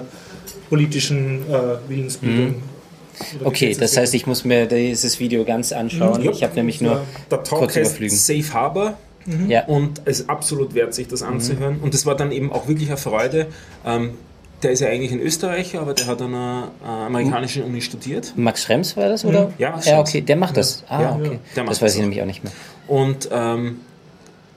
politischen 0.69 1.41
äh, 1.51 1.89
Willensbildung. 1.89 2.47
oder 2.47 2.55
Okay, 3.45 3.77
das 3.79 3.97
heißt, 3.97 4.15
ich 4.15 4.27
muss 4.27 4.45
mir 4.45 4.67
dieses 4.67 5.19
Video 5.21 5.45
ganz 5.45 5.73
anschauen. 5.73 6.23
Ja. 6.23 6.31
Ich 6.31 6.43
habe 6.43 6.55
nämlich 6.55 6.81
nur 6.81 7.03
Der 7.31 7.43
Talk 7.43 7.59
kurz 7.61 7.77
heißt 7.77 7.99
überfliegen. 7.99 8.17
Safe 8.17 8.53
Harbor 8.55 8.95
Ja. 9.49 9.65
und 9.67 10.03
es 10.05 10.21
ist 10.21 10.31
absolut 10.31 10.75
wert, 10.75 10.95
sich 10.95 11.09
das 11.09 11.23
anzuhören. 11.23 11.79
Und 11.81 11.95
es 11.95 12.07
war 12.07 12.17
dann 12.17 12.33
eben 12.33 12.53
auch 12.53 12.67
wirklich 12.69 12.89
eine 12.89 12.97
Freude. 12.99 13.47
Ähm, 13.87 14.11
der 14.63 14.71
ist 14.71 14.81
ja 14.81 14.89
eigentlich 14.89 15.11
ein 15.13 15.21
Österreicher, 15.21 15.81
aber 15.81 15.93
der 15.95 16.07
hat 16.07 16.23
an 16.23 16.35
einer 16.35 16.71
äh, 16.85 16.87
amerikanischen 16.89 17.65
Uni 17.65 17.81
studiert. 17.81 18.33
Max 18.37 18.63
Schrems 18.63 18.97
war 18.97 19.09
das, 19.09 19.25
oder? 19.25 19.53
Ja, 19.59 19.71
Max 19.71 19.87
ja 19.87 19.95
Schrems. 19.97 20.09
okay, 20.11 20.21
der 20.21 20.37
macht 20.37 20.57
das. 20.57 20.85
Ah, 20.89 21.03
Ja, 21.03 21.15
okay. 21.21 21.39
der 21.57 21.65
macht 21.65 21.73
das 21.73 21.83
weiß 21.83 21.95
ich 21.97 22.01
nämlich 22.01 22.23
auch 22.23 22.27
nicht 22.27 22.45
mehr. 22.45 22.53
Und 22.87 23.29
ähm, 23.33 23.81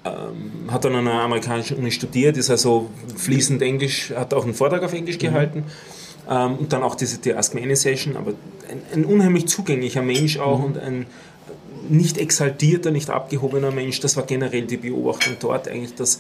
ähm, 0.06 0.72
hat 0.72 0.86
dann 0.86 0.94
an 0.96 1.08
einer 1.08 1.22
amerikanischen 1.22 1.78
Uni 1.78 1.90
studiert, 1.92 2.38
ist 2.38 2.52
also 2.52 2.90
fließend 3.18 3.62
Englisch, 3.64 4.14
hat 4.16 4.34
auch 4.36 4.44
einen 4.44 4.54
Vortrag 4.54 4.84
auf 4.84 4.94
Englisch 4.94 5.18
gehalten. 5.18 5.64
Ähm, 6.30 6.58
und 6.58 6.74
dann 6.74 6.84
auch 6.84 6.96
diese 6.96 7.20
die 7.20 7.34
Ask 7.34 7.54
Me 7.54 7.62
Any 7.62 7.76
Session, 7.76 8.18
aber 8.18 8.32
ein, 8.70 8.82
ein 8.94 9.06
unheimlich 9.06 9.48
zugänglicher 9.48 10.02
Mensch 10.02 10.40
auch 10.40 10.64
und 10.64 10.78
ein 10.78 11.06
nicht 11.88 12.18
exaltierter, 12.18 12.92
nicht 12.92 13.10
abgehobener 13.10 13.72
Mensch. 13.72 14.00
Das 14.00 14.18
war 14.18 14.26
generell 14.26 14.64
die 14.64 14.78
Beobachtung 14.78 15.36
dort 15.40 15.68
eigentlich, 15.68 15.96
dass 15.96 16.20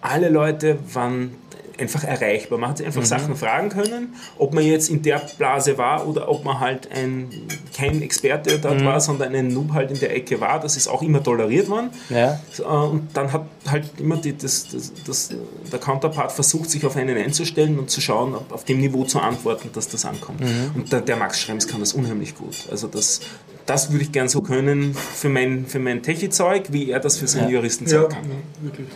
alle 0.00 0.28
Leute 0.28 0.78
waren 0.92 1.34
einfach 1.80 2.04
erreichbar. 2.04 2.58
Man 2.58 2.70
hat 2.70 2.78
sich 2.78 2.86
einfach 2.86 3.04
Sachen 3.04 3.34
fragen 3.36 3.70
können, 3.70 4.14
ob 4.38 4.52
man 4.54 4.64
jetzt 4.64 4.90
in 4.90 5.02
der 5.02 5.20
Blase 5.38 5.78
war 5.78 6.06
oder 6.06 6.28
ob 6.28 6.44
man 6.44 6.60
halt 6.60 6.90
ein, 6.92 7.30
kein 7.76 8.02
Experte 8.02 8.58
dort 8.58 8.84
war, 8.84 9.00
sondern 9.00 9.34
ein 9.34 9.48
Noob 9.48 9.72
halt 9.72 9.90
in 9.90 9.98
der 9.98 10.14
Ecke 10.14 10.40
war. 10.40 10.60
Das 10.60 10.76
ist 10.76 10.86
auch 10.88 11.02
immer 11.02 11.22
toleriert 11.22 11.68
worden. 11.68 11.90
Ja. 12.10 12.40
Äh, 12.58 12.62
Und 12.62 13.08
dann 13.14 13.32
hat 13.32 13.46
halt 13.68 13.86
immer 13.98 14.16
die, 14.16 14.36
das, 14.36 14.68
das, 14.68 14.92
das, 15.06 15.30
der 15.72 15.78
Counterpart 15.78 16.32
versucht, 16.32 16.70
sich 16.70 16.84
auf 16.86 16.96
einen 16.96 17.16
einzustellen 17.16 17.78
und 17.78 17.90
zu 17.90 18.00
schauen, 18.00 18.34
ob 18.34 18.52
auf 18.52 18.64
dem 18.64 18.78
Niveau 18.80 19.04
zu 19.04 19.20
antworten, 19.20 19.70
dass 19.72 19.88
das 19.88 20.04
ankommt. 20.04 20.42
Und 20.74 20.92
der, 20.92 21.00
der 21.00 21.16
Max 21.16 21.40
Schrems 21.40 21.66
kann 21.66 21.80
das 21.80 21.92
unheimlich 21.94 22.34
gut. 22.36 22.66
Also 22.70 22.86
das, 22.86 23.20
das 23.66 23.90
würde 23.92 24.04
ich 24.04 24.12
gern 24.12 24.28
so 24.28 24.42
können 24.42 24.94
für 24.94 25.28
mein, 25.28 25.66
für 25.66 25.78
mein 25.78 26.02
Techie-Zeug, 26.02 26.72
wie 26.72 26.90
er 26.90 27.00
das 27.00 27.16
für 27.18 27.26
sein 27.28 27.44
Ja. 27.44 27.50
Juristenzeug 27.56 28.10
Ja, 28.12 28.18
kann. 28.18 28.30
wirklich. 28.62 28.88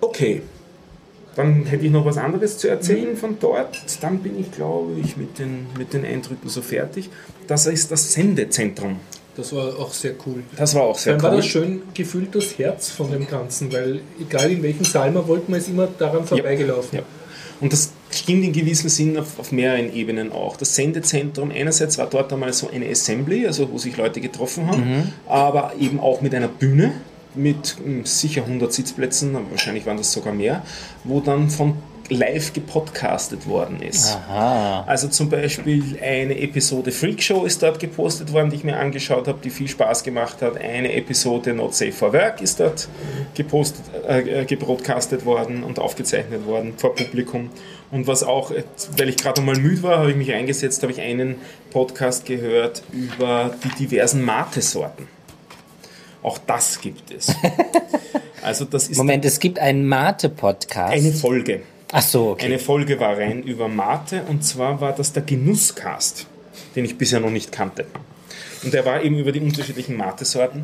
Okay. 0.00 0.42
Dann 1.38 1.66
hätte 1.66 1.86
ich 1.86 1.92
noch 1.92 2.04
was 2.04 2.18
anderes 2.18 2.58
zu 2.58 2.66
erzählen 2.66 3.16
von 3.16 3.36
dort. 3.38 3.78
Dann 4.00 4.18
bin 4.18 4.40
ich, 4.40 4.50
glaube 4.50 4.98
ich, 5.00 5.16
mit 5.16 5.38
den, 5.38 5.68
mit 5.78 5.92
den 5.92 6.04
Eindrücken 6.04 6.48
so 6.48 6.62
fertig. 6.62 7.10
Das 7.46 7.68
ist 7.68 7.92
das 7.92 8.12
Sendezentrum. 8.12 8.96
Das 9.36 9.52
war 9.52 9.78
auch 9.78 9.92
sehr 9.92 10.14
cool. 10.26 10.42
Das 10.56 10.74
war 10.74 10.82
auch 10.82 10.98
sehr 10.98 11.12
Dann 11.12 11.22
war 11.22 11.30
cool. 11.30 11.36
das 11.36 11.46
schön 11.46 11.82
gefühlt 11.94 12.34
das 12.34 12.58
Herz 12.58 12.90
von 12.90 13.12
dem 13.12 13.28
Ganzen, 13.28 13.72
weil 13.72 14.00
egal 14.20 14.50
in 14.50 14.64
welchen 14.64 14.82
Saal 14.82 15.12
man 15.12 15.28
wollte, 15.28 15.48
man 15.48 15.60
ist 15.60 15.68
immer 15.68 15.86
daran 15.86 16.26
vorbeigelaufen. 16.26 16.98
Ja. 16.98 17.04
Und 17.60 17.72
das 17.72 17.92
stimmt 18.10 18.42
in 18.42 18.52
gewissem 18.52 18.88
Sinn 18.88 19.16
auf, 19.16 19.38
auf 19.38 19.52
mehreren 19.52 19.94
Ebenen 19.94 20.32
auch. 20.32 20.56
Das 20.56 20.74
Sendezentrum, 20.74 21.52
einerseits 21.52 21.98
war 21.98 22.08
dort 22.08 22.32
einmal 22.32 22.52
so 22.52 22.68
eine 22.68 22.88
Assembly, 22.88 23.46
also 23.46 23.70
wo 23.70 23.78
sich 23.78 23.96
Leute 23.96 24.20
getroffen 24.20 24.66
haben, 24.66 25.12
aber 25.28 25.72
eben 25.78 26.00
auch 26.00 26.20
mit 26.20 26.34
einer 26.34 26.48
Bühne 26.48 26.94
mit 27.38 27.76
hm, 27.82 28.04
sicher 28.04 28.42
100 28.42 28.72
Sitzplätzen, 28.72 29.36
wahrscheinlich 29.50 29.86
waren 29.86 29.96
das 29.96 30.12
sogar 30.12 30.34
mehr, 30.34 30.62
wo 31.04 31.20
dann 31.20 31.48
von 31.50 31.76
live 32.10 32.52
gepodcastet 32.52 33.46
worden 33.46 33.82
ist. 33.82 34.16
Aha. 34.28 34.84
Also 34.86 35.08
zum 35.08 35.28
Beispiel 35.28 35.98
eine 36.02 36.38
Episode 36.40 36.90
Freakshow 36.90 37.44
ist 37.44 37.62
dort 37.62 37.78
gepostet 37.78 38.32
worden, 38.32 38.50
die 38.50 38.56
ich 38.56 38.64
mir 38.64 38.78
angeschaut 38.78 39.28
habe, 39.28 39.38
die 39.42 39.50
viel 39.50 39.68
Spaß 39.68 40.04
gemacht 40.04 40.40
hat. 40.40 40.56
Eine 40.56 40.92
Episode 40.94 41.52
Not 41.52 41.74
Safe 41.74 41.92
for 41.92 42.12
Work 42.12 42.40
ist 42.40 42.60
dort 42.60 42.88
gepostet, 43.34 43.84
äh, 44.06 44.44
gebroadcastet 44.44 45.24
worden 45.26 45.62
und 45.62 45.78
aufgezeichnet 45.78 46.46
worden 46.46 46.74
vor 46.76 46.94
Publikum. 46.94 47.50
Und 47.90 48.06
was 48.06 48.22
auch, 48.22 48.52
weil 48.96 49.08
ich 49.08 49.16
gerade 49.16 49.40
mal 49.40 49.56
müde 49.56 49.82
war, 49.82 49.98
habe 49.98 50.10
ich 50.10 50.16
mich 50.16 50.32
eingesetzt, 50.32 50.82
habe 50.82 50.92
ich 50.92 51.00
einen 51.00 51.36
Podcast 51.70 52.26
gehört 52.26 52.82
über 52.92 53.54
die 53.64 53.86
diversen 53.86 54.24
Mate-Sorten. 54.24 55.17
Auch 56.22 56.38
das 56.38 56.80
gibt 56.80 57.10
es. 57.10 57.34
Also 58.40 58.64
das 58.64 58.88
ist 58.88 58.96
Moment, 58.96 59.24
es 59.24 59.40
gibt 59.40 59.58
einen 59.58 59.86
Mate-Podcast. 59.86 60.92
eine 60.94 61.12
Folge. 61.12 61.62
Ach 61.92 62.00
so, 62.00 62.30
okay. 62.30 62.46
Eine 62.46 62.58
Folge 62.60 62.98
war 63.00 63.18
rein 63.18 63.42
über 63.42 63.68
Mate 63.68 64.22
und 64.28 64.42
zwar 64.44 64.80
war 64.80 64.92
das 64.94 65.12
der 65.12 65.22
Genusscast, 65.24 66.26
den 66.76 66.84
ich 66.84 66.96
bisher 66.96 67.18
noch 67.20 67.30
nicht 67.30 67.50
kannte. 67.52 67.84
Und 68.62 68.72
der 68.72 68.86
war 68.86 69.02
eben 69.02 69.18
über 69.18 69.32
die 69.32 69.40
unterschiedlichen 69.40 69.96
Mate-Sorten. 69.96 70.62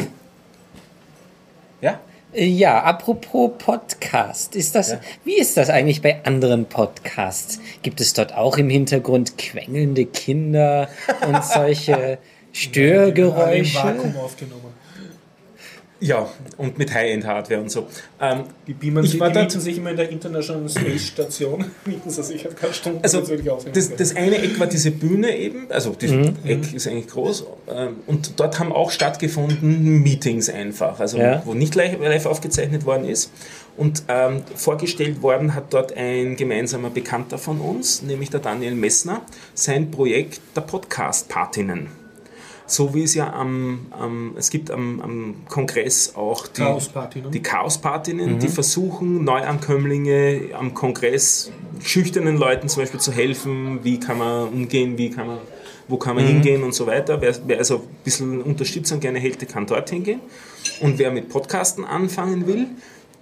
Ja? 1.83 2.01
Ja, 2.33 2.83
apropos 2.85 3.51
Podcast, 3.59 4.57
ist 4.57 4.75
das, 4.77 4.93
Ja. 4.93 5.01
wie 5.25 5.37
ist 5.37 5.57
das 5.57 5.69
eigentlich 5.69 6.01
bei 6.01 6.25
anderen 6.25 6.67
Podcasts? 6.67 7.61
Gibt 7.83 8.01
es 8.01 8.13
dort 8.15 8.35
auch 8.35 8.57
im 8.57 8.71
Hintergrund 8.71 9.37
quengelnde 9.37 10.07
Kinder 10.07 10.89
und 11.27 11.45
solche 11.45 11.95
Alle 11.97 12.13
im 12.15 12.19
Störgeräusche? 12.53 13.75
Vakuum 13.85 14.17
aufgenommen. 14.17 14.84
Ja, 16.07 16.29
und 16.59 16.77
mit 16.77 16.93
High-End-Hardware 16.93 17.61
und 17.63 17.71
so. 17.71 17.87
Ähm, 18.21 18.41
Die 18.67 18.75
beamen 18.75 19.03
Ich 19.05 19.13
sich, 19.13 19.21
war 19.21 19.29
die 19.31 19.35
da- 19.35 19.49
sich 19.49 19.79
immer 19.79 19.91
in 19.91 19.97
der 19.97 20.11
International 20.11 20.69
Space 20.69 21.07
Station, 21.07 21.65
mieten 21.87 22.11
sie 22.11 22.23
sich 22.23 22.47
ein 22.47 22.55
paar 22.55 22.73
Stunden, 22.75 23.01
also 23.03 23.23
das, 23.73 23.97
das 23.97 24.15
eine 24.15 24.37
Eck 24.39 24.61
war 24.61 24.67
diese 24.67 24.91
Bühne 24.91 25.35
eben, 25.37 25.67
also 25.71 25.95
das 25.99 26.11
Eck 26.45 26.75
ist 26.75 26.87
eigentlich 26.89 27.09
groß 27.09 27.45
ähm, 27.75 27.97
und 28.07 28.39
dort 28.39 28.59
haben 28.59 28.71
auch 28.73 28.91
stattgefunden 28.91 30.03
Meetings 30.03 30.51
einfach, 30.51 31.01
also 31.01 31.17
Ja. 31.19 31.43
wo 31.47 31.55
nicht 31.55 31.75
live, 31.75 31.99
live 31.99 32.27
aufgezeichnet 32.27 32.85
worden 32.85 33.07
ist. 33.09 33.31
Und 33.77 34.05
ähm, 34.09 34.43
vorgestellt 34.55 35.21
worden 35.23 35.55
hat 35.55 35.73
dort 35.73 35.97
ein 35.97 36.37
gemeinsamer 36.37 36.91
Bekannter 36.91 37.39
von 37.39 37.61
uns, 37.61 38.03
nämlich 38.03 38.31
der 38.31 38.39
Daniel 38.41 38.75
Messner, 38.75 39.23
sein 39.55 39.91
Projekt 39.91 40.41
der 40.55 40.61
Podcast-Patinnen. 40.61 42.04
So 42.75 42.93
wie 42.93 43.05
es 43.05 43.14
ja 43.14 43.33
am, 43.33 43.87
am 43.93 44.35
es 44.37 44.51
gibt 44.51 44.72
am, 44.72 45.01
am 45.01 45.35
Kongress 45.49 46.16
auch 46.16 46.49
die 46.49 46.61
Chaos-Partinnen. 46.61 47.31
die 47.31 47.41
Chaos-Partinnen, 47.41 48.41
die 48.41 48.49
versuchen, 48.49 49.22
Neuankömmlinge 49.22 50.49
am 50.59 50.75
Kongress 50.75 51.53
schüchternen 51.85 52.37
Leuten 52.37 52.68
zum 52.68 52.83
Beispiel 52.83 52.99
zu 52.99 53.12
helfen, 53.12 53.85
wie 53.85 54.01
kann 54.01 54.18
man 54.18 54.49
umgehen, 54.49 54.99
wie 54.99 55.11
kann 55.11 55.29
man, 55.29 55.39
wo 55.87 55.99
kann 55.99 56.16
man 56.16 56.27
hingehen 56.27 56.64
und 56.64 56.75
so 56.75 56.89
weiter. 56.89 57.20
Wer, 57.20 57.37
wer 57.47 57.59
also 57.59 57.77
ein 57.77 58.03
bisschen 58.03 58.43
Unterstützung 58.43 58.99
gerne 58.99 59.20
hält, 59.20 59.41
der 59.41 59.47
kann 59.47 59.66
dorthin 59.66 60.03
gehen. 60.03 60.20
Und 60.81 60.99
wer 60.99 61.12
mit 61.12 61.29
Podcasten 61.29 61.85
anfangen 61.85 62.49
will, 62.49 62.66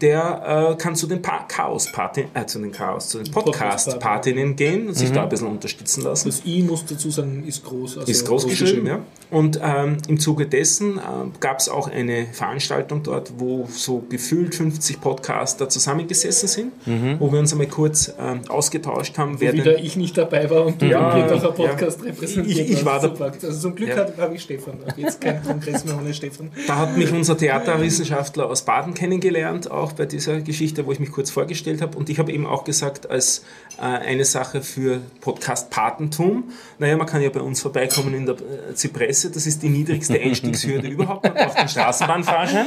der 0.03 0.73
äh, 0.73 0.77
kann 0.77 0.95
zu 0.97 1.07
den 1.07 1.23
Pa- 1.23 1.45
Chaos-Partinnen, 1.49 2.31
äh, 2.35 2.45
zu 2.47 2.59
den 2.59 2.73
Chaos, 2.73 3.09
zu 3.09 3.19
den 3.23 3.33
Podcast-Partinnen 3.33 4.57
gehen 4.57 4.89
und 4.89 4.95
sich 4.95 5.13
da 5.13 5.23
ein 5.23 5.29
bisschen 5.29 5.49
unterstützen 5.49 6.03
lassen. 6.03 6.29
Das 6.29 6.43
I, 6.45 6.63
muss 6.63 6.85
dazu 6.85 7.11
sagen, 7.11 7.45
ist 7.47 7.65
groß. 7.65 7.99
Also 7.99 8.11
Ist 8.11 8.27
groß 8.27 8.47
geschrieben, 8.49 8.87
ja. 8.87 8.99
Und 9.31 9.59
ähm, 9.63 9.97
im 10.09 10.19
Zuge 10.21 10.47
dessen 10.47 10.99
äh, 10.99 11.01
gab 11.41 11.59
es 11.61 11.69
auch 11.69 11.89
eine 11.89 12.27
Veranstaltung 12.33 13.03
dort, 13.03 13.33
wo 13.39 13.67
so 13.71 14.05
gefühlt 14.11 14.55
50 14.55 15.01
Podcaster 15.01 15.69
zusammengesessen 15.69 16.49
sind, 16.49 16.73
wo 17.19 17.33
wir 17.33 17.39
uns 17.39 17.53
einmal 17.53 17.69
kurz 17.69 18.13
ähm, 18.21 18.41
ausgetauscht 18.49 19.17
haben, 19.19 19.37
wer 19.41 19.53
Wieder 19.53 19.73
denn. 19.75 19.85
ich 19.85 19.97
nicht 19.97 20.19
dabei 20.19 20.51
war 20.51 20.67
und 20.67 20.83
du 20.83 20.87
Ja, 20.87 21.15
den 21.15 21.27
Bierdacher 21.27 21.45
ja. 21.63 21.69
Podcast 21.69 22.05
repräsentiert 22.05 22.59
Ich- 22.69 22.71
ich 22.79 22.85
war 22.85 23.01
da- 23.01 23.09
Super. 23.09 23.33
Also 23.43 23.61
zum 23.61 23.75
Glück 23.75 23.91
Ja. 23.91 23.97
habe 23.99 24.13
hab 24.19 24.35
ich 24.35 24.43
Stefan. 24.43 24.75
Jetzt 24.97 25.21
kein 25.21 25.43
Kongress 25.43 25.85
mehr 25.85 25.97
ohne 25.99 26.13
Stefan. 26.13 26.51
Da 26.67 26.77
hat 26.77 26.97
mich 26.97 27.11
unser 27.13 27.37
Theaterwissenschaftler 27.37 28.47
aus 28.49 28.63
Baden 28.63 28.95
kennengelernt, 28.95 29.71
auch 29.71 29.92
bei 29.97 30.07
dieser 30.07 30.41
Geschichte, 30.41 30.87
wo 30.87 30.93
ich 30.93 31.01
mich 31.01 31.11
kurz 31.13 31.31
vorgestellt 31.31 31.81
habe. 31.83 31.97
Und 31.99 32.09
ich 32.11 32.19
habe 32.19 32.33
eben 32.33 32.47
auch 32.47 32.65
gesagt, 32.65 33.11
als 33.11 33.45
äh, 33.79 33.83
eine 33.83 34.25
Sache 34.25 34.63
für 34.63 35.01
Podcast-Patentum, 35.21 36.45
naja, 36.79 36.97
man 36.97 37.07
kann 37.07 37.23
ja 37.23 37.29
bei 37.31 37.41
uns 37.41 37.61
vorbeikommen 37.61 38.15
in 38.15 38.27
der 38.27 38.37
äh, 38.37 38.75
Zypresse, 38.75 39.31
das 39.31 39.47
ist 39.47 39.63
die 39.63 39.69
niedrigste 39.69 40.19
Einstiegshürde 40.21 40.89
überhaupt, 40.89 41.25
man 41.25 41.35
braucht 41.35 41.57
einen 41.57 41.69
Straßenbahnfahrschein 41.69 42.67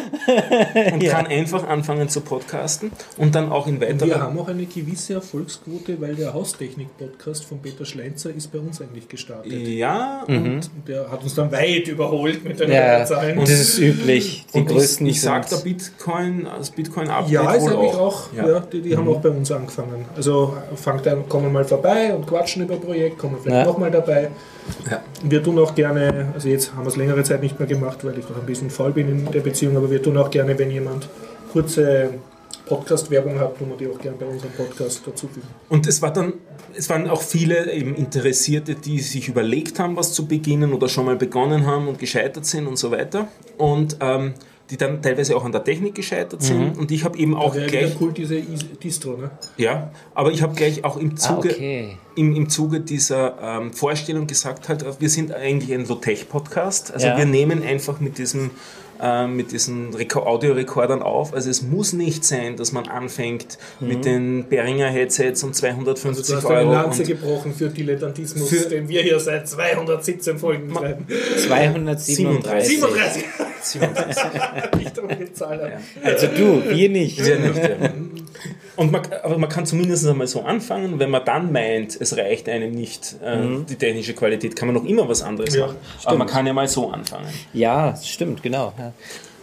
und 0.94 1.04
kann 1.06 1.28
einfach 1.28 1.68
anfangen 1.68 2.10
zu 2.10 2.22
podcasten 2.22 2.92
und 3.18 3.36
dann 3.36 3.52
auch 3.52 3.68
in 3.68 3.80
Wir 3.80 3.90
weiterer... 3.90 4.22
haben 4.22 4.40
auch 4.40 4.48
eine 4.48 4.66
gewisse 4.66 5.16
Erfolgsquote, 5.16 6.00
weil 6.02 6.16
der 6.16 6.34
Haustechnik-Podcast 6.34 7.46
von 7.46 7.62
Peter 7.62 7.86
Schleinzer 7.86 8.32
ist 8.34 8.52
bei 8.52 8.60
uns 8.60 8.82
eigentlich 8.82 9.08
gestartet. 9.08 9.52
Ja, 9.68 10.24
und 10.28 10.36
Und 10.46 10.70
der 10.88 11.10
hat 11.12 11.24
uns 11.24 11.36
dann 11.36 11.52
weit 11.52 11.88
überholt 11.88 12.44
mit 12.44 12.60
den 12.60 12.72
Ja, 12.72 12.78
Hörerzahlen. 12.82 13.40
das 13.40 13.50
ist 13.52 13.78
üblich. 13.80 14.46
Die 14.54 14.58
und 14.60 14.68
größten 14.68 15.06
ich, 15.08 15.14
ich 15.16 15.22
sag, 15.22 15.48
der 15.50 15.58
sind- 15.60 15.64
Bitcoin, 15.66 16.48
das 17.22 17.30
Bitcoin-Update 17.30 17.32
Ja, 17.32 17.54
ist 17.54 17.64
wohl 17.64 17.74
eigentlich 17.74 17.94
auch. 17.96 18.00
auch, 18.00 18.34
ja. 18.34 18.60
die, 18.60 18.82
die 18.82 18.98
haben 18.98 19.08
auch 19.10 19.20
bei 19.22 19.30
uns 19.30 19.52
angefangen. 19.52 20.06
Also 20.16 20.56
fangt 20.76 21.08
an, 21.08 21.28
kommen 21.30 21.52
mal 21.52 21.64
vorbei 21.66 22.14
und 22.14 22.26
quatschen 22.28 22.64
über 22.64 22.76
Projekt, 22.78 23.18
kommen 23.18 23.38
vielleicht 23.42 23.66
Ja. 23.66 23.72
nochmal 23.72 23.92
dabei. 23.92 24.30
Ja. 24.90 25.02
Wir 25.24 25.44
tun 25.44 25.60
auch 25.60 25.76
gerne, 25.76 26.30
also 26.34 26.48
jetzt 26.50 26.74
haben 26.74 26.84
wir 26.84 26.90
es 26.90 26.96
längere 26.96 27.24
Zeit 27.24 27.42
nicht 27.42 27.60
mehr 27.60 27.68
gemacht, 27.68 28.04
weil 28.04 28.18
ich 28.18 28.28
noch 28.30 28.38
ein 28.40 28.46
bisschen 28.46 28.70
faul 28.70 28.92
bin 28.92 29.08
in 29.10 29.32
der 29.32 29.42
Beziehung, 29.42 29.78
aber 29.78 29.90
wir 29.92 30.02
tun 30.02 30.18
auch 30.18 30.30
gerne, 30.32 30.58
wenn 30.58 30.72
jemand 30.72 31.08
kurze 31.52 32.10
Podcast-Werbung 32.66 33.40
hat, 33.40 33.58
tun 33.60 33.70
wir 33.70 33.78
die 33.78 33.88
auch 33.94 34.00
gerne 34.00 34.18
bei 34.18 34.26
unserem 34.26 34.52
Podcast 34.54 35.06
dazufügen. 35.06 35.48
Und 35.70 35.86
es 35.86 36.02
war 36.02 36.12
dann, 36.12 36.34
es 36.76 36.90
waren 36.90 37.08
auch 37.08 37.22
viele 37.22 37.72
eben 37.72 37.94
Interessierte, 37.96 38.74
die 38.74 39.00
sich 39.00 39.28
überlegt 39.28 39.78
haben, 39.80 39.96
was 39.96 40.14
zu 40.14 40.26
beginnen 40.28 40.74
oder 40.74 40.88
schon 40.90 41.06
mal 41.06 41.16
begonnen 41.16 41.68
haben 41.68 41.88
und 41.88 42.00
gescheitert 42.00 42.46
sind 42.48 42.66
und 42.66 42.78
so 42.78 42.90
weiter. 42.92 43.28
Und 43.60 43.98
ähm, 44.02 44.34
die 44.70 44.78
dann 44.78 45.02
teilweise 45.02 45.36
auch 45.36 45.46
an 45.46 45.52
der 45.52 45.64
Technik 45.64 45.94
gescheitert 45.96 46.42
sind. 46.42 46.78
Und 46.78 46.90
ich 46.92 47.04
habe 47.04 47.18
eben 47.20 47.36
auch 47.36 47.54
Wäre 47.56 47.68
gleich, 47.68 47.96
cool, 48.02 48.12
diese 48.14 48.36
Is- 48.36 48.66
Distro, 48.84 49.16
ne? 49.18 49.30
ja, 49.58 49.92
aber 50.16 50.32
ich 50.32 50.42
habe 50.42 50.56
gleich 50.56 50.84
auch 50.84 50.98
im 50.98 51.12
Ah, 51.12 51.16
Zuge, 51.16 51.50
okay. 51.50 51.98
im, 52.16 52.36
im 52.36 52.50
Zuge 52.50 52.80
dieser 52.82 53.38
ähm, 53.42 53.74
Vorstellung 53.74 54.26
gesagt, 54.26 54.68
halt, 54.70 54.84
wir 55.00 55.10
sind 55.10 55.32
eigentlich 55.34 55.72
ein 55.74 55.86
Low-Tech-Podcast. 55.88 56.94
Also 56.94 57.08
Ja. 57.08 57.18
wir 57.18 57.26
nehmen 57.26 57.62
einfach 57.64 58.00
mit 58.00 58.18
diesem 58.18 58.50
ähm, 59.02 59.36
mit 59.36 59.52
diesen 59.52 59.94
Reko- 59.94 60.26
Audiorekordern 60.26 61.02
auf. 61.02 61.34
Also 61.34 61.50
es 61.50 61.62
muss 61.62 61.94
nicht 61.94 62.24
sein, 62.24 62.56
dass 62.58 62.72
man 62.72 62.88
anfängt 62.88 63.58
mit 63.80 64.06
den 64.06 64.48
Behringer 64.50 64.88
Headsets 64.90 65.44
um 65.44 65.54
250 65.54 66.18
Also 66.20 66.34
du 66.34 66.38
hast 66.38 66.46
eine 66.46 66.60
Euro. 66.70 66.74
Lanze 66.74 67.02
und 67.02 67.08
gebrochen 67.08 67.54
für 67.54 67.70
Dilettantismus, 67.70 68.50
Für- 68.50 68.70
den 68.70 68.88
wir 68.88 69.02
hier 69.02 69.20
seit 69.20 69.48
217 69.48 70.38
Folgen 70.38 70.68
betreiben. 70.68 71.06
237. 71.48 72.16
37! 72.80 73.24
nicht 74.78 75.00
um 75.00 75.08
die 75.10 75.34
Zahl 75.34 75.60
an. 75.62 75.72
Also 76.04 76.28
du, 76.28 76.64
wir 76.70 76.90
nicht. 76.90 77.18
Ja, 77.20 77.38
nicht, 77.38 77.58
ja. 77.58 77.70
Und 78.76 78.92
man, 78.92 79.02
aber 79.24 79.38
man 79.38 79.50
kann 79.50 79.66
zumindest 79.66 80.06
einmal 80.08 80.28
so 80.28 80.42
anfangen, 80.42 81.00
wenn 81.00 81.10
man 81.10 81.24
dann 81.26 81.52
meint, 81.52 82.00
es 82.00 82.16
reicht 82.18 82.50
einem 82.50 82.72
nicht 82.72 83.16
äh, 83.24 83.64
die 83.70 83.76
technische 83.76 84.14
Qualität, 84.14 84.56
kann 84.56 84.68
man 84.68 84.76
noch 84.76 84.86
immer 84.86 85.08
was 85.08 85.22
anderes 85.22 85.56
Ja, 85.56 85.68
machen. 85.68 85.78
Aber 86.04 86.18
man 86.18 86.28
kann 86.28 86.46
ja 86.46 86.54
mal 86.54 86.68
so 86.68 86.90
anfangen. 86.92 87.28
Ja, 87.54 87.92
das 87.92 88.08
stimmt, 88.08 88.44
genau. 88.44 88.74
Ja. 88.78 88.94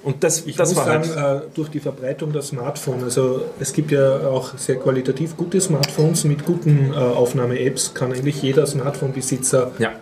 Und 0.03 0.25
das, 0.25 0.45
Ich 0.47 0.57
das 0.57 0.71
muss 0.71 0.79
war 0.79 0.85
sagen, 1.03 1.15
halt. 1.17 1.57
durch 1.57 1.69
die 1.71 1.79
Verbreitung 1.81 2.33
der 2.33 2.43
Smartphone, 2.43 3.05
also 3.05 3.43
es 3.61 3.73
gibt 3.73 3.93
ja 3.93 4.27
auch 4.29 4.59
sehr 4.59 4.77
qualitativ 4.77 5.37
gute 5.37 5.61
Smartphones 5.61 6.25
mit 6.25 6.45
guten 6.45 6.93
äh, 6.93 6.97
Aufnahme-Apps, 6.97 7.95
kann 7.95 8.13
eigentlich 8.13 8.43
jeder 8.43 8.67
Smartphone-Besitzer 8.67 9.71
Ja. 9.79 9.93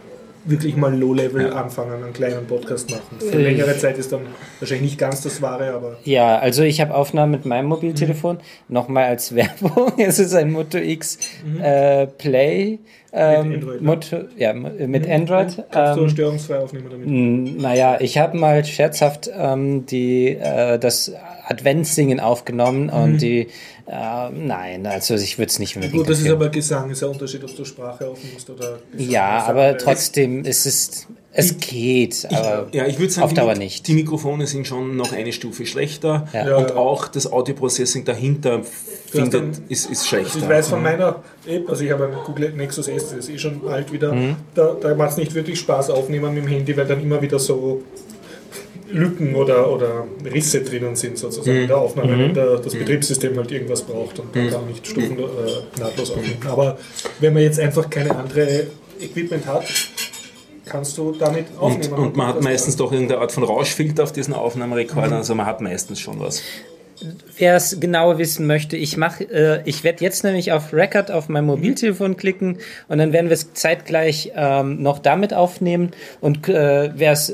Wirklich 0.45 0.77
mal 0.77 0.95
Low-Level 0.99 1.43
Ja. 1.49 1.53
anfangen, 1.53 2.03
einen 2.03 2.13
kleinen 2.13 2.47
Podcast 2.47 2.91
machen. 2.91 3.19
Für 3.19 3.39
längere 3.39 3.77
Zeit 3.77 3.99
ist 3.99 4.11
dann 4.13 4.21
wahrscheinlich 4.59 4.91
nicht 4.93 4.99
ganz 4.99 5.21
das 5.23 5.43
Wahre, 5.43 5.73
aber 5.73 5.99
Ja, 6.05 6.39
also 6.39 6.63
ich 6.63 6.81
habe 6.81 6.95
Aufnahmen 6.95 7.31
mit 7.33 7.45
meinem 7.45 7.67
Mobiltelefon. 7.67 8.37
Mhm. 8.37 8.41
Nochmal 8.75 9.05
als 9.05 9.35
Werbung. 9.35 9.93
Es 9.99 10.19
ist 10.19 10.35
ein 10.35 10.51
Moto 10.53 10.79
X 10.79 11.19
äh, 11.63 12.07
Play. 12.07 12.79
Ähm, 13.13 13.53
Android, 13.55 13.81
ne? 13.83 13.87
Moto, 13.87 14.17
ja, 14.37 14.53
mo- 14.55 14.71
mit 14.87 15.09
Android. 15.09 15.65
kannst 15.71 15.99
du 15.99 16.03
Ähm, 16.05 16.09
störungsfrei 16.11 16.59
aufnehmen 16.59 16.87
damit. 16.91 17.61
naja, 17.61 17.99
ich 18.01 18.19
habe 18.19 18.37
mal 18.39 18.65
scherzhaft 18.65 19.31
ähm, 19.37 19.85
die, 19.87 20.29
äh, 20.29 20.79
das 20.79 21.13
Adventssingen 21.49 22.21
aufgenommen 22.21 22.89
und 22.91 23.19
die, 23.21 23.49
äh, 23.89 24.31
nein, 24.33 24.87
also 24.87 25.15
ich 25.17 25.39
würde 25.39 25.49
es 25.51 25.59
nicht 25.59 25.75
unbedingt 25.75 25.99
Gut, 25.99 26.09
das 26.09 26.21
ist 26.21 26.31
aber 26.31 26.49
Gesang, 26.51 26.91
ist 26.91 27.01
ja 27.01 27.09
ein 27.09 27.15
Unterschied, 27.15 27.43
ob 27.43 27.57
du 27.57 27.65
Sprache 27.65 28.07
aufnimmst 28.07 28.49
oder 28.51 28.79
Gesang. 28.93 29.11
Ja, 29.11 29.43
aber 29.49 29.77
trotzdem, 29.77 30.45
es 30.45 30.65
ist, 30.67 31.09
es 31.33 31.59
geht, 31.59 32.27
aber 32.31 32.67
Ja, 32.73 32.87
ich 32.87 32.99
würde 32.99 33.13
sagen, 33.13 33.25
auf 33.25 33.31
die, 33.31 33.37
Dauer 33.37 33.55
nicht. 33.55 33.87
die 33.87 33.95
Mikrofone 33.95 34.47
sind 34.49 34.67
schon 34.67 34.97
noch 34.97 35.13
eine 35.13 35.33
Stufe 35.33 35.65
schlechter 35.65 36.27
Ja. 36.33 36.49
Ja, 36.49 36.57
und 36.57 36.71
ja. 36.71 36.77
auch 36.77 37.07
das 37.09 37.31
Audioprocessing 37.33 38.05
dahinter 38.05 38.63
findet, 39.11 39.35
dann- 39.35 39.51
ist, 39.69 39.85
ist 39.87 39.89
Also 39.91 40.05
schlechter. 40.07 40.39
ich 40.39 40.49
weiß 40.49 40.69
von 40.69 40.83
meiner 40.83 41.23
App, 41.47 41.69
also 41.71 41.85
ich 41.85 41.91
habe 41.93 42.07
einen 42.07 42.17
Google 42.25 42.53
Nexus 42.53 42.89
S, 42.89 43.11
das 43.11 43.19
ist 43.21 43.29
eh 43.31 43.39
schon 43.39 43.61
alt 43.69 43.93
wieder, 43.93 44.15
da, 44.55 44.77
da 44.81 44.95
macht 44.95 45.13
es 45.13 45.17
nicht 45.19 45.35
wirklich 45.35 45.59
Spaß 45.61 45.91
aufnehmen 45.91 46.35
mit 46.35 46.45
dem 46.45 46.49
Handy, 46.49 46.77
weil 46.77 46.87
dann 46.87 47.01
immer 47.01 47.23
wieder 47.23 47.39
so 47.39 47.83
Lücken 48.93 49.37
oder, 49.37 49.71
oder 49.73 50.05
Risse 50.33 50.63
drinnen 50.63 50.97
sind, 50.97 51.17
sozusagen 51.17 51.59
in 51.61 51.69
der 51.69 51.79
Aufnahme, 51.79 52.19
wenn 52.19 52.35
der, 52.35 52.57
das 52.57 52.75
Betriebssystem 52.75 53.37
halt 53.37 53.53
irgendwas 53.53 53.83
braucht 53.83 54.19
und 54.19 54.35
dann 54.35 54.51
kann 54.51 54.67
nicht 54.67 54.85
stufen, 54.85 55.17
äh, 55.17 55.79
nahtlos 55.81 56.11
aufnehmen. 56.11 56.39
Aber 56.49 56.77
wenn 57.21 57.33
man 57.33 57.45
jetzt 57.45 57.61
einfach 57.61 57.89
keine 57.89 58.17
andere 58.17 58.67
Equipment 59.01 59.47
hat, 59.47 59.65
kannst 60.71 60.97
du 60.97 61.13
damit 61.13 61.47
Und, 61.59 61.73
aufnehmen. 61.73 61.93
und 61.95 62.17
man 62.17 62.29
hat 62.29 62.43
meistens 62.43 62.77
doch 62.77 62.93
irgendeine 62.93 63.21
Art 63.21 63.33
von 63.33 63.43
Rauschfilter 63.43 64.03
auf 64.05 64.13
diesen 64.13 64.33
Aufnahmerekordern, 64.35 65.15
also 65.15 65.35
man 65.35 65.47
hat 65.47 65.61
meistens 65.61 66.01
schon 66.01 66.19
was. 66.21 66.43
Wer 67.39 67.57
es 67.57 67.81
genauer 67.81 68.19
wissen 68.19 68.47
möchte, 68.47 68.77
ich 68.77 68.99
mache, 68.99 69.25
äh, 69.25 69.63
ich 69.65 69.85
werde 69.85 70.05
jetzt 70.05 70.23
nämlich 70.23 70.53
auf 70.53 70.75
Record 70.75 71.11
auf 71.11 71.31
mein 71.31 71.47
Mobiltelefon 71.47 72.19
klicken 72.19 72.59
und 72.89 72.99
dann 72.99 73.15
werden 73.15 73.31
wir 73.31 73.35
es 73.35 73.55
zeitgleich 73.55 74.33
ähm, 74.37 74.83
noch 74.83 74.99
damit 74.99 75.33
aufnehmen 75.33 75.93
und 76.21 76.47
äh, 76.49 76.91
wer 76.95 77.13
es 77.13 77.33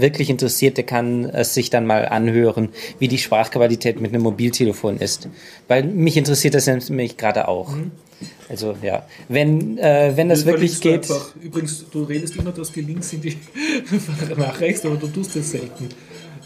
wirklich 0.00 0.28
interessiert, 0.28 0.76
der 0.76 0.84
kann 0.84 1.24
es 1.24 1.54
sich 1.54 1.70
dann 1.70 1.86
mal 1.86 2.06
anhören, 2.06 2.68
wie 2.98 3.08
die 3.08 3.16
Sprachqualität 3.16 4.02
mit 4.02 4.12
einem 4.12 4.22
Mobiltelefon 4.22 4.98
ist, 4.98 5.30
weil 5.66 5.84
mich 5.84 6.18
interessiert 6.18 6.52
das 6.52 6.66
nämlich 6.66 7.16
gerade 7.16 7.48
auch. 7.48 7.72
Also 8.48 8.76
ja, 8.82 9.06
wenn 9.28 9.78
äh, 9.78 10.12
wenn 10.16 10.28
das 10.28 10.44
wirklich 10.44 10.72
Überlegst 10.78 10.82
geht, 10.82 11.08
du 11.08 11.14
Einfach, 11.14 11.36
übrigens, 11.36 11.84
du 11.90 12.02
redest 12.04 12.36
immer, 12.36 12.50
dass 12.52 12.72
die 12.72 12.80
Links 12.80 13.12
in 13.12 13.20
die 13.20 13.36
nachreichst, 14.36 14.84
aber 14.86 14.96
du 14.96 15.06
tust 15.08 15.36
das 15.36 15.50
selten. 15.50 15.88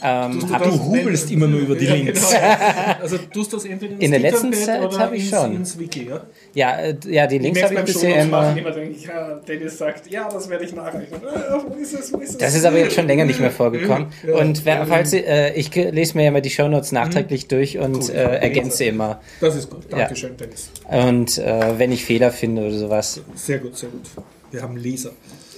ähm, 0.02 0.52
hab 0.52 0.62
das, 0.64 0.74
ich, 0.74 0.80
hubelst 0.80 1.30
immer 1.30 1.46
nur 1.46 1.60
über 1.60 1.76
die 1.76 1.84
Ja, 1.86 1.94
Links. 1.94 2.30
Genau. 2.30 3.00
Also 3.00 3.18
tust 3.32 3.52
du 3.52 3.56
das 3.56 3.66
entweder 3.66 3.92
ins 3.94 4.02
In 4.02 4.10
der 4.10 4.20
letzten 4.20 4.52
Zeit 4.52 4.82
oder 4.82 4.98
hab 4.98 5.12
ich 5.12 5.28
schon. 5.28 5.54
ins 5.56 5.78
Wiki, 5.78 6.08
ja? 6.08 6.26
Ja, 6.55 6.76
äh, 6.76 6.96
ja, 7.09 7.26
die 7.26 7.38
Links 7.38 7.62
habe 7.62 7.74
ich 7.74 7.80
bisher 7.80 8.22
immer. 8.22 8.55
immer 8.57 8.70
denke 8.70 8.96
ich, 8.96 9.05
ja, 9.05 9.34
Dennis 9.46 9.78
sagt, 9.78 10.11
ja, 10.11 10.28
das 10.30 10.48
werde 10.50 10.64
ich 10.64 10.74
nachreichen. 10.74 11.14
Äh, 11.14 11.18
wo 11.66 11.74
ist 11.74 11.94
es, 11.94 12.12
wo 12.12 12.18
ist 12.18 12.30
es? 12.30 12.38
Das 12.38 12.55
ist 12.55 12.64
aber 12.64 12.78
jetzt 12.78 12.94
schon 12.94 13.07
länger 13.07 13.24
nicht 13.24 13.40
mehr 13.40 13.50
vorgekommen. 13.50 14.09
Ja. 14.26 14.36
Und 14.36 14.64
wer, 14.64 14.86
falls 14.86 15.12
äh, 15.12 15.53
ich 15.55 15.74
lese 15.74 16.16
mir 16.16 16.24
ja 16.24 16.28
immer 16.28 16.40
die 16.40 16.50
Shownotes 16.50 16.92
nachträglich 16.92 17.48
durch 17.48 17.78
und 17.78 18.00
Gut. 18.00 18.11
äh, 18.11 18.36
ergänze 18.36 18.84
immer. 18.84 19.20
Das 19.40 19.57
ist 19.57 19.68
gut. 19.68 19.84
Dankeschön, 19.90 20.36
Dennis. 20.36 20.70
Und 20.88 21.38
äh, 21.38 21.78
wenn 21.78 21.90
ich 21.92 22.05
Fehler 22.05 22.30
finde 22.30 22.62
oder 22.62 22.76
sowas. 22.76 23.20
Sehr 23.34 23.59
gut, 23.59 23.76
sehr 23.76 23.88
gut. 23.88 24.03
Wir 24.50 24.62
haben 24.62 24.76
Leser. 24.76 25.11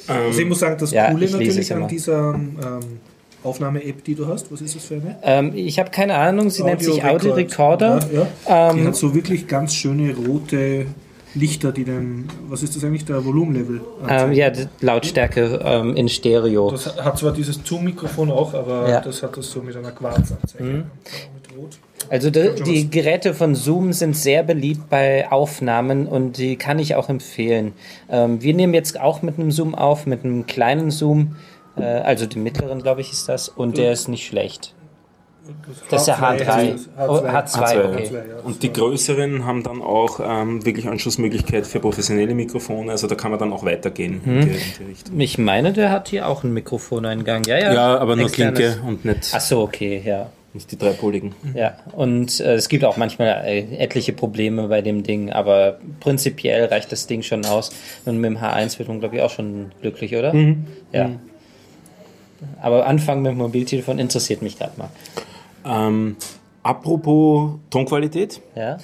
Also 0.07 0.41
ich 0.41 0.47
muss 0.47 0.61
sagen, 0.61 0.77
das 0.79 0.93
ja, 0.93 1.11
Coole 1.11 1.31
natürlich 1.31 1.73
an 1.75 1.89
dieser 1.89 2.35
ähm, 2.35 3.01
Aufnahme-App, 3.45 4.03
die 4.05 4.15
du 4.15 4.27
hast, 4.27 4.51
was 4.51 4.61
ist 4.61 4.75
das 4.77 4.85
für 4.85 4.95
eine? 4.95 5.17
Ähm, 5.23 5.53
ich 5.55 5.79
habe 5.79 5.91
keine 5.91 6.15
Ahnung, 6.15 6.51
sie 6.51 6.63
nennt 6.63 6.83
sich 6.83 7.05
Audio 7.05 7.35
Record. 7.35 7.81
Recorder. 7.83 8.01
Ja, 8.13 8.21
ja. 8.49 8.73
die 8.73 8.79
Ähm, 8.81 8.87
hat 8.89 8.97
so 8.97 9.15
wirklich 9.15 9.47
ganz 9.47 9.75
schöne 9.75 10.15
rote 10.17 10.87
Lichter, 11.37 11.73
die 11.73 11.85
den, 11.85 12.29
was 12.49 12.63
ist 12.63 12.77
das 12.77 12.85
eigentlich, 12.85 13.05
der 13.05 13.25
Volumenlevel? 13.25 13.81
Ähm, 14.09 14.33
ja, 14.33 14.51
die 14.51 14.67
Lautstärke 14.81 15.61
ähm, 15.65 15.97
in 15.97 16.09
Stereo. 16.09 16.71
Das 16.71 16.97
hat 16.97 17.19
zwar 17.19 17.33
dieses 17.33 17.61
Zoom-Mikrofon 17.65 18.31
auch, 18.31 18.55
aber 18.55 18.89
Ja. 18.89 19.01
das 19.01 19.23
hat 19.23 19.37
das 19.37 19.51
so 19.51 19.61
mit 19.61 19.77
einer 19.77 19.91
Quarzanzeige. 19.91 20.63
Mhm. 20.65 20.77
Mit 21.35 21.59
Rot. 21.59 21.79
Also 22.11 22.31
die, 22.31 22.51
die 22.65 22.91
Geräte 22.91 23.35
von 23.35 23.55
Zoom 23.55 23.93
sind 23.93 24.15
sehr 24.15 24.43
beliebt 24.43 24.89
bei 24.91 25.31
Aufnahmen 25.33 26.07
und 26.07 26.37
die 26.37 26.57
kann 26.57 26.79
ich 26.79 26.95
auch 26.95 27.09
empfehlen. 27.09 27.73
Ähm, 28.11 28.43
wir 28.43 28.55
nehmen 28.55 28.75
jetzt 28.75 29.01
auch 29.01 29.23
mit 29.23 29.39
einem 29.39 29.51
Zoom 29.51 29.75
auf, 29.75 30.07
mit 30.07 30.23
einem 30.25 30.47
kleinen 30.47 30.91
Zoom, 30.91 31.37
äh, 31.77 31.83
also 31.83 32.27
dem 32.27 32.43
mittleren, 32.43 32.83
glaube 32.83 33.01
ich, 33.01 33.13
ist 33.13 33.29
das, 33.29 33.49
und 33.49 33.77
der 33.79 33.93
ist 33.93 34.09
nicht 34.09 34.27
schlecht. 34.27 34.75
Das 35.91 36.03
ist 36.03 36.07
der 36.07 36.19
H3. 36.19 36.79
Oh, 37.07 37.19
H2, 37.19 37.85
okay. 37.85 38.11
ja. 38.13 38.21
Und 38.45 38.63
die 38.63 38.73
größeren 38.73 39.45
haben 39.45 39.63
dann 39.63 39.83
auch 39.83 40.21
ähm, 40.23 40.65
wirklich 40.65 40.89
Anschlussmöglichkeit 40.89 41.67
für 41.67 41.81
professionelle 41.81 42.35
Mikrofone, 42.35 42.91
also 42.91 43.07
da 43.07 43.15
kann 43.15 43.31
man 43.31 43.39
dann 43.39 43.53
auch 43.53 43.65
weitergehen 43.65 44.23
in, 44.25 44.41
die, 44.41 44.41
in 44.41 44.59
die 44.79 44.85
Richtung. 44.85 45.21
Ich 45.21 45.39
meine, 45.39 45.73
der 45.73 45.91
hat 45.91 46.09
hier 46.09 46.29
auch 46.29 46.45
einen 46.45 46.55
Mikrofoneingang. 46.55 47.45
Ja, 47.45 47.59
ja. 47.59 47.75
Ja, 47.75 47.99
aber 47.99 48.17
nur 48.17 48.27
Externes. 48.27 48.59
Klinke 48.59 48.81
und 48.87 49.05
nicht, 49.05 49.33
Ach 49.35 49.41
so, 49.41 49.61
okay, 49.61 50.01
ja. 50.03 50.31
nicht 50.55 50.73
die 50.73 50.79
dreipoligen. 50.79 51.35
Ja, 51.55 51.77
und 51.93 52.41
äh, 52.41 52.55
es 52.55 52.71
gibt 52.71 52.85
auch 52.87 52.97
manchmal 52.97 53.43
äh, 53.45 53.77
etliche 53.77 54.15
Probleme 54.15 54.69
bei 54.69 54.81
dem 54.81 55.03
Ding, 55.03 55.31
aber 55.31 55.79
prinzipiell 56.01 56.65
reicht 56.67 56.91
das 56.91 57.07
Ding 57.07 57.21
schon 57.21 57.45
aus. 57.45 57.71
Und 58.07 58.17
mit 58.17 58.31
dem 58.31 58.39
H1 58.39 58.79
wird 58.79 58.89
man, 58.89 59.01
glaube 59.01 59.17
ich, 59.17 59.23
auch 59.23 59.31
schon 59.31 59.73
glücklich, 59.83 60.17
oder? 60.17 60.35
Ja. 60.93 61.11
Aber 62.63 62.87
anfangen 62.87 63.23
mit 63.23 63.33
dem 63.33 63.39
Mobiltelefon 63.39 63.99
interessiert 63.99 64.43
mich 64.43 64.59
gerade 64.59 64.73
mal. 64.79 64.89
Ähm, 65.65 66.17
apropos 66.63 67.53
Tonqualität, 67.71 68.41
Ja? 68.57 68.79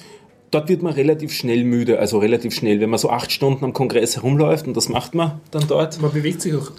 dort 0.51 0.69
wird 0.69 0.81
man 0.83 0.93
relativ 0.93 1.31
schnell 1.33 1.63
müde, 1.63 1.99
also 1.99 2.19
relativ 2.19 2.53
schnell, 2.53 2.79
wenn 2.79 2.89
man 2.89 2.99
so 2.99 3.09
acht 3.09 3.31
Stunden 3.31 3.63
am 3.65 3.73
Kongress 3.73 4.15
herumläuft 4.15 4.67
und 4.67 4.75
das 4.75 4.89
macht 4.89 5.15
man 5.15 5.39
dann 5.51 5.63
dort. 5.67 6.01
Man 6.01 6.11
bewegt 6.11 6.41
sich 6.41 6.53
auch 6.55 6.71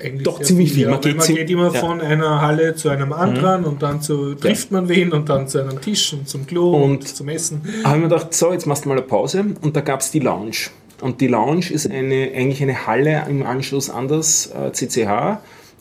eigentlich 0.00 0.22
Doch 0.24 0.36
sehr 0.38 0.46
ziemlich 0.46 0.72
viel. 0.72 0.84
ja. 0.84 0.90
Man 0.90 1.00
geht 1.00 1.16
man 1.16 1.26
geht 1.26 1.50
immer 1.50 1.72
ja. 1.72 1.80
von 1.80 2.00
einer 2.00 2.40
Halle 2.40 2.74
zu 2.76 2.88
einem 2.88 3.12
anderen 3.12 3.64
und 3.64 3.82
dann 3.82 4.00
zu, 4.00 4.34
trifft 4.34 4.70
man 4.70 4.88
wen 4.88 5.12
und 5.12 5.28
dann 5.28 5.48
zu 5.48 5.58
einem 5.60 5.80
Tisch 5.80 6.12
und 6.12 6.28
zum 6.28 6.46
Klo 6.46 6.70
und, 6.76 6.82
Und- 6.82 7.08
zum 7.08 7.28
Essen. 7.28 7.62
habe 7.84 7.96
ich 7.96 8.02
mir 8.04 8.08
gedacht, 8.08 8.32
so, 8.34 8.52
jetzt 8.52 8.66
machst 8.66 8.84
du 8.84 8.88
mal 8.90 8.96
eine 8.98 9.06
Pause 9.06 9.44
und 9.60 9.74
da 9.74 9.80
gab 9.80 10.00
es 10.00 10.10
die 10.10 10.20
Lounge. 10.20 10.68
Und 11.00 11.20
die 11.20 11.28
Lounge 11.28 11.70
ist 11.70 11.88
eine, 11.90 12.30
eigentlich 12.34 12.60
eine 12.62 12.86
Halle 12.86 13.24
im 13.28 13.44
Anschluss 13.46 13.88
an 13.88 14.08
das 14.08 14.46
äh, 14.52 14.72
CCH, 14.72 15.38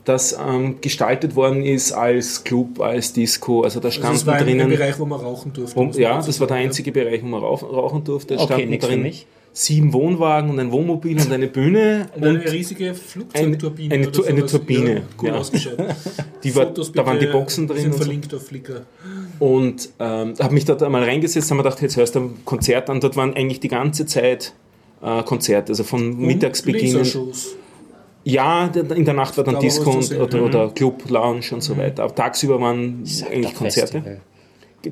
das 0.08 0.38
ähm, 0.40 0.76
gestaltet 0.82 1.36
worden 1.36 1.64
ist 1.64 1.92
als 1.92 2.44
Club, 2.44 2.80
als 2.80 3.14
Disco. 3.14 3.62
Also 3.64 3.80
da 3.80 3.88
Also 3.90 4.00
standen 4.00 4.18
das 4.18 4.26
war 4.26 4.38
drinnen. 4.40 4.70
Bereich, 4.70 4.98
wo 5.00 5.06
man 5.06 5.20
rauchen 5.20 5.52
durfte. 5.54 5.78
Um, 5.80 5.92
ja, 5.92 6.18
das 6.22 6.40
war 6.40 6.48
der 6.48 6.58
einzige 6.58 6.92
Bereich, 6.92 7.22
wo 7.24 7.28
man 7.28 7.42
rauch, 7.42 7.64
rauchen 7.64 8.04
durfte. 8.04 8.36
Es 8.36 8.42
Okay, 8.42 8.54
standen 8.68 8.80
drin 8.80 9.14
sieben 9.54 9.92
Wohnwagen 9.92 10.52
und 10.52 10.60
ein 10.60 10.72
Wohnmobil 10.72 11.20
und 11.20 11.32
eine 11.32 11.48
Bühne. 11.48 12.10
Und 12.16 12.24
eine 12.24 12.52
riesige 12.52 12.94
Flugzeugturbine. 12.94 13.92
Eine- 13.94 14.08
eine 14.08 14.28
eine. 14.28 14.46
Turbine, 14.46 14.94
Ja, 14.94 15.02
cool 15.20 15.28
ja. 15.30 15.34
ausgeschaut. 15.36 15.78
Die 16.44 16.56
war, 16.56 16.68
Fotos 16.68 16.92
da 16.92 17.04
waren 17.06 17.20
die 17.20 17.26
Boxen 17.26 17.66
drin 17.68 17.78
Sind 17.78 17.88
und 17.88 17.98
so. 17.98 18.04
verlinkt 18.04 18.34
auf 18.36 18.46
Flickr. 18.46 18.86
Und 19.40 19.90
ähm, 20.00 20.36
habe 20.40 20.54
mich 20.54 20.66
dort 20.66 20.84
einmal 20.84 21.04
reingesetzt, 21.04 21.50
haben 21.50 21.58
mir 21.58 21.64
gedacht, 21.64 21.82
jetzt 21.82 21.98
hörst 21.98 22.14
du 22.16 22.20
ein 22.20 22.46
Konzert 22.46 22.90
an. 22.92 23.00
Dort 23.02 23.16
waren 23.18 23.34
eigentlich 23.36 23.60
die 23.60 23.68
ganze 23.68 24.06
Zeit 24.06 24.54
äh, 25.02 25.24
Konzerte, 25.24 25.72
also 25.72 25.84
von 25.84 26.16
Mittagsbeginn. 26.18 26.94
Lasershows. 26.94 27.56
Ja, 28.32 28.66
in 28.68 29.06
der 29.06 29.14
Nacht 29.14 29.38
war 29.38 29.44
dann 29.44 29.56
Da 29.56 29.60
Disco 29.60 29.92
und, 29.92 30.12
oder, 30.18 30.38
mhm. 30.38 30.44
oder 30.44 30.70
Club, 30.70 31.10
Lounge 31.10 31.46
und 31.52 31.62
so 31.62 31.78
weiter. 31.78 32.04
Aber 32.04 32.14
tagsüber 32.14 32.60
waren 32.60 33.04
eigentlich 33.30 33.54
Doch, 33.54 33.60
Konzerte. 33.60 34.02
Festival. 34.02 34.22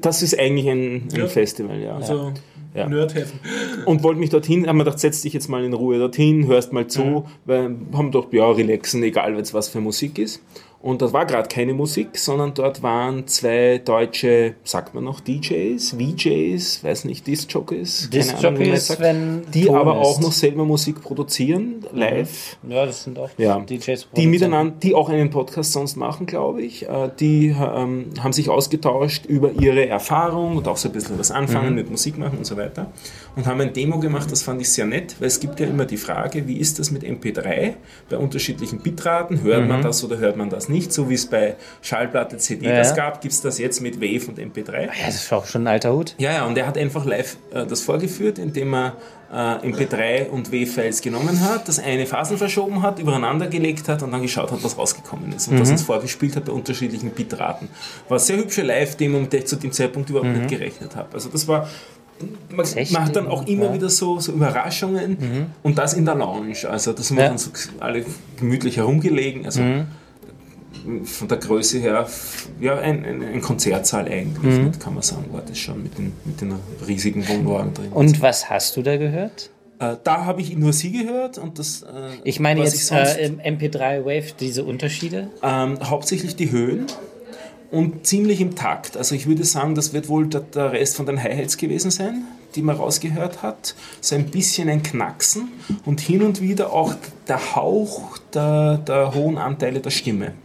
Das 0.01 0.21
ist 0.23 0.39
eigentlich 0.39 0.69
ein, 0.69 1.07
ein 1.13 1.19
Ja. 1.19 1.27
Festival, 1.27 1.79
ja. 1.79 1.95
Also 1.95 2.31
Ja. 2.73 2.87
Nerdheaven. 2.87 3.39
Und 3.85 4.03
wollte 4.03 4.19
mich 4.19 4.29
dorthin, 4.29 4.67
haben 4.67 4.77
mir 4.77 4.83
gedacht, 4.83 4.99
setz 4.99 5.21
dich 5.21 5.33
jetzt 5.33 5.47
mal 5.47 5.63
in 5.63 5.73
Ruhe 5.73 5.97
dorthin, 5.97 6.47
hörst 6.47 6.73
mal 6.73 6.87
zu, 6.87 7.25
weil 7.45 7.75
haben 7.93 8.11
gedacht, 8.11 8.33
ja, 8.33 8.49
relaxen, 8.51 9.01
egal 9.03 9.37
was 9.53 9.69
für 9.69 9.79
Musik 9.79 10.17
ist. 10.17 10.41
Und 10.85 11.01
das 11.01 11.13
war 11.13 11.25
gerade 11.25 11.49
keine 11.49 11.73
Musik, 11.73 12.15
sondern 12.15 12.53
dort 12.53 12.83
waren 12.83 13.25
zwei 13.25 13.81
deutsche, 13.83 14.53
sagt 14.63 14.93
man 14.93 15.03
noch, 15.03 15.19
DJs, 15.19 15.95
VJs, 15.97 16.83
weiß 16.83 17.05
nicht, 17.05 17.25
Disc-Jockeys, 17.25 18.07
keine 18.11 18.23
Ahnung, 18.23 18.59
Disc-Jockeys, 18.59 18.87
sagt, 18.87 18.99
wenn 18.99 19.41
die 19.51 19.65
Ton 19.65 19.77
aber 19.77 19.99
ist. 19.99 20.05
auch 20.05 20.19
noch 20.19 20.31
selber 20.31 20.63
Musik 20.63 21.01
produzieren, 21.01 21.83
live. 21.91 22.57
Ja, 22.69 22.85
das 22.85 23.03
sind 23.03 23.17
auch 23.17 23.31
Ja. 23.39 23.57
DJs. 23.61 24.09
Die 24.15 24.27
miteinander, 24.27 24.75
die 24.79 24.93
auch 24.93 25.09
einen 25.09 25.31
Podcast 25.31 25.71
sonst 25.71 25.95
machen, 25.95 26.27
glaube 26.27 26.61
ich, 26.61 26.87
äh, 26.87 27.09
die 27.19 27.47
ähm, 27.47 28.11
haben 28.19 28.33
sich 28.33 28.49
ausgetauscht 28.49 29.25
über 29.25 29.53
ihre 29.53 29.87
Erfahrung 29.87 30.57
und 30.57 30.67
auch 30.67 30.77
so 30.77 30.89
ein 30.89 30.91
bisschen 30.91 31.17
was 31.17 31.31
anfangen 31.31 31.73
mit 31.73 31.89
Musik 31.89 32.19
machen 32.19 32.37
und 32.37 32.45
so 32.45 32.57
weiter. 32.57 32.91
Und 33.35 33.47
haben 33.47 33.59
ein 33.59 33.73
Demo 33.73 33.97
gemacht, 33.97 34.31
das 34.31 34.43
fand 34.43 34.61
ich 34.61 34.71
sehr 34.71 34.85
nett, 34.85 35.15
weil 35.17 35.29
es 35.29 35.39
gibt 35.39 35.59
ja 35.59 35.65
immer 35.65 35.85
die 35.85 35.97
Frage, 35.97 36.47
wie 36.47 36.57
ist 36.57 36.77
das 36.77 36.91
mit 36.91 37.03
MP3 37.03 37.73
bei 38.07 38.17
unterschiedlichen 38.19 38.81
Bitraten? 38.81 39.41
Hört 39.41 39.67
man 39.67 39.81
das 39.81 40.03
oder 40.03 40.19
hört 40.19 40.37
man 40.37 40.51
das 40.51 40.69
nicht? 40.69 40.74
So 40.81 41.09
wie 41.09 41.13
es 41.15 41.25
bei 41.27 41.55
Schallplatte, 41.81 42.37
CD 42.37 42.67
Ja, 42.67 42.77
das 42.77 42.89
ja. 42.89 42.95
gab, 42.95 43.21
gibt 43.21 43.33
es 43.33 43.41
das 43.41 43.57
jetzt 43.59 43.81
mit 43.81 43.99
Wave 44.01 44.27
und 44.29 44.39
MP3. 44.39 44.81
Ja, 44.83 44.89
das 45.05 45.15
ist 45.15 45.33
auch 45.33 45.45
schon 45.45 45.63
ein 45.63 45.67
alter 45.67 45.93
Hut. 45.93 46.15
Ja, 46.17 46.31
ja, 46.33 46.45
und 46.45 46.57
er 46.57 46.67
hat 46.67 46.77
einfach 46.77 47.05
live 47.05 47.37
äh, 47.53 47.65
das 47.65 47.81
vorgeführt, 47.81 48.39
indem 48.39 48.73
er 48.73 48.93
äh, 49.31 49.35
MP3 49.67 50.29
und 50.29 50.51
WAV-Files 50.51 51.01
genommen 51.01 51.41
hat, 51.41 51.67
das 51.67 51.79
eine 51.79 52.05
Phasen 52.05 52.37
verschoben 52.37 52.81
hat, 52.81 52.99
übereinander 52.99 53.47
gelegt 53.47 53.87
hat 53.89 54.03
und 54.03 54.11
dann 54.11 54.21
geschaut 54.21 54.51
hat, 54.51 54.63
was 54.63 54.77
rausgekommen 54.77 55.33
ist. 55.33 55.47
Und 55.47 55.59
das 55.59 55.69
uns 55.71 55.81
vorgespielt 55.81 56.35
hat 56.35 56.45
bei 56.45 56.53
unterschiedlichen 56.53 57.09
Bitraten. 57.11 57.67
War 58.07 58.17
eine 58.17 58.19
sehr 58.19 58.37
hübsche 58.37 58.61
Live-Demo, 58.61 59.19
mit 59.19 59.33
der 59.33 59.39
ich 59.41 59.47
zu 59.47 59.55
dem 59.55 59.71
Zeitpunkt 59.71 60.09
überhaupt 60.09 60.29
nicht 60.29 60.47
gerechnet 60.47 60.95
habe. 60.95 61.09
Also 61.13 61.29
das 61.29 61.47
war... 61.47 61.67
Man, 62.49 62.65
hat 63.05 63.13
dann 63.13 63.27
auch 63.27 63.45
immer 63.45 63.65
ja. 63.65 63.73
wieder 63.73 63.89
so, 63.89 64.21
so 64.21 64.31
Überraschungen 64.31 65.51
und 65.63 65.77
das 65.77 65.95
in 65.95 66.05
der 66.05 66.15
Lounge. 66.15 66.55
Also 66.69 66.93
da 66.93 67.03
sind 67.03 67.17
wir 67.17 67.23
Ja. 67.23 67.29
dann 67.29 67.37
so 67.37 67.49
alle 67.81 68.05
gemütlich 68.37 68.77
herumgelegen. 68.77 69.45
Also 69.45 69.59
von 71.05 71.27
der 71.27 71.37
Größe 71.37 71.79
her, 71.79 72.07
ja, 72.59 72.77
ein, 72.77 73.03
ein, 73.05 73.21
ein 73.23 73.41
Konzertsaal 73.41 74.07
eigentlich, 74.07 74.59
nicht, 74.59 74.79
kann 74.79 74.93
man 74.93 75.03
sagen, 75.03 75.25
war 75.31 75.41
das 75.41 75.57
schon 75.57 75.81
mit 75.83 75.97
den, 75.97 76.13
mit 76.25 76.41
den 76.41 76.53
riesigen 76.87 77.27
Wohnwagen 77.27 77.73
drin. 77.73 77.91
Und 77.91 78.21
was 78.21 78.49
hast 78.49 78.75
du 78.77 78.81
da 78.81 78.97
gehört? 78.97 79.49
äh, 79.79 79.95
da 80.05 80.23
habe 80.25 80.39
ich 80.41 80.55
nur 80.55 80.71
sie 80.71 80.91
gehört 80.91 81.37
und 81.37 81.59
das. 81.59 81.81
Äh, 81.81 81.85
Ich 82.23 82.39
meine 82.39 82.61
jetzt 82.61 82.87
sonst- 82.87 83.17
äh, 83.17 83.25
im 83.25 83.39
MP3 83.39 84.05
Wave 84.05 84.31
diese 84.39 84.63
Unterschiede. 84.63 85.29
ähm, 85.43 85.77
hauptsächlich 85.83 86.35
die 86.37 86.49
Höhen 86.51 86.85
und 87.71 88.05
ziemlich 88.07 88.39
im 88.39 88.55
Takt. 88.55 88.95
Also 88.95 89.15
ich 89.15 89.27
würde 89.27 89.43
sagen, 89.43 89.75
das 89.75 89.91
wird 89.91 90.07
wohl 90.07 90.27
der, 90.27 90.41
der 90.41 90.71
Rest 90.71 90.95
von 90.95 91.05
den 91.05 91.21
Hi-Hats 91.21 91.57
gewesen 91.57 91.91
sein, 91.91 92.23
die 92.55 92.61
man 92.61 92.77
rausgehört 92.77 93.41
hat. 93.43 93.75
So 93.99 94.15
ein 94.15 94.27
bisschen 94.27 94.69
ein 94.69 94.81
Knacksen 94.81 95.49
und 95.83 95.99
hin 95.99 96.21
und 96.21 96.39
wieder 96.41 96.71
auch 96.71 96.95
der 97.27 97.55
Hauch 97.55 98.17
der, 98.33 98.77
der 98.77 99.13
hohen 99.13 99.37
Anteile 99.37 99.81
der 99.81 99.89
Stimme. 99.89 100.35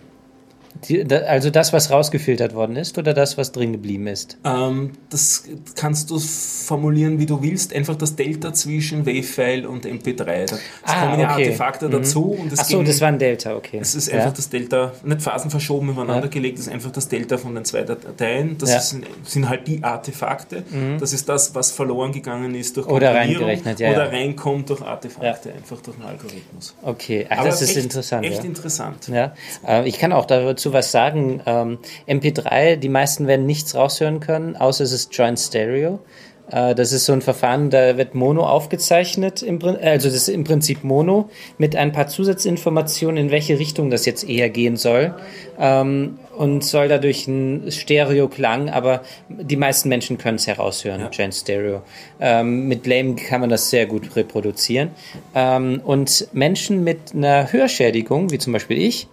Die, 0.89 1.05
da, 1.05 1.19
also 1.21 1.51
das, 1.51 1.73
was 1.73 1.91
rausgefiltert 1.91 2.55
worden 2.55 2.77
ist 2.77 2.97
oder 2.99 3.13
das, 3.15 3.37
was 3.37 3.53
drin 3.53 3.73
geblieben 3.73 4.07
ist? 4.07 4.39
Ähm, 4.45 4.93
das 5.11 5.45
kannst 5.77 6.11
du 6.11 6.19
formulieren, 6.19 7.19
wie 7.19 7.27
du 7.27 7.43
willst. 7.43 7.75
Einfach 7.75 7.97
das 7.97 8.17
Delta 8.17 8.53
zwischen 8.53 9.05
WAV-File 9.07 9.67
und 9.67 9.85
MP3. 9.87 10.47
Da 10.47 10.57
Ah, 10.85 11.01
kommen 11.07 11.21
ja 11.21 11.33
okay. 11.35 11.45
Artefakte 11.47 11.87
Mhm. 11.89 11.93
dazu. 11.93 12.25
Und 12.33 12.53
es 12.53 12.61
Ach 12.61 12.65
so, 12.65 12.79
gehen- 12.79 12.87
das 12.87 13.01
war 13.01 13.09
ein 13.09 13.19
Delta, 13.19 13.55
okay. 13.57 13.79
Es 13.81 13.95
ist 13.95 14.09
Ja. 14.09 14.19
einfach 14.21 14.33
das 14.33 14.49
Delta, 14.49 14.93
nicht 15.05 15.23
Phasen 15.23 15.51
verschoben 15.51 15.91
übereinander 15.91 16.25
Ja. 16.25 16.31
gelegt, 16.31 16.59
das 16.59 16.67
ist 16.67 16.73
einfach 16.73 16.91
das 16.93 17.09
Delta 17.09 17.37
von 17.39 17.55
den 17.55 17.65
zwei 17.65 17.83
Dateien. 17.83 18.57
Das 18.59 18.71
Ja. 18.71 18.77
Mhm. 18.77 18.81
sind, 18.83 19.07
sind 19.25 19.49
halt 19.49 19.67
die 19.67 19.83
Artefakte. 19.83 20.63
Das 20.99 21.13
ist 21.13 21.29
das, 21.29 21.55
was 21.55 21.73
verloren 21.73 22.13
gegangen 22.13 22.55
ist 22.55 22.77
durch 22.77 22.87
Oder 22.87 23.15
reingerechnet, 23.15 23.81
ja, 23.81 23.91
Oder 23.91 24.05
ja. 24.05 24.11
reinkommt 24.11 24.71
durch 24.71 24.83
Artefakte, 24.83 25.53
einfach 25.53 25.81
durch 25.83 25.97
einen 25.99 26.07
Algorithmus. 26.09 26.75
Okay, 26.83 27.27
Ach, 27.29 27.45
das 27.45 27.61
ist 27.63 27.71
echt, 27.77 27.85
interessant. 27.85 28.25
Echt 28.25 28.39
ja. 28.39 28.45
interessant. 28.45 29.09
Ja, 29.09 29.35
äh, 29.67 29.89
ich 29.89 29.99
kann 29.99 30.13
auch 30.13 30.25
dazu 30.27 30.70
was 30.73 30.93
sagen. 30.93 31.41
Ähm, 31.47 31.79
MP3, 32.09 32.77
die 32.77 32.89
meisten 32.89 33.27
werden 33.27 33.47
nichts 33.47 33.75
raushören 33.75 34.21
können, 34.21 34.57
außer 34.57 34.85
es 34.85 34.93
ist 34.93 35.15
Joint 35.17 35.39
Stereo. 35.39 36.01
Äh, 36.51 36.75
das 36.75 36.93
ist 36.93 37.07
so 37.07 37.13
ein 37.13 37.23
Verfahren, 37.23 37.71
da 37.71 37.97
wird 37.97 38.15
Mono 38.15 38.47
aufgezeichnet, 38.47 39.43
im, 39.43 39.59
Prin- 39.59 39.77
also 39.83 40.09
das 40.09 40.17
ist 40.17 40.29
im 40.29 40.45
Prinzip 40.45 40.85
Mono 40.85 41.29
mit 41.59 41.77
ein 41.77 41.93
paar 41.93 42.09
Zusatzinformationen, 42.09 43.17
in 43.27 43.31
welche 43.31 43.59
Richtung 43.59 43.91
das 43.91 44.07
jetzt 44.07 44.29
eher 44.29 44.51
gehen 44.51 44.77
soll. 44.77 45.15
Ähm, 45.59 46.19
und 46.37 46.65
soll 46.65 46.89
dadurch 46.89 47.29
ein 47.29 47.71
Stereo-Klang, 47.71 48.71
aber 48.71 49.03
die 49.29 49.57
meisten 49.57 49.91
Menschen 49.91 50.17
können 50.17 50.37
es 50.37 50.47
heraushören, 50.47 51.09
Joint 51.13 51.35
Stereo. 51.35 51.83
Ähm, 52.19 52.67
mit 52.67 52.87
Lame 52.87 53.15
kann 53.17 53.43
man 53.43 53.51
das 53.51 53.69
sehr 53.69 53.85
gut 53.85 54.17
reproduzieren. 54.17 54.93
Ähm, 55.35 55.83
und 55.85 56.29
Menschen 56.33 56.83
mit 56.83 57.15
einer 57.15 57.53
Hörschädigung, 57.53 58.31
wie 58.31 58.39
zum 58.39 58.55
Beispiel 58.55 58.79
ich, 58.81 59.07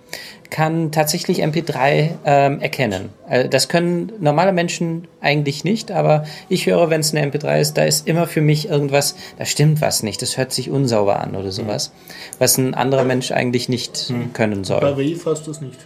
kann 0.49 0.91
tatsächlich 0.91 1.43
MP3 1.43 2.09
ähm, 2.25 2.59
erkennen. 2.59 3.09
Äh, 3.29 3.49
das 3.49 3.67
können 3.67 4.11
normale 4.19 4.53
Menschen 4.53 5.07
eigentlich 5.21 5.63
nicht, 5.63 5.91
aber 5.91 6.25
ich 6.49 6.65
höre, 6.65 6.89
wenn 6.89 7.01
es 7.01 7.13
eine 7.13 7.29
MP3 7.29 7.59
ist, 7.59 7.77
da 7.77 7.83
ist 7.83 8.07
immer 8.07 8.27
für 8.27 8.41
mich 8.41 8.69
irgendwas, 8.69 9.15
da 9.37 9.45
stimmt 9.45 9.81
was 9.81 10.03
nicht, 10.03 10.21
das 10.21 10.37
hört 10.37 10.53
sich 10.53 10.69
unsauber 10.69 11.19
an 11.19 11.35
oder 11.35 11.51
sowas, 11.51 11.91
was 12.39 12.57
ein 12.57 12.73
anderer 12.73 13.03
Mensch 13.03 13.31
eigentlich 13.31 13.69
nicht 13.69 14.13
können 14.33 14.63
soll. 14.63 14.81
Bei 14.81 14.97
Wave 14.97 15.25
hast 15.25 15.47
du 15.47 15.51
es 15.51 15.61
nicht. 15.61 15.77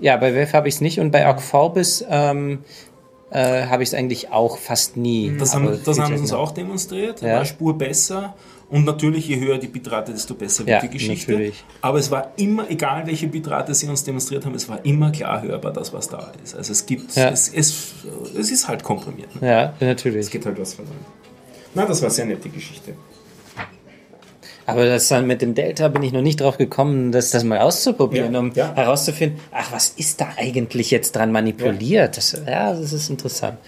Ja, 0.00 0.16
bei 0.16 0.34
WEF 0.34 0.52
habe 0.52 0.68
ich 0.68 0.74
es 0.74 0.80
nicht 0.80 1.00
und 1.00 1.10
bei 1.10 1.26
Org 1.26 1.40
Vorbis 1.40 2.04
ähm, 2.08 2.64
äh, 3.30 3.66
habe 3.66 3.82
ich 3.82 3.90
es 3.90 3.94
eigentlich 3.94 4.30
auch 4.32 4.58
fast 4.58 4.96
nie. 4.96 5.36
Das 5.38 5.54
haben, 5.54 5.80
das 5.84 5.98
haben 5.98 6.16
sie 6.16 6.22
uns 6.22 6.32
auch 6.32 6.50
demonstriert. 6.50 7.22
Ja. 7.22 7.36
War 7.36 7.44
Spur 7.44 7.78
besser. 7.78 8.34
Und 8.70 8.84
natürlich, 8.84 9.28
je 9.28 9.38
höher 9.38 9.58
die 9.58 9.68
Bitrate, 9.68 10.12
desto 10.12 10.34
besser 10.34 10.60
wird 10.60 10.68
Ja, 10.70 10.80
die 10.80 10.88
Geschichte. 10.88 11.30
natürlich. 11.32 11.64
Aber 11.80 11.98
es 11.98 12.10
war 12.10 12.32
immer, 12.36 12.68
egal 12.70 13.06
welche 13.06 13.28
Bitrate 13.28 13.74
sie 13.74 13.86
uns 13.88 14.02
demonstriert 14.04 14.44
haben, 14.46 14.54
es 14.54 14.68
war 14.68 14.84
immer 14.84 15.12
klar 15.12 15.42
hörbar, 15.42 15.72
das, 15.72 15.92
was 15.92 16.08
da 16.08 16.32
ist. 16.42 16.56
Also 16.56 16.72
es 16.72 16.84
gibt, 16.86 17.14
Ja. 17.14 17.28
es, 17.28 17.48
es, 17.48 17.92
es 18.38 18.50
ist 18.50 18.66
halt 18.66 18.82
komprimiert. 18.82 19.40
Ne? 19.40 19.48
Ja, 19.48 19.74
Es 19.78 19.86
natürlich. 19.86 20.30
geht 20.30 20.46
halt 20.46 20.58
was 20.58 20.74
verloren. 20.74 20.96
Na, 21.74 21.84
das 21.86 22.00
war 22.02 22.10
sehr 22.10 22.24
nette 22.24 22.48
Geschichte. 22.48 22.94
Aber 24.66 24.86
das 24.86 25.08
dann 25.08 25.26
mit 25.26 25.42
dem 25.42 25.54
Delta 25.54 25.88
bin 25.88 26.02
ich 26.02 26.12
noch 26.12 26.22
nicht 26.22 26.40
drauf 26.40 26.56
gekommen, 26.56 27.12
das, 27.12 27.30
das 27.30 27.44
mal 27.44 27.58
auszuprobieren, 27.58 28.32
Ja, 28.32 28.40
um 28.40 28.52
ja. 28.54 28.74
herauszufinden, 28.74 29.38
ach, 29.52 29.70
was 29.72 29.90
ist 29.90 30.20
da 30.22 30.28
eigentlich 30.38 30.90
jetzt 30.90 31.14
dran 31.16 31.32
manipuliert? 31.32 32.16
Das, 32.16 32.32
ja, 32.46 32.72
das 32.72 32.92
ist 32.94 33.10
interessant. 33.10 33.58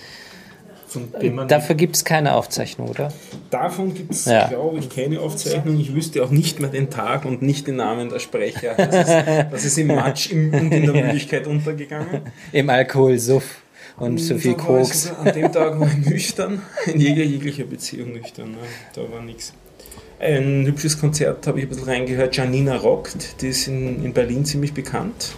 Zum 0.96 1.12
Thema 1.20 1.44
Dafür 1.44 1.74
gibt 1.74 1.96
es 1.96 2.04
keine 2.04 2.34
Aufzeichnung, 2.34 2.88
oder? 2.88 3.12
Davon 3.50 3.92
gibt 3.92 4.12
es, 4.12 4.24
Ja. 4.24 4.48
glaube 4.48 4.78
ich, 4.78 4.88
keine 4.88 5.20
Aufzeichnung. 5.20 5.78
Ich 5.78 5.94
wüsste 5.94 6.24
auch 6.24 6.30
nicht 6.30 6.58
mehr 6.58 6.70
den 6.70 6.88
Tag 6.88 7.26
und 7.26 7.42
nicht 7.42 7.66
den 7.66 7.76
Namen 7.76 8.08
der 8.08 8.18
Sprecher. 8.18 8.74
Das 8.76 8.94
ist, 9.08 9.26
das 9.52 9.64
ist 9.66 9.78
im 9.78 9.88
Matsch 9.88 10.32
und 10.32 10.52
in 10.54 10.90
der 10.92 11.04
Müdigkeit 11.04 11.46
untergegangen. 11.46 12.22
Im 12.52 12.70
Alkohol, 12.70 13.18
Suff 13.18 13.60
und 13.98 14.16
zu 14.18 14.38
viel 14.38 14.54
Da 14.54 14.58
war 14.68 14.80
ich 14.80 14.88
Koks. 14.88 15.12
An 15.22 15.34
dem 15.34 15.52
Tag 15.52 15.78
war 15.78 15.86
ich 15.88 16.08
nüchtern, 16.08 16.62
in 16.86 17.00
jeglicher, 17.00 17.30
jeglicher 17.30 17.64
Beziehung 17.64 18.12
nüchtern. 18.14 18.52
Ne? 18.52 18.58
Da 18.94 19.02
war 19.12 19.20
nichts. 19.20 19.52
Ein 20.18 20.64
hübsches 20.64 20.98
Konzert 20.98 21.46
habe 21.46 21.58
ich 21.58 21.66
ein 21.66 21.68
bisschen 21.68 21.84
reingehört. 21.84 22.34
Janina 22.34 22.76
rockt, 22.76 23.42
die 23.42 23.48
ist 23.48 23.68
in, 23.68 24.02
in 24.02 24.14
Berlin 24.14 24.46
ziemlich 24.46 24.72
bekannt. 24.72 25.34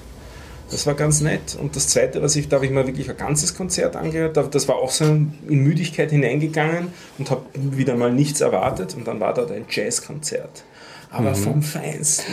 Das 0.71 0.87
war 0.87 0.95
ganz 0.95 1.21
nett. 1.23 1.57
Und 1.59 1.77
das 1.77 1.89
zweite, 1.89 2.23
was 2.23 2.37
ich, 2.37 2.49
da 2.49 2.57
habe 2.57 2.67
ich 2.67 2.73
mal 2.73 2.87
wirklich 2.87 3.09
ein 3.09 3.17
ganzes 3.17 3.55
Konzert 3.57 3.97
angehört. 3.97 4.37
Da- 4.37 4.43
Das 4.43 4.69
war 4.69 4.77
auch 4.77 4.91
so 4.91 5.05
in 5.05 5.33
Müdigkeit 5.49 6.11
hineingegangen 6.11 6.89
und 7.19 7.31
habe 7.31 7.43
wieder 7.55 7.97
mal 7.97 8.13
nichts 8.13 8.41
erwartet. 8.43 8.95
Und 8.95 9.07
dann 9.09 9.19
war 9.21 9.33
dort 9.35 9.51
ein 9.51 9.65
Jazzkonzert. 9.71 10.65
Aber 11.11 11.35
vom 11.35 11.63
Feinsten. 11.63 12.33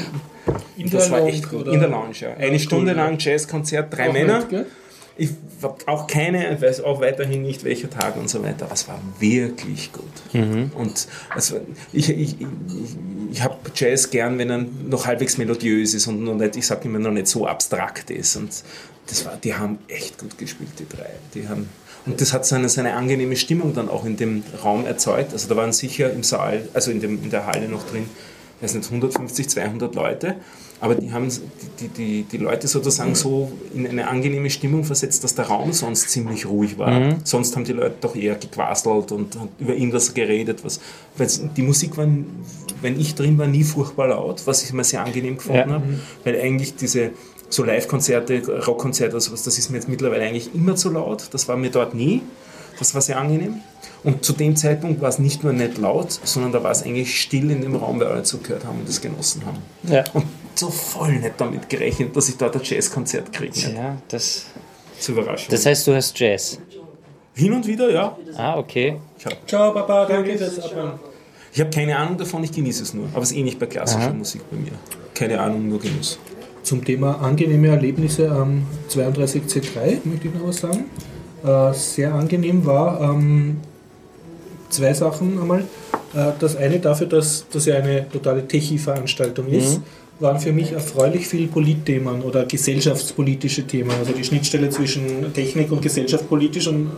In 0.76 0.90
das 0.90 1.04
der 1.06 1.12
war 1.14 1.20
Lounge, 1.20 1.32
echt 1.32 1.50
gut. 1.50 1.62
oder? 1.62 1.72
In 1.72 1.80
der 1.80 1.88
Lounge, 1.90 2.14
ja. 2.20 2.34
Eine 2.34 2.52
cool, 2.52 2.60
Stunde 2.60 2.92
ja. 2.92 2.98
lang 2.98 3.18
Jazzkonzert, 3.20 3.96
drei 3.96 4.10
Auch 4.10 4.14
Männer. 4.14 4.44
gell? 4.50 4.66
Ich 5.18 5.30
habe 5.62 5.76
auch 5.86 6.08
keine, 6.08 6.54
ich 6.54 6.62
weiß 6.62 6.82
auch 6.82 7.00
weiterhin 7.00 7.42
nicht, 7.42 7.64
welcher 7.64 7.90
Tag 7.90 8.18
und 8.18 8.30
so 8.30 8.44
weiter, 8.44 8.66
aber 8.66 8.74
es 8.74 8.88
war 8.88 9.00
wirklich 9.20 9.94
gut. 9.94 10.04
Und 10.76 11.08
es 11.36 11.52
war, 11.54 11.62
ich, 11.94 12.10
ich, 12.10 12.42
ich, 12.42 12.48
ich 13.32 13.42
habe 13.42 13.56
Jazz 13.74 14.10
gern, 14.10 14.38
wenn 14.38 14.50
er 14.50 14.66
noch 14.88 15.06
halbwegs 15.06 15.38
melodiös 15.38 15.94
ist 15.94 16.08
und 16.08 16.24
noch 16.24 16.36
nicht, 16.36 16.56
ich 16.58 16.68
sage 16.68 16.90
immer, 16.90 17.00
noch 17.00 17.12
nicht 17.12 17.28
so 17.28 17.48
abstrakt 17.48 18.10
ist. 18.10 18.36
Und 18.36 18.52
das 19.08 19.26
war, 19.26 19.38
die 19.38 19.54
haben 19.54 19.80
echt 19.88 20.18
gut 20.18 20.38
gespielt, 20.38 20.72
die 20.80 20.88
drei. 20.88 21.10
Die 21.34 21.48
haben, 21.48 21.70
und 22.06 22.20
das 22.20 22.34
hat 22.34 22.46
so 22.46 22.56
eine, 22.56 22.70
so 22.70 22.82
eine 22.82 22.94
angenehme 22.94 23.36
Stimmung 23.36 23.74
dann 23.74 23.90
auch 23.90 24.06
in 24.06 24.18
dem 24.18 24.44
Raum 24.64 24.86
erzeugt. 24.86 25.34
Also 25.34 25.48
da 25.48 25.56
waren 25.56 25.74
sicher 25.74 26.12
im 26.12 26.24
Saal, 26.24 26.68
also 26.74 26.92
in, 26.92 27.00
dem, 27.00 27.24
in 27.24 27.30
der 27.30 27.46
Halle 27.46 27.68
noch 27.70 27.86
drin, 27.88 28.06
ich 28.58 28.64
weiß 28.64 28.76
nicht, 28.76 28.86
150, 28.86 29.50
200 29.50 29.96
Leute. 29.96 30.36
Aber 30.82 30.96
die 30.96 31.12
haben 31.12 31.30
die, 31.80 31.88
die, 31.88 32.24
die 32.24 32.38
Leute 32.38 32.68
sozusagen 32.68 33.16
so 33.16 33.52
in 33.74 33.88
eine 33.88 34.08
angenehme 34.08 34.50
Stimmung 34.50 34.84
versetzt, 34.84 35.24
dass 35.24 35.34
der 35.34 35.46
Raum 35.46 35.72
sonst 35.74 36.10
ziemlich 36.10 36.46
ruhig 36.46 36.78
war. 36.78 37.16
Sonst 37.24 37.56
haben 37.56 37.64
die 37.64 37.72
Leute 37.74 37.96
doch 38.02 38.16
eher 38.16 38.36
gequasselt 38.36 39.12
und 39.12 39.38
über 39.58 39.74
irgendwas 39.74 40.14
geredet. 40.14 40.64
Was, 41.18 41.42
die 41.56 41.62
Musik 41.62 41.98
war, 41.98 42.08
wenn 42.82 43.00
ich 43.00 43.16
drin 43.16 43.38
war, 43.38 43.48
nie 43.48 43.64
furchtbar 43.64 44.10
laut, 44.10 44.42
was 44.46 44.64
ich 44.64 44.72
immer 44.72 44.84
sehr 44.84 45.04
angenehm 45.04 45.38
gefunden 45.38 45.70
Ja. 45.70 45.76
habe. 45.76 46.00
Weil 46.24 46.40
eigentlich 46.42 46.76
diese 46.76 47.12
so 47.50 47.64
Live-Konzerte, 47.64 48.42
Rockkonzerte, 48.66 49.20
sowas, 49.22 49.44
das 49.44 49.58
ist 49.58 49.70
mir 49.70 49.78
jetzt 49.78 49.88
mittlerweile 49.88 50.24
eigentlich 50.26 50.54
immer 50.54 50.76
zu 50.76 50.90
laut. 50.90 51.30
Das 51.32 51.48
war 51.48 51.56
mir 51.56 51.70
dort 51.70 51.96
nie. 51.96 52.22
Das 52.80 52.94
war 52.94 53.02
sehr 53.02 53.18
angenehm. 53.18 53.62
Und 54.04 54.26
zu 54.26 54.34
dem 54.34 54.56
Zeitpunkt 54.58 55.02
war 55.02 55.08
es 55.10 55.20
nicht 55.20 55.44
nur 55.44 55.54
nicht 55.54 55.78
laut, 55.78 56.20
sondern 56.26 56.52
da 56.52 56.62
war 56.64 56.72
es 56.72 56.84
eigentlich 56.84 57.20
still 57.22 57.50
in 57.50 57.62
dem 57.62 57.76
Raum, 57.76 58.00
weil 58.02 58.08
alle 58.08 58.24
zugehört 58.24 58.66
haben 58.66 58.80
und 58.80 58.90
das 58.90 59.00
genossen 59.00 59.44
haben. 59.46 59.58
Ja. 59.90 60.04
Und 60.14 60.26
so 60.60 60.70
voll 60.70 61.14
nicht 61.14 61.34
damit 61.38 61.70
gerechnet, 61.70 62.16
dass 62.16 62.30
ich 62.30 62.38
dort 62.38 62.56
ein 62.56 62.62
Jazzkonzert 62.64 63.32
kriege. 63.34 63.74
Ja, 63.76 63.98
das, 64.08 64.46
Zur 65.00 65.18
Überraschung. 65.18 65.48
das 65.52 65.66
heißt, 65.66 65.88
du 65.88 65.96
hast 65.96 66.18
Jazz. 66.20 66.60
Hin 67.34 67.52
und 67.54 67.68
wieder, 67.68 67.90
ja. 67.92 68.18
Ah, 68.38 68.58
okay. 68.58 68.98
Ich 69.20 69.26
habe 69.26 69.36
Ciao, 69.46 69.74
Papa, 69.74 70.06
danke 70.06 70.38
fürs 70.38 70.58
Abhören. 70.60 70.94
ich 71.54 71.60
hab 71.60 71.72
keine 71.74 71.98
Ahnung 71.98 72.18
davon, 72.18 72.44
ich 72.44 72.52
genieße 72.52 72.84
es 72.84 72.94
nur. 72.94 73.08
Aber 73.14 73.24
es 73.24 73.32
ist 73.32 73.38
eh 73.38 73.44
nicht 73.44 73.60
bei 73.60 73.66
klassischer 73.66 74.14
Musik 74.14 74.42
bei 74.50 74.58
mir. 74.58 74.72
Keine 75.14 75.40
Ahnung, 75.40 75.68
nur 75.68 75.80
Genuss. 75.80 76.18
Zum 76.64 76.84
Thema 76.84 77.22
angenehme 77.22 77.68
Erlebnisse 77.68 78.32
am 78.32 78.66
32C3 78.90 80.00
möchte 80.06 80.28
ich 80.30 80.34
noch 80.34 80.48
was 80.48 80.58
sagen. 80.58 80.86
Äh, 81.44 81.74
sehr 81.74 82.14
angenehm 82.14 82.66
war 82.66 83.02
ähm, 83.02 83.58
zwei 84.70 84.94
Sachen 84.94 85.40
einmal. 85.40 85.66
Äh, 86.16 86.32
das 86.40 86.56
eine 86.56 86.80
dafür, 86.80 87.08
dass 87.08 87.46
das 87.52 87.66
ja 87.66 87.76
eine 87.76 88.10
totale 88.10 88.48
Techie-Veranstaltung 88.48 89.48
ist, 89.48 89.82
waren 90.20 90.40
für 90.40 90.54
mich 90.54 90.72
erfreulich 90.72 91.28
viele 91.28 91.48
Politthemen 91.48 92.22
oder 92.22 92.46
gesellschaftspolitische 92.46 93.68
Themen. 93.68 93.92
Also 93.92 94.14
die 94.14 94.24
Schnittstelle 94.24 94.70
zwischen 94.70 95.34
Technik 95.34 95.72
und 95.72 95.82
gesellschaftspolitisch 95.82 96.68
und 96.68 96.88
äh, 96.88 96.90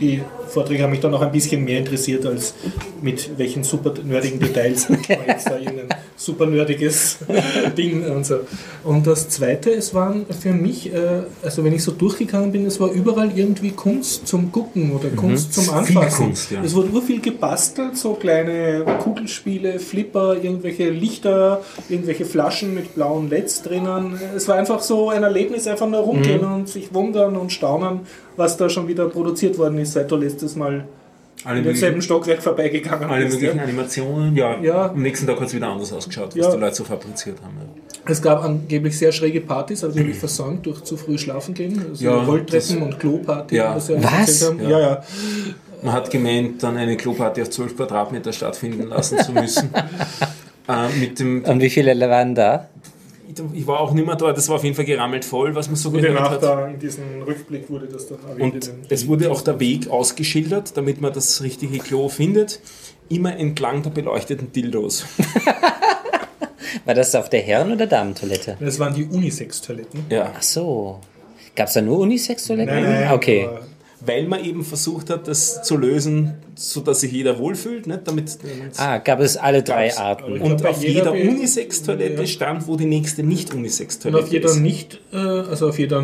die 0.00 0.22
Vorträge 0.54 0.82
haben 0.82 0.90
mich 0.90 1.00
dann 1.00 1.12
auch 1.14 1.20
ein 1.20 1.32
bisschen 1.32 1.64
mehr 1.64 1.80
interessiert, 1.80 2.24
als 2.24 2.54
mit 3.02 3.36
welchen 3.36 3.64
super 3.64 3.92
nerdigen 4.02 4.40
Details 4.40 4.88
man 4.88 5.00
jetzt 5.26 5.48
da 5.48 5.58
irgendein 5.58 5.88
super 6.16 6.46
nerdiges 6.46 7.18
Ding 7.76 8.04
und 8.08 8.24
so. 8.24 8.40
Und 8.84 9.06
das 9.06 9.28
Zweite, 9.28 9.70
es 9.70 9.94
waren 9.94 10.26
für 10.26 10.52
mich, 10.52 10.92
äh, 10.92 11.22
also 11.42 11.64
wenn 11.64 11.72
ich 11.72 11.82
so 11.82 11.92
durchgegangen 11.92 12.52
bin, 12.52 12.66
es 12.66 12.80
war 12.80 12.90
überall 12.90 13.36
irgendwie 13.36 13.72
Kunst 13.72 14.26
zum 14.26 14.52
Gucken 14.52 14.92
oder 14.92 15.08
Kunst 15.10 15.54
zum 15.54 15.70
Anfassen. 15.70 16.26
Kunst, 16.26 16.50
ja. 16.50 16.62
Es 16.62 16.74
wurde 16.74 16.88
nur 16.88 17.02
viel 17.02 17.20
gebastelt, 17.20 17.96
so 17.96 18.14
kleine 18.14 18.84
Kugelspiele, 19.02 19.78
Flipper, 19.78 20.36
irgendwelche 20.42 20.90
Lichter, 20.90 21.62
irgendwelche 21.88 22.24
Flaschen 22.24 22.74
mit 22.74 22.94
blauen 22.94 23.28
LEDs 23.28 23.62
drinnen. 23.62 24.18
Es 24.36 24.48
war 24.48 24.56
einfach 24.56 24.80
so 24.80 25.10
ein 25.10 25.22
Erlebnis, 25.22 25.66
einfach 25.66 25.88
nur 25.88 26.00
rumgehen 26.00 26.44
und 26.44 26.68
sich 26.68 26.94
wundern 26.94 27.36
und 27.36 27.52
staunen, 27.52 28.00
was 28.36 28.56
da 28.56 28.68
schon 28.68 28.88
wieder 28.88 29.08
produziert 29.08 29.58
worden 29.58 29.78
ist, 29.78 29.92
seit 29.92 30.10
du 30.10 30.16
letztes 30.44 30.56
Mal 30.56 30.84
Alle 31.44 31.58
in 31.58 31.64
demselben 31.64 31.96
möglichen, 31.96 32.02
Stockwerk 32.02 32.42
vorbeigegangen 32.42 33.08
alle 33.10 33.24
bist. 33.24 33.36
möglichen 33.36 33.56
Ja. 33.58 33.62
Animationen, 33.64 34.36
ja. 34.36 34.60
Ja. 34.60 34.86
Am 34.90 35.02
nächsten 35.02 35.26
Tag 35.26 35.40
hat 35.40 35.48
es 35.48 35.54
wieder 35.54 35.68
anders 35.68 35.92
ausgeschaut, 35.92 36.28
was 36.28 36.34
Ja. 36.46 36.50
die 36.54 36.60
Leute 36.60 36.74
so 36.74 36.84
fabriziert 36.84 37.38
haben. 37.42 37.54
Ja. 37.58 38.10
Es 38.10 38.20
gab 38.22 38.44
angeblich 38.44 38.96
sehr 38.96 39.12
schräge 39.12 39.40
Partys, 39.40 39.82
aber 39.82 39.92
die 39.92 40.00
habe 40.00 40.10
ich 40.10 40.18
versäumt 40.18 40.64
durch 40.66 40.82
zu 40.84 40.96
früh 40.96 41.18
schlafen 41.18 41.54
gehen. 41.54 41.84
Also 41.90 42.04
Ja, 42.04 42.14
Rolltreppen 42.22 42.50
das- 42.52 42.70
und 42.70 43.00
Kloparty, 43.00 43.56
Ja. 43.56 43.74
was 43.74 43.88
Was? 43.90 44.52
Ja, 44.62 44.78
ja. 44.80 45.02
Man 45.82 45.92
hat 45.92 46.10
gemeint, 46.10 46.62
dann 46.62 46.76
eine 46.78 46.96
Kloparty 46.96 47.42
auf 47.42 47.50
12 47.50 47.76
Quadratmeter 47.76 48.32
stattfinden 48.32 48.88
lassen 48.88 49.18
zu 49.18 49.32
müssen. 49.32 49.70
äh, 50.68 50.88
mit 50.98 51.18
dem 51.18 51.44
Und 51.44 51.60
wie 51.60 51.68
viele 51.70 51.98
waren 52.08 52.34
da? 52.34 52.68
Ich 53.52 53.66
war 53.66 53.80
auch 53.80 53.92
nicht 53.92 54.06
mehr 54.06 54.16
da, 54.16 54.32
das 54.32 54.48
war 54.48 54.56
auf 54.56 54.64
jeden 54.64 54.76
Fall 54.76 54.84
gerammelt 54.84 55.24
voll, 55.24 55.54
was 55.54 55.68
man 55.68 55.76
so 55.76 55.90
gehört 55.90 56.18
hat. 56.18 56.42
da 56.42 56.66
in 56.68 56.78
diesem 56.78 57.22
Rückblick 57.22 57.68
wurde 57.70 57.86
das 57.86 58.08
dann 58.08 58.18
erwähnt. 58.28 58.68
Und 58.68 58.90
es 58.90 59.06
wurde 59.06 59.30
auch 59.30 59.42
der 59.42 59.60
Weg 59.60 59.88
ausgeschildert, 59.90 60.76
damit 60.76 61.00
man 61.00 61.12
das 61.12 61.42
richtige 61.42 61.78
Klo 61.78 62.08
findet. 62.08 62.60
Immer 63.08 63.36
entlang 63.36 63.82
der 63.82 63.90
beleuchteten 63.90 64.52
Dildos. 64.52 65.04
War 66.84 66.94
das 66.94 67.14
auf 67.14 67.30
der 67.30 67.40
Herren- 67.40 67.72
oder 67.72 67.86
Damentoilette? 67.86 68.56
Das 68.60 68.78
waren 68.78 68.94
die 68.94 69.04
Unisex-Toiletten. 69.04 70.06
Ja. 70.10 70.32
Ach 70.36 70.42
so. 70.42 71.00
Gab 71.54 71.68
es 71.68 71.74
da 71.74 71.80
nur 71.80 71.98
Unisex-Toiletten? 71.98 72.74
Nein, 72.74 72.84
nein, 72.84 73.12
okay. 73.12 73.48
Weil 74.06 74.26
man 74.26 74.44
eben 74.44 74.64
versucht 74.64 75.08
hat, 75.10 75.28
das 75.28 75.62
zu 75.62 75.76
lösen, 75.76 76.34
sodass 76.54 77.00
sich 77.00 77.12
jeder 77.12 77.38
wohlfühlt. 77.38 77.86
Nicht? 77.86 78.00
Damit, 78.04 78.38
Ah, 78.76 78.98
gab 78.98 79.20
es 79.20 79.36
alle 79.36 79.62
drei. 79.62 79.96
Arten. 79.96 80.40
Und 80.40 80.58
glaub, 80.58 80.72
auf 80.72 80.82
jeder 80.82 81.14
jeder 81.14 81.30
Unisex-Toilette 81.30 82.20
Ja. 82.22 82.26
stand, 82.26 82.66
wo 82.68 82.76
die 82.76 82.84
nächste 82.86 83.22
Und 83.22 83.28
Nicht-Unisex-Toilette 83.28 84.24
auf 84.24 84.30
jeder 84.32 84.48
ist. 84.50 84.56
nicht, 84.56 85.00
äh, 85.12 85.16
also 85.16 85.68
auf 85.68 85.78
jeder 85.78 86.02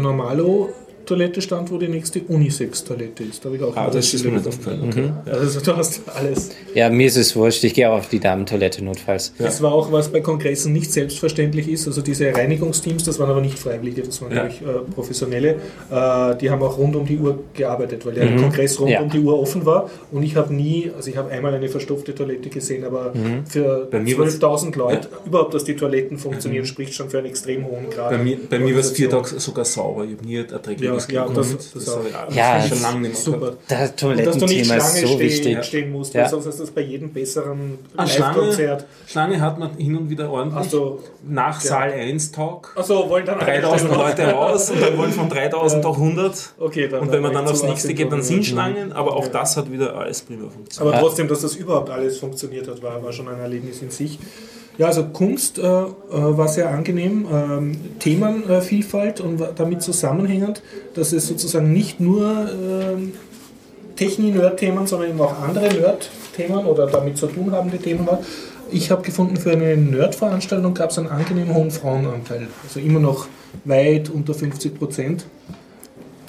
Normalo-Toilette 1.10 1.42
stand, 1.42 1.70
wo 1.70 1.78
die 1.78 1.88
nächste 1.88 2.20
Unisex-Toilette 2.20 3.24
ist. 3.24 3.44
Da 3.44 3.46
habe 3.46 3.56
ich 3.56 3.62
auch 3.62 3.76
Ah, 3.76 3.90
das 3.90 4.12
ist 4.14 4.24
mir 4.24 4.32
nicht 4.32 4.46
aufgefallen. 4.46 4.84
Okay. 4.88 5.10
Also 5.30 5.60
du 5.60 5.76
hast 5.76 6.02
alles. 6.14 6.50
Ja, 6.74 6.88
mir 6.90 7.06
ist 7.06 7.16
es 7.16 7.34
wurscht. 7.36 7.64
Ich 7.64 7.74
gehe 7.74 7.90
auch 7.90 7.98
auf 7.98 8.08
die 8.08 8.20
Damentoilette 8.20 8.84
notfalls. 8.84 9.32
Das 9.38 9.62
war 9.62 9.72
auch, 9.72 9.90
was 9.92 10.10
bei 10.10 10.20
Kongressen 10.20 10.72
nicht 10.72 10.92
selbstverständlich 10.92 11.68
ist. 11.68 11.86
Also 11.86 12.02
diese 12.02 12.32
Reinigungsteams, 12.34 13.04
das 13.04 13.18
waren 13.18 13.30
aber 13.30 13.40
nicht 13.40 13.58
Freiwillige, 13.58 14.02
das 14.02 14.20
waren, 14.22 14.32
Ja. 14.34 14.46
glaube 14.46 14.54
ich, 14.54 14.62
äh, 14.62 14.92
Professionelle. 14.94 15.56
Äh, 15.90 16.36
die 16.36 16.50
haben 16.50 16.62
auch 16.62 16.78
rund 16.78 16.96
um 16.96 17.06
die 17.06 17.18
Uhr 17.18 17.38
gearbeitet, 17.54 18.06
weil 18.06 18.14
der 18.14 18.36
Kongress 18.36 18.78
rund 18.80 18.90
Ja. 18.90 19.00
um 19.00 19.10
die 19.10 19.18
Uhr 19.20 19.38
offen 19.38 19.66
war. 19.66 19.90
Und 20.12 20.22
ich 20.22 20.36
habe 20.36 20.54
nie, 20.54 20.90
also 20.96 21.10
ich 21.10 21.16
habe 21.16 21.30
einmal 21.30 21.54
eine 21.54 21.68
verstopfte 21.68 22.14
Toilette 22.14 22.48
gesehen, 22.48 22.84
aber 22.84 23.12
für 23.48 23.88
mir 23.92 24.18
war's- 24.18 24.38
12.000 24.38 24.76
Leute, 24.76 25.08
überhaupt, 25.26 25.54
dass 25.54 25.64
die 25.64 25.76
Toiletten 25.76 26.18
funktionieren, 26.18 26.66
spricht 26.66 26.94
schon 26.94 27.10
für 27.10 27.18
einen 27.18 27.26
extrem 27.28 27.66
hohen 27.66 27.90
Grad. 27.90 28.10
Bei 28.10 28.18
mir, 28.18 28.36
bei 28.48 28.58
mir 28.58 28.74
war 28.74 28.80
es 28.80 28.90
vier. 28.92 29.10
Tage 29.10 29.40
sogar 29.40 29.64
sauber. 29.64 30.04
Ich 30.04 30.12
habe 30.16 30.24
nie 30.26 30.38
ein 30.38 30.48
erträgliches 30.50 30.99
Ja, 30.99 30.99
ja, 31.08 31.26
das- 31.28 31.72
das 31.72 31.86
habe 31.88 32.00
auch. 32.00 32.30
ich 32.30 32.36
Ja, 32.36 32.62
schon 32.62 32.82
lange 32.82 33.00
nicht 33.00 33.12
mehr 33.12 33.20
Super. 33.20 33.52
Das 33.68 33.78
Und 33.80 33.90
dass 33.90 33.96
du 33.96 34.06
nicht 34.08 34.26
Toilettenthema 34.28 34.58
ist 34.60 34.66
Schlange 34.66 35.00
so 35.00 35.06
stehen, 35.06 35.20
wichtig. 35.20 35.64
stehen 35.64 35.92
musst, 35.92 36.14
Ja. 36.14 36.22
weil 36.22 36.30
sonst 36.30 36.46
ist 36.46 36.60
das 36.60 36.70
bei 36.70 36.80
jedem 36.82 37.12
besseren 37.12 37.78
Ah, 37.96 38.06
Schlange, 38.06 38.36
Live-Konzert. 38.38 38.86
Schlange 39.06 39.40
hat 39.40 39.58
man 39.58 39.76
hin 39.76 39.96
und 39.96 40.10
wieder 40.10 40.30
ordentlich. 40.30 40.60
Achso, 40.66 41.00
Nach 41.26 41.60
Saal 41.60 41.92
1 41.92 42.32
Tag. 42.32 42.72
Achso, 42.76 43.08
wollen 43.08 43.26
dann 43.26 43.38
alle 43.40 43.60
3000 43.60 43.92
stellen. 43.92 44.00
Leute 44.00 44.32
raus 44.32 44.70
und 44.70 44.82
dann 44.82 44.98
wollen 44.98 45.12
von 45.12 45.28
3000 45.28 45.84
auch 45.86 45.96
100. 45.98 46.54
Okay, 46.58 46.88
dann 46.88 47.00
Und 47.00 47.12
wenn 47.12 47.22
man 47.22 47.32
dann 47.32 47.46
aufs 47.46 47.62
nächste 47.62 47.94
geht, 47.94 48.10
dann 48.10 48.22
sind 48.22 48.44
Schlangen, 48.46 48.92
aber 48.92 49.14
auch 49.16 49.24
Ja. 49.26 49.30
das 49.30 49.56
hat 49.56 49.70
wieder 49.70 49.94
alles 49.96 50.22
prima 50.22 50.48
funktioniert. 50.48 50.94
Aber 50.94 51.02
trotzdem, 51.06 51.28
dass 51.28 51.40
das 51.40 51.54
überhaupt 51.56 51.90
alles 51.90 52.18
funktioniert 52.18 52.68
hat, 52.68 52.82
war, 52.82 53.02
war 53.02 53.12
schon 53.12 53.28
ein 53.28 53.38
Erlebnis 53.40 53.82
in 53.82 53.90
sich. 53.90 54.18
Ja, 54.80 54.86
also 54.86 55.04
Kunst 55.04 55.58
äh, 55.58 55.62
äh, 55.62 55.84
war 56.10 56.48
sehr 56.48 56.70
angenehm, 56.70 57.26
ähm, 57.30 57.76
Themenvielfalt 57.98 59.20
und 59.20 59.38
damit 59.56 59.82
zusammenhängend, 59.82 60.62
dass 60.94 61.12
es 61.12 61.26
sozusagen 61.26 61.70
nicht 61.70 62.00
nur 62.00 62.48
ähm, 62.50 63.12
Techni-Nerd-Themen, 63.96 64.86
sondern 64.86 65.10
eben 65.10 65.20
auch 65.20 65.38
andere 65.38 65.68
Nerd-Themen 65.68 66.64
oder 66.64 66.86
damit 66.86 67.18
zu 67.18 67.26
tun 67.26 67.52
habende 67.52 67.76
Themen 67.76 68.06
war. 68.06 68.20
Ich 68.70 68.90
habe 68.90 69.02
gefunden, 69.02 69.36
für 69.36 69.50
eine 69.50 69.76
Nerd-Veranstaltung 69.76 70.72
gab 70.72 70.88
es 70.88 70.98
einen 70.98 71.08
angenehm 71.08 71.54
hohen 71.54 71.70
Frauenanteil. 71.70 72.48
Also 72.62 72.80
immer 72.80 73.00
noch 73.00 73.26
weit 73.66 74.08
unter 74.08 74.32
50 74.32 74.78
Prozent. 74.78 75.26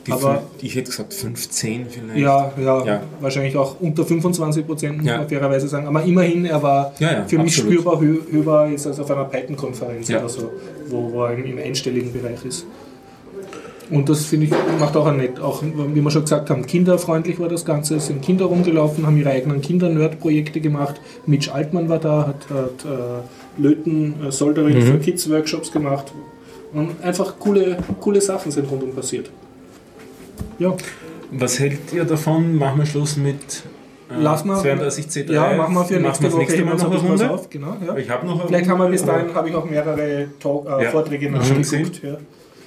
Die 0.08 0.12
aber- 0.12 0.42
ich 0.62 0.74
hätte 0.76 0.90
gesagt 0.90 1.14
15 1.14 1.86
vielleicht. 1.88 2.20
Ja, 2.20 2.52
ja, 2.60 2.86
Ja. 2.86 3.04
wahrscheinlich 3.20 3.56
auch 3.56 3.76
unter 3.80 4.04
25 4.04 4.66
Prozent, 4.66 4.98
muss 4.98 5.06
Ja. 5.06 5.18
man 5.20 5.30
fairerweise 5.30 5.68
sagen. 5.68 5.86
Aber 5.88 6.04
immerhin, 6.04 6.46
er 6.46 6.62
war 6.64 6.94
Ja, 7.00 7.24
für 7.28 7.38
mich 7.38 7.54
absolut. 7.58 7.74
spürbar 7.74 8.00
hö 8.02 8.18
höher 8.32 8.68
jetzt 8.72 8.88
als 8.88 9.00
auf 9.00 9.12
einer 9.12 9.26
Python-Konferenz 9.26 10.10
oder 10.10 10.28
so, 10.30 10.52
wo, 10.90 11.12
wo 11.12 11.24
er 11.26 11.36
im, 11.36 11.46
im 11.46 11.58
einstelligen 11.60 12.12
Bereich 12.12 12.44
ist. 12.46 12.66
Und 13.92 14.08
das 14.08 14.24
finde 14.26 14.46
ich 14.48 14.54
macht 14.80 14.96
auch 14.96 15.06
ein 15.06 15.18
nett. 15.18 15.40
Auch 15.40 15.62
wie 15.62 16.02
wir 16.02 16.12
schon 16.12 16.22
gesagt 16.22 16.50
haben, 16.50 16.66
kinderfreundlich 16.66 17.40
war 17.40 17.50
das 17.50 17.66
Ganze. 17.66 17.96
Es 17.98 18.08
sind 18.08 18.22
Kinder 18.22 18.46
rumgelaufen, 18.46 19.06
haben 19.06 19.18
ihre 19.18 19.30
eigenen 19.32 19.60
Kinder-Nerd-Projekte 19.62 20.62
gemacht. 20.62 21.02
Mitch 21.26 21.52
Altmann 21.54 21.90
war 21.90 22.00
da, 22.00 22.28
hat, 22.28 22.50
hat 22.50 22.86
äh, 22.86 23.62
Löten, 23.62 24.16
äh, 24.26 24.32
Soldering 24.32 24.78
Mhm. 24.78 24.82
für 24.84 24.98
Kids-Workshops 25.00 25.72
gemacht. 25.74 26.12
Und 26.74 27.04
einfach 27.04 27.34
coole, 27.38 27.78
coole 28.00 28.22
Sachen 28.22 28.50
sind 28.50 28.72
rundum 28.72 28.94
passiert. 28.94 29.30
Ja. 30.60 30.76
Was 31.32 31.60
hält 31.60 31.94
ihr 31.94 32.04
davon? 32.04 32.56
Machen 32.56 32.80
wir 32.80 32.86
Schluss 32.86 33.18
mit 33.18 33.36
äh, 34.10 34.16
Lass 34.20 34.44
mal, 34.44 34.60
32 34.62 35.06
C3. 35.06 35.32
Ja, 35.34 35.54
machen 35.56 35.74
wir 35.74 35.86
für 35.86 36.00
nächste 36.00 36.24
das 36.26 36.34
Woche 36.34 36.42
nächste 36.42 36.66
Mal 36.66 36.72
immer 36.74 36.84
noch 36.84 36.92
eine 36.92 37.10
Runde. 37.10 37.32
auf. 37.32 37.50
Genau, 37.50 37.78
ja. 37.86 37.96
Ich 37.98 38.10
habe 38.10 38.26
noch 38.28 38.40
eine 38.40 38.48
Vielleicht 38.48 38.70
haben 38.70 38.78
wir 38.78 38.84
Runde, 38.84 38.98
bis 38.98 39.06
dahin 39.06 39.34
habe 39.34 39.50
ich 39.50 39.56
auch 39.56 39.66
mehrere 39.66 40.28
Talk, 40.40 40.68
äh, 40.68 40.84
Ja, 40.84 40.92
Vorträge 40.92 41.32
hab 41.34 41.46
schon 41.46 41.62
nachgeguckt. 41.62 42.04
Ja. 42.04 42.18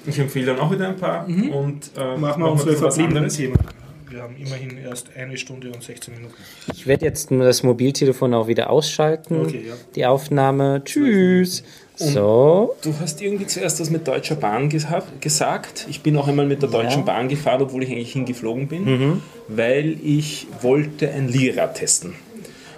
Ich 0.06 0.18
empfehle 0.18 0.46
dann 0.46 0.58
auch 0.60 0.70
wieder 0.70 0.88
ein 0.88 0.96
paar. 0.96 1.26
Und, 1.26 1.90
äh, 1.96 2.16
Machen 2.18 2.42
wir 2.42 2.50
unsere 2.52 2.72
was 2.72 2.78
verbliebenen 2.78 3.16
anderes. 3.24 3.36
Themen. 3.36 3.54
Wir 4.10 4.22
haben 4.22 4.36
immerhin 4.36 4.78
erst 4.78 5.08
eine 5.16 5.36
Stunde 5.36 5.72
und 5.72 5.82
16 5.82 6.14
Minuten. 6.14 6.34
Ich 6.72 6.86
werde 6.86 7.04
jetzt 7.04 7.30
nur 7.30 7.44
das 7.44 7.62
Mobiltelefon 7.62 8.32
auch 8.34 8.46
wieder 8.46 8.70
ausschalten. 8.70 9.40
Okay, 9.40 9.64
ja. 9.66 9.74
Die 9.96 10.06
Aufnahme. 10.06 10.82
Tschüss. 10.84 11.64
So. 11.96 12.74
Du 12.82 12.92
hast 13.00 13.22
irgendwie 13.22 13.46
zuerst 13.46 13.80
was 13.80 13.88
mit 13.90 14.06
Deutscher 14.08 14.34
Bahn 14.34 14.68
gehabt, 14.68 15.20
gesagt. 15.22 15.86
Ich 15.88 16.00
bin 16.02 16.16
auch 16.16 16.26
einmal 16.26 16.46
mit 16.46 16.60
der 16.62 16.68
Deutschen 16.68 17.00
Ja. 17.00 17.04
Bahn 17.06 17.28
gefahren, 17.28 17.62
obwohl 17.62 17.84
ich 17.84 17.90
eigentlich 17.90 18.12
hingeflogen 18.12 18.66
bin, 18.68 19.22
weil 19.48 19.96
ich 20.02 20.46
wollte 20.60 21.10
ein 21.10 21.28
Liegerad 21.28 21.76
testen. 21.76 22.14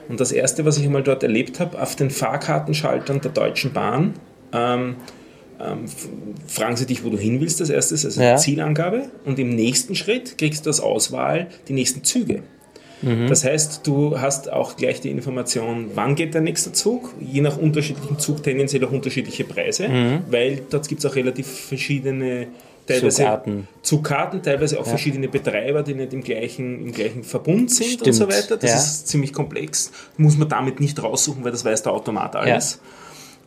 Und 0.09 0.20
das 0.20 0.32
Erste, 0.32 0.64
was 0.64 0.76
ich 0.78 0.84
einmal 0.84 1.02
dort 1.02 1.22
erlebt 1.22 1.59
habe, 1.60 1.80
auf 1.80 1.97
den 1.97 2.10
Fahrkartenschaltern 2.10 3.20
der 3.22 3.30
Deutschen 3.32 3.72
Bahn, 3.72 4.14
ähm, 4.52 4.97
ähm, 5.59 5.86
fragen 6.47 6.76
sie 6.76 6.84
dich, 6.86 7.02
wo 7.02 7.09
du 7.09 7.16
hin 7.18 7.40
willst, 7.40 7.60
das 7.60 7.70
erste 7.70 7.94
ist 7.94 8.05
also 8.05 8.20
Ja. 8.20 8.36
die 8.36 8.43
Zielangabe. 8.43 9.09
Und 9.24 9.38
im 9.38 9.48
nächsten 9.51 9.94
Schritt 9.94 10.36
kriegst 10.36 10.66
du 10.66 10.70
als 10.70 10.80
Auswahl 10.80 11.47
die 11.68 11.72
nächsten 11.72 12.05
Züge. 12.05 12.43
Das 13.02 13.44
heißt, 13.44 13.86
du 13.86 14.18
hast 14.20 14.51
auch 14.51 14.77
gleich 14.77 15.01
die 15.01 15.10
Information, 15.10 15.90
wann 15.94 16.14
geht 16.14 16.35
der 16.35 16.40
nächste 16.40 16.73
Zug, 16.73 17.12
je 17.20 17.43
nach 17.43 17.59
unterschiedlichen 17.59 18.18
Zug 18.18 18.43
tendenziell 18.43 18.85
auch 18.85 18.90
unterschiedliche 18.90 19.44
Preise, 19.44 20.23
weil 20.31 20.62
dort 20.70 20.89
gibt 20.89 21.05
es 21.05 21.10
auch 21.10 21.14
relativ 21.14 21.47
verschiedene 21.47 22.48
teilweise 22.86 23.16
Zugarten. 23.16 23.68
Zugkarten, 23.82 24.43
teilweise 24.43 24.81
auch 24.81 24.86
verschiedene 24.86 25.28
Betreiber, 25.28 25.82
die 25.82 25.94
nicht 25.94 26.12
im 26.12 26.23
gleichen, 26.23 26.86
im 26.86 26.93
gleichen 26.93 27.24
Verbund 27.24 27.70
sind 27.70 28.02
und 28.02 28.14
Stimmt, 28.14 28.14
so 28.14 28.28
weiter. 28.28 28.56
Das 28.56 28.70
ja. 28.70 28.77
ist 28.77 29.09
ziemlich 29.09 29.32
komplex. 29.32 29.90
Muss 30.16 30.36
man 30.36 30.48
damit 30.48 30.81
nicht 30.81 31.02
raussuchen, 31.02 31.44
weil 31.44 31.52
das 31.52 31.64
weiß 31.64 31.82
der 31.82 31.93
Automat 31.93 32.36
alles. 32.36 32.81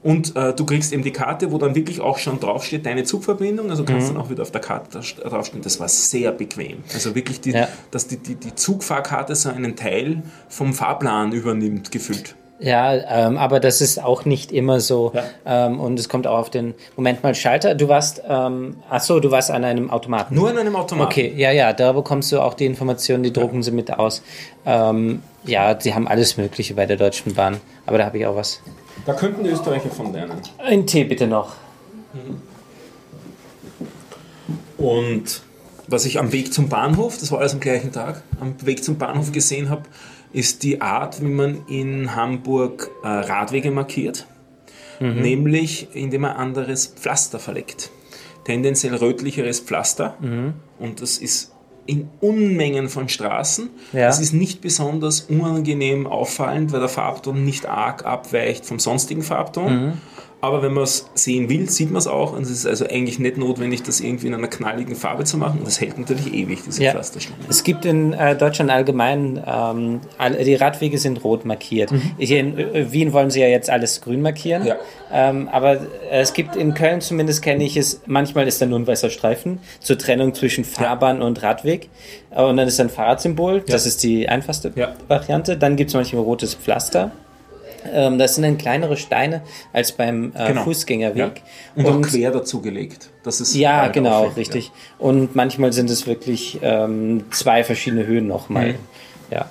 Und 0.01 0.35
äh, 0.37 0.53
du 0.53 0.65
kriegst 0.65 0.93
eben 0.93 1.03
die 1.03 1.11
Karte, 1.11 1.51
wo 1.51 1.57
dann 1.57 1.75
wirklich 1.75 1.99
auch 1.99 2.17
schon 2.19 2.39
draufsteht, 2.39 2.85
deine 2.85 3.03
Zugverbindung. 3.03 3.69
Also 3.69 3.83
Mhm. 3.83 3.87
kannst 3.87 4.09
dann 4.09 4.17
auch 4.17 4.29
wieder 4.29 4.43
auf 4.43 4.51
der 4.51 4.61
Karte 4.61 4.99
draufstehen. 5.23 5.61
Das 5.61 5.79
war 5.79 5.89
sehr 5.89 6.31
bequem. 6.31 6.83
Also 6.93 7.15
wirklich, 7.15 7.41
die, 7.41 7.51
Ja. 7.51 7.67
dass 7.91 8.07
die, 8.07 8.17
die, 8.17 8.35
die 8.35 8.55
Zugfahrkarte 8.55 9.35
so 9.35 9.49
einen 9.49 9.75
Teil 9.75 10.23
vom 10.47 10.73
Fahrplan 10.73 11.33
übernimmt, 11.33 11.91
gefühlt. 11.91 12.35
Ja, 12.61 12.93
ähm, 13.27 13.37
aber 13.37 13.61
das 13.61 13.79
ist 13.79 14.03
auch 14.03 14.25
nicht 14.25 14.51
immer 14.51 14.81
so. 14.81 15.13
Ja. 15.15 15.67
Ähm, 15.67 15.79
und 15.79 15.97
es 15.97 16.09
kommt 16.09 16.27
auch 16.27 16.37
auf 16.39 16.49
den 16.49 16.73
Moment 16.97 17.23
mal 17.23 17.33
Schalter. 17.33 17.73
Du 17.73 17.87
warst, 17.87 18.21
ähm, 18.27 18.77
ach 18.89 19.01
so, 19.01 19.21
du 19.21 19.31
warst 19.31 19.49
an 19.49 19.63
einem 19.63 19.89
Automaten. 19.89 20.35
Nur 20.35 20.49
an 20.49 20.57
einem 20.57 20.75
Automat. 20.75 21.07
Okay, 21.07 21.33
ja, 21.37 21.51
ja, 21.51 21.71
da 21.71 21.93
bekommst 21.93 22.31
du 22.33 22.39
auch 22.41 22.53
die 22.55 22.65
Informationen, 22.65 23.23
die 23.23 23.31
drucken 23.31 23.63
sie 23.63 23.71
mit 23.71 23.91
aus. 23.97 24.21
Ähm, 24.65 25.21
ja, 25.45 25.79
sie 25.79 25.93
haben 25.93 26.05
alles 26.07 26.35
Mögliche 26.35 26.73
bei 26.73 26.85
der 26.85 26.97
Deutschen 26.97 27.33
Bahn. 27.33 27.61
Aber 27.85 27.97
da 27.97 28.05
habe 28.05 28.17
ich 28.17 28.25
auch 28.25 28.35
was. 28.35 28.61
Da 29.09 29.15
könnten 29.15 29.43
die 29.43 29.49
Österreicher 29.49 29.89
von 29.89 30.13
lernen. 30.13 30.39
Ein 30.59 30.85
Tee 30.85 31.03
bitte 31.03 31.25
noch. 31.25 31.55
Und 34.77 35.41
was 35.87 36.05
ich 36.05 36.19
am 36.19 36.31
Weg 36.31 36.53
zum 36.53 36.69
Bahnhof, 36.69 37.17
das 37.17 37.31
war 37.31 37.39
alles 37.39 37.55
am 37.55 37.59
gleichen 37.59 37.91
Tag, 37.91 38.21
am 38.39 38.53
Weg 38.63 38.83
zum 38.83 38.99
Bahnhof 38.99 39.31
gesehen 39.31 39.71
habe, 39.71 39.81
ist 40.31 40.61
die 40.61 40.81
Art, 40.81 41.21
wie 41.21 41.25
man 41.25 41.65
in 41.67 42.15
Hamburg 42.15 42.91
äh, 43.01 43.07
Radwege 43.07 43.71
markiert. 43.71 44.27
Nämlich, 44.99 45.87
indem 45.95 46.21
man 46.21 46.33
anderes 46.33 46.85
Pflaster 46.85 47.39
verlegt. 47.39 47.89
Tendenziell 48.43 48.93
rötlicheres 48.93 49.59
Pflaster. 49.59 50.17
Und 50.77 51.01
das 51.01 51.17
ist 51.17 51.51
in 51.89 52.07
Unmengen 52.21 52.87
von 52.87 53.09
Straßen. 53.09 53.69
Ja. 53.93 54.05
Das 54.05 54.19
ist 54.19 54.33
nicht 54.33 54.61
besonders 54.61 55.21
unangenehm 55.21 56.05
auffallend, 56.05 56.71
weil 56.71 56.79
der 56.79 56.89
Farbton 56.89 57.43
nicht 57.43 57.65
arg 57.65 58.05
abweicht 58.05 58.65
vom 58.65 58.79
sonstigen 58.79 59.23
Farbton. 59.23 59.93
Aber 60.41 60.61
wenn 60.63 60.73
man 60.73 60.85
es 60.85 61.05
sehen 61.15 61.49
will, 61.49 61.69
sieht 61.69 61.91
man 61.91 61.97
es 61.97 62.07
auch. 62.07 62.31
Und 62.31 62.43
es 62.43 62.49
ist 62.49 62.65
also 62.65 62.85
eigentlich 62.87 63.19
nicht 63.19 63.37
notwendig, 63.37 63.83
das 63.83 63.99
irgendwie 63.99 64.27
in 64.27 64.33
einer 64.33 64.47
knalligen 64.47 64.95
Farbe 64.95 65.25
zu 65.25 65.37
machen. 65.37 65.59
Und 65.59 65.67
das 65.67 65.81
hält 65.81 65.97
natürlich 65.97 66.33
ewig, 66.33 66.59
diese 66.65 66.81
Ja. 66.81 66.91
Pflasterschlange. 66.91 67.43
Es 67.49 67.63
gibt 67.65 67.83
in 67.83 68.13
äh, 68.13 68.37
Deutschland 68.37 68.71
allgemein, 68.71 69.43
ähm, 69.45 69.99
die 70.45 70.55
Radwege 70.55 70.97
sind 70.97 71.25
rot 71.25 71.43
markiert. 71.43 71.91
Hier 72.17 72.39
in 72.39 72.57
äh, 72.57 72.89
Wien 72.93 73.11
wollen 73.11 73.31
sie 73.31 73.41
ja 73.41 73.47
jetzt 73.47 73.69
alles 73.69 73.99
grün 73.99 74.21
markieren. 74.21 74.65
Ja. 74.65 74.77
Ähm, 75.11 75.49
aber 75.51 75.73
äh, 75.73 76.21
es 76.21 76.31
gibt 76.33 76.55
in 76.55 76.73
Köln 76.73 77.01
zumindest, 77.01 77.41
kenne 77.41 77.65
ich 77.65 77.75
es, 77.75 77.99
manchmal 78.05 78.47
ist 78.47 78.61
da 78.61 78.65
nur 78.65 78.79
ein 78.79 78.87
weißer 78.87 79.09
Streifen 79.09 79.59
zur 79.81 79.97
Trennung 79.97 80.33
zwischen 80.33 80.63
Fahrbahn 80.63 81.21
und 81.21 81.43
Radweg. 81.43 81.89
Äh, 82.31 82.41
Und 82.43 82.55
dann 82.55 82.67
ist 82.67 82.79
ein 82.79 82.89
Fahrradsymbol, 82.89 83.61
das 83.67 83.85
ist 83.85 84.03
die 84.03 84.29
einfachste 84.29 84.71
Ja. 84.75 84.93
Variante. 85.09 85.57
Dann 85.57 85.75
gibt 85.75 85.89
es 85.89 85.95
manchmal 85.95 86.23
rotes 86.23 86.53
Pflaster. 86.55 87.11
Ähm, 87.91 88.17
das 88.17 88.35
sind 88.35 88.43
dann 88.43 88.57
kleinere 88.57 88.97
Steine 88.97 89.41
als 89.73 89.91
beim 89.91 90.31
äh, 90.35 90.47
Genau. 90.47 90.63
Fußgängerweg. 90.63 91.41
Und, 91.75 91.85
auch 91.85 92.01
quer 92.01 92.31
dazu 92.31 92.61
gelegt. 92.61 93.09
Das 93.23 93.39
ist 93.41 93.55
Ja, 93.55 93.81
halt 93.83 93.93
genau, 93.93 94.25
auffällig, 94.25 94.37
richtig. 94.49 94.71
Und 94.97 95.35
manchmal 95.35 95.71
sind 95.73 95.89
es 95.89 96.07
wirklich 96.07 96.59
ähm, 96.61 97.25
zwei 97.31 97.63
verschiedene 97.63 98.05
Höhen 98.05 98.27
nochmal. 98.27 98.75
Ja. 99.31 99.49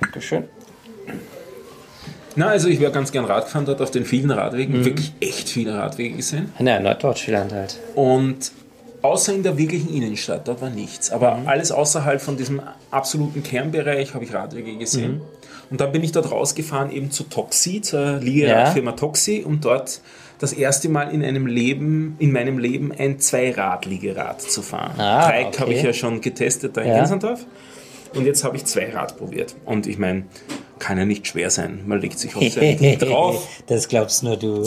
Dankeschön. 0.00 0.44
Na, 2.36 2.48
also 2.48 2.68
ich 2.68 2.80
wäre 2.80 2.90
ganz 2.90 3.12
gern 3.12 3.24
Rad 3.26 3.44
gefahren 3.44 3.64
dort 3.64 3.80
auf 3.80 3.92
den 3.92 4.04
vielen 4.04 4.30
Radwegen. 4.32 4.84
Wirklich 4.84 5.12
echt 5.20 5.48
viele 5.48 5.74
Radwege 5.74 6.16
gesehen. 6.16 6.52
Na, 6.58 6.80
Norddeutschland 6.80 7.52
halt. 7.52 7.78
Und 7.94 8.50
außer 9.02 9.32
in 9.32 9.44
der 9.44 9.56
wirklichen 9.56 9.94
Innenstadt, 9.94 10.48
dort 10.48 10.60
war 10.60 10.70
nichts. 10.70 11.12
Aber 11.12 11.38
alles 11.46 11.70
außerhalb 11.70 12.20
von 12.20 12.36
diesem 12.36 12.60
absoluten 12.90 13.42
Kernbereich 13.44 14.14
habe 14.14 14.24
ich 14.24 14.34
Radwege 14.34 14.76
gesehen. 14.76 15.20
Und 15.74 15.80
dann 15.80 15.90
bin 15.90 16.04
ich 16.04 16.12
dort 16.12 16.30
rausgefahren 16.30 16.92
eben 16.92 17.10
zu 17.10 17.24
Toxi, 17.24 17.80
zur 17.80 18.18
Liegeradfirma 18.20 18.92
Toxi, 18.92 19.42
um 19.44 19.60
dort 19.60 20.02
das 20.38 20.52
erste 20.52 20.88
Mal 20.88 21.12
in 21.12 21.24
einem 21.24 21.48
Leben, 21.48 22.14
in 22.20 22.30
meinem 22.30 22.58
Leben 22.58 22.92
ein 22.96 23.18
Zweirad-Liegerad 23.18 24.40
zu 24.40 24.62
fahren. 24.62 24.92
Ah, 25.00 25.28
Dreieck 25.28 25.48
okay. 25.48 25.58
habe 25.58 25.72
ich 25.74 25.82
ja 25.82 25.92
schon 25.92 26.20
getestet 26.20 26.76
da 26.76 26.80
in 26.82 26.90
Ja. 26.90 26.98
Gensendorf. 26.98 27.44
Und 28.14 28.24
jetzt 28.24 28.44
habe 28.44 28.56
ich 28.56 28.66
Zweirad 28.66 29.18
probiert. 29.18 29.56
Und 29.64 29.88
ich 29.88 29.98
meine, 29.98 30.26
kann 30.84 30.98
ja 30.98 31.04
nicht 31.06 31.26
schwer 31.26 31.48
sein. 31.50 31.80
Man 31.86 32.00
legt 32.00 32.18
sich 32.18 32.36
auf 32.36 32.42
sein 32.52 32.76
Ding 32.78 32.98
drauf 32.98 33.48
Das 33.66 33.88
glaubst 33.88 34.22
nur 34.22 34.36
du. 34.36 34.64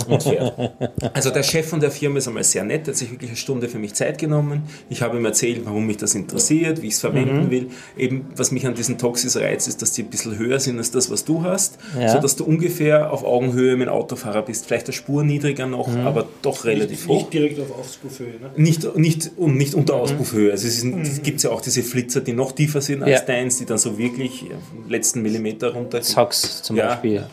Also 1.14 1.30
der 1.30 1.44
Chef 1.44 1.68
von 1.70 1.80
der 1.80 1.92
Firma 1.92 2.18
ist 2.18 2.28
einmal 2.28 2.44
sehr 2.44 2.64
nett, 2.64 2.88
hat 2.88 2.96
sich 2.96 3.12
wirklich 3.12 3.30
eine 3.30 3.38
Stunde 3.38 3.70
für 3.70 3.78
mich 3.78 3.94
Zeit 3.94 4.18
genommen. 4.18 4.64
Ich 4.90 5.02
habe 5.02 5.18
ihm 5.18 5.26
erzählt, 5.26 5.62
warum 5.66 5.86
mich 5.86 5.98
das 5.98 6.16
interessiert, 6.16 6.82
wie 6.82 6.88
ich 6.88 6.94
es 6.94 7.00
verwenden 7.02 7.46
Mhm. 7.46 7.52
will. 7.52 7.68
Eben, 7.98 8.26
was 8.36 8.52
mich 8.52 8.66
an 8.66 8.74
diesen 8.74 8.98
Toxis 8.98 9.38
reizt, 9.38 9.68
ist, 9.68 9.82
dass 9.82 9.92
die 9.92 10.04
ein 10.04 10.10
bisschen 10.10 10.38
höher 10.38 10.60
sind 10.60 10.78
als 10.80 10.92
das, 10.92 11.12
was 11.12 11.24
du 11.24 11.44
hast, 11.44 11.78
Ja. 12.00 12.10
so 12.14 12.20
dass 12.20 12.36
du 12.36 12.44
ungefähr 12.46 13.12
auf 13.12 13.24
Augenhöhe 13.24 13.78
mit 13.78 13.88
dem 13.88 13.94
Autofahrer 13.94 14.42
bist. 14.42 14.66
Vielleicht 14.66 14.88
eine 14.88 14.94
Spur 14.94 15.24
niedriger 15.24 15.68
noch, 15.68 15.88
Mhm. 15.88 16.08
aber 16.08 16.28
doch 16.42 16.66
relativ 16.66 16.90
Nicht, 17.02 17.08
hoch. 17.08 17.18
nicht 17.20 17.34
direkt 17.34 17.60
auf 17.60 17.78
Auspuffhöhe. 17.80 18.28
Ne? 18.42 18.52
Nicht, 18.56 18.96
nicht, 18.98 19.32
und 19.38 19.56
nicht 19.58 19.76
unter 19.76 19.96
Mhm. 19.96 20.02
Auspuffhöhe. 20.02 20.52
Also 20.52 20.68
es, 20.68 20.84
es 20.84 21.22
gibt 21.22 21.44
ja 21.44 21.52
auch 21.52 21.62
diese 21.62 21.84
Flitzer, 21.84 22.22
die 22.22 22.34
noch 22.34 22.52
tiefer 22.54 22.82
sind 22.82 23.04
als 23.04 23.12
Ja. 23.12 23.20
deins, 23.22 23.58
die 23.58 23.66
dann 23.66 23.78
so 23.78 23.98
wirklich 23.98 24.44
im 24.50 24.90
letzten 24.90 25.22
Millimeter 25.22 25.74
runter. 25.74 26.02
Zox 26.10 26.64
zum 26.64 26.76
Ja. 26.76 26.88
Beispiel. 26.90 27.26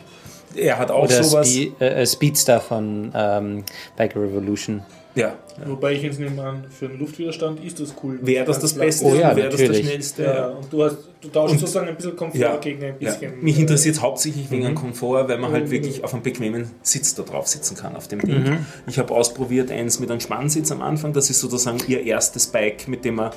Er 0.55 0.77
hat 0.79 0.89
auch 0.91 1.03
Oder 1.03 1.23
sowas. 1.23 1.51
Spe 1.53 1.85
äh, 1.85 2.05
Speedster 2.05 2.61
von 2.61 3.11
ähm, 3.13 3.63
Bike 3.97 4.15
Revolution. 4.15 4.83
Ja, 5.15 5.33
Wobei 5.65 5.93
ich 5.93 6.01
jetzt 6.03 6.19
nehme 6.19 6.43
an, 6.43 6.65
für 6.69 6.89
den 6.89 6.99
Luftwiderstand 6.99 7.63
ist 7.63 7.79
das 7.79 7.93
cool. 8.03 8.19
Wäre 8.21 8.43
das 8.43 8.59
das 8.59 8.73
Beste? 8.73 9.05
Oh 9.05 9.15
ja, 9.15 9.33
Wäre 9.33 9.47
das 9.47 9.61
das. 9.63 9.77
Schnellste? 9.77 10.23
Ja, 10.23 10.47
und 10.47 10.71
du, 10.71 10.83
hast, 10.83 10.97
du 11.21 11.29
tauschst 11.29 11.53
Und- 11.53 11.59
sozusagen 11.59 11.87
ein 11.87 11.95
bisschen 11.95 12.17
Komfort 12.17 12.37
Ja, 12.37 12.57
gegen 12.57 12.83
ein 12.83 12.95
ja. 12.99 13.11
bisschen. 13.11 13.41
Mich 13.41 13.57
äh, 13.57 13.61
interessiert 13.61 13.95
es 13.95 14.01
hauptsächlich 14.01 14.51
wegen 14.51 14.67
Mhm. 14.71 14.75
Komfort, 14.75 15.29
weil 15.29 15.37
man 15.37 15.53
halt 15.53 15.71
wirklich 15.71 16.03
auf 16.03 16.13
einem 16.13 16.21
bequemen 16.23 16.69
Sitz 16.81 17.15
da 17.15 17.23
drauf 17.23 17.47
sitzen 17.47 17.77
kann 17.77 17.95
auf 17.95 18.09
dem 18.09 18.19
Ding. 18.19 18.57
Ich 18.87 18.99
habe 18.99 19.13
ausprobiert 19.13 19.71
eins 19.71 20.01
mit 20.01 20.11
einem 20.11 20.19
Spannsitz 20.19 20.69
am 20.73 20.81
Anfang. 20.81 21.13
Das 21.13 21.29
ist 21.29 21.39
sozusagen 21.39 21.77
ihr 21.87 22.03
erstes 22.03 22.47
Bike, 22.47 22.89
mit 22.89 23.05
dem 23.05 23.15
man 23.15 23.31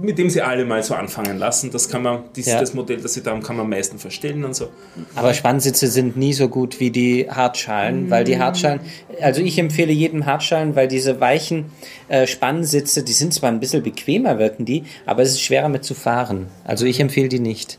mit 0.00 0.18
dem 0.18 0.30
sie 0.30 0.42
alle 0.42 0.64
mal 0.64 0.82
so 0.82 0.94
anfangen 0.94 1.38
lassen. 1.38 1.70
Das 1.70 1.88
kann 1.88 2.02
man, 2.02 2.24
dies, 2.36 2.46
Ja. 2.46 2.60
das 2.60 2.74
Modell, 2.74 3.00
das 3.00 3.14
sie 3.14 3.22
da 3.22 3.30
haben, 3.32 3.42
kann 3.42 3.56
man 3.56 3.64
am 3.64 3.70
meisten 3.70 3.98
verstellen 3.98 4.44
und 4.44 4.54
so. 4.54 4.68
Aber 5.14 5.34
Spannsitze 5.34 5.88
sind 5.88 6.16
nie 6.16 6.32
so 6.32 6.48
gut 6.48 6.80
wie 6.80 6.90
die 6.90 7.28
Hartschalen, 7.30 8.10
weil 8.10 8.24
die 8.24 8.38
Hartschalen, 8.38 8.80
also 9.20 9.40
ich 9.42 9.58
empfehle 9.58 9.92
jedem 9.92 10.26
Hartschalen, 10.26 10.76
weil 10.76 10.88
diese 10.88 11.20
weichen 11.20 11.66
äh, 12.08 12.26
Spannsitze, 12.26 13.02
die 13.02 13.12
sind 13.12 13.34
zwar 13.34 13.50
ein 13.50 13.60
bisschen 13.60 13.82
bequemer, 13.82 14.38
wirken 14.38 14.64
die, 14.64 14.84
aber 15.06 15.22
es 15.22 15.30
ist 15.30 15.42
schwerer 15.42 15.68
mit 15.68 15.84
zu 15.84 15.94
fahren. 15.94 16.46
Also 16.64 16.86
ich 16.86 17.00
empfehle 17.00 17.28
die 17.28 17.40
nicht. 17.40 17.78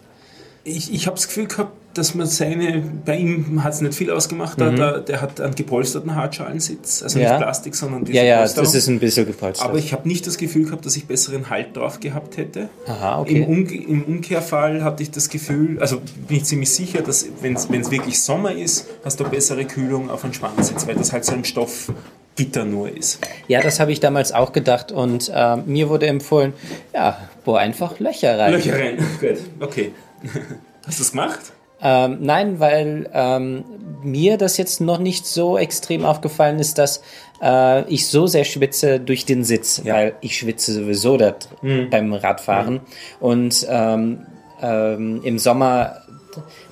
Ich, 0.64 0.94
ich 0.94 1.08
habe 1.08 1.16
das 1.16 1.28
Gefühl 1.28 1.48
gehabt, 1.48 1.72
dass 1.96 2.14
man 2.14 2.28
seine, 2.28 2.84
bei 3.06 3.18
ihm 3.18 3.64
hat 3.64 3.74
es 3.74 3.82
nicht 3.82 3.96
viel 3.96 4.12
ausgemacht, 4.12 4.60
der, 4.60 4.72
der, 4.72 5.00
der 5.00 5.22
hat 5.22 5.42
einen 5.42 5.56
gepolsterten 5.56 6.14
Hartschalensitz, 6.16 7.02
also 7.02 7.18
Mhm. 7.18 7.24
Ja. 7.24 7.32
nicht 7.32 7.42
Plastik, 7.42 7.76
sondern 7.76 8.06
diese 8.06 8.18
Ja, 8.18 8.24
ja, 8.24 8.38
Polsterung. 8.40 8.66
das 8.66 8.76
ist 8.76 8.88
ein 8.88 9.00
bisschen 9.00 9.26
gepolstert. 9.26 9.68
Aber 9.68 9.78
ich 9.80 9.94
habe 9.94 10.08
nicht 10.08 10.28
das 10.28 10.38
Gefühl 10.38 10.66
gehabt, 10.66 10.86
dass 10.86 10.96
ich 10.96 11.06
besseren 11.08 11.50
Halt 11.50 11.76
drauf 11.76 12.00
gehabt 12.00 12.38
hätte. 12.38 12.70
Aha, 12.88 13.24
Im, 13.28 13.44
okay. 13.44 13.46
Umge 13.48 13.74
Im 13.74 14.04
Umkehrfall 14.04 14.84
hatte 14.84 15.04
ich 15.04 15.12
das 15.12 15.30
Gefühl, 15.30 15.80
also 15.80 16.02
bin 16.28 16.38
ich 16.38 16.44
ziemlich 16.46 16.70
sicher, 16.70 17.02
dass 17.02 17.26
wenn 17.42 17.56
es 17.56 17.70
wirklich 17.92 18.22
Sommer 18.22 18.52
ist, 18.54 18.88
hast 19.04 19.20
du 19.20 19.24
bessere 19.24 19.66
Kühlung 19.66 20.10
auf 20.10 20.24
einen 20.24 20.34
Spannsitz, 20.34 20.86
weil 20.88 20.96
das 20.96 21.14
halt 21.14 21.24
so 21.26 21.34
ein 21.34 21.46
Stoffgitter 21.46 22.66
nur 22.66 22.90
ist. 22.96 23.20
Ja, 23.48 23.62
das 23.62 23.80
habe 23.80 23.92
ich 23.92 24.00
damals 24.00 24.32
auch 24.34 24.52
gedacht 24.52 24.92
und 24.92 25.32
äh, 25.34 25.56
mir 25.58 25.90
wurde 25.90 26.08
empfohlen, 26.08 26.54
ja, 26.94 27.18
bohr 27.46 27.60
einfach 27.60 28.00
Löcher 28.00 28.38
rein. 28.38 28.52
Löcher 28.54 28.74
rein. 28.78 28.98
Gut, 29.22 29.38
okay. 29.62 29.92
Hast 30.86 31.00
du 31.00 31.04
es 31.04 31.12
gemacht? 31.12 31.40
Ähm, 31.88 32.18
nein, 32.22 32.60
weil 32.60 33.08
ähm, 33.14 33.64
mir 34.02 34.38
das 34.38 34.58
jetzt 34.58 34.82
noch 34.82 34.98
nicht 34.98 35.28
so 35.28 35.56
extrem 35.58 36.04
aufgefallen 36.04 36.58
ist, 36.58 36.80
dass 36.80 37.04
äh, 37.44 37.84
ich 37.94 38.08
so 38.08 38.26
sehr 38.26 38.44
schwitze 38.44 39.00
durch 39.00 39.26
den 39.26 39.44
Sitz, 39.44 39.82
Ja. 39.84 39.94
weil 39.94 40.16
ich 40.22 40.36
schwitze 40.38 40.74
sowieso 40.74 41.16
da 41.18 41.32
dr- 41.62 41.90
beim 41.92 42.12
Radfahren. 42.14 42.80
Und 43.20 43.68
ähm, 43.70 44.26
ähm, 44.64 45.22
im 45.24 45.38
Sommer 45.38 45.98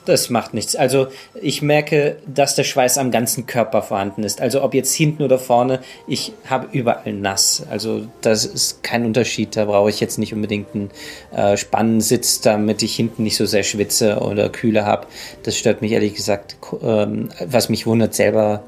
das 0.05 0.29
macht 0.29 0.53
nichts. 0.53 0.75
Also 0.75 1.07
ich 1.41 1.61
merke, 1.61 2.17
dass 2.25 2.55
der 2.55 2.63
Schweiß 2.63 2.97
am 2.97 3.11
ganzen 3.11 3.45
Körper 3.45 3.81
vorhanden 3.81 4.23
ist. 4.23 4.41
Also 4.41 4.63
ob 4.63 4.73
jetzt 4.73 4.93
hinten 4.93 5.23
oder 5.23 5.39
vorne, 5.39 5.79
ich 6.07 6.33
habe 6.45 6.67
überall 6.71 7.13
nass. 7.13 7.63
Also 7.69 8.07
das 8.21 8.45
ist 8.45 8.83
kein 8.83 9.05
Unterschied. 9.05 9.55
Da 9.55 9.65
brauche 9.65 9.89
ich 9.89 9.99
jetzt 9.99 10.17
nicht 10.17 10.33
unbedingt 10.33 10.67
einen 10.73 10.91
äh, 11.31 11.57
Spannensitz, 11.57 12.41
damit 12.41 12.83
ich 12.83 12.95
hinten 12.95 13.23
nicht 13.23 13.37
so 13.37 13.45
sehr 13.45 13.63
schwitze 13.63 14.19
oder 14.19 14.49
Kühle 14.49 14.85
habe. 14.85 15.07
Das 15.43 15.57
stört 15.57 15.81
mich 15.81 15.91
ehrlich 15.91 16.15
gesagt, 16.15 16.57
ähm, 16.81 17.29
was 17.45 17.69
mich 17.69 17.85
wundert, 17.85 18.13
selber 18.13 18.63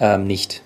ähm, 0.00 0.26
nicht. 0.26 0.62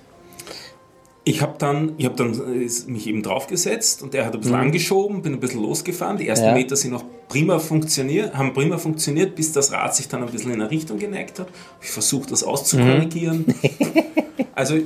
Ich 1.26 1.40
habe 1.40 1.54
dann, 1.58 1.92
ich 1.96 2.04
hab 2.04 2.16
dann 2.18 2.34
äh, 2.34 2.68
mich 2.86 3.06
eben 3.06 3.22
draufgesetzt 3.22 4.02
und 4.02 4.14
er 4.14 4.26
hat 4.26 4.34
ein 4.34 4.40
bisschen 4.40 4.56
angeschoben, 4.56 5.22
bin 5.22 5.32
ein 5.32 5.40
bisschen 5.40 5.62
losgefahren. 5.62 6.18
Die 6.18 6.28
ersten 6.28 6.46
Ja. 6.46 6.52
Meter 6.52 6.76
sind 6.76 6.90
noch 6.90 7.04
prima 7.28 7.58
funktioniert, 7.58 8.34
haben 8.34 8.52
prima 8.52 8.76
funktioniert, 8.76 9.34
bis 9.34 9.52
das 9.52 9.72
Rad 9.72 9.94
sich 9.96 10.06
dann 10.08 10.22
ein 10.22 10.30
bisschen 10.30 10.52
in 10.52 10.60
eine 10.60 10.70
Richtung 10.70 10.98
geneigt 10.98 11.38
hat. 11.38 11.48
Ich 11.80 11.88
versuche 11.88 12.28
das 12.28 12.44
auszukorrigieren. 12.44 13.46
also 14.54 14.76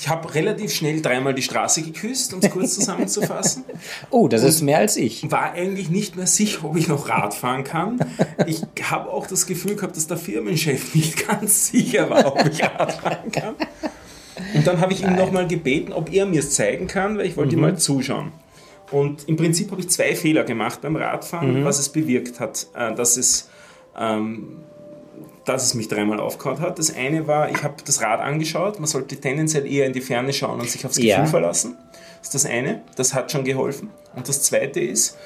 ich 0.00 0.08
habe 0.08 0.32
relativ 0.34 0.72
schnell 0.72 1.00
dreimal 1.02 1.34
die 1.34 1.42
Straße 1.42 1.82
geküsst, 1.82 2.32
um 2.34 2.40
es 2.40 2.50
kurz 2.50 2.74
zusammenzufassen. 2.74 3.64
Oh, 4.10 4.28
das 4.28 4.42
ist 4.44 4.60
mehr 4.60 4.78
als 4.78 4.96
ich. 4.96 5.30
War 5.30 5.52
eigentlich 5.52 5.88
nicht 5.90 6.16
mehr 6.16 6.26
sicher, 6.26 6.64
ob 6.64 6.76
ich 6.76 6.86
noch 6.86 7.08
Rad 7.08 7.34
fahren 7.34 7.64
kann. 7.64 7.98
Ich 8.46 8.62
habe 8.90 9.10
auch 9.10 9.26
das 9.26 9.46
Gefühl 9.46 9.74
gehabt, 9.76 9.96
dass 9.96 10.06
der 10.06 10.16
Firmenchef 10.16 10.94
nicht 10.94 11.26
ganz 11.28 11.68
sicher 11.68 12.10
war, 12.10 12.26
ob 12.26 12.46
ich 12.46 12.62
Rad 12.62 12.92
fahren 12.92 13.32
kann. 13.32 13.54
Und 14.60 14.66
dann 14.66 14.80
habe 14.80 14.92
ich 14.92 15.02
ihn 15.02 15.16
nochmal 15.16 15.46
gebeten, 15.48 15.92
ob 15.94 16.12
er 16.12 16.26
mir 16.26 16.40
es 16.40 16.50
zeigen 16.54 16.86
kann, 16.86 17.16
weil 17.16 17.24
ich 17.26 17.36
wollte 17.38 17.54
ihm 17.54 17.62
mal 17.62 17.78
zuschauen. 17.78 18.32
Und 18.90 19.26
im 19.28 19.36
Prinzip 19.36 19.70
habe 19.70 19.80
ich 19.80 19.88
zwei 19.88 20.14
Fehler 20.14 20.44
gemacht 20.44 20.80
beim 20.82 20.96
Radfahren, 20.96 21.64
was 21.64 21.78
es 21.78 21.88
bewirkt 21.88 22.40
hat, 22.40 22.66
äh, 22.74 22.94
dass 22.94 23.16
es, 23.16 23.48
ähm, 23.98 24.58
dass 25.46 25.64
es 25.64 25.74
mich 25.74 25.88
dreimal 25.88 26.20
aufgehauen 26.20 26.60
hat. 26.60 26.78
Das 26.78 26.94
eine 26.94 27.26
war, 27.26 27.50
ich 27.50 27.62
habe 27.62 27.76
das 27.86 28.02
Rad 28.02 28.20
angeschaut, 28.20 28.78
man 28.80 28.86
sollte 28.86 29.16
tendenziell 29.16 29.66
eher 29.66 29.86
in 29.86 29.92
die 29.94 30.02
Ferne 30.02 30.32
schauen 30.34 30.60
und 30.60 30.68
sich 30.68 30.84
aufs 30.84 30.96
Gefühl 30.96 31.08
Ja. 31.10 31.24
verlassen. 31.24 31.78
Das 32.18 32.28
ist 32.28 32.34
das 32.34 32.46
eine, 32.46 32.82
das 32.96 33.14
hat 33.14 33.32
schon 33.32 33.44
geholfen. 33.44 33.88
Und 34.14 34.28
das 34.28 34.42
zweite 34.42 34.80
ist, 34.80 35.16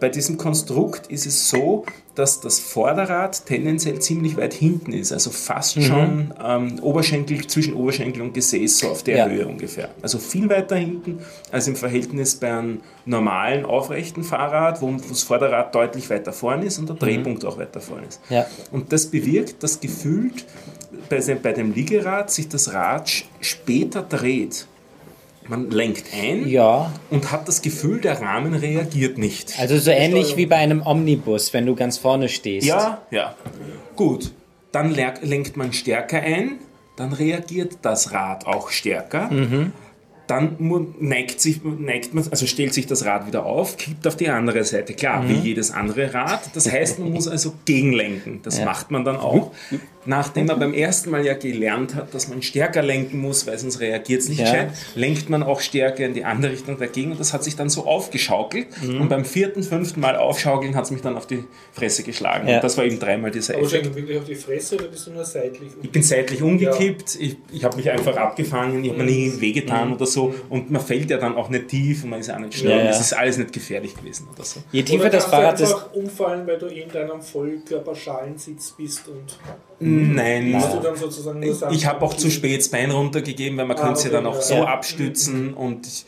bei 0.00 0.08
diesem 0.08 0.36
Konstrukt 0.36 1.06
ist 1.08 1.26
es 1.26 1.48
so, 1.48 1.84
dass 2.14 2.40
das 2.40 2.58
Vorderrad 2.58 3.46
tendenziell 3.46 4.00
ziemlich 4.00 4.36
weit 4.36 4.52
hinten 4.52 4.92
ist, 4.92 5.12
also 5.12 5.30
fast 5.30 5.76
Mhm. 5.76 5.82
schon 5.82 6.34
ähm, 6.44 6.78
Oberschenkel, 6.82 7.46
zwischen 7.46 7.74
Oberschenkel 7.74 8.22
und 8.22 8.34
Gesäß, 8.34 8.78
so 8.78 8.88
auf 8.88 9.02
der 9.04 9.16
Ja. 9.18 9.28
Höhe 9.28 9.46
ungefähr. 9.46 9.88
Also 10.02 10.18
viel 10.18 10.48
weiter 10.50 10.76
hinten 10.76 11.20
als 11.52 11.68
im 11.68 11.76
Verhältnis 11.76 12.34
bei 12.34 12.52
einem 12.52 12.80
normalen, 13.04 13.64
aufrechten 13.64 14.24
Fahrrad, 14.24 14.82
wo 14.82 14.90
das 15.08 15.22
Vorderrad 15.22 15.74
deutlich 15.74 16.10
weiter 16.10 16.32
vorne 16.32 16.66
ist 16.66 16.78
und 16.78 16.88
der 16.88 16.96
Drehpunkt 16.96 17.44
auch 17.44 17.58
weiter 17.58 17.80
vorne 17.80 18.06
ist. 18.08 18.20
Ja. 18.30 18.46
Und 18.72 18.92
das 18.92 19.06
bewirkt, 19.06 19.62
dass 19.62 19.78
gefühlt 19.80 20.44
bei, 21.08 21.52
dem 21.52 21.72
Liegerad 21.72 22.30
sich 22.30 22.48
das 22.48 22.72
Rad 22.74 23.10
später 23.40 24.02
dreht. 24.02 24.66
Man 25.48 25.70
lenkt 25.70 26.04
ein 26.14 26.46
Ja, 26.48 26.92
und 27.10 27.32
hat 27.32 27.48
das 27.48 27.62
Gefühl, 27.62 28.00
der 28.00 28.20
Rahmen 28.20 28.54
reagiert 28.54 29.16
nicht. 29.18 29.58
also 29.58 29.78
so 29.78 29.90
ähnlich 29.90 30.36
wie 30.36 30.46
bei 30.46 30.56
einem 30.56 30.82
Omnibus, 30.86 31.52
wenn 31.54 31.64
du 31.66 31.74
ganz 31.74 31.96
vorne 31.98 32.28
stehst. 32.28 32.66
Ja, 32.66 33.02
ja. 33.10 33.34
Gut. 33.96 34.32
Dann 34.72 34.94
lenkt 34.94 35.56
man 35.56 35.72
stärker 35.72 36.20
ein, 36.20 36.58
dann 36.96 37.12
reagiert 37.14 37.78
das 37.82 38.12
Rad 38.12 38.46
auch 38.46 38.70
stärker. 38.70 39.30
Dann 40.26 40.56
mu- 40.58 40.88
neigt, 41.00 41.40
sich, 41.40 41.62
neigt 41.64 42.12
man, 42.12 42.22
also 42.30 42.46
stellt 42.46 42.74
sich 42.74 42.86
das 42.86 43.06
Rad 43.06 43.26
wieder 43.26 43.46
auf, 43.46 43.78
kippt 43.78 44.06
auf 44.06 44.14
die 44.14 44.28
andere 44.28 44.62
Seite. 44.64 44.92
Klar, 44.92 45.26
wie 45.26 45.32
jedes 45.32 45.70
andere 45.70 46.12
Rad. 46.12 46.40
Das 46.54 46.70
heißt, 46.70 46.98
man 46.98 47.12
muss 47.12 47.26
also 47.26 47.54
gegenlenken. 47.64 48.40
Das 48.42 48.62
macht 48.62 48.90
man 48.90 49.06
dann 49.06 49.16
auch. 49.16 49.52
Nachdem 50.08 50.48
er 50.48 50.56
beim 50.56 50.72
ersten 50.72 51.10
Mal 51.10 51.24
ja 51.24 51.34
gelernt 51.34 51.94
hat, 51.94 52.14
dass 52.14 52.28
man 52.28 52.40
stärker 52.42 52.82
lenken 52.82 53.20
muss, 53.20 53.46
weil 53.46 53.58
sonst 53.58 53.78
reagiert 53.80 54.22
es 54.22 54.28
nicht 54.28 54.38
Ja. 54.38 54.46
gescheit, 54.46 54.70
lenkt 54.94 55.28
man 55.28 55.42
auch 55.42 55.60
stärker 55.60 56.04
in 56.04 56.14
die 56.14 56.24
andere 56.24 56.52
Richtung 56.52 56.78
dagegen 56.78 57.12
und 57.12 57.20
das 57.20 57.32
hat 57.32 57.44
sich 57.44 57.54
dann 57.56 57.68
so 57.68 57.86
aufgeschaukelt 57.86 58.68
Mhm. 58.82 59.02
und 59.02 59.08
beim 59.08 59.24
vierten, 59.24 59.62
fünften 59.62 60.00
Mal 60.00 60.16
aufschaukeln 60.16 60.74
hat 60.74 60.84
es 60.86 60.90
mich 60.90 61.02
dann 61.02 61.16
auf 61.16 61.26
die 61.26 61.44
Fresse 61.72 62.02
geschlagen 62.02 62.48
Ja. 62.48 62.56
und 62.56 62.64
das 62.64 62.76
war 62.78 62.84
eben 62.84 62.98
dreimal 62.98 63.30
dieser 63.30 63.54
Aber 63.54 63.64
Effekt. 63.64 63.84
schon 63.86 63.94
wirklich 63.94 64.18
auf 64.18 64.24
die 64.24 64.34
Fresse 64.34 64.76
oder 64.76 64.86
bist 64.86 65.06
du 65.06 65.10
nur 65.12 65.24
seitlich? 65.24 65.70
Ich 65.82 65.90
bin 65.90 66.02
seitlich 66.02 66.42
umgekippt, 66.42 67.16
ich, 67.20 67.36
ich 67.52 67.64
habe 67.64 67.76
mich 67.76 67.90
einfach 67.90 68.16
abgefangen, 68.16 68.82
ich 68.82 68.90
habe 68.90 69.02
mir 69.04 69.10
nie 69.10 69.32
wehgetan 69.38 69.92
oder 69.92 70.06
so 70.06 70.34
und 70.48 70.70
man 70.70 70.80
fällt 70.80 71.10
ja 71.10 71.18
dann 71.18 71.36
auch 71.36 71.50
nicht 71.50 71.68
tief 71.68 72.02
und 72.04 72.10
man 72.10 72.20
ist 72.20 72.28
ja 72.28 72.36
auch 72.36 72.40
nicht 72.40 72.54
schnell. 72.54 72.78
Ja, 72.78 72.84
ja. 72.84 72.90
Es 72.90 73.00
ist 73.00 73.12
alles 73.12 73.36
nicht 73.36 73.52
gefährlich 73.52 73.94
gewesen 73.94 74.26
oder 74.34 74.44
so. 74.44 74.60
Je 74.72 74.80
Oder 74.80 74.90
tiefer 74.90 75.10
das 75.10 75.24
kannst 75.24 75.26
du 75.26 75.30
Fahrrad 75.36 75.60
ist, 75.60 75.72
einfach 75.74 75.92
umfallen, 75.92 76.46
weil 76.46 76.58
du 76.58 76.66
in 76.66 76.88
deinem 76.88 77.20
Vollkörperschalensitz 77.20 78.72
bist 78.76 79.06
und 79.08 79.38
Nein, 79.80 80.60
sozusagen 80.96 81.40
nur 81.40 81.70
ich 81.70 81.86
habe 81.86 82.04
auch 82.04 82.14
zu 82.14 82.30
spät 82.30 82.60
das 82.60 82.68
Bein 82.68 82.90
runtergegeben, 82.90 83.56
weil 83.58 83.66
man 83.66 83.76
Ah, 83.76 83.84
könnte 83.84 84.00
sie 84.00 84.08
okay, 84.08 84.16
dann 84.16 84.26
auch 84.26 84.34
ja. 84.36 84.40
so 84.42 84.64
abstützen 84.64 85.54
und 85.54 85.86
ich 85.86 86.04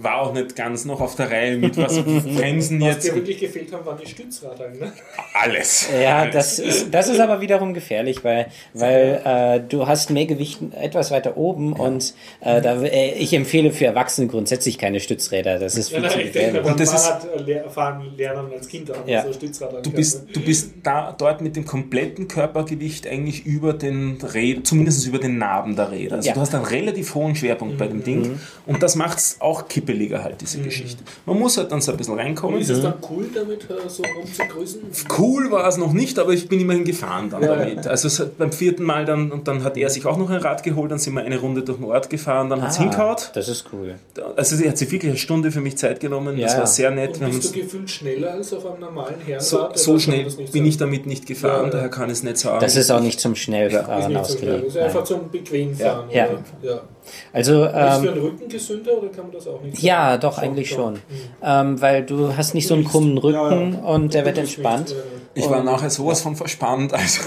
war 0.00 0.20
auch 0.20 0.32
nicht 0.34 0.54
ganz 0.54 0.84
noch 0.84 1.00
auf 1.00 1.14
der 1.16 1.30
Reihe 1.30 1.56
mit 1.56 1.76
was 1.76 1.98
bremsen 2.36 2.80
Was 2.80 2.88
jetzt. 2.88 3.06
dir 3.08 3.14
wirklich 3.14 3.38
gefehlt 3.38 3.72
haben, 3.72 3.84
waren 3.86 3.98
die 4.04 4.08
Stützradeln. 4.10 4.78
Ne? 4.78 4.92
Alles. 5.34 5.88
Ja, 6.00 6.20
Alles. 6.20 6.34
das 6.34 6.58
ist, 6.58 6.94
das 6.94 7.08
ist 7.08 7.18
aber 7.20 7.40
wiederum 7.40 7.72
gefährlich, 7.72 8.22
weil, 8.22 8.48
weil 8.74 9.22
äh, 9.24 9.60
du 9.66 9.86
hast 9.86 10.10
mehr 10.10 10.26
Gewicht 10.26 10.60
etwas 10.78 11.10
weiter 11.10 11.36
oben 11.36 11.72
und 11.72 12.14
äh, 12.40 12.60
da, 12.60 12.82
äh, 12.82 13.12
ich 13.14 13.32
empfehle 13.32 13.72
für 13.72 13.86
Erwachsene 13.86 14.26
grundsätzlich 14.28 14.78
keine 14.78 15.00
Stützräder. 15.00 15.58
Das 15.58 15.76
ist 15.76 15.90
Ja, 15.90 16.00
viel 16.00 16.08
zu 16.10 16.16
nein, 16.16 16.26
ich 16.26 16.32
denke, 16.32 16.46
gefährlich. 16.58 16.70
Und 16.70 16.80
das 16.80 16.92
ist- 16.94 17.06
Fahrradfahren 17.06 18.16
lernen 18.16 18.52
als 18.52 18.68
Kind 18.68 18.90
haben 18.90 19.08
Ja. 19.08 19.24
so 19.24 19.32
Stützradeln. 19.32 19.82
Du 19.82 19.90
bist, 19.90 20.26
ne? 20.26 20.32
du 20.32 20.40
bist 20.40 20.70
da, 20.82 21.14
dort 21.16 21.40
mit 21.40 21.56
dem 21.56 21.64
kompletten 21.64 22.28
Körpergewicht 22.28 23.06
eigentlich 23.06 23.46
über 23.46 23.72
den 23.72 24.18
Rädern, 24.22 24.64
zumindest 24.64 25.06
über 25.06 25.18
den 25.18 25.38
Narben 25.38 25.76
der 25.76 25.90
Räder. 25.90 26.16
Also 26.16 26.28
Ja. 26.28 26.34
du 26.34 26.40
hast 26.40 26.54
einen 26.54 26.64
relativ 26.64 27.14
hohen 27.14 27.34
Schwerpunkt 27.34 27.78
bei 27.78 27.86
dem 27.86 28.04
Ding 28.04 28.38
und 28.66 28.82
das 28.82 28.96
macht 28.96 29.18
es 29.18 29.36
auch 29.40 29.61
kippeliger 29.68 30.22
halt, 30.22 30.40
diese 30.40 30.58
Geschichte. 30.60 31.02
Man 31.26 31.38
muss 31.38 31.56
halt 31.58 31.70
dann 31.72 31.80
so 31.80 31.92
ein 31.92 31.98
bisschen 31.98 32.18
reinkommen. 32.18 32.60
Ist 32.60 32.70
es 32.70 32.82
dann 32.82 32.94
cool, 33.10 33.26
damit 33.34 33.62
äh, 33.70 33.88
so 33.88 34.02
rumzugrüßen? 34.02 34.80
Cool 35.18 35.50
war 35.50 35.66
es 35.68 35.76
noch 35.76 35.92
nicht, 35.92 36.18
aber 36.18 36.32
ich 36.32 36.48
bin 36.48 36.60
immerhin 36.60 36.84
gefahren 36.84 37.30
dann 37.30 37.42
Ja, 37.42 37.56
damit. 37.56 37.86
Also 37.86 38.08
es 38.08 38.18
hat 38.20 38.38
beim 38.38 38.52
vierten 38.52 38.82
Mal 38.84 39.04
dann, 39.04 39.30
und 39.32 39.48
dann 39.48 39.64
hat 39.64 39.76
er 39.76 39.90
sich 39.90 40.04
auch 40.06 40.16
noch 40.18 40.30
ein 40.30 40.38
Rad 40.40 40.62
geholt, 40.62 40.90
dann 40.90 40.98
sind 40.98 41.14
wir 41.14 41.22
eine 41.22 41.38
Runde 41.38 41.62
durch 41.62 41.78
den 41.78 41.86
Ort 41.86 42.10
gefahren, 42.10 42.50
dann 42.50 42.62
hat 42.62 42.70
es 42.70 42.76
Ah, 42.78 42.82
hingehauen. 42.82 43.16
Das 43.34 43.48
ist 43.48 43.66
cool. 43.72 43.94
Also 44.36 44.56
sie 44.56 44.68
hat 44.68 44.78
sich 44.78 44.90
wirklich 44.90 45.10
eine 45.10 45.18
Stunde 45.18 45.50
für 45.50 45.60
mich 45.60 45.76
Zeit 45.76 46.00
genommen, 46.00 46.38
das 46.40 46.52
Ja. 46.52 46.58
war 46.60 46.66
sehr 46.66 46.90
nett. 46.90 47.20
Und 47.20 47.30
bist 47.30 47.54
du 47.54 47.60
gefühlt 47.60 47.90
schneller 47.90 48.32
als 48.32 48.52
auf 48.52 48.64
einem 48.66 48.80
normalen 48.80 49.14
Herrenrad? 49.20 49.42
so, 49.42 49.66
oder 49.66 49.78
so 49.78 49.98
schnell 49.98 50.24
das 50.24 50.36
bin 50.36 50.46
sagen? 50.46 50.64
ich 50.66 50.76
damit 50.76 51.06
nicht 51.06 51.26
gefahren, 51.26 51.64
Ja, 51.66 51.70
daher 51.70 51.88
kann 51.88 52.06
ich 52.06 52.12
es 52.18 52.22
nicht 52.22 52.36
sagen. 52.38 52.60
Das 52.60 52.76
ist 52.76 52.90
auch 52.90 53.00
nicht 53.00 53.20
zum 53.20 53.34
Schnellfahren 53.34 54.12
nicht 54.12 54.24
so 54.26 54.38
schnell. 54.38 54.54
ausgelegt. 54.56 54.64
Ist 54.68 54.76
einfach 54.78 55.04
zum 55.04 55.30
bequem 55.30 55.74
fahren. 55.74 56.08
Ja. 56.10 56.28
Ja. 57.04 57.12
Also, 57.32 57.64
Ist 57.64 57.72
für 57.72 57.78
ähm, 57.78 58.02
den 58.02 58.22
Rücken 58.22 58.48
gesünder 58.48 58.98
oder 58.98 59.08
kann 59.08 59.24
man 59.24 59.32
das 59.32 59.46
auch 59.48 59.60
nicht 59.60 59.76
sagen? 59.76 59.86
ja, 59.86 60.16
doch, 60.18 60.38
eigentlich 60.38 60.70
schon. 60.70 60.98
Ähm, 61.42 61.80
weil 61.80 62.04
du 62.04 62.36
hast 62.36 62.54
nicht 62.54 62.66
so 62.66 62.74
einen 62.74 62.84
krummen 62.84 63.18
Rücken 63.18 63.74
und 63.76 64.14
der 64.14 64.24
wird 64.24 64.38
entspannt. 64.38 64.88
nicht, 64.90 64.98
äh, 64.98 65.21
ich 65.34 65.48
war 65.48 65.62
nachher 65.62 65.90
sowas 65.90 66.20
von 66.20 66.36
verspannt. 66.36 66.92
Also, 66.92 67.20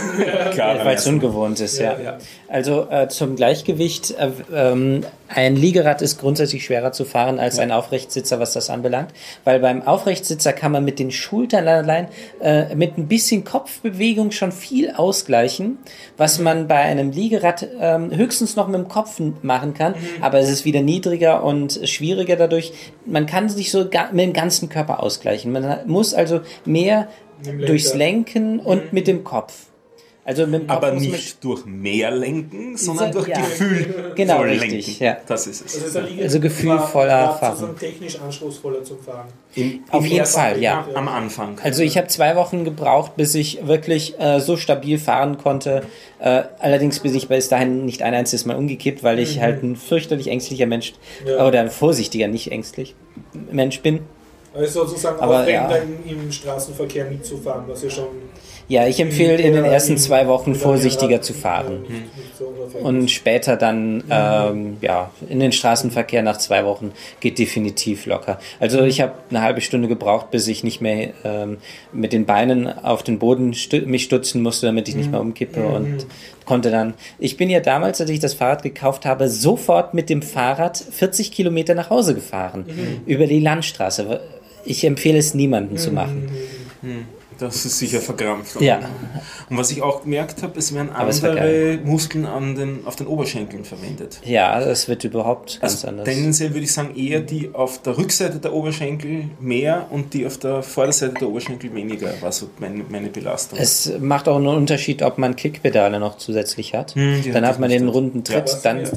beim 0.56 0.86
Weil 0.86 0.96
es 0.96 1.08
ungewohnt 1.08 1.60
ist, 1.60 1.80
ja. 1.80 2.00
Ja. 2.00 2.18
Also 2.48 2.88
äh, 2.90 3.08
zum 3.08 3.36
Gleichgewicht, 3.36 4.12
äh, 4.12 4.30
ähm, 4.54 5.02
ein 5.28 5.56
Liegerad 5.56 6.04
ist 6.04 6.20
grundsätzlich 6.20 6.64
schwerer 6.66 6.92
zu 6.92 7.04
fahren 7.04 7.40
als 7.40 7.58
ein 7.58 7.72
Aufrechtsitzer, 7.72 8.40
was 8.40 8.54
das 8.54 8.70
anbelangt, 8.70 9.10
weil 9.44 9.60
beim 9.60 9.82
Aufrechtsitzer 9.82 10.54
kann 10.54 10.72
man 10.72 10.86
mit 10.86 11.00
den 11.00 11.10
Schultern 11.10 11.68
allein 11.68 12.08
äh, 12.42 12.76
mit 12.76 12.98
ein 12.98 13.08
bisschen 13.08 13.44
Kopfbewegung 13.44 14.30
schon 14.32 14.52
viel 14.52 14.92
ausgleichen, 14.92 15.80
was 16.16 16.38
man 16.38 16.68
bei 16.68 16.76
einem 16.78 17.10
Liegerad 17.12 17.68
ähm, 17.80 18.16
höchstens 18.16 18.56
noch 18.56 18.68
mit 18.68 18.80
dem 18.80 18.88
Kopf 18.88 19.20
machen 19.42 19.74
kann, 19.74 19.94
Mhm. 19.94 20.24
aber 20.24 20.40
es 20.40 20.50
ist 20.50 20.64
wieder 20.64 20.82
niedriger 20.82 21.44
und 21.44 21.80
schwieriger 21.86 22.36
dadurch. 22.36 22.74
Man 23.06 23.26
kann 23.26 23.50
sich 23.50 23.72
so 23.72 23.86
mit 24.12 24.20
dem 24.26 24.34
ganzen 24.34 24.70
Körper 24.70 25.02
ausgleichen. 25.02 25.52
Man 25.52 25.80
muss 25.88 26.14
also 26.14 26.42
mehr 26.66 27.08
Dem 27.46 27.60
durchs 27.60 27.94
Lenker. 27.94 28.40
Lenken 28.40 28.60
und 28.60 28.94
mit 28.94 29.08
dem 29.08 29.24
Kopf. 29.24 29.54
Also 30.28 30.48
mit 30.48 30.62
dem 30.62 30.68
Kopf 30.68 30.78
Aber 30.78 30.92
nicht 30.94 31.44
durch 31.44 31.68
mehr 31.68 32.10
lenken, 32.10 32.76
sondern 32.78 33.12
durch 33.12 33.28
Ja. 33.28 33.38
Gefühl 33.38 34.14
Genau, 34.16 34.38
voll 34.38 34.48
richtig, 34.50 34.88
lenken. 35.00 35.04
ja. 35.04 35.18
Das 35.28 35.46
ist 35.46 35.64
es. 35.64 35.84
Also, 35.84 36.00
ein 36.00 36.20
Also 36.20 36.40
gefühlvoller 36.40 37.10
war- 37.14 37.28
war 37.28 37.38
Fahren. 37.38 37.52
sozusagen 37.58 37.78
technisch 37.78 38.20
anspruchsvoller 38.20 38.84
zum 38.84 39.00
Fahren. 39.04 39.28
Im, 39.54 39.84
Auf 39.92 40.04
jeden 40.04 40.18
ersten- 40.18 40.40
Fall, 40.40 40.60
ja. 40.60 40.88
Am 40.96 41.08
Anfang. 41.10 41.60
Also 41.64 41.84
ich 41.84 41.96
habe 41.96 42.08
zwei 42.08 42.36
Wochen 42.36 42.64
gebraucht, 42.66 43.16
bis 43.18 43.36
ich 43.36 43.68
wirklich 43.68 44.20
äh, 44.20 44.40
so 44.40 44.58
stabil 44.58 44.98
fahren 44.98 45.38
konnte. 45.38 45.84
Äh, 46.18 46.42
allerdings 46.58 47.02
bin 47.02 47.14
ich 47.14 47.28
bis 47.28 47.48
dahin 47.50 47.86
nicht 47.86 48.02
ein 48.02 48.16
einziges 48.16 48.46
Mal 48.48 48.56
umgekippt, 48.56 49.04
weil 49.04 49.20
ich 49.20 49.42
halt 49.42 49.62
ein 49.62 49.76
fürchterlich 49.76 50.30
ängstlicher 50.30 50.66
Mensch 50.66 50.94
Ja. 51.28 51.46
oder 51.46 51.70
vorsichtiger, 51.70 52.28
nicht 52.30 52.52
ängstlich 52.52 52.96
Mensch 53.52 53.80
bin. 53.82 54.00
Also 54.56 54.86
sozusagen 54.86 55.20
Aber, 55.20 55.42
aufregend, 55.42 55.72
ja. 55.72 56.12
im, 56.12 56.32
Straßenverkehr 56.32 57.06
mitzufahren, 57.06 57.66
was 57.68 57.84
ja 57.84 57.90
schon. 57.90 58.08
Ja, 58.68 58.88
ich 58.88 59.00
empfehle 59.00 59.36
in 59.36 59.54
den 59.54 59.66
ersten 59.66 59.98
zwei 59.98 60.28
Wochen 60.28 60.56
vorsichtiger 60.56 61.22
zu 61.22 61.34
fahren. 61.34 61.86
Und 62.82 63.12
später 63.12 63.58
dann, 63.58 64.04
ähm, 64.10 64.78
ja, 64.82 65.12
in 65.30 65.40
den 65.40 65.52
Straßenverkehr 65.52 66.24
nach 66.24 66.38
zwei 66.38 66.66
Wochen 66.66 66.92
geht 67.20 67.38
definitiv 67.38 68.08
locker. 68.08 68.40
Also 68.60 68.82
ich 68.82 69.02
habe 69.02 69.14
eine 69.30 69.42
halbe 69.42 69.62
Stunde 69.62 69.88
gebraucht, 69.88 70.32
bis 70.32 70.48
ich 70.48 70.64
nicht 70.64 70.82
mehr 70.82 71.12
ähm, 71.24 71.58
mit 71.94 72.12
den 72.12 72.26
Beinen 72.26 72.68
auf 72.68 73.04
den 73.04 73.20
Boden 73.20 73.54
stu 73.54 73.78
mich 73.86 74.04
stutzen 74.04 74.42
musste, 74.42 74.66
damit 74.66 74.88
ich 74.88 74.96
nicht 74.96 75.12
mehr 75.12 75.22
umkippe 75.22 75.64
und 75.64 76.08
konnte 76.46 76.72
dann. 76.72 76.96
Ich 77.20 77.38
bin 77.38 77.50
ja 77.50 77.60
damals, 77.60 78.02
als 78.02 78.10
ich 78.10 78.20
das 78.20 78.34
Fahrrad 78.34 78.64
gekauft 78.64 79.06
habe, 79.06 79.30
sofort 79.30 79.94
mit 79.94 80.10
dem 80.10 80.22
Fahrrad 80.22 80.78
40 80.78 81.32
Kilometer 81.32 81.76
nach 81.76 81.90
Hause 81.90 82.16
gefahren 82.16 82.66
über 83.06 83.28
die 83.28 83.40
Landstraße. 83.40 84.22
Ich 84.66 84.84
empfehle 84.84 85.18
es 85.18 85.34
niemandem 85.34 85.78
zu 85.78 85.92
machen. 85.92 86.30
Das 87.38 87.66
ist 87.66 87.80
sicher 87.80 88.00
verkrampft. 88.00 88.62
Ja. 88.62 88.80
Und 89.50 89.58
was 89.58 89.70
ich 89.72 89.82
auch 89.82 90.04
gemerkt 90.04 90.42
habe, 90.42 90.58
es 90.58 90.74
werden 90.74 90.90
andere 90.92 91.80
Muskeln 91.84 92.26
an 92.26 92.56
den, 92.56 92.86
auf 92.86 92.96
den 92.96 93.08
Oberschenkeln 93.08 93.66
verwendet. 93.66 94.22
Ja, 94.24 94.58
das 94.60 94.88
wird 94.88 95.04
überhaupt 95.04 95.60
ganz 95.60 95.74
Also 95.74 95.90
anders. 95.90 96.06
tendenziell 96.06 96.52
würde 96.52 96.62
ich 96.62 96.72
sagen, 96.72 96.96
eher 96.96 97.20
die 97.20 97.50
auf 97.54 97.82
der 97.82 97.98
Rückseite 97.98 98.40
der 98.40 98.54
Oberschenkel 98.54 99.26
mehr 99.42 99.88
und 99.90 100.14
die 100.14 100.26
auf 100.26 100.38
der 100.38 100.64
Vorderseite 100.64 101.16
der 101.16 101.28
Oberschenkel 101.28 101.74
weniger, 101.76 102.10
war 102.22 102.32
so 102.32 102.48
meine, 102.60 102.86
meine 102.90 103.10
Belastung. 103.10 103.60
Es 103.60 103.92
macht 104.00 104.30
auch 104.30 104.38
einen 104.38 104.48
Unterschied, 104.48 105.02
ob 105.02 105.18
man 105.18 105.36
Klickpedale 105.36 106.00
noch 106.00 106.18
zusätzlich 106.18 106.74
hat. 106.74 106.96
Hm, 106.96 107.22
dann 107.34 107.46
hat 107.46 107.60
man 107.60 107.70
den 107.70 107.90
runden 107.90 108.24
Tritt. 108.24 108.46
Was 108.46 108.62
dann, 108.62 108.88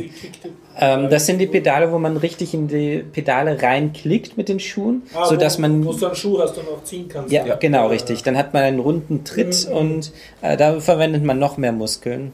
ähm, 0.81 1.11
das 1.11 1.27
sind 1.27 1.39
die 1.39 1.47
Pedale, 1.47 1.91
wo 1.93 1.99
man 1.99 2.17
richtig 2.17 2.55
in 2.55 2.69
die 2.69 2.99
Pedale 3.13 3.61
reinklickt 3.61 4.37
mit 4.37 4.49
den 4.49 4.61
Schuhen, 4.61 5.03
Ah, 5.15 5.27
sodass 5.27 5.59
wo, 5.59 5.63
man 5.63 5.85
Wo 5.85 5.93
du 5.93 6.07
einen 6.07 6.15
Schuh 6.15 6.39
hast 6.41 6.57
und 6.59 6.69
auch 6.69 6.85
ziehen 6.85 7.09
kannst. 7.09 7.33
ja, 7.33 7.55
genau 7.57 7.89
richtig. 7.89 8.23
Dann 8.23 8.37
hat 8.37 8.55
man 8.55 8.63
einen 8.63 8.79
runden 8.81 9.25
Tritt 9.25 9.67
und 9.71 10.13
äh, 10.43 10.57
da 10.57 10.81
verwendet 10.81 11.25
man 11.25 11.39
noch 11.39 11.57
mehr 11.57 11.73
Muskeln. 11.73 12.33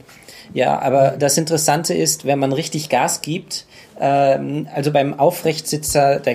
Ja, 0.53 0.79
aber 0.79 1.15
das 1.17 1.37
Interessante 1.37 1.93
ist, 1.95 2.25
wenn 2.25 2.37
man 2.39 2.51
richtig 2.53 2.89
Gas 2.89 3.21
gibt, 3.21 3.65
ähm, 3.99 4.67
also 4.73 4.91
beim 4.91 5.19
Aufrechtsitzer, 5.19 6.19
da 6.19 6.31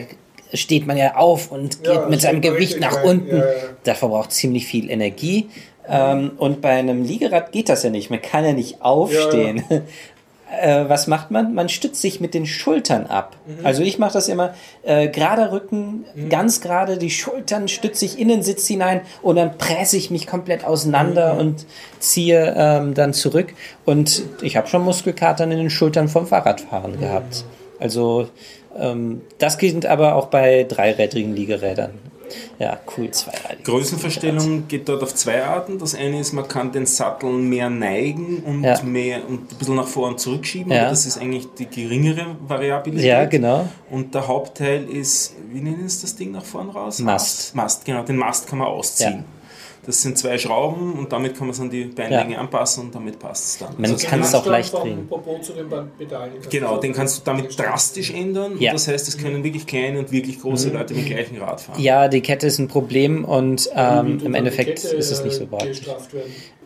steht 0.53 0.87
man 0.87 0.97
ja 0.97 1.15
auf 1.17 1.53
und 1.53 1.85
geht 1.85 1.95
Ja, 1.95 2.07
mit 2.09 2.21
seinem 2.21 2.41
Gewicht 2.41 2.81
nach 2.81 2.97
rein. 2.97 3.05
unten. 3.07 3.37
Ja, 3.37 3.45
ja. 3.45 3.53
Da 3.85 3.95
verbraucht 3.95 4.33
ziemlich 4.33 4.67
viel 4.67 4.91
Energie. 4.91 5.49
Ähm, 5.89 6.33
und 6.39 6.61
bei 6.61 6.71
einem 6.71 7.05
Liegerad 7.05 7.53
geht 7.53 7.69
das 7.69 7.83
ja 7.85 7.91
nicht. 7.91 8.11
Man 8.11 8.21
kann 8.21 8.45
ja 8.45 8.53
nicht 8.53 8.83
aufstehen. 8.83 9.63
Äh, 10.61 10.89
was 10.89 11.07
macht 11.07 11.31
man? 11.31 11.55
Man 11.55 11.69
stützt 11.69 12.01
sich 12.03 12.21
mit 12.21 12.35
den 12.35 12.45
Schultern 12.47 13.07
ab. 13.07 13.37
Mhm. 13.47 13.65
Also 13.67 13.83
ich 13.83 13.99
mache 13.99 14.13
das 14.15 14.29
immer 14.29 14.55
äh, 14.83 15.09
gerader 15.09 15.53
Rücken, 15.53 16.05
ganz 16.29 16.61
gerade, 16.61 16.99
die 16.99 17.11
Schultern 17.11 17.69
stütze 17.69 18.05
ich 18.05 18.19
in 18.19 18.29
den 18.29 18.43
Sitz 18.43 18.67
hinein 18.67 19.03
und 19.23 19.37
dann 19.37 19.59
presse 19.59 19.97
ich 19.97 20.11
mich 20.11 20.27
komplett 20.27 20.65
auseinander 20.65 21.35
Mhm. 21.35 21.41
und 21.41 21.67
ziehe 22.01 22.55
ähm, 22.57 22.95
dann 22.95 23.13
zurück. 23.13 23.55
Und 23.85 24.23
ich 24.43 24.57
habe 24.57 24.67
schon 24.67 24.83
Muskelkatern 24.83 25.53
in 25.53 25.59
den 25.59 25.71
Schultern 25.71 26.09
vom 26.09 26.27
Fahrradfahren 26.27 26.97
Mhm. 26.97 27.01
gehabt. 27.01 27.45
Also 27.79 28.29
ähm, 28.79 29.21
das 29.39 29.57
gilt 29.59 29.87
aber 29.87 30.15
auch 30.17 30.27
bei 30.27 30.65
dreirädrigen 30.69 31.35
Liegerädern. 31.35 31.91
Ja, 32.59 32.79
cool, 32.97 33.11
zweirädrig. 33.11 33.65
Größenverstellung 33.65 34.69
geht 34.69 34.89
dort 34.89 35.03
auf 35.03 35.15
zwei 35.15 35.45
Arten. 35.45 35.79
Das 35.79 35.95
eine 35.95 36.21
ist, 36.21 36.33
man 36.33 36.47
kann 36.49 36.73
den 36.73 36.87
Sattel 36.87 37.31
mehr 37.33 37.71
neigen 37.71 38.43
und 38.45 38.65
Ja. 38.65 38.81
mehr 38.83 39.27
und 39.29 39.53
ein 39.53 39.57
bisschen 39.59 39.77
nach 39.77 39.87
vor 39.87 40.09
und 40.09 40.21
zurückschieben. 40.21 40.73
Ja. 40.73 40.83
aber 40.83 40.91
Das 40.91 41.07
ist 41.07 41.19
eigentlich 41.19 41.49
die 41.59 41.67
geringere 41.67 42.37
Variabilität. 42.47 43.05
Ja, 43.07 43.25
genau. 43.27 43.69
Und 43.91 44.15
der 44.15 44.27
Hauptteil 44.27 44.89
ist, 44.89 45.35
wie 45.53 45.61
nennen 45.61 45.85
es 45.87 46.01
das 46.01 46.15
Ding 46.17 46.33
nach 46.33 46.45
vorn 46.45 46.71
raus? 46.71 46.99
Mast. 47.01 47.55
Mast, 47.55 47.85
genau. 47.85 48.03
Den 48.03 48.17
Mast 48.17 48.47
kann 48.47 48.59
man 48.59 48.69
ausziehen. 48.69 49.13
Ja. 49.19 49.25
Das 49.87 50.03
sind 50.03 50.19
zwei 50.19 50.37
Schrauben 50.37 50.93
und 50.93 51.13
damit 51.13 51.37
kann 51.37 51.47
man 51.47 51.55
es 51.55 51.61
an 51.61 51.71
die 51.71 51.85
Beinlänge 51.85 52.39
anpassen 52.39 52.85
und 52.85 52.95
damit 52.95 53.19
passt 53.19 53.45
es 53.45 53.59
dann. 53.59 53.75
Man 53.79 53.91
Also 53.91 54.07
kann 54.07 54.21
es 54.21 54.35
auch 54.35 54.47
leicht 54.47 54.75
drehen. 54.75 55.09
Genau, 56.51 56.77
den 56.79 56.93
kannst 56.93 57.19
du 57.19 57.23
damit 57.25 57.59
drastisch 57.59 58.11
ändern. 58.13 58.57
Ja. 58.59 58.71
Und 58.71 58.75
das 58.75 58.89
heißt, 58.89 59.09
es 59.09 59.17
können 59.17 59.43
wirklich 59.43 59.67
kleine 59.67 59.99
und 59.99 60.13
wirklich 60.13 60.41
große 60.41 60.71
Leute 60.71 60.95
mit 60.95 61.07
dem 61.07 61.15
gleichen 61.15 61.39
Rad 61.39 61.63
fahren. 61.63 61.81
Ja, 61.81 62.09
die 62.09 62.21
Kette 62.21 62.47
ist 62.47 62.59
ein 62.59 62.69
Problem 62.69 63.25
und 63.25 63.71
ähm, 63.75 64.21
im 64.23 64.35
Endeffekt 64.35 64.83
Kette, 64.83 64.97
ist 64.97 65.11
es 65.11 65.25
nicht 65.25 65.35
so 65.35 65.45
äh, 65.45 65.47
praktisch. 65.47 65.81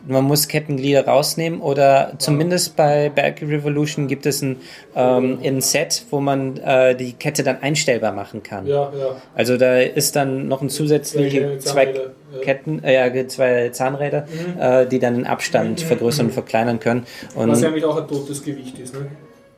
Man 0.07 0.23
muss 0.25 0.47
Kettenglieder 0.47 1.05
rausnehmen 1.07 1.61
oder 1.61 2.13
zumindest 2.19 2.75
bei 2.75 3.09
Berg 3.09 3.41
Revolution 3.41 4.07
gibt 4.07 4.25
es 4.25 4.41
ein, 4.41 4.57
ähm, 4.95 5.39
ein 5.43 5.61
Set, 5.61 6.05
wo 6.11 6.19
man 6.19 6.57
äh, 6.57 6.95
die 6.95 7.13
Kette 7.13 7.43
dann 7.43 7.61
einstellbar 7.61 8.11
machen 8.11 8.43
kann. 8.43 8.67
Ja, 8.67 8.91
ja. 8.97 9.15
Also 9.33 9.57
da 9.57 9.79
ist 9.79 10.15
dann 10.15 10.47
noch 10.47 10.61
ein 10.61 10.69
zusätzliche 10.69 11.57
Zwei 11.59 11.85
zwei 11.85 11.85
Zahnräder, 11.85 12.11
ja. 12.33 12.39
Ketten, 12.41 12.83
äh, 12.83 13.15
ja, 13.17 13.27
zwei 13.27 13.69
Zahnräder, 13.69 14.25
äh, 14.59 14.85
die 14.85 14.99
dann 14.99 15.15
den 15.15 15.25
Abstand 15.27 15.81
vergrößern 15.81 16.27
und 16.27 16.31
verkleinern 16.33 16.79
können. 16.79 17.05
Und 17.33 17.49
Was 17.49 17.61
ja 17.61 17.69
eigentlich 17.69 17.85
auch 17.85 17.97
ein 17.99 18.07
totes 18.07 18.43
Gewicht 18.43 18.77
ist, 18.79 18.93
ne? 18.93 19.07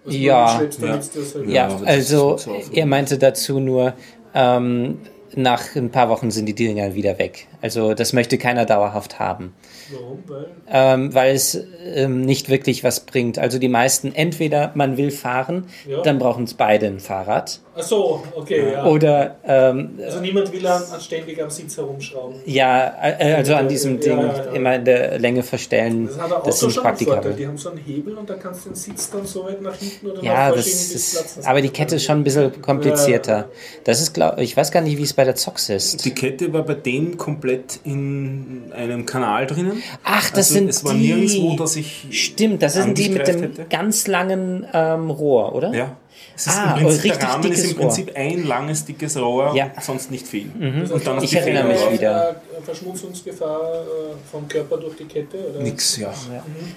Du 0.05 0.11
Ja. 0.11 0.45
Ja. 0.53 0.57
halt- 0.59 1.47
Ja, 1.47 1.79
also 1.83 2.37
er 2.71 2.85
meinte 2.85 3.17
dazu 3.17 3.59
nur, 3.59 3.93
ähm, 4.33 4.99
nach 5.35 5.75
ein 5.75 5.91
paar 5.91 6.09
Wochen 6.09 6.31
sind 6.31 6.45
die 6.45 6.55
Dinger 6.55 6.95
wieder 6.95 7.19
weg. 7.19 7.47
Also 7.61 7.93
das 7.93 8.13
möchte 8.13 8.37
keiner 8.37 8.65
dauerhaft 8.65 9.19
haben, 9.19 9.53
Warum? 9.91 10.23
Weil 10.27 10.45
ähm, 10.69 11.13
weil 11.13 11.35
es 11.35 11.61
ähm, 11.93 12.21
nicht 12.21 12.49
wirklich 12.49 12.83
was 12.83 13.01
bringt. 13.01 13.37
Also 13.39 13.59
die 13.59 13.67
meisten, 13.69 14.13
entweder 14.13 14.71
man 14.75 14.97
will 14.97 15.11
fahren, 15.11 15.65
Ja. 15.87 16.01
dann 16.01 16.17
brauchen 16.19 16.43
es 16.45 16.53
beide 16.53 16.87
ein 16.87 16.99
Fahrrad. 16.99 17.59
Ach 17.79 17.83
so, 17.83 18.23
okay, 18.35 18.71
ja. 18.73 18.85
Oder 18.85 19.35
ähm, 19.45 19.99
Also 20.03 20.19
niemand 20.19 20.51
will 20.51 20.65
an, 20.65 20.81
an 20.91 20.99
ständig 20.99 21.41
am 21.41 21.49
Sitz 21.49 21.77
herumschrauben. 21.77 22.37
ja, 22.45 22.93
äh, 23.01 23.33
also 23.35 23.53
an 23.55 23.67
diesem 23.67 23.93
Ja, 23.95 23.99
Ding 23.99 24.17
ja, 24.19 24.35
ja. 24.45 24.51
immer 24.53 24.75
in 24.75 24.85
der 24.85 25.19
Länge 25.19 25.43
verstellen. 25.43 26.07
Das 26.07 26.17
hat 26.17 26.23
ein 26.25 26.29
Das 26.29 26.37
Auto 26.39 26.51
sind 26.51 26.59
schon 26.59 26.83
Vorteil. 26.83 26.89
praktikabel. 27.05 27.33
Die 27.33 27.47
haben 27.47 27.57
so 27.57 27.69
einen 27.69 27.77
Hebel 27.79 28.17
und 28.17 28.29
da 28.29 28.33
kannst 28.35 28.65
du 28.65 28.69
den 28.69 28.75
Sitz 28.75 29.09
dann 29.11 29.25
so 29.25 29.45
weit 29.45 29.61
nach 29.61 29.75
hinten 29.75 30.07
oder 30.07 30.23
Ja, 30.23 30.49
nach 30.49 30.55
das 30.55 30.65
Platz 30.65 30.91
ist, 30.91 31.37
hast. 31.37 31.47
aber 31.47 31.61
die 31.61 31.69
Kette 31.69 31.95
ist 31.97 32.03
schon 32.05 32.19
ein 32.19 32.23
bisschen 32.23 32.61
komplizierter. 32.61 33.49
Das 33.83 34.01
ist, 34.01 34.13
glaub, 34.13 34.39
ich 34.39 34.55
weiß 34.57 34.71
gar 34.71 34.81
nicht, 34.81 34.97
wie 34.97 35.03
es 35.03 35.13
bei 35.13 35.23
der 35.23 35.35
Zox 35.35 35.69
ist. 35.69 36.03
Die 36.05 36.11
Kette 36.15 36.51
war 36.53 36.63
bei 36.63 36.73
dem 36.73 37.17
komplett 37.17 37.79
in 37.83 38.71
einem 38.75 39.05
Kanal 39.05 39.45
drinnen. 39.47 39.81
Ach, 40.03 40.29
das 40.29 40.37
Also 40.47 40.53
sind 40.55 40.69
es 40.69 40.83
war 40.83 40.93
die. 40.93 41.13
nirgendwo, 41.13 41.55
dass 41.55 41.75
ich 41.75 42.07
Stimmt, 42.11 42.61
das 42.63 42.73
sind 42.73 42.97
die 42.97 43.09
mit 43.09 43.27
dem 43.27 43.41
hätte. 43.41 43.65
ganz 43.69 44.07
langen 44.07 44.65
ähm, 44.73 45.09
Rohr, 45.11 45.53
oder? 45.55 45.73
Ja. 45.73 45.95
Es 46.37 46.45
ist 46.47 46.55
Ah, 46.55 46.75
im 46.77 46.83
Prinzip, 46.85 47.03
richtig 47.03 47.19
der 47.19 47.29
Rahmen 47.29 47.43
ist 47.51 47.57
dickes 47.63 47.71
im 47.71 47.77
Prinzip 47.77 48.11
ein 48.15 48.43
langes, 48.45 48.85
dickes 48.85 49.17
Rohr 49.17 49.55
Ja. 49.55 49.65
Mhm. 49.65 49.71
sonst 49.81 50.11
nicht 50.11 50.27
viel. 50.27 50.51
Also 50.81 50.93
Und 50.93 51.07
dann 51.07 51.23
Ich 51.23 51.31
die 51.31 51.35
erinnere 51.37 51.63
mich 51.67 51.91
wieder. 51.91 52.29
eine 52.29 52.61
Verschmutzungsgefahr 52.63 53.81
äh, 53.81 53.85
vom 54.31 54.47
Körper 54.47 54.77
durch 54.77 54.95
die 54.97 55.05
Kette? 55.05 55.37
Oder? 55.49 55.61
Nix, 55.63 55.97
ja. 55.97 56.13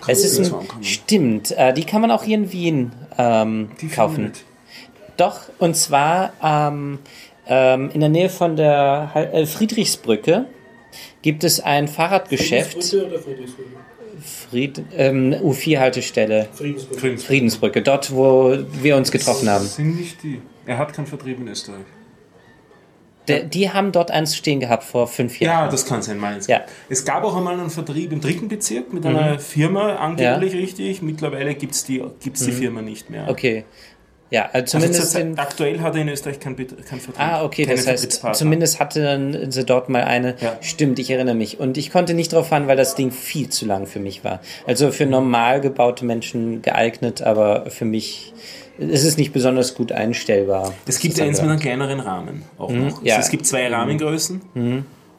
Es 0.07 0.24
ist 0.24 0.37
Kannst 0.37 0.53
du 0.53 0.57
ein, 0.57 0.82
stimmt, 0.85 1.51
äh, 1.53 1.74
die 1.74 1.85
kann 1.85 2.01
man 2.01 2.11
auch 2.11 2.23
hier 2.24 2.37
in 2.39 2.51
Wien 2.51 2.93
ähm, 3.19 3.70
Die 3.82 3.89
kaufen. 3.89 4.15
findet. 4.15 4.45
Doch, 5.19 5.41
und 5.59 5.77
zwar 5.77 6.32
ähm, 6.43 6.99
ähm, 7.47 7.91
in 7.93 8.01
der 8.01 8.09
Nähe 8.09 8.31
von 8.31 8.57
der 8.57 9.11
äh, 9.15 9.45
Friedrichsbrücke 9.45 10.47
gibt 11.20 11.45
es 11.45 11.61
ein 11.61 11.87
Fahrradgeschäft. 11.87 12.70
Friedensbrücke 12.73 13.07
oder 13.09 13.19
Friedrichsbrücke? 13.19 13.69
Fried, 14.51 14.82
ähm, 14.97 15.32
U4-Haltestelle. 15.35 16.48
Friedensbrücke. 16.52 17.01
Friedens- 17.01 17.24
Friedensbrücke, 17.24 17.82
dort, 17.82 18.12
wo 18.14 18.56
wir 18.82 18.97
uns 18.97 19.10
getroffen 19.12 19.48
haben. 19.48 19.64
Das 19.64 19.77
sind 19.77 19.97
nicht 19.97 20.22
die. 20.22 20.40
Er 20.66 20.78
hat 20.78 20.93
keinen 20.93 21.06
Vertrieb 21.06 21.39
in 21.40 21.48
Österreich. 21.48 21.85
Der, 23.28 23.44
die 23.44 23.70
haben 23.70 23.93
dort 23.93 24.10
eins 24.10 24.35
stehen 24.35 24.59
gehabt 24.60 24.82
vor 24.82 25.06
fünf 25.06 25.39
Jahren. 25.39 25.64
Ja, 25.66 25.70
das 25.70 25.86
kann 25.86 26.02
sein, 26.02 26.18
meins. 26.18 26.47
Ja. 26.48 26.62
Es 26.89 27.05
gab 27.05 27.22
auch 27.22 27.36
einmal 27.36 27.60
einen 27.60 27.70
Vertrieb 27.70 28.10
im 28.12 28.20
dritten 28.20 28.48
Bezirk 28.48 28.93
mit 28.93 29.05
einer 29.06 29.39
Firma, 29.39 29.94
angeblich 29.97 30.52
Mhm. 30.52 30.59
Ja. 30.59 30.64
richtig. 30.64 31.02
Mittlerweile 31.02 31.55
gibt 31.55 31.74
es 31.74 31.85
die, 31.85 32.02
gibt's 32.20 32.44
die 32.44 32.51
Firma 32.52 32.82
nicht 32.82 33.09
mehr. 33.10 33.28
Okay. 33.28 33.64
Ja, 34.31 34.43
äh, 34.44 34.48
Also 34.52 34.78
zumindest 34.78 35.02
zurzeit- 35.02 35.23
in 35.27 35.39
aktuell 35.39 35.81
hat 35.81 35.94
er 35.97 36.02
in 36.02 36.09
Österreich 36.09 36.39
keinen 36.39 36.57
keinen 36.57 37.01
Vertrieb. 37.01 37.19
Ah, 37.19 37.44
okay, 37.44 37.66
das 37.66 37.86
heißt, 37.86 38.23
zumindest 38.35 38.78
hatten 38.78 39.51
sie 39.51 39.65
dort 39.65 39.89
mal 39.89 40.05
eine. 40.05 40.36
Ja. 40.40 40.57
Stimmt, 40.61 40.98
ich 41.01 41.11
erinnere 41.11 41.35
mich. 41.35 41.59
Und 41.59 41.77
ich 41.77 41.90
konnte 41.90 42.15
nicht 42.15 42.32
drauf 42.32 42.48
fahren, 42.48 42.69
weil 42.69 42.77
das 42.77 42.94
Ding 42.94 43.11
viel 43.11 43.48
zu 43.48 43.66
lang 43.66 43.86
für 43.86 43.98
mich 43.98 44.23
war. 44.23 44.40
Also 44.66 44.93
für 44.93 45.07
normal 45.07 45.61
gebaute 45.61 46.05
Menschen 46.05 46.62
geeignet, 46.62 47.23
aber 47.23 47.70
für 47.70 47.85
mich 47.85 48.32
ist 48.78 49.05
es 49.05 49.16
nicht 49.16 49.32
besonders 49.32 49.74
gut 49.74 49.93
einstellbar. 49.93 50.73
Es 50.86 51.01
gibt 51.01 51.20
eins 51.20 51.40
mit 51.43 51.51
einem 51.51 51.59
kleineren 51.61 52.01
Rahmen 52.01 52.44
auch 52.57 52.70
noch. 52.70 52.77
Mhm. 52.77 52.82
ja. 52.82 52.89
Mhm. 52.89 53.07
Also 53.09 53.20
es 53.20 53.28
gibt 53.31 53.47
zwei 53.47 53.69
Rahmengrößen 53.69 54.40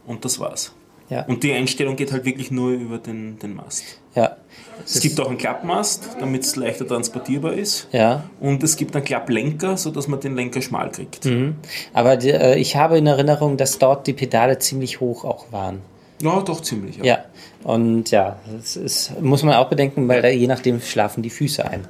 und 0.07 0.25
das 0.25 0.39
war's. 0.39 0.73
Ja. 1.09 1.23
Und 1.25 1.43
die 1.43 1.51
Einstellung 1.51 1.97
geht 1.97 2.13
halt 2.13 2.23
wirklich 2.23 2.51
nur 2.51 2.71
über 2.71 2.97
den, 2.97 3.37
den 3.39 3.53
Mast. 3.55 3.83
Ja. 4.15 4.37
Es 4.85 4.99
gibt 4.99 5.19
auch 5.19 5.27
einen 5.27 5.37
Klappmast, 5.37 6.17
damit 6.19 6.43
es 6.43 6.55
leichter 6.55 6.87
transportierbar 6.87 7.53
ist. 7.53 7.87
Ja. 7.91 8.23
Und 8.39 8.63
es 8.63 8.75
gibt 8.75 8.95
einen 8.95 9.05
Klapplenker, 9.05 9.77
sodass 9.77 10.07
man 10.07 10.19
den 10.19 10.35
Lenker 10.35 10.61
schmal 10.61 10.91
kriegt. 10.91 11.25
Mhm. 11.25 11.55
Aber 11.93 12.17
die, 12.17 12.29
äh, 12.29 12.57
ich 12.57 12.75
habe 12.75 12.97
in 12.97 13.07
Erinnerung, 13.07 13.57
dass 13.57 13.77
dort 13.77 14.07
die 14.07 14.13
Pedale 14.13 14.59
ziemlich 14.59 14.99
hoch 14.99 15.25
auch 15.25 15.51
waren. 15.51 15.81
Ja, 16.21 16.41
doch 16.41 16.61
ziemlich. 16.61 16.97
Ja. 16.97 17.03
Ja. 17.03 17.25
Und 17.63 18.11
ja, 18.11 18.39
das 18.55 18.75
ist, 18.75 19.21
muss 19.21 19.43
man 19.43 19.55
auch 19.55 19.69
bedenken, 19.69 20.07
weil 20.07 20.21
da 20.21 20.27
je 20.29 20.47
nachdem 20.47 20.79
schlafen 20.81 21.23
die 21.23 21.29
Füße 21.29 21.65
ein. 21.65 21.87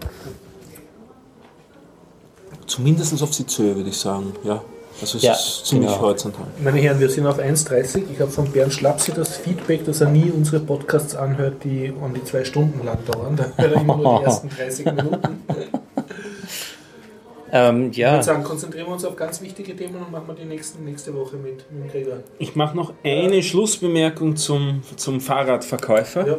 Zumindest 2.66 3.22
auf 3.22 3.34
Sitzhöhe, 3.34 3.76
würde 3.76 3.90
ich 3.90 3.98
sagen. 3.98 4.34
Ja. 4.44 4.62
Also 5.02 5.18
es 5.18 5.24
Ja, 5.24 5.34
ist 5.34 5.66
ziemlich 5.66 5.90
genau. 5.90 6.02
horizontal. 6.02 6.46
Meine 6.64 6.80
Herren, 6.80 7.00
wir 7.00 7.10
sind 7.10 7.26
auf 7.26 7.40
1,30. 7.40 8.04
Ich 8.14 8.20
habe 8.22 8.30
von 8.32 8.52
Bernd 8.52 8.72
Schlapsi 8.74 9.12
das 9.12 9.36
Feedback, 9.38 9.84
dass 9.86 10.00
er 10.02 10.10
nie 10.10 10.30
unsere 10.32 10.60
Podcasts 10.60 11.16
anhört, 11.16 11.64
die 11.64 11.92
um 11.92 12.14
die 12.14 12.24
zwei 12.24 12.44
Stunden 12.46 12.86
lang 12.86 13.00
dauern. 13.06 13.36
Da 13.36 13.46
hört 13.58 13.74
er 13.76 13.82
immer 13.82 13.98
nur 13.98 14.20
die 14.20 14.26
ersten 14.26 14.50
30 14.50 14.86
Minuten. 14.86 15.44
Ähm, 17.52 17.90
Ich 17.92 17.98
ja. 17.98 18.14
würde 18.14 18.24
sagen, 18.24 18.44
konzentrieren 18.44 18.88
wir 18.88 18.94
uns 18.94 19.06
auf 19.06 19.16
ganz 19.16 19.42
wichtige 19.42 19.76
Themen 19.76 19.96
und 19.96 20.12
machen 20.12 20.28
wir 20.28 20.36
die 20.36 20.46
nächsten, 20.46 20.86
nächste 20.86 21.14
Woche 21.14 21.36
mit, 21.38 21.66
mit 21.72 21.84
dem 21.84 21.92
Gregor. 21.92 22.18
Ich 22.40 22.56
mache 22.56 22.76
noch 22.76 22.94
eine 23.04 23.44
Schlussbemerkung 23.44 24.36
zum, 24.36 24.82
zum 24.96 25.20
Fahrradverkäufer. 25.22 26.28
Ja. 26.28 26.38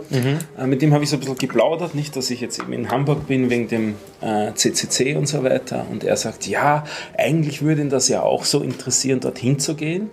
Äh, 0.62 0.66
mit 0.66 0.82
dem 0.82 0.92
habe 0.94 1.04
ich 1.04 1.10
so 1.10 1.16
ein 1.16 1.20
bisschen 1.20 1.36
geplaudert, 1.36 1.94
nicht, 1.94 2.16
dass 2.16 2.30
ich 2.30 2.40
jetzt 2.40 2.58
eben 2.58 2.72
in 2.72 2.90
Hamburg 2.90 3.26
bin 3.26 3.50
wegen 3.50 3.68
dem 3.68 3.94
äh, 4.20 4.52
CCC 4.54 5.16
und 5.16 5.26
so 5.26 5.44
weiter. 5.44 5.86
Und 5.90 6.04
er 6.04 6.16
sagt, 6.16 6.46
ja, 6.46 6.84
eigentlich 7.16 7.62
würde 7.62 7.82
ihn 7.82 7.90
das 7.90 8.08
ja 8.08 8.22
auch 8.22 8.44
so 8.44 8.60
interessieren, 8.60 9.20
dorthin 9.20 9.58
zu 9.58 9.74
gehen. 9.74 10.10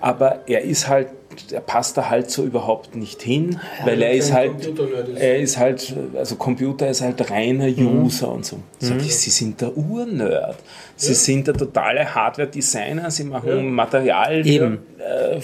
Aber 0.00 0.48
er 0.48 0.62
ist 0.62 0.88
halt, 0.88 1.08
er 1.50 1.60
passt 1.60 1.96
da 1.96 2.08
halt 2.08 2.30
so 2.30 2.44
überhaupt 2.44 2.94
nicht 2.94 3.22
hin, 3.22 3.58
weil 3.84 4.02
er 4.02 4.12
ist 4.12 4.32
halt, 4.32 4.64
ist. 4.64 5.20
er 5.20 5.38
ist 5.38 5.58
halt, 5.58 5.94
also 6.14 6.36
Computer 6.36 6.88
ist 6.88 7.00
halt 7.00 7.30
reiner 7.30 7.66
User 7.66 8.32
und 8.32 8.44
so. 8.44 8.58
Sag 8.78 8.98
ich, 9.00 9.16
Sie 9.16 9.30
sind 9.30 9.60
der 9.60 9.76
Urnerd. 9.76 10.56
Sie 11.02 11.14
sind 11.14 11.46
der 11.48 11.54
totale 11.54 12.14
Hardware-Designer, 12.14 13.10
Sie 13.10 13.24
machen 13.24 13.48
Ja. 13.48 13.62
Material, 13.62 14.46
Eben. 14.46 14.78
äh, 14.98 15.40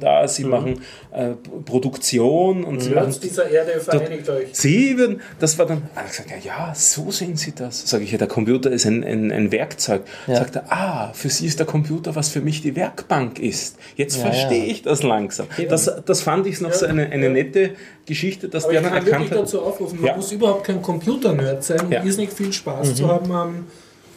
da, 0.00 0.28
Sie 0.28 0.44
machen 0.44 0.80
äh, 1.12 1.30
Produktion 1.64 2.64
und 2.64 2.80
Sie 2.80 2.90
machen 2.90 3.14
dieser 3.22 3.50
Erde 3.50 3.80
vereinigt 3.80 4.28
euch. 4.28 4.48
Sie 4.52 4.96
würden, 4.96 5.20
das 5.40 5.58
war 5.58 5.66
dann, 5.66 5.82
ah, 5.94 6.02
ich 6.06 6.12
sag, 6.12 6.30
ja, 6.30 6.36
ja, 6.44 6.72
so 6.74 7.10
sehen 7.10 7.36
Sie 7.36 7.52
das. 7.52 7.88
Sag 7.90 8.02
ich, 8.02 8.12
ja, 8.12 8.18
der 8.18 8.28
Computer 8.28 8.70
ist 8.70 8.86
ein, 8.86 9.02
ein, 9.04 9.32
ein 9.32 9.50
Werkzeug. 9.50 10.02
Ja. 10.26 10.36
Sagt 10.36 10.56
er, 10.56 10.64
ah, 10.72 11.10
für 11.12 11.28
Sie 11.28 11.46
ist 11.46 11.58
der 11.58 11.66
Computer, 11.66 12.14
was 12.14 12.28
für 12.28 12.40
mich 12.40 12.62
die 12.62 12.76
Werkbank 12.76 13.38
ist. 13.38 13.76
Jetzt 13.96 14.16
Ja, 14.18 14.26
verstehe 14.30 14.64
ja. 14.64 14.70
ich 14.70 14.82
das 14.82 15.02
langsam. 15.02 15.46
Das, 15.68 15.90
das 16.06 16.20
fand 16.22 16.46
ich 16.46 16.60
noch 16.60 16.72
so 16.72 16.86
eine, 16.86 17.10
eine 17.10 17.26
Ja. 17.26 17.32
nette 17.32 17.70
Geschichte, 18.06 18.48
dass 18.48 18.64
Aber 18.64 18.74
der 18.74 18.82
ich 18.82 18.86
dann 18.88 18.94
kann 18.96 19.06
erkannt 19.06 19.24
wirklich 19.30 19.38
hat. 19.40 19.46
dazu 19.48 19.62
aufrufen, 19.62 19.98
man 20.00 20.06
Ja. 20.10 20.16
muss 20.16 20.30
überhaupt 20.30 20.64
kein 20.64 20.80
Computer-Nerd 20.82 21.64
sein, 21.64 21.80
um 21.80 21.92
Ja. 21.92 22.02
irrsinnig 22.04 22.30
viel 22.30 22.52
Spaß 22.52 22.90
Mhm. 22.90 22.94
zu 22.94 23.08
haben 23.08 23.32
am, 23.32 23.66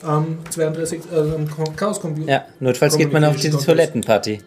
am 0.03 0.40
32, 0.49 1.02
äh, 1.11 1.15
am 1.18 1.76
Chaos-Computer. 1.76 2.32
Ja, 2.32 2.45
notfalls 2.60 2.98
geht 2.98 3.11
man 3.11 3.24
auf 3.24 3.36
die 3.38 3.49
Toilettenparty. 3.49 4.40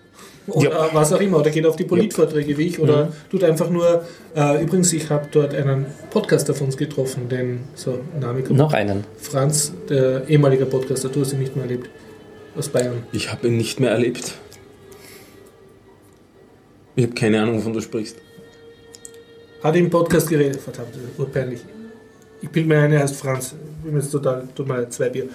Oder 0.47 0.91
was 0.93 1.13
auch 1.13 1.21
immer, 1.21 1.39
oder 1.39 1.51
geht 1.51 1.67
auf 1.67 1.77
die 1.77 1.85
Politvorträge 1.85 2.57
wie 2.59 2.69
ich, 2.69 2.81
oder 2.81 3.13
tut 3.31 3.45
einfach 3.45 3.71
nur, 3.71 4.05
äh, 4.35 4.63
übrigens, 4.63 4.93
ich 4.93 5.09
habe 5.11 5.29
dort 5.31 5.55
einen 5.55 5.87
Podcaster 6.11 6.55
von 6.55 6.67
uns 6.67 6.77
getroffen, 6.77 7.29
den, 7.29 7.61
so, 7.75 8.01
Name 8.19 8.43
kommt, 8.43 8.59
Noch 8.59 8.73
einen. 8.73 9.05
Franz, 9.19 9.73
der 9.89 10.29
ehemalige 10.29 10.67
Podcaster, 10.67 11.09
du 11.09 11.21
hast 11.21 11.33
ihn 11.33 11.41
nicht 11.41 11.55
mehr 11.57 11.67
erlebt, 11.67 11.91
aus 12.57 12.69
Bayern. 12.69 13.05
Ich 13.13 13.31
habe 13.31 13.49
ihn 13.49 13.57
nicht 13.57 13.81
mehr 13.81 13.91
erlebt. 13.91 14.35
Ich 16.97 17.05
habe 17.05 17.15
keine 17.15 17.41
Ahnung, 17.41 17.59
wovon 17.59 17.73
du 17.73 17.81
sprichst. 17.81 18.17
Hat 19.63 19.77
im 19.77 19.91
Podcast 19.91 20.29
geredet, 20.29 20.61
verdammt, 20.61 20.95
das 20.95 21.03
ist 21.03 21.19
urpeinlich. 21.19 21.61
Ich 22.43 22.49
bilde 22.51 22.69
mir 22.69 22.79
ein, 22.81 22.93
er 22.93 23.01
heißt 23.01 23.17
Franz. 23.17 23.55
Ich 23.83 23.91
bin 23.91 24.01
jetzt 24.01 24.11
total, 24.11 24.45
tut 24.55 24.67
mir 24.69 24.89
zwei 24.91 25.09
Bier. 25.09 25.29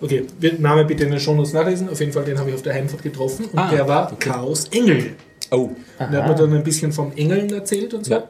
Okay, 0.00 0.26
wir 0.40 0.58
Name 0.58 0.84
bitte 0.84 1.04
in 1.04 1.10
den 1.10 1.20
Shownotes 1.20 1.52
nachlesen. 1.52 1.88
Auf 1.88 2.00
jeden 2.00 2.12
Fall, 2.12 2.24
den 2.24 2.38
habe 2.38 2.48
ich 2.50 2.54
auf 2.56 2.62
der 2.62 2.74
Heimfahrt 2.74 3.02
getroffen. 3.02 3.46
Und 3.46 3.58
Ah, 3.58 3.70
der 3.70 3.86
war 3.86 4.12
okay. 4.12 4.30
Chaos 4.30 4.68
Engel. 4.70 5.14
Oh, 5.50 5.56
Und 5.64 5.76
der 6.12 6.22
hat 6.22 6.28
mir 6.28 6.34
dann 6.34 6.52
ein 6.54 6.64
bisschen 6.64 6.92
vom 6.92 7.12
Engeln 7.16 7.52
erzählt 7.52 7.92
und 7.94 8.04
so. 8.06 8.12
Ja. 8.12 8.24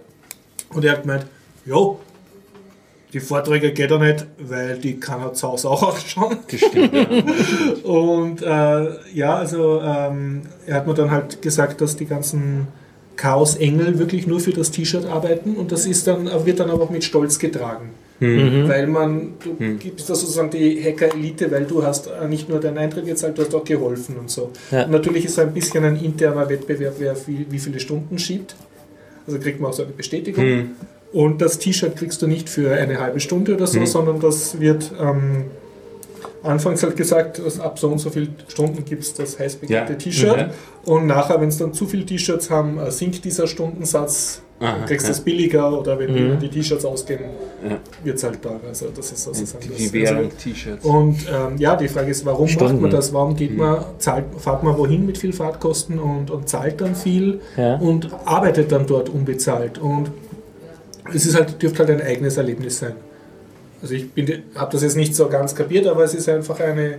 Und 0.70 0.84
er 0.84 0.92
hat 0.92 1.02
gemeint, 1.02 1.26
jo, 1.64 2.00
die 3.12 3.20
Vorträge 3.20 3.72
geht 3.72 3.90
er 3.90 3.98
nicht, 3.98 4.26
weil 4.38 4.78
die 4.78 4.98
kann 4.98 5.20
er 5.20 5.34
zu 5.34 5.48
Hause 5.48 5.68
auch 5.68 5.94
anschauen. 5.94 6.38
Und 7.82 8.42
äh, 8.42 8.86
ja, 9.14 9.34
also 9.36 9.80
ähm, 9.82 10.42
er 10.66 10.76
hat 10.76 10.86
mir 10.86 10.94
dann 10.94 11.10
halt 11.10 11.42
gesagt, 11.42 11.80
dass 11.82 11.96
die 11.96 12.06
ganzen 12.06 12.68
Chaos-Engel 13.16 13.98
wirklich 13.98 14.26
nur 14.26 14.40
für 14.40 14.52
das 14.52 14.70
T-Shirt 14.70 15.04
arbeiten 15.04 15.56
und 15.56 15.70
das 15.70 15.84
ist 15.84 16.06
dann, 16.06 16.30
wird 16.46 16.58
dann 16.60 16.70
aber 16.70 16.84
auch 16.84 16.90
mit 16.90 17.04
Stolz 17.04 17.38
getragen. 17.38 17.90
Weil 18.68 18.86
man, 18.86 19.34
du 19.42 19.54
gibst 19.76 20.08
da 20.08 20.14
sozusagen 20.14 20.50
die 20.50 20.82
Hacker-Elite, 20.82 21.50
weil 21.50 21.64
du 21.64 21.82
hast 21.82 22.06
äh, 22.06 22.28
nicht 22.28 22.48
nur 22.48 22.60
deinen 22.60 22.78
Eintritt 22.78 23.06
gezahlt, 23.06 23.36
du 23.36 23.42
hast 23.42 23.54
auch 23.54 23.64
geholfen 23.64 24.16
und 24.18 24.30
so. 24.30 24.50
Ja. 24.70 24.84
Und 24.84 24.92
natürlich 24.92 25.24
ist 25.24 25.34
so 25.34 25.42
ein 25.42 25.52
bisschen 25.52 25.84
ein 25.84 25.96
interner 25.96 26.48
Wettbewerb, 26.48 26.94
wer 26.98 27.16
viel, 27.16 27.46
wie 27.50 27.58
viele 27.58 27.80
Stunden 27.80 28.18
schiebt. 28.18 28.54
Also 29.26 29.38
kriegt 29.38 29.60
man 29.60 29.70
auch 29.70 29.74
so 29.74 29.82
eine 29.84 29.92
Bestätigung. 29.92 30.44
Und 31.12 31.42
das 31.42 31.58
T-Shirt 31.58 31.94
kriegst 31.96 32.22
du 32.22 32.26
nicht 32.26 32.48
für 32.48 32.72
eine 32.72 32.98
halbe 32.98 33.20
Stunde 33.20 33.54
oder 33.54 33.66
so, 33.66 33.84
sondern 33.84 34.18
das 34.18 34.58
wird 34.60 34.90
ähm, 34.98 35.44
anfangs 36.42 36.82
halt 36.82 36.96
gesagt, 36.96 37.38
dass 37.44 37.60
ab 37.60 37.78
so 37.78 37.88
und 37.88 37.98
so 37.98 38.10
viele 38.10 38.28
Stunden 38.48 38.84
gibt 38.84 39.02
es 39.02 39.14
das 39.14 39.38
heiß 39.38 39.56
begehrte 39.56 39.92
Ja. 39.92 39.98
T-Shirt. 39.98 40.36
Mhm. 40.48 40.92
Und 40.92 41.06
nachher, 41.06 41.40
wenn 41.40 41.48
es 41.48 41.58
dann 41.58 41.72
zu 41.72 41.86
viele 41.86 42.04
T-Shirts 42.04 42.50
haben, 42.50 42.78
äh, 42.78 42.90
sinkt 42.90 43.24
dieser 43.24 43.46
Stundensatz. 43.46 44.42
Aha, 44.60 44.78
du 44.78 44.86
kriegst 44.86 45.06
ja. 45.06 45.12
das 45.12 45.20
billiger 45.20 45.76
oder 45.76 45.98
wenn 45.98 46.12
Mhm. 46.34 46.38
die 46.38 46.48
T-Shirts 46.48 46.84
ausgehen, 46.84 47.20
Ja. 47.68 47.78
wird 48.04 48.16
es 48.16 48.22
halt 48.22 48.40
teurer. 48.40 48.60
Also 48.68 48.86
das 48.94 49.10
ist 49.10 49.24
sozusagen 49.24 49.68
das. 49.68 49.76
Die 49.76 49.92
Währung 49.92 50.16
Also, 50.18 50.30
T-Shirts. 50.42 50.84
und 50.84 51.16
ähm, 51.28 51.56
ja, 51.58 51.74
die 51.74 51.88
Frage 51.88 52.10
ist, 52.12 52.24
warum 52.24 52.46
Stunden. 52.46 52.74
macht 52.74 52.82
man 52.82 52.90
das? 52.92 53.12
Warum 53.12 53.34
geht 53.34 53.52
Mhm. 53.52 53.56
man, 53.58 53.84
zahlt, 53.98 54.24
fahrt 54.38 54.62
man 54.62 54.78
wohin 54.78 55.04
mit 55.04 55.18
viel 55.18 55.32
Fahrtkosten 55.32 55.98
und, 55.98 56.30
und 56.30 56.48
zahlt 56.48 56.80
dann 56.80 56.94
viel 56.94 57.40
Ja. 57.56 57.74
und 57.76 58.08
arbeitet 58.24 58.70
dann 58.70 58.86
dort 58.86 59.08
unbezahlt? 59.08 59.78
Und 59.78 60.12
es 61.12 61.26
ist 61.26 61.34
halt, 61.34 61.60
dürfte 61.60 61.80
halt 61.80 61.90
ein 61.90 62.06
eigenes 62.06 62.36
Erlebnis 62.36 62.78
sein. 62.78 62.92
Also 63.82 63.94
ich 63.94 64.06
habe 64.54 64.72
das 64.72 64.82
jetzt 64.82 64.96
nicht 64.96 65.14
so 65.14 65.28
ganz 65.28 65.54
kapiert, 65.54 65.86
aber 65.86 66.04
es 66.04 66.14
ist 66.14 66.28
einfach 66.28 66.60
eine 66.60 66.98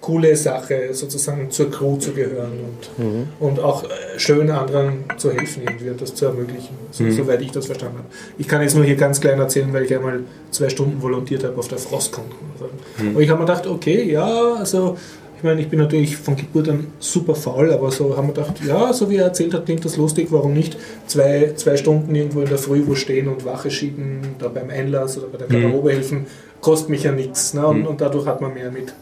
coole 0.00 0.36
Sache, 0.36 0.90
sozusagen 0.92 1.50
zur 1.50 1.70
Crew 1.70 1.96
zu 1.96 2.12
gehören 2.12 2.52
und, 2.98 3.26
und 3.40 3.60
auch 3.60 3.82
äh, 3.84 3.88
schön 4.16 4.48
anderen 4.50 5.04
zu 5.16 5.32
helfen 5.32 5.62
irgendwie 5.66 5.90
das 5.98 6.14
zu 6.14 6.26
ermöglichen, 6.26 6.76
so, 6.92 7.10
soweit 7.10 7.42
ich 7.42 7.50
das 7.50 7.66
verstanden 7.66 7.98
habe. 7.98 8.08
Ich 8.38 8.46
kann 8.46 8.62
jetzt 8.62 8.76
nur 8.76 8.84
hier 8.84 8.94
ganz 8.94 9.20
klein 9.20 9.38
erzählen, 9.40 9.72
weil 9.72 9.84
ich 9.84 9.94
einmal 9.94 10.20
zwei 10.52 10.68
Stunden 10.68 11.02
volontiert 11.02 11.42
habe 11.42 11.58
auf 11.58 11.68
der 11.68 11.78
Frostcon. 11.78 12.24
Also, 12.54 13.10
Und 13.16 13.20
ich 13.20 13.28
habe 13.28 13.40
mir 13.40 13.46
gedacht, 13.46 13.66
okay, 13.66 14.10
ja, 14.10 14.54
also 14.54 14.96
ich 15.38 15.44
meine, 15.44 15.60
ich 15.60 15.68
bin 15.68 15.78
natürlich 15.78 16.16
von 16.16 16.34
Geburt 16.36 16.68
an 16.68 16.88
super 16.98 17.34
faul, 17.36 17.72
aber 17.72 17.90
so 17.92 18.16
haben 18.16 18.26
wir 18.28 18.34
gedacht, 18.34 18.54
ja, 18.66 18.92
so 18.92 19.08
wie 19.08 19.16
er 19.16 19.26
erzählt 19.26 19.54
hat, 19.54 19.64
klingt 19.66 19.84
das 19.84 19.96
lustig, 19.96 20.28
warum 20.30 20.52
nicht? 20.52 20.76
Zwei, 21.06 21.52
zwei 21.54 21.76
Stunden 21.76 22.12
irgendwo 22.14 22.40
in 22.40 22.48
der 22.48 22.58
Früh 22.58 22.82
wo 22.86 22.94
stehen 22.96 23.28
und 23.28 23.44
Wache 23.44 23.70
schieben, 23.70 24.20
da 24.40 24.48
beim 24.48 24.68
Einlass 24.68 25.16
oder 25.16 25.28
bei 25.28 25.38
der 25.38 25.46
Garderobe 25.46 25.92
helfen, 25.92 26.26
kostet 26.60 26.90
mich 26.90 27.04
ja 27.04 27.12
nichts. 27.12 27.54
Ne? 27.54 27.64
Und, 27.66 27.86
und 27.86 28.00
dadurch 28.00 28.26
hat 28.26 28.40
man 28.40 28.52
mehr 28.52 28.72
mit 28.72 28.92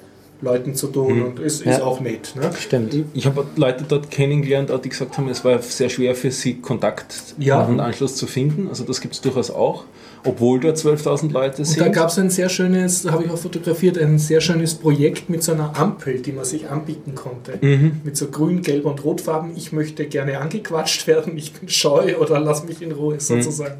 Leuten 0.42 0.74
zu 0.74 0.88
tun 0.88 1.22
und 1.22 1.38
ist, 1.40 1.62
ist 1.62 1.78
Ja. 1.78 1.84
auch 1.84 2.00
nett. 2.00 2.34
Ne? 2.36 2.50
Stimmt. 2.58 2.94
Ich 3.14 3.24
habe 3.24 3.46
Leute 3.56 3.84
dort 3.88 4.10
kennengelernt, 4.10 4.70
die 4.84 4.88
gesagt 4.90 5.16
haben, 5.16 5.28
es 5.30 5.42
war 5.44 5.60
sehr 5.62 5.88
schwer 5.88 6.14
für 6.14 6.30
sie, 6.30 6.60
Kontakt 6.60 7.34
Ja. 7.38 7.64
und 7.64 7.80
Anschluss 7.80 8.16
zu 8.16 8.26
finden. 8.26 8.68
Also 8.68 8.84
das 8.84 9.00
gibt 9.00 9.14
es 9.14 9.22
durchaus 9.22 9.50
auch, 9.50 9.84
obwohl 10.26 10.60
dort 10.60 10.76
12.000 10.76 11.32
Leute 11.32 11.58
Und 11.58 11.64
sind. 11.64 11.80
da 11.80 11.88
gab 11.88 12.08
es 12.10 12.18
ein 12.18 12.30
sehr 12.30 12.48
schönes, 12.48 13.02
da 13.02 13.12
habe 13.12 13.24
ich 13.24 13.30
auch 13.30 13.38
fotografiert, 13.38 13.98
ein 13.98 14.18
sehr 14.18 14.40
schönes 14.40 14.74
Projekt 14.74 15.30
mit 15.30 15.42
so 15.42 15.52
einer 15.52 15.78
Ampel, 15.78 16.20
die 16.20 16.32
man 16.32 16.44
sich 16.44 16.68
anbieten 16.68 17.14
konnte. 17.14 17.58
Mit 18.04 18.16
so 18.16 18.28
grün, 18.28 18.62
gelb 18.62 18.84
und 18.84 19.04
rotfarben. 19.04 19.56
Ich 19.56 19.72
möchte 19.72 20.06
gerne 20.06 20.38
angequatscht 20.40 21.06
werden, 21.06 21.36
ich 21.36 21.52
bin 21.52 21.68
scheu 21.68 22.16
oder 22.18 22.40
lass 22.40 22.64
mich 22.64 22.82
in 22.82 22.92
Ruhe 22.92 23.20
sozusagen. 23.20 23.76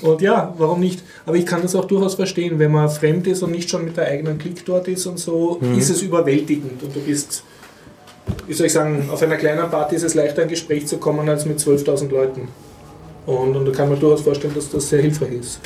Und 0.00 0.20
ja, 0.20 0.54
warum 0.58 0.80
nicht? 0.80 1.02
Aber 1.26 1.36
ich 1.36 1.46
kann 1.46 1.62
das 1.62 1.74
auch 1.74 1.84
durchaus 1.84 2.14
verstehen, 2.14 2.58
wenn 2.58 2.72
man 2.72 2.88
fremd 2.88 3.26
ist 3.26 3.42
und 3.42 3.52
nicht 3.52 3.70
schon 3.70 3.84
mit 3.84 3.96
der 3.96 4.06
eigenen 4.06 4.38
Klick 4.38 4.64
dort 4.64 4.88
ist 4.88 5.06
und 5.06 5.18
so, 5.18 5.60
ist 5.76 5.90
es 5.90 6.02
überwältigend 6.02 6.82
und 6.82 6.94
du 6.94 7.00
bist, 7.00 7.44
wie 8.46 8.52
soll 8.52 8.66
ich 8.66 8.72
sagen, 8.72 9.08
auf 9.10 9.22
einer 9.22 9.36
kleinen 9.36 9.70
Party 9.70 9.96
ist 9.96 10.02
es 10.02 10.14
leichter, 10.14 10.42
ein 10.42 10.48
Gespräch 10.48 10.86
zu 10.86 10.98
kommen 10.98 11.28
als 11.28 11.44
mit 11.46 11.58
12.000 11.58 12.10
Leuten. 12.10 12.48
Und, 13.26 13.56
und 13.56 13.64
da 13.66 13.72
kann 13.72 13.88
man 13.88 14.00
durchaus 14.00 14.22
vorstellen, 14.22 14.54
dass 14.54 14.70
das 14.70 14.88
sehr 14.88 15.00
hilfreich 15.00 15.32
ist. 15.32 15.60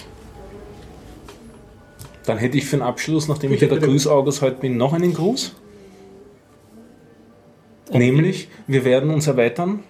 Dann 2.26 2.38
hätte 2.38 2.58
ich 2.58 2.66
für 2.66 2.76
den 2.76 2.82
Abschluss, 2.82 3.28
nachdem 3.28 3.50
Bitte, 3.50 3.64
ich 3.64 3.70
ja 3.70 3.74
der 3.74 3.80
bitte. 3.80 3.92
Grüß-August 3.92 4.42
heute 4.42 4.56
bin, 4.60 4.76
noch 4.76 4.92
einen 4.92 5.14
Gruß. 5.14 5.54
Nämlich, 7.92 8.48
wir 8.66 8.84
werden 8.84 9.10
uns 9.10 9.28
erweitern. 9.28 9.84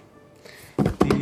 Die 1.03 1.17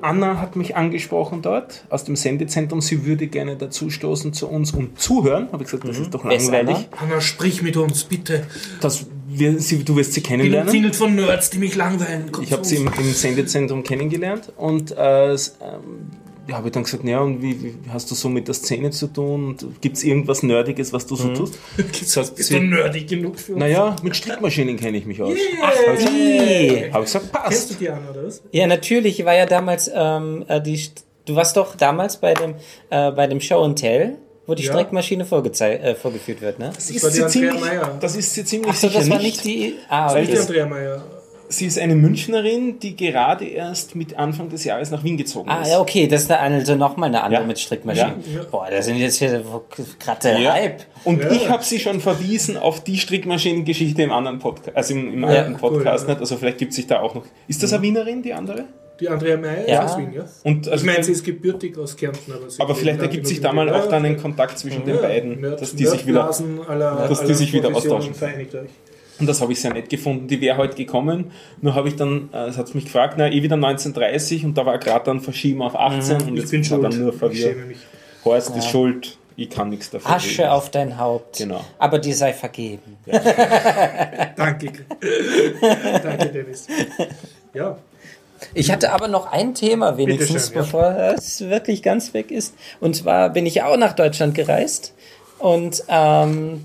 Anna 0.00 0.40
hat 0.40 0.54
mich 0.54 0.76
angesprochen 0.76 1.42
dort 1.42 1.84
aus 1.90 2.04
dem 2.04 2.14
Sendezentrum. 2.14 2.80
Sie 2.80 3.04
würde 3.04 3.26
gerne 3.26 3.56
dazu 3.56 3.90
stoßen 3.90 4.32
zu 4.32 4.48
uns 4.48 4.72
und 4.72 5.00
zuhören. 5.00 5.48
Habe 5.50 5.64
ich 5.64 5.70
gesagt, 5.70 5.88
das 5.88 5.98
ist 5.98 6.14
doch 6.14 6.24
langweilig. 6.24 6.88
Anna, 6.96 7.20
sprich 7.20 7.62
mit 7.62 7.76
uns, 7.76 8.04
bitte. 8.04 8.46
Das, 8.80 9.06
wir, 9.26 9.58
sie, 9.60 9.82
du 9.82 9.96
wirst 9.96 10.12
sie 10.12 10.20
Ich 10.20 10.28
bin 10.28 10.38
kennenlernen. 10.40 10.92
von 10.92 11.16
Nerds, 11.16 11.50
die 11.50 11.58
mich 11.58 11.74
langweilen. 11.74 12.28
Komm 12.30 12.44
Ich 12.44 12.52
habe 12.52 12.64
sie 12.64 12.76
im, 12.76 12.86
im 12.86 13.12
Sendezentrum 13.12 13.82
kennengelernt 13.82 14.52
und 14.56 14.92
äh, 14.96 15.32
ähm, 15.32 15.38
habe 16.56 16.68
ich 16.68 16.72
dann 16.72 16.82
gesagt, 16.84 17.04
ja, 17.04 17.20
und 17.20 17.42
wie, 17.42 17.62
wie 17.62 17.74
hast 17.90 18.10
du 18.10 18.14
so 18.14 18.28
mit 18.28 18.48
der 18.48 18.54
Szene 18.54 18.90
zu 18.90 19.06
tun? 19.08 19.48
Und 19.48 19.80
Gibt 19.82 19.96
es 19.96 20.04
irgendwas 20.04 20.42
Nerdiges, 20.42 20.92
was 20.92 21.06
du 21.06 21.14
so 21.16 21.28
tust? 21.34 21.58
Sagt 22.04 22.36
Bist 22.36 22.50
du 22.50 22.60
nerdig 22.60 23.06
genug 23.08 23.38
für 23.38 23.52
uns? 23.52 23.60
naja, 23.60 23.94
mit 24.02 24.16
Strickmaschinen 24.16 24.76
kenne 24.76 24.96
ich 24.98 25.06
mich 25.06 25.20
aus. 25.22 25.36
Ach, 25.62 25.72
Habe 25.86 25.98
ich, 25.98 26.06
Hey. 26.06 26.68
gesagt, 26.68 26.92
hab 26.94 27.00
ich 27.00 27.06
gesagt, 27.06 27.24
Kennst 27.48 27.70
du 27.70 27.74
passt. 27.74 27.80
die 27.80 27.90
Anna, 27.90 28.10
oder 28.10 28.24
was? 28.26 28.42
Ja, 28.52 28.66
natürlich. 28.66 29.20
Ich 29.20 29.26
war 29.26 29.34
ja 29.34 29.46
damals 29.46 29.90
ähm, 29.94 30.44
äh, 30.48 30.60
die. 30.60 30.80
Du 31.26 31.34
warst 31.36 31.56
doch 31.58 31.74
damals 31.76 32.16
bei 32.16 32.32
dem 32.34 32.54
äh, 32.88 33.10
bei 33.12 33.26
dem 33.26 33.40
Show 33.40 33.62
and 33.62 33.78
Tell, 33.78 34.16
wo 34.46 34.54
die 34.54 34.62
Ja. 34.64 34.72
Streckmaschine 34.72 35.24
äh, 35.24 35.94
vorgeführt 35.94 36.40
wird, 36.40 36.58
ne? 36.58 36.70
Das 36.74 36.86
Das 36.86 36.90
ist 36.90 37.02
war 37.02 37.10
die 37.10 37.16
sie 37.16 37.22
Andrea 37.24 37.50
ziemlich, 37.52 37.60
Meier. 37.60 37.98
das 38.00 38.16
ist 38.16 38.34
sie 38.34 38.44
ziemlich 38.46 38.70
Achso, 38.70 38.88
sicher 38.88 39.00
das 39.00 39.10
war 39.10 39.18
nicht. 39.18 39.44
nicht 39.44 39.44
die. 39.44 39.74
Ah, 39.90 40.14
Weil 40.14 40.24
Die 40.26 40.32
okay. 40.32 40.40
Andrea 40.40 40.66
Meier. 40.66 41.04
Sie 41.50 41.64
ist 41.66 41.78
eine 41.78 41.94
Münchnerin, 41.94 42.78
die 42.78 42.94
gerade 42.94 43.46
erst 43.46 43.94
mit 43.96 44.18
Anfang 44.18 44.50
des 44.50 44.64
Jahres 44.64 44.90
nach 44.90 45.02
Wien 45.02 45.16
gezogen 45.16 45.48
Ah, 45.48 45.62
ist. 45.62 45.70
ja, 45.70 45.80
okay, 45.80 46.06
das 46.06 46.22
ist 46.24 46.30
eine, 46.30 46.56
also 46.56 46.74
nochmal 46.74 47.08
eine 47.08 47.22
andere 47.22 47.40
Ja. 47.42 47.46
mit 47.46 47.58
Strickmaschinen. 47.58 48.22
Ja. 48.34 48.42
Boah, 48.50 48.66
da 48.70 48.82
sind 48.82 48.96
jetzt 48.96 49.16
hier 49.16 49.42
gerade 49.98 50.20
der 50.22 50.38
Ja. 50.38 50.52
Hype. 50.52 50.82
Und 51.04 51.22
Ja. 51.22 51.30
ich 51.30 51.48
habe 51.48 51.64
sie 51.64 51.78
schon 51.80 52.00
verwiesen 52.00 52.56
auf 52.58 52.84
die 52.84 52.98
Strickmaschinengeschichte 52.98 54.02
im 54.02 54.12
anderen 54.12 54.38
Podcast, 54.40 54.76
also 54.76 54.92
im, 54.94 55.14
im 55.14 55.22
Ja, 55.22 55.28
alten 55.28 55.56
Podcast. 55.56 56.06
cool? 56.08 56.16
Also 56.20 56.36
vielleicht 56.36 56.58
gibt 56.58 56.74
sich 56.74 56.86
da 56.86 57.00
auch 57.00 57.14
noch. 57.14 57.24
Ist 57.46 57.62
das 57.62 57.72
eine 57.72 57.82
Wienerin, 57.82 58.22
die 58.22 58.34
andere? 58.34 58.64
Die 59.00 59.08
Andrea 59.08 59.36
Meier 59.36 59.66
Ja. 59.68 59.84
ist 59.84 59.92
aus 59.92 59.98
Wien, 59.98 60.12
ja? 60.12 60.24
Und 60.44 60.66
Ich 60.66 60.72
also 60.72 60.84
meine, 60.84 61.04
sie 61.04 61.12
ist 61.12 61.24
gebürtig 61.24 61.78
aus 61.78 61.96
Kärnten, 61.96 62.32
aber 62.32 62.50
sie 62.50 62.60
Aber 62.60 62.74
vielleicht 62.74 63.00
ergibt 63.00 63.26
sich 63.28 63.40
da 63.40 63.52
mal 63.52 63.72
auch 63.72 63.88
dann 63.88 64.04
ein. 64.04 64.16
Kontakt 64.20 64.58
zwischen 64.58 64.84
den 64.84 64.96
Ja, 64.96 65.00
beiden, 65.02 65.40
Nerd- 65.40 65.60
dass 65.62 65.74
die 65.74 65.86
sich 65.86 66.04
wieder, 66.06 66.24
dass 66.26 67.22
die 67.24 67.34
sich 67.34 67.52
wieder 67.52 67.74
austauschen. 67.74 68.12
Vereinigt 68.12 68.54
euch. 68.54 68.68
Und 69.20 69.26
das 69.26 69.40
habe 69.40 69.52
ich 69.52 69.60
sehr 69.60 69.72
nett 69.72 69.88
gefunden, 69.90 70.28
die 70.28 70.40
wäre 70.40 70.56
heute 70.56 70.76
gekommen, 70.76 71.32
nur 71.60 71.74
habe 71.74 71.88
ich 71.88 71.96
dann, 71.96 72.28
äh, 72.32 72.46
es 72.46 72.56
hat 72.58 72.74
mich 72.74 72.84
gefragt, 72.84 73.14
na 73.18 73.28
eh 73.30 73.42
wieder 73.42 73.56
1930 73.56 74.44
und 74.44 74.56
da 74.56 74.64
war 74.66 74.78
gerade 74.78 75.04
dann 75.06 75.20
verschieben 75.20 75.62
auf 75.62 75.74
18 75.76 76.22
und 76.22 76.34
Ich 76.34 76.40
jetzt 76.42 76.50
bin 76.50 76.70
war 76.70 76.90
dann 76.90 77.00
nur 77.00 77.12
Ich 77.12 77.18
verwirrt. 77.18 77.52
schäme 77.54 77.66
mich. 77.66 77.78
Horst 78.24 78.54
ist 78.56 78.68
schuld, 78.68 79.16
ich 79.36 79.48
kann 79.50 79.68
nichts 79.70 79.90
dafür. 79.90 80.10
Asche 80.10 80.50
auf 80.52 80.70
dein 80.70 80.98
Haupt. 80.98 81.38
Genau. 81.38 81.64
Aber 81.78 81.98
dir 82.00 82.14
sei 82.14 82.32
vergeben. 82.32 82.96
Danke. 84.36 84.72
Danke, 86.02 86.28
Dennis. 86.28 86.66
Ja, 87.54 87.78
Ich 88.54 88.70
hatte 88.70 88.92
aber 88.92 89.08
noch 89.08 89.26
ein 89.30 89.54
Thema 89.54 89.96
wenigstens, 89.96 90.50
Bitteschön, 90.50 90.54
ja. 90.56 90.62
bevor 90.62 91.14
es 91.16 91.40
wirklich 91.48 91.82
ganz 91.82 92.14
weg 92.14 92.30
ist. 92.30 92.54
Und 92.80 92.94
zwar 92.96 93.30
bin 93.30 93.46
ich 93.46 93.62
auch 93.62 93.76
nach 93.76 93.94
Deutschland 93.94 94.34
gereist 94.34 94.92
und 95.38 95.82
ähm, 95.88 96.64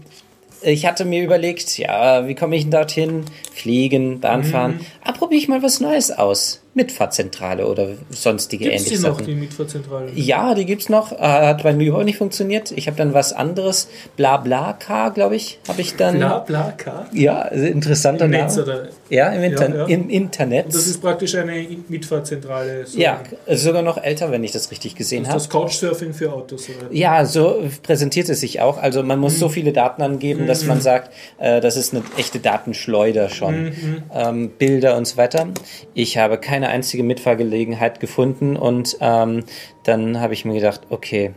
ich 0.64 0.86
hatte 0.86 1.06
mir 1.06 1.24
überlegt, 1.24 1.78
ja, 1.78 2.28
wie 2.28 2.36
komme 2.36 2.56
ich 2.56 2.64
denn 2.64 2.72
dorthin? 2.72 3.26
Fliegen, 3.54 4.20
Bahn 4.20 4.42
Mhm. 4.42 4.46
fahren. 4.46 4.80
Ah, 5.04 5.12
probiere 5.12 5.40
ich 5.42 5.48
mal 5.48 5.62
was 5.64 5.80
Neues 5.80 6.12
aus. 6.12 6.63
Mitfahrzentrale 6.76 7.68
oder 7.68 7.90
sonstige 8.10 8.66
gibt 8.66 8.76
es 8.76 8.84
die 8.86 8.90
ähnliche 8.94 9.08
noch, 9.08 9.16
Sachen. 9.20 9.28
die 9.28 9.36
Mitfahrzentrale? 9.36 10.12
Ja, 10.16 10.56
die 10.56 10.66
gibt's 10.66 10.90
noch. 10.90 11.12
Äh, 11.12 11.18
Hat 11.18 11.64
bei 11.64 11.74
mir 11.74 11.88
überhaupt 11.88 12.06
nicht 12.06 12.18
funktioniert. 12.18 12.72
Ich 12.76 12.88
habe 12.88 12.98
dann 12.98 13.14
was 13.14 13.32
anderes. 13.34 13.88
Blabla-Car, 14.18 15.12
glaube 15.12 15.36
ich, 15.36 15.60
habe 15.68 15.82
ich 15.82 15.96
dann. 15.96 16.18
Bla, 16.18 16.40
bla, 16.40 16.72
K. 16.76 17.06
Ja, 17.14 17.44
interessanter 17.44 18.26
Im 18.26 18.32
Netz, 18.32 18.56
Name. 18.56 18.64
oder? 18.64 18.88
Ja, 19.10 19.30
im, 19.30 19.44
Inter 19.44 19.70
Ja, 19.70 19.76
ja. 19.76 19.86
im 19.86 20.10
Internet. 20.10 20.68
Das 20.68 20.88
ist 20.88 21.02
praktisch 21.02 21.36
eine 21.36 21.66
Mitfahrzentrale. 21.88 22.86
So 22.88 22.98
ja, 23.00 23.22
sogar 23.48 23.82
noch 23.82 24.02
älter, 24.04 24.32
wenn 24.32 24.44
ich 24.44 24.52
das 24.52 24.72
richtig 24.72 24.96
gesehen 24.96 25.26
habe. 25.28 25.36
das 25.36 25.50
Couchsurfing 25.50 26.14
für 26.14 26.34
Autos, 26.34 26.68
oder? 26.70 26.92
Ja, 26.92 27.26
so 27.26 27.64
präsentiert 27.84 28.30
es 28.30 28.40
sich 28.40 28.62
auch. 28.62 28.78
Also 28.82 29.04
man 29.04 29.20
muss 29.20 29.38
so 29.38 29.50
viele 29.50 29.74
Daten 29.74 30.02
angeben, 30.02 30.48
dass 30.48 30.66
man 30.66 30.82
sagt, 30.82 31.12
äh, 31.38 31.62
das 31.62 31.78
ist 31.78 31.94
eine 31.94 32.04
echte 32.18 32.40
Datenschleuder 32.40 33.30
schon. 33.30 33.74
Ähm, 34.14 34.50
Bilder 34.58 34.98
und 34.98 35.06
so 35.08 35.18
weiter. 35.18 35.48
Ich 35.94 36.18
habe 36.18 36.38
keine 36.38 36.63
einzige 36.70 37.04
Mitfahrgelegenheit 37.04 38.00
gefunden 38.00 38.56
und 38.56 38.98
ähm, 39.02 39.44
dann 39.84 40.20
habe 40.20 40.34
ich 40.34 40.46
mir 40.46 40.54
gedacht, 40.54 40.82
okay, 40.90 41.32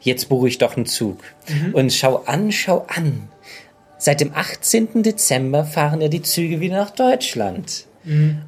jetzt 0.00 0.28
buche 0.28 0.48
ich 0.48 0.58
doch 0.58 0.76
einen 0.76 0.86
Zug. 0.86 1.18
Und 1.72 1.92
schau 1.92 2.22
an, 2.26 2.52
schau 2.52 2.84
an. 2.88 3.28
Seit 3.98 4.20
dem 4.20 4.32
18. 4.34 5.02
Dezember 5.02 5.64
fahren 5.64 6.00
ja 6.00 6.08
die 6.08 6.22
Züge 6.22 6.60
wieder 6.60 6.76
nach 6.76 6.90
Deutschland. 6.90 7.86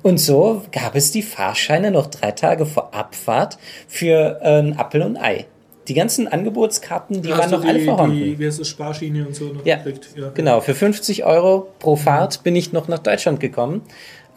Und 0.03 0.19
so 0.19 0.63
gab 0.73 0.95
es 0.95 1.13
die 1.13 1.23
Fahrscheine 1.23 1.91
noch 1.91 2.07
drei 2.07 2.31
Tage 2.31 2.65
vor 2.65 2.95
Abfahrt 2.95 3.59
für 3.87 4.41
äh, 4.43 4.61
ein 4.61 4.79
Appel 4.79 5.03
und 5.03 5.19
Ei. 5.19 5.45
Die 5.89 5.95
ganzen 5.95 6.27
Angebotskarten, 6.27 7.21
die 7.21 7.29
Da 7.29 7.39
waren 7.39 7.51
du 7.51 7.59
noch 7.59 7.65
alle 7.67 7.79
die, 7.79 7.85
vorhanden. 7.85 8.17
Die, 8.17 8.39
wie 8.39 8.47
heißt 8.47 8.61
das, 8.61 8.69
Sparschiene 8.69 9.27
und 9.27 9.35
so 9.35 9.47
noch 9.47 9.67
Ja, 9.67 9.77
gekriegt. 9.77 10.09
Ja. 10.17 10.31
genau. 10.31 10.61
Für 10.61 10.75
50 10.75 11.25
Euro 11.25 11.69
pro 11.81 11.97
Fahrt 11.97 12.43
bin 12.45 12.57
ich 12.57 12.73
noch 12.73 12.89
nach 12.89 13.01
Deutschland 13.01 13.41
gekommen. 13.41 13.83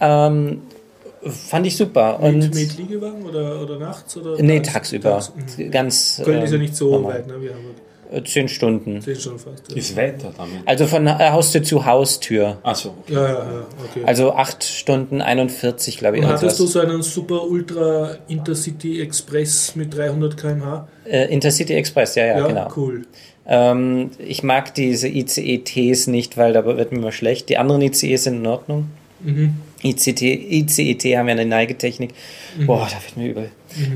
Ähm, 0.01 0.63
fand 1.29 1.67
ich 1.67 1.75
super. 1.77 2.19
Und 2.19 2.39
Mit, 2.39 2.55
mit 2.55 2.77
Liegewagen 2.77 3.23
oder, 3.25 3.61
oder 3.61 3.77
nachts? 3.79 4.15
Oder 4.17 4.41
nee, 4.41 4.59
tags- 4.59 4.73
tagsüber. 4.73 5.09
tags- 5.11 5.31
mhm. 5.57 5.71
Ganz. 5.71 6.21
Köln 6.23 6.41
ist 6.43 6.49
ja 6.51 6.55
ähm, 6.55 6.61
nicht 6.61 6.75
so 6.75 6.91
normal. 6.91 7.13
weit, 7.15 7.27
ne, 7.27 7.33
wie 7.41 7.49
Hamburg. 7.49 7.75
Äh, 8.11 8.23
Zehn 8.23 8.47
Stunden. 8.47 9.01
Zehn 9.01 9.15
schon 9.15 9.39
fast. 9.39 9.63
Ja, 9.69 9.75
Ist 9.77 9.97
weiter 9.97 10.31
damit. 10.37 10.59
Also 10.65 10.85
von 10.85 11.07
äh, 11.07 11.11
Haustür 11.31 11.63
zu 11.63 11.85
Haustür. 11.85 12.57
Achso. 12.63 12.93
ja, 13.07 13.23
ja, 13.23 13.33
ja 13.33 13.65
okay. 13.89 14.03
Also 14.05 14.31
8 14.33 14.63
Stunden 14.63 15.21
41, 15.21 15.97
glaube 15.97 16.17
ich. 16.17 16.23
Und 16.23 16.29
hattest 16.29 16.59
du 16.59 16.67
so 16.67 16.79
einen 16.79 17.01
super 17.01 17.43
Ultra 17.43 18.15
Intercity 18.27 19.01
Express 19.01 19.75
mit 19.75 19.95
300 19.95 20.37
km/h? 20.37 20.87
Äh, 21.05 21.33
Intercity 21.33 21.73
Express, 21.73 22.15
ja, 22.15 22.25
ja, 22.27 22.47
genau. 22.47 22.67
cool. 22.77 23.05
Ähm, 23.47 24.11
ich 24.19 24.43
mag 24.43 24.73
diese 24.75 25.07
ICE-Ts 25.07 26.07
nicht, 26.07 26.37
weil 26.37 26.53
da 26.53 26.65
wird 26.65 26.91
mir 26.91 26.99
immer 26.99 27.11
schlecht. 27.11 27.49
Die 27.49 27.57
anderen 27.57 27.81
ICEs 27.81 28.23
sind 28.23 28.37
in 28.37 28.47
Ordnung. 28.47 28.87
Mhm. 29.21 29.55
ICT, 29.85 30.21
ICET 30.21 31.03
haben 31.17 31.27
ja 31.27 31.33
eine 31.33 31.45
Neigetechnik. 31.45 32.11
Mhm. 32.57 32.65
Boah, 32.65 32.87
da 32.89 33.03
wird 33.03 33.17
mir 33.17 33.31
übel. 33.31 33.51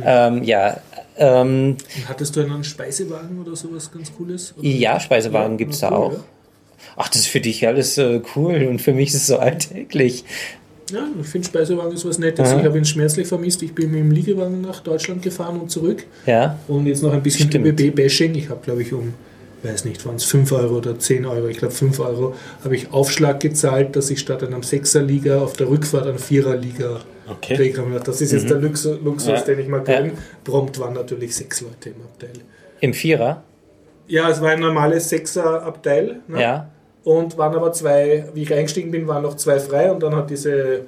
Ähm, 0.05 0.43
ja, 0.43 0.79
ähm, 1.17 1.77
hattest 2.07 2.35
du 2.35 2.41
einen 2.41 2.63
Speisewagen 2.63 3.41
oder 3.41 3.55
sowas 3.55 3.91
ganz 3.91 4.13
Cooles? 4.15 4.53
Oder? 4.57 4.67
ja, 4.67 4.99
Speisewagen 4.99 5.57
gibt 5.57 5.73
es 5.73 5.79
da 5.79 5.89
cool, 5.89 5.95
auch. 5.95 6.13
Ach, 6.95 7.09
das 7.09 7.21
ist 7.21 7.27
für 7.27 7.41
dich 7.41 7.65
alles 7.67 7.97
äh, 7.97 8.21
cool 8.35 8.67
und 8.69 8.81
für 8.81 8.93
mich 8.93 9.09
ist 9.09 9.15
es 9.15 9.27
so 9.27 9.37
alltäglich. 9.37 10.23
Ja, 10.91 11.07
ich 11.21 11.27
finde 11.27 11.47
Speisewagen 11.47 11.93
ist 11.93 12.05
was 12.05 12.17
Nettes. 12.17 12.51
Ja. 12.51 12.59
Ich 12.59 12.65
habe 12.65 12.77
ihn 12.77 12.85
schmerzlich 12.85 13.27
vermisst. 13.27 13.61
Ich 13.61 13.75
bin 13.75 13.91
mit 13.91 13.99
dem 13.99 14.11
Liegewagen 14.11 14.61
nach 14.61 14.79
Deutschland 14.79 15.21
gefahren 15.21 15.59
und 15.59 15.69
zurück. 15.69 16.05
Ja, 16.25 16.57
Und 16.67 16.87
jetzt 16.87 17.03
noch 17.03 17.13
ein 17.13 17.21
bisschen. 17.21 17.49
ÖBB-Bashing. 17.51 18.33
Ich 18.35 18.49
habe, 18.49 18.61
glaube 18.63 18.81
ich, 18.81 18.91
um, 18.93 19.13
weiß 19.63 19.85
nicht, 19.85 20.05
waren 20.05 20.15
es 20.15 20.23
5 20.25 20.51
Euro 20.51 20.77
oder 20.77 20.97
10 20.97 21.25
Euro, 21.25 21.47
ich 21.47 21.57
glaube 21.57 21.73
5 21.73 21.99
Euro, 21.99 22.35
habe 22.63 22.75
ich 22.75 22.91
Aufschlag 22.93 23.39
gezahlt, 23.39 23.95
dass 23.95 24.09
ich 24.09 24.19
statt 24.19 24.43
einem 24.43 24.61
6er-Liga 24.61 25.39
auf 25.41 25.53
der 25.53 25.69
Rückfahrt 25.69 26.07
einen 26.07 26.17
4er-Liga 26.19 27.01
Okay. 27.31 27.55
kriegen 27.55 27.75
kann. 27.75 28.01
Das 28.03 28.21
ist 28.21 28.31
jetzt 28.31 28.49
der 28.49 28.57
Luxus, 28.57 28.97
Luxus 29.03 29.27
Ja. 29.27 29.41
den 29.41 29.59
ich 29.59 29.67
mal 29.67 29.83
Ja. 29.87 29.99
gönne. 29.99 30.13
Prompt 30.43 30.79
waren 30.79 30.93
natürlich 30.93 31.35
sechs 31.35 31.61
Leute 31.61 31.89
im 31.89 32.01
Abteil. 32.01 32.31
im 32.81 32.93
Vierer. 32.93 33.43
Ja, 34.07 34.29
es 34.29 34.41
war 34.41 34.49
ein 34.49 34.61
normales 34.61 35.09
6er-Abteil. 35.09 36.21
Ne? 36.27 36.41
Ja. 36.41 36.69
Und 37.03 37.37
waren 37.37 37.53
aber 37.55 37.71
zwei, 37.73 38.25
wie 38.33 38.43
ich 38.43 38.53
eingestiegen 38.53 38.89
bin, 38.91 39.07
waren 39.07 39.21
noch 39.23 39.35
zwei 39.35 39.59
frei 39.59 39.91
und 39.91 40.01
dann 40.01 40.15
hat 40.15 40.29
diese 40.29 40.81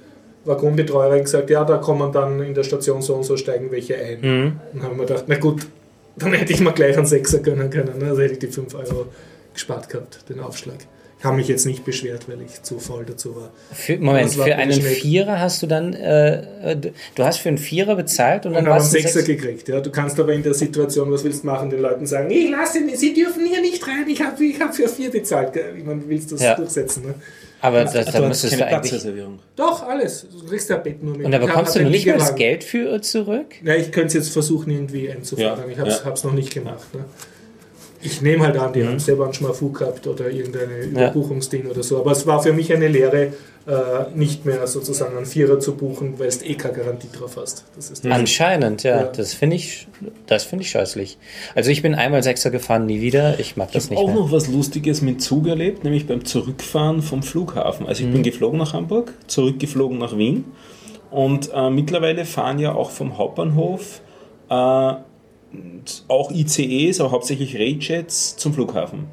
Waggonbetreuerin 0.46 1.24
gesagt, 1.24 1.50
ja, 1.50 1.64
da 1.64 1.78
kommen 1.78 2.12
dann 2.12 2.42
in 2.42 2.54
der 2.54 2.64
Station 2.64 3.02
so 3.02 3.16
und 3.16 3.24
so 3.24 3.38
steigen 3.38 3.70
welche 3.72 3.96
ein. 3.98 4.22
Mhm. 4.22 4.60
Und 4.74 4.84
haben 4.84 4.98
wir 4.98 5.06
gedacht, 5.06 5.26
na 5.28 5.38
gut, 5.38 5.68
dann 6.18 6.34
hätte 6.34 6.54
ich 6.54 6.60
mir 6.62 6.74
gleich 6.74 6.98
einen 6.98 7.06
Sechser 7.08 7.40
gönnen 7.40 7.70
können. 7.70 7.98
Ne? 8.00 8.06
Also 8.10 8.22
hätte 8.22 8.34
ich 8.34 8.40
die 8.40 8.48
5 8.48 8.74
Euro 8.76 9.08
gespart 9.54 9.90
gehabt, 9.90 10.28
den 10.30 10.40
Aufschlag. 10.40 10.78
Ich 11.20 11.26
habe 11.26 11.36
mich 11.38 11.48
jetzt 11.50 11.68
nicht 11.68 11.86
beschwert, 11.86 12.28
weil 12.28 12.42
ich 12.42 12.64
zu 12.64 12.80
faul 12.80 13.06
dazu 13.06 13.36
war. 13.36 13.52
Für, 13.72 13.96
Moment, 14.00 14.36
war 14.40 14.48
für 14.48 14.56
einen 14.56 14.72
nett. 14.82 14.98
Vierer 14.98 15.40
hast 15.40 15.62
du 15.62 15.68
dann, 15.68 15.94
äh, 15.94 16.72
äh, 16.72 16.76
du 17.14 17.24
hast 17.24 17.38
für 17.38 17.50
einen 17.50 17.60
Vierer 17.60 17.96
bezahlt 17.96 18.48
und 18.48 18.54
Und 18.54 18.56
dann 18.56 18.64
haben 18.66 18.72
einen 18.72 18.80
warst 18.82 18.94
du 18.96 18.98
Sechser 19.00 19.20
sechs- 19.22 19.28
gekriegt. 19.28 19.68
Ja. 19.68 19.82
Du 19.82 19.92
kannst 19.92 20.20
aber 20.20 20.34
in 20.34 20.42
der 20.42 20.56
Situation, 20.56 21.12
was 21.12 21.24
willst 21.24 21.44
du 21.44 21.48
machen, 21.48 21.70
den 21.70 21.80
Leuten 21.82 22.08
sagen, 22.08 22.32
ich 22.32 22.50
lasse 22.50 22.80
ihn, 22.80 22.90
sie 22.98 23.14
dürfen 23.14 23.46
hier 23.46 23.62
nicht 23.62 23.86
rein, 23.88 24.06
ich 24.08 24.20
habe 24.20 24.44
ich 24.44 24.60
hab 24.60 24.74
für 24.76 24.88
vier 24.88 25.12
bezahlt. 25.12 25.52
Ich 25.78 25.84
meine, 25.86 26.02
willst 26.08 26.32
du 26.32 26.36
das 26.38 26.44
Ja. 26.44 26.56
durchsetzen? 26.56 27.04
Ne? 27.06 27.14
Aber 27.62 27.84
das, 27.84 27.94
da 28.12 28.22
müsstest 28.22 28.60
du 28.60 28.66
eigentlich. 28.66 28.92
Platzreservierung. 28.92 29.40
Doch, 29.56 29.88
alles. 29.88 30.26
Du 30.30 30.48
kriegst 30.48 30.70
ja 30.70 30.78
Bett 30.78 31.04
nur 31.04 31.16
mit. 31.16 31.26
Und 31.26 31.32
da 31.32 31.38
bekommst 31.38 31.76
du 31.76 31.80
noch 31.80 31.86
einen 31.86 31.92
nicht 31.92 32.08
mal 32.08 32.18
das. 32.18 32.36
Geld 32.36 32.64
für 32.64 33.02
zurück? 33.02 33.56
Ja, 33.64 33.76
ich 33.76 33.92
könnte 33.92 34.08
es 34.08 34.14
jetzt 34.16 34.30
versuchen, 34.34 34.72
irgendwie 34.72 35.12
einzufordern. 35.12 35.66
Ja, 35.68 35.72
Ich 35.72 35.78
habe 35.78 35.90
es 35.90 36.24
ja. 36.24 36.28
noch 36.30 36.36
nicht 36.36 36.54
gemacht. 36.54 36.94
Ne? 36.94 37.06
Ich 38.04 38.22
nehme 38.22 38.44
halt 38.46 38.58
an, 38.58 38.74
die 38.74 38.82
Mhm. 38.82 38.88
haben 38.88 39.00
selber 39.00 39.26
einen 39.26 39.34
Schmafug 39.34 39.80
gehabt 39.80 40.08
oder 40.08 40.30
irgendeine 40.30 40.78
Überbuchungsding 40.84 41.68
oder 41.68 41.84
so. 41.84 42.00
Aber 42.00 42.12
es 42.12 42.26
war 42.26 42.42
für 42.42 42.52
mich 42.54 42.74
eine 42.74 42.88
Lehre, 42.88 43.34
äh, 43.68 44.16
nicht 44.16 44.44
mehr 44.46 44.66
sozusagen 44.66 45.16
einen 45.16 45.28
Vierer 45.28 45.60
zu 45.60 45.76
buchen, 45.76 46.18
weil 46.18 46.30
du 46.30 46.46
eh 46.46 46.56
keine 46.56 46.74
Garantie 46.76 47.10
drauf 47.16 47.38
hast. 47.40 47.64
Das 47.76 47.92
ist 47.92 48.04
das. 48.04 48.12
Anscheinend, 48.12 48.82
ja. 48.84 49.02
Ja. 49.02 49.04
Das 49.04 49.34
finde 49.34 49.56
ich, 49.58 49.88
das 50.26 50.44
finde 50.44 50.64
ich 50.64 50.72
scheußlich. 50.72 51.20
Also 51.54 51.70
ich 51.70 51.84
bin 51.84 51.94
einmal 51.94 52.24
Sechser 52.24 52.50
gefahren, 52.50 52.88
nie 52.88 53.02
wieder. 53.02 53.40
Ich 53.40 53.58
mag 53.58 53.72
das 53.72 53.86
Ich 53.86 53.90
nicht 53.92 54.00
habe 54.00 54.10
auch 54.10 54.14
mehr. 54.14 54.24
noch 54.24 54.32
was 54.32 54.48
Lustiges 54.48 55.02
mit 55.04 55.22
Zug 55.22 55.46
erlebt, 55.48 55.84
nämlich 55.84 56.08
beim 56.08 56.26
Zurückfahren 56.26 57.04
vom 57.04 57.22
Flughafen. 57.22 57.86
Also 57.86 58.04
ich 58.04 58.12
bin 58.12 58.24
geflogen 58.24 58.58
nach 58.58 58.74
Hamburg, 58.74 59.14
zurückgeflogen 59.28 60.00
nach 60.00 60.18
Wien 60.18 60.46
und 61.12 61.52
äh, 61.54 61.70
mittlerweile 61.70 62.26
fahren 62.26 62.58
ja 62.58 62.74
auch 62.74 62.90
vom 62.90 63.18
Hauptbahnhof 63.20 64.02
äh, 64.50 64.94
auch 66.08 66.32
ICEs, 66.32 67.00
aber 67.02 67.12
hauptsächlich 67.12 67.56
Rayjets 67.56 68.38
zum 68.38 68.54
Flughafen. 68.54 69.08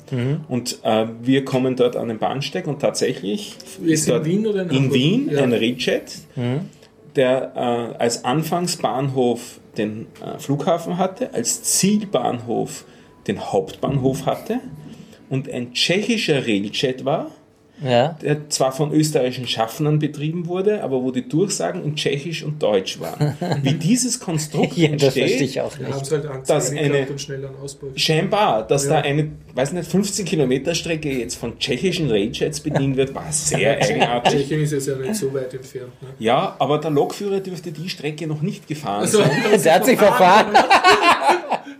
Und 0.48 0.78
äh, 0.82 1.06
wir 1.22 1.44
kommen 1.44 1.76
dort 1.76 1.96
an 1.96 2.08
den 2.08 2.18
Bahnsteig 2.18 2.66
und 2.66 2.80
tatsächlich 2.80 3.56
Ist 3.84 4.06
in 4.06 4.14
dort 4.14 4.24
Wien 4.26 4.46
oder 4.46 4.62
in 4.62 4.70
in? 4.70 4.92
Wien 4.92 5.30
Ja. 5.32 5.42
ein 5.42 5.52
Rayjet, 5.52 6.12
der 7.16 7.52
äh, 7.56 7.98
als 8.02 8.24
Anfangsbahnhof 8.24 9.60
den 9.76 10.06
äh, 10.24 10.38
Flughafen 10.38 10.98
hatte, 10.98 11.34
als 11.34 11.62
Zielbahnhof 11.62 12.84
den 13.26 13.40
Hauptbahnhof 13.40 14.26
hatte 14.26 14.60
und 15.30 15.50
ein 15.50 15.72
tschechischer 15.72 16.46
Railjet 16.46 17.04
war, 17.04 17.30
Ja. 17.80 18.16
der 18.22 18.48
zwar 18.50 18.72
von 18.72 18.92
österreichischen 18.92 19.46
Schaffnern 19.46 19.98
betrieben 20.00 20.46
wurde, 20.46 20.82
aber 20.82 21.02
wo 21.02 21.10
die 21.12 21.28
Durchsagen 21.28 21.84
in 21.84 21.94
Tschechisch 21.96 22.42
und 22.42 22.62
Deutsch 22.62 22.98
waren. 23.00 23.36
Wie 23.62 23.74
dieses 23.74 24.18
Konstrukt 24.18 24.76
ja, 24.76 24.88
das 24.88 25.02
verstehe 25.02 25.22
entsteht, 25.24 25.40
ich 25.42 25.60
auch 25.60 25.78
Wir 25.78 25.86
haben 25.86 25.94
nicht. 25.94 26.02
es 26.06 26.12
halt 26.12 26.26
Angst 26.26 26.50
Das 26.50 26.70
gehabt 26.72 26.84
eine- 26.86 27.06
scheinbar, 27.96 28.66
dass 28.66 28.84
Ja. 28.86 28.94
da 28.94 28.98
eine, 29.00 29.30
weiß 29.54 29.72
nicht, 29.72 29.88
15 29.90 30.24
Kilometer 30.24 30.74
Strecke 30.74 31.10
jetzt 31.10 31.36
von 31.36 31.58
tschechischen 31.58 32.10
Railjets 32.10 32.60
bedient 32.60 32.96
wird, 32.96 33.14
war 33.14 33.30
sehr 33.30 33.78
eigenartig. 33.82 34.32
Tschechien 34.42 34.62
ist 34.62 34.72
jetzt 34.72 34.88
ja 34.88 34.96
nicht 34.96 35.14
so 35.14 35.32
weit 35.32 35.54
entfernt. 35.54 35.92
Ne? 36.02 36.08
Ja, 36.18 36.56
aber 36.58 36.78
der 36.78 36.90
Lokführer 36.90 37.40
dürfte 37.40 37.70
die 37.70 37.88
Strecke 37.88 38.26
noch 38.26 38.42
nicht 38.42 38.66
gefahren 38.66 39.02
Also, 39.02 39.18
sein. 39.18 39.30
Der 39.64 39.74
hat 39.74 39.84
sich 39.84 39.98
verfahren. 39.98 40.46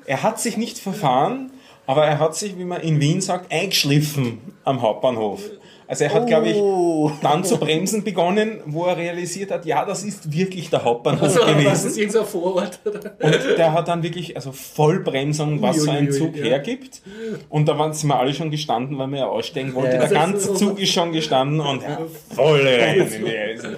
Er 0.07 0.23
hat 0.23 0.41
sich 0.41 0.57
nicht 0.57 0.79
verfahren, 0.79 1.51
aber 1.87 2.07
er 2.07 2.19
hat 2.19 2.35
sich, 2.35 2.57
wie 2.59 2.65
man 2.65 2.81
in 2.81 2.99
Wien 2.99 3.21
sagt, 3.21 3.53
eingeschliffen 3.53 4.39
am 4.65 4.81
Hauptbahnhof. 4.81 5.43
Also 5.89 6.05
er 6.05 6.13
hat, 6.13 6.27
glaube 6.27 6.53
Oh. 6.55 7.11
ich, 7.15 7.21
dann 7.23 7.45
zu 7.45 7.57
bremsen 7.57 8.05
begonnen, 8.05 8.61
wo 8.67 8.85
er 8.85 8.97
realisiert 8.99 9.51
hat, 9.51 9.65
ja, 9.65 9.85
das 9.87 10.05
ist 10.05 10.31
wirklich 10.31 10.69
der 10.69 10.85
Hauptbahnhof 10.85 11.23
Also, 11.23 11.41
was 11.41 11.47
gewesen. 11.57 11.89
ist 11.89 11.97
irgendein 11.99 12.25
Vorort? 12.27 12.81
Oder? 12.85 13.13
Und 13.21 13.39
der 13.59 13.73
hat 13.73 13.89
dann 13.89 14.03
wirklich, 14.03 14.37
also 14.37 14.53
Vollbremsung, 14.53 15.63
was 15.63 15.79
so 15.79 15.91
ein 15.91 16.13
Zug 16.13 16.37
ja. 16.37 16.45
hergibt. 16.45 17.01
Und 17.49 17.67
da 17.69 17.79
waren 17.79 17.93
sind 17.95 18.09
wir 18.11 18.19
alle 18.19 18.35
schon 18.35 18.51
gestanden, 18.51 18.99
weil 18.99 19.09
wir 19.09 19.19
ja 19.21 19.27
aussteigen 19.29 19.75
wollten. 19.75 19.95
Ja. 19.95 20.01
Der 20.01 20.09
ganze 20.11 20.53
Zug 20.55 20.79
ist 20.79 20.93
schon 20.93 21.11
gestanden 21.13 21.61
und 21.61 21.83
ja, 21.83 21.99
voll 22.35 22.61
rein 22.67 23.01
in 23.01 23.25
die 23.25 23.37
Eisen. 23.39 23.77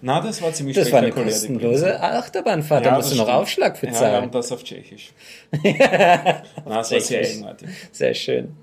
Na, 0.00 0.20
das 0.20 0.40
war 0.42 0.52
ziemlich 0.52 0.76
Das 0.76 0.92
war 0.92 0.98
eine 0.98 1.08
spektakulär, 1.08 1.34
die 1.40 1.48
kostenlose 1.54 2.00
Achterbahnfahrt. 2.02 2.84
da 2.86 2.90
Ja, 2.90 2.96
musst 2.96 3.08
du 3.12 3.16
das 3.16 3.18
noch 3.18 3.26
stimmt. 3.26 3.40
Aufschlag 3.42 3.78
für 3.78 3.86
Ja, 3.86 3.92
wir 3.92 3.98
zahlen. 3.98 4.14
haben 4.22 4.30
das 4.30 4.52
auf 4.52 4.62
Tschechisch. 4.62 5.12
Na, 5.62 6.42
das 6.66 6.90
war 6.92 7.00
sehr. 7.00 7.24
Sehr 7.92 8.14
schön. 8.14 8.56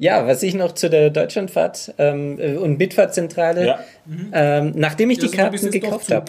Ja, 0.00 0.26
was 0.28 0.44
ich 0.44 0.54
noch 0.54 0.72
zu 0.72 0.88
der 0.88 1.10
Deutschlandfahrt 1.10 1.92
ähm, 1.98 2.38
äh, 2.38 2.54
und 2.56 2.78
Bitfahrtzentrale, 2.78 3.66
Ja. 3.66 3.78
ähm, 4.32 4.72
nachdem 4.76 5.10
ich 5.10 5.18
die 5.18 5.26
du 5.26 5.32
bist 5.32 5.64
Karten 5.64 5.70
gekauft 5.72 6.12
habe. 6.12 6.24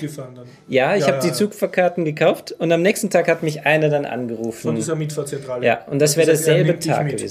Ja, 0.67 0.95
ich 0.95 1.01
Ja, 1.01 1.07
habe 1.07 1.17
ja, 1.17 1.21
die 1.21 1.27
ja. 1.27 1.33
Zugfahrkarten 1.33 2.03
gekauft 2.03 2.51
und 2.57 2.71
am 2.71 2.81
nächsten 2.81 3.11
Tag 3.11 3.27
hat 3.27 3.43
mich 3.43 3.65
einer 3.67 3.89
dann 3.89 4.03
Von 4.05 4.11
angerufen. 4.11 4.75
dieser 4.75 4.95
Mitfahrzentrale. 4.95 5.65
Ja, 5.65 5.85
und 5.85 5.99
das 5.99 6.17
wäre 6.17 6.31
er 6.31 6.33
derselbe 6.33 6.79
Tag 6.79 7.05
mit. 7.05 7.21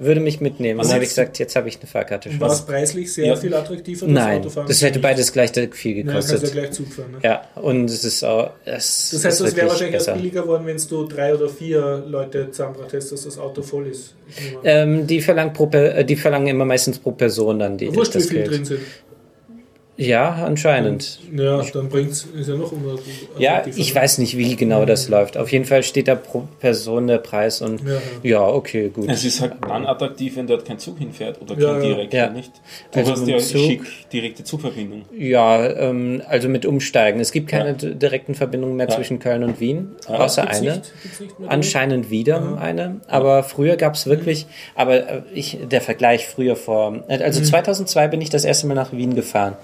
Würde 0.00 0.20
mich 0.20 0.40
mitnehmen. 0.40 0.78
Und 0.78 0.84
Was 0.84 0.88
dann 0.88 0.94
habe 0.94 1.02
ich 1.04 1.10
gesagt, 1.10 1.40
jetzt 1.40 1.56
habe 1.56 1.68
ich 1.68 1.76
eine 1.80 1.86
Fahrkarte 1.88 2.30
schon. 2.30 2.40
War 2.40 2.52
es 2.52 2.62
preislich 2.62 3.12
sehr 3.12 3.26
Ja. 3.26 3.36
viel 3.36 3.52
attraktiver, 3.52 4.06
das 4.06 4.14
Nein, 4.14 4.40
Autofahren? 4.40 4.68
das 4.68 4.80
hätte 4.82 5.00
beides 5.00 5.32
gleich 5.32 5.50
viel 5.72 5.96
Ja, 6.06 6.12
kannst 6.12 6.30
ja 6.30 6.36
gekostet. 6.36 6.52
gleich 6.52 6.70
Zug 6.70 6.92
fahren. 6.92 7.10
Ne? 7.12 7.18
Ja, 7.24 7.42
und 7.56 7.86
es 7.90 8.04
ist 8.04 8.22
auch. 8.22 8.50
Es 8.64 9.10
Das 9.12 9.24
heißt, 9.24 9.40
es 9.40 9.56
wäre 9.56 9.68
wahrscheinlich 9.68 9.94
erst 9.94 10.06
besser. 10.06 10.18
billiger 10.18 10.42
geworden, 10.42 10.66
wenn 10.66 10.76
du 10.76 11.04
drei 11.08 11.34
oder 11.34 11.48
vier 11.48 12.04
Leute 12.06 12.50
zusammengebracht 12.50 12.92
hättest, 12.92 13.10
dass 13.12 13.24
das 13.24 13.38
Auto 13.38 13.62
voll 13.62 13.88
ist. 13.88 14.14
Ähm, 14.62 15.06
die, 15.06 15.20
verlangen 15.20 15.52
pro, 15.52 15.66
Per- 15.66 15.96
äh, 15.96 16.04
die 16.04 16.14
verlangen 16.16 16.46
immer 16.48 16.64
meistens 16.64 16.98
pro 17.00 17.10
Person 17.12 17.58
dann 17.58 17.76
die, 17.76 17.92
Wurscht, 17.94 18.14
wie 18.14 18.18
das 18.18 18.28
viel 18.28 18.38
Geld. 18.38 18.50
drin 18.50 18.64
sind. 18.64 18.80
Ja, 20.00 20.30
anscheinend. 20.44 21.18
Ja, 21.36 21.60
dann 21.72 21.88
bringt's, 21.88 22.24
ist 22.38 22.48
ja 22.48 22.54
noch 22.54 22.70
immer 22.70 22.94
Ja, 23.36 23.56
attraktiver, 23.56 23.78
ich 23.80 23.92
weiß 23.92 24.18
nicht, 24.18 24.36
wie 24.38 24.54
genau 24.54 24.84
das 24.84 25.08
läuft. 25.08 25.36
Auf 25.36 25.50
jeden 25.50 25.64
Fall 25.64 25.82
steht 25.82 26.06
da 26.06 26.14
pro 26.14 26.46
Person 26.60 27.08
der 27.08 27.18
Preis 27.18 27.60
und 27.62 27.80
Ja, 27.84 27.96
ja, 28.22 28.46
okay, 28.46 28.90
gut. 28.90 29.08
Es 29.10 29.24
ist 29.24 29.40
halt 29.40 29.54
dann 29.60 29.84
attraktiv, 29.86 30.36
wenn 30.36 30.46
dort 30.46 30.64
kein 30.64 30.78
Zug 30.78 30.98
hinfährt 30.98 31.42
oder 31.42 31.56
kein 31.56 31.64
Ja, 31.64 31.72
ja. 31.78 31.80
direkt, 31.82 32.14
Ja. 32.14 32.30
nicht? 32.30 32.52
Du 32.92 32.98
Also 33.00 33.10
hast 33.10 33.20
mit 33.22 33.28
ja 33.30 33.38
Zug- 33.38 33.60
schick 33.60 33.82
direkte 34.12 34.44
Zugverbindung. 34.44 35.02
Ja, 35.16 35.66
ähm, 35.68 36.22
also 36.28 36.48
mit 36.48 36.64
Umsteigen. 36.64 37.18
Es 37.20 37.32
gibt 37.32 37.48
keine 37.48 37.70
Ja. 37.70 37.88
direkten 37.90 38.36
Verbindungen 38.36 38.76
mehr 38.76 38.86
Ja. 38.88 38.94
zwischen 38.94 39.18
Köln 39.18 39.42
und 39.42 39.58
Wien, 39.58 39.96
Ja. 40.08 40.20
außer 40.20 40.42
Gibt's 40.42 40.58
eine. 40.60 40.70
Nicht, 40.76 40.92
nicht 41.40 41.50
Anscheinend 41.50 42.08
wieder 42.08 42.56
eine, 42.60 43.00
aber 43.08 43.42
früher 43.42 43.76
gab 43.76 43.94
es 43.94 44.06
wirklich, 44.06 44.46
aber 44.76 44.94
äh, 45.10 45.22
ich, 45.34 45.58
der 45.68 45.80
Vergleich 45.80 46.28
früher 46.28 46.54
vor, 46.54 47.02
also 47.08 47.42
2002 47.42 48.06
bin 48.06 48.20
ich 48.20 48.30
das 48.30 48.44
erste 48.44 48.68
Mal 48.68 48.74
nach 48.74 48.92
Wien 48.92 49.16
gefahren 49.16 49.56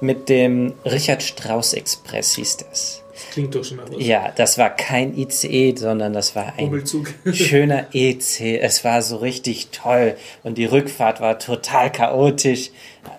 mit 0.00 0.28
dem 0.28 0.74
Richard 0.84 1.22
Strauss 1.22 1.72
Express 1.72 2.34
hieß 2.34 2.58
das. 2.58 3.02
Das 3.16 3.30
klingt 3.30 3.54
doch 3.54 3.64
schon 3.64 3.80
anders. 3.80 3.96
Ja, 3.98 4.30
das 4.36 4.58
war 4.58 4.68
kein 4.68 5.16
ICE, 5.16 5.74
sondern 5.74 6.12
das 6.12 6.36
war 6.36 6.52
ein 6.58 6.84
schöner 7.32 7.86
EC. 7.92 8.60
Es 8.60 8.84
war 8.84 9.00
so 9.00 9.16
richtig 9.16 9.68
toll 9.68 10.16
und 10.42 10.58
die 10.58 10.66
Rückfahrt 10.66 11.20
war 11.20 11.38
total 11.38 11.90
chaotisch, 11.90 12.70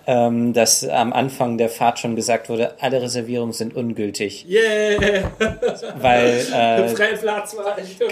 ähm, 0.06 0.52
dass 0.52 0.86
am 0.88 1.12
Anfang 1.12 1.58
der 1.58 1.68
Fahrt 1.68 1.98
schon 1.98 2.16
gesagt 2.16 2.48
wurde, 2.48 2.74
alle 2.80 3.02
Reservierungen 3.02 3.52
sind 3.52 3.74
ungültig, 3.76 4.46
Yeah! 4.48 5.30
weil 6.00 6.40
äh. 6.54 6.94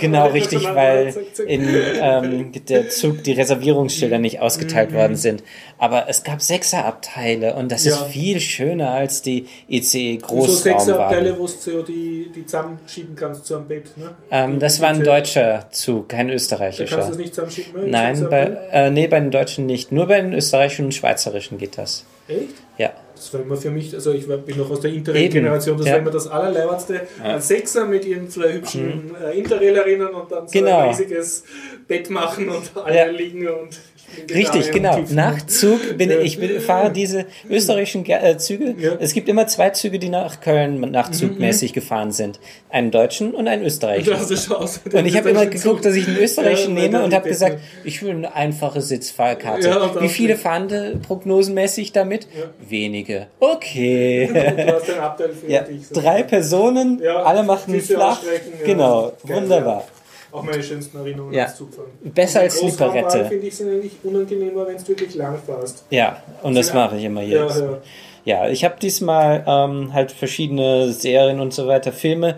Genau, 0.00 0.26
richtig, 0.28 0.64
weil 0.74 1.14
in 1.46 1.68
ähm, 2.00 2.52
der 2.68 2.88
Zug 2.90 3.22
die 3.24 3.32
Reservierungsschilder 3.32 4.18
nicht 4.18 4.40
ausgeteilt 4.40 4.92
worden 4.92 5.16
sind. 5.16 5.42
Aber 5.78 6.06
es 6.08 6.22
gab 6.24 6.40
Sechserabteile 6.42 7.54
und 7.54 7.70
das 7.72 7.86
ist 7.86 7.98
Ja. 8.00 8.04
viel 8.06 8.40
schöner 8.40 8.90
als 8.90 9.22
die 9.22 9.46
ICE 9.68 10.18
so 10.26 10.46
sechs 10.46 10.88
Abteile, 10.88 11.34
Großraumwagen. 11.34 11.38
wo 11.38 11.42
du 11.42 11.48
so 11.48 11.82
die, 11.82 12.30
die 12.34 12.44
zusammenschieben 12.46 13.14
kannst 13.16 13.46
zu 13.46 13.56
einem 13.56 13.68
Bett. 13.68 13.96
Ne? 13.96 14.10
Ähm, 14.30 14.58
das 14.58 14.80
war 14.80 14.88
ein 14.90 15.02
deutscher 15.02 15.66
Zug, 15.70 16.08
kein 16.08 16.28
Da 16.28 16.32
kannst 16.34 16.50
du 16.50 16.54
österreichischer. 16.54 16.96
das 16.98 17.16
nicht 17.16 17.34
zusammenschieben? 17.34 17.82
ne? 17.84 17.88
Nein, 17.88 18.26
bei, 18.30 18.56
äh, 18.72 18.90
nee, 18.90 19.06
bei 19.06 19.20
den 19.20 19.30
Deutschen 19.30 19.66
nicht. 19.66 19.92
Nur 19.92 20.06
bei 20.06 20.20
den 20.20 20.32
österreichischen 20.32 20.86
und 20.86 20.92
schweizerischen 20.94 21.58
geht 21.58 21.65
das. 21.70 22.04
Echt? 22.28 22.54
Ja. 22.78 22.92
Das 23.14 23.32
war 23.32 23.40
immer 23.40 23.56
für 23.56 23.70
mich, 23.70 23.94
also 23.94 24.12
ich 24.12 24.26
bin 24.26 24.58
noch 24.58 24.70
aus 24.70 24.80
der 24.80 24.92
Interrail-Generation, 24.92 25.78
das 25.78 25.86
ja. 25.86 25.92
war 25.94 26.00
immer 26.00 26.10
das 26.10 26.26
allerleibendste. 26.26 27.06
Ein 27.22 27.40
Sechser 27.40 27.86
mit 27.86 28.04
ihren 28.04 28.28
zwei 28.28 28.52
hübschen 28.52 29.14
äh, 29.16 29.38
Interrailerinnen 29.38 30.08
und 30.08 30.30
dann 30.30 30.46
so 30.46 30.52
Genau. 30.52 30.80
ein 30.80 30.88
riesiges 30.90 31.44
Bett 31.88 32.10
machen 32.10 32.48
und 32.50 32.72
alle 32.76 32.96
Ja. 32.96 33.06
liegen 33.06 33.48
und 33.48 33.78
Richtig, 34.32 34.70
genau. 34.72 34.96
und 34.96 35.06
tief- 35.06 35.14
Nach 35.14 35.46
Zug 35.46 35.96
bin 35.98 36.10
Ja. 36.10 36.18
ich 36.20 36.38
bin, 36.38 36.60
fahre 36.60 36.90
diese 36.90 37.26
österreichischen 37.48 38.04
äh, 38.06 38.36
Züge. 38.38 38.74
Ja. 38.78 38.92
Mhm, 38.92 38.96
Es 39.00 39.12
gibt 39.14 39.28
immer 39.28 39.46
zwei 39.46 39.70
Züge, 39.70 39.98
die 39.98 40.08
nach 40.08 40.40
Köln 40.40 40.80
nach 40.90 41.10
Zugmäßig 41.10 41.72
gefahren 41.72 42.12
sind. 42.12 42.40
Einen 42.70 42.90
deutschen 42.90 43.34
und 43.34 43.48
einen 43.48 43.64
österreichischen. 43.64 44.14
Und 44.92 45.06
ich 45.06 45.16
habe 45.16 45.30
immer 45.30 45.46
geguckt, 45.46 45.84
dass 45.84 45.94
ich 45.94 46.06
einen 46.08 46.18
österreichischen 46.18 46.76
Ja, 46.76 46.82
nehme 46.82 47.02
und 47.04 47.14
habe 47.14 47.28
gesagt, 47.28 47.58
ich 47.84 48.02
will 48.02 48.10
eine 48.10 48.34
einfache 48.34 48.80
Sitzfahrkarte. 48.80 49.70
Wie 50.00 50.08
viele 50.08 50.36
fahren 50.36 51.00
prognosenmäßig 51.06 51.92
damit? 51.92 52.26
Wenige. 52.68 53.26
Okay. 53.40 54.28
Du 54.32 54.74
hast 54.74 54.90
einen 54.90 55.00
Abteil 55.00 55.30
für 55.30 55.50
ja, 55.50 55.62
dich. 55.62 55.88
so. 55.88 56.00
drei 56.00 56.22
Personen, 56.22 57.00
alle 57.06 57.42
machen 57.42 57.80
flach. 57.80 58.20
Genau, 58.64 59.12
wunderbar. 59.22 59.84
Auch 60.36 60.42
meine 60.42 60.62
schönsten 60.62 60.96
Erinnerungen 60.98 61.34
Ja. 61.34 61.44
ans 61.44 61.56
Zugfahren. 61.56 61.90
Besser 62.02 62.40
als 62.40 62.58
Slipperette. 62.58 63.24
finde 63.26 63.46
ich, 63.46 63.56
sind 63.56 63.70
eigentlich 63.70 63.92
unangenehmer, 64.04 64.66
wenn 64.66 64.76
du 64.76 64.88
wirklich 64.88 65.14
lang 65.14 65.38
fährst. 65.44 65.84
Ja, 65.90 66.22
und 66.42 66.54
das 66.56 66.72
mache 66.74 66.96
ich 66.96 67.04
immer 67.04 67.22
Ja, 67.22 67.44
jetzt. 67.46 67.58
ja. 67.60 67.78
Ja, 68.24 68.48
ich 68.48 68.64
habe 68.64 68.74
diesmal 68.82 69.44
ähm, 69.46 69.92
halt 69.92 70.10
verschiedene 70.10 70.90
Serien 70.92 71.38
und 71.38 71.54
so 71.54 71.68
weiter, 71.68 71.92
Filme. 71.92 72.36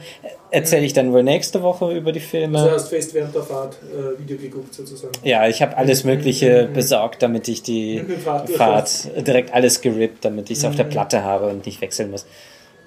Erzähle 0.51 0.85
ich 0.85 0.93
dann 0.93 1.15
wohl 1.15 1.23
nächste 1.23 1.63
Woche 1.63 1.91
über 1.93 2.13
die 2.13 2.19
Also 2.21 2.29
Filme. 2.31 2.71
hast 2.71 2.89
fest 2.91 3.15
während 3.15 3.35
der 3.35 3.43
Fahrt 3.43 3.77
äh, 3.83 4.19
Video 4.21 4.37
geguckt 4.37 4.75
sozusagen. 4.75 5.13
Ja, 5.25 5.49
ich 5.49 5.63
habe 5.63 5.77
alles 5.79 6.05
Mögliche 6.05 6.69
besorgt, 6.75 7.23
damit 7.23 7.49
ich 7.49 7.63
die 7.63 8.05
Fahrt 8.23 8.51
Fahrt 8.51 9.27
direkt 9.27 9.55
alles 9.55 9.81
gerippt, 9.81 10.27
damit 10.27 10.51
ich 10.51 10.59
es 10.59 10.65
auf 10.67 10.77
der 10.77 10.85
Platte 10.85 11.23
habe 11.25 11.47
und 11.47 11.65
nicht 11.65 11.81
wechseln 11.81 12.11
muss. 12.11 12.27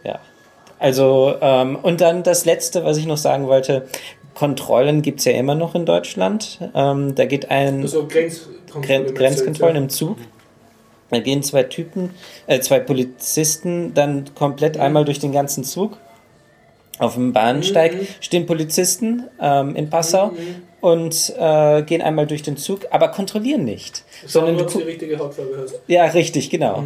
Ja. 0.03 0.19
Also, 0.77 1.35
ähm, 1.41 1.77
und 1.81 2.01
dann 2.01 2.23
das 2.23 2.45
Letzte, 2.45 2.83
was 2.83 2.97
ich 2.97 3.05
noch 3.05 3.17
sagen 3.17 3.47
wollte, 3.47 3.87
Kontrollen 4.33 5.01
gibt's 5.01 5.25
ja 5.25 5.33
immer 5.33 5.55
noch 5.55 5.75
in 5.75 5.85
Deutschland. 5.85 6.59
Ähm, 6.73 7.15
da 7.15 7.25
geht 7.25 7.51
ein 7.51 7.81
Also 7.81 8.07
Grenzkontrolle. 8.07 8.85
Gren 8.85 9.13
Grenzkontrollen 9.13 9.75
im 9.75 9.89
Zug. 9.89 10.17
Da 11.09 11.19
gehen 11.19 11.43
zwei 11.43 11.63
Typen, 11.63 12.11
äh, 12.47 12.61
zwei 12.61 12.79
Polizisten 12.79 13.93
dann 13.93 14.33
komplett 14.33 14.77
einmal 14.77 15.03
durch 15.03 15.19
den 15.19 15.33
ganzen 15.33 15.63
Zug. 15.65 15.97
Auf 16.99 17.15
dem 17.15 17.33
Bahnsteig 17.33 17.95
stehen 18.21 18.45
Polizisten 18.45 19.23
ähm, 19.41 19.75
in 19.75 19.89
Passau 19.89 20.31
und 20.81 21.33
äh, 21.37 21.83
gehen 21.83 22.01
einmal 22.01 22.27
durch 22.27 22.41
den 22.41 22.57
Zug, 22.57 22.87
aber 22.89 23.09
kontrollieren 23.09 23.63
nicht. 23.63 24.03
Sondern 24.25 24.57
Sondern 24.57 24.67
du 24.67 24.73
du 24.73 24.79
die 24.79 24.91
richtige 24.91 25.19
Hautfarbe 25.19 25.57
hast. 25.61 25.79
ja, 25.87 26.05
richtig, 26.05 26.49
genau. 26.49 26.83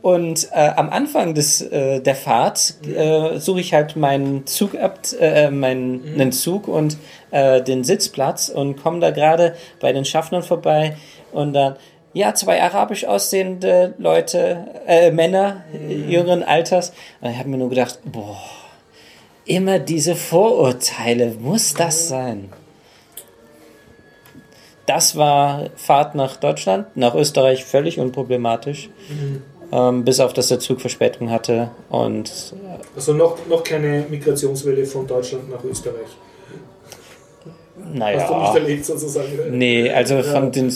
Und 0.00 0.48
äh, 0.52 0.70
am 0.76 0.90
Anfang 0.90 1.34
des, 1.34 1.60
äh, 1.60 2.00
der 2.00 2.14
Fahrt 2.14 2.74
äh, 2.86 3.38
suche 3.38 3.60
ich 3.60 3.74
halt 3.74 3.96
meinen 3.96 4.46
Zug 4.46 4.76
ab, 4.76 5.00
äh, 5.20 5.50
meinen 5.50 6.02
einen 6.14 6.32
Zug 6.32 6.68
und 6.68 6.96
äh, 7.32 7.60
den 7.62 7.84
Sitzplatz 7.84 8.48
und 8.48 8.82
komme 8.82 9.00
da 9.00 9.10
gerade 9.10 9.54
bei 9.80 9.92
den 9.92 10.04
Schaffnern 10.04 10.42
vorbei 10.42 10.96
und 11.32 11.52
dann 11.52 11.76
ja, 12.14 12.34
zwei 12.34 12.62
arabisch 12.62 13.06
aussehende 13.06 13.94
Leute, 13.98 14.66
äh, 14.86 15.10
Männer 15.10 15.64
jüngeren 15.88 16.42
Alters. 16.42 16.92
Und 17.20 17.30
ich 17.30 17.38
habe 17.38 17.48
mir 17.48 17.56
nur 17.56 17.70
gedacht, 17.70 18.00
boah, 18.04 18.38
immer 19.46 19.78
diese 19.78 20.14
Vorurteile, 20.14 21.34
muss 21.40 21.72
das 21.72 22.08
sein? 22.08 22.52
Das 24.86 25.16
war 25.16 25.70
Fahrt 25.76 26.14
nach 26.14 26.36
Deutschland, 26.36 26.96
nach 26.96 27.14
Österreich 27.14 27.64
völlig 27.64 27.98
unproblematisch. 27.98 28.90
Ähm, 29.72 30.04
bis 30.04 30.20
auf, 30.20 30.34
dass 30.34 30.48
der 30.48 30.58
Zug 30.60 30.80
Verspätung 30.80 31.30
hatte. 31.30 31.70
Und 31.88 32.30
Also 32.94 33.14
noch, 33.14 33.38
noch 33.48 33.64
keine 33.64 34.04
Migrationswelle 34.10 34.84
von 34.84 35.06
Deutschland 35.06 35.50
nach 35.50 35.64
Österreich. 35.64 36.08
Hast 38.00 38.30
du 38.30 38.34
nicht 38.34 38.42
naja. 38.48 38.54
erlebt 38.54 38.84
sozusagen? 38.84 39.26
Nee, 39.50 39.90
also 39.90 40.14
Ja. 40.16 40.22
von 40.22 40.52
den. 40.52 40.72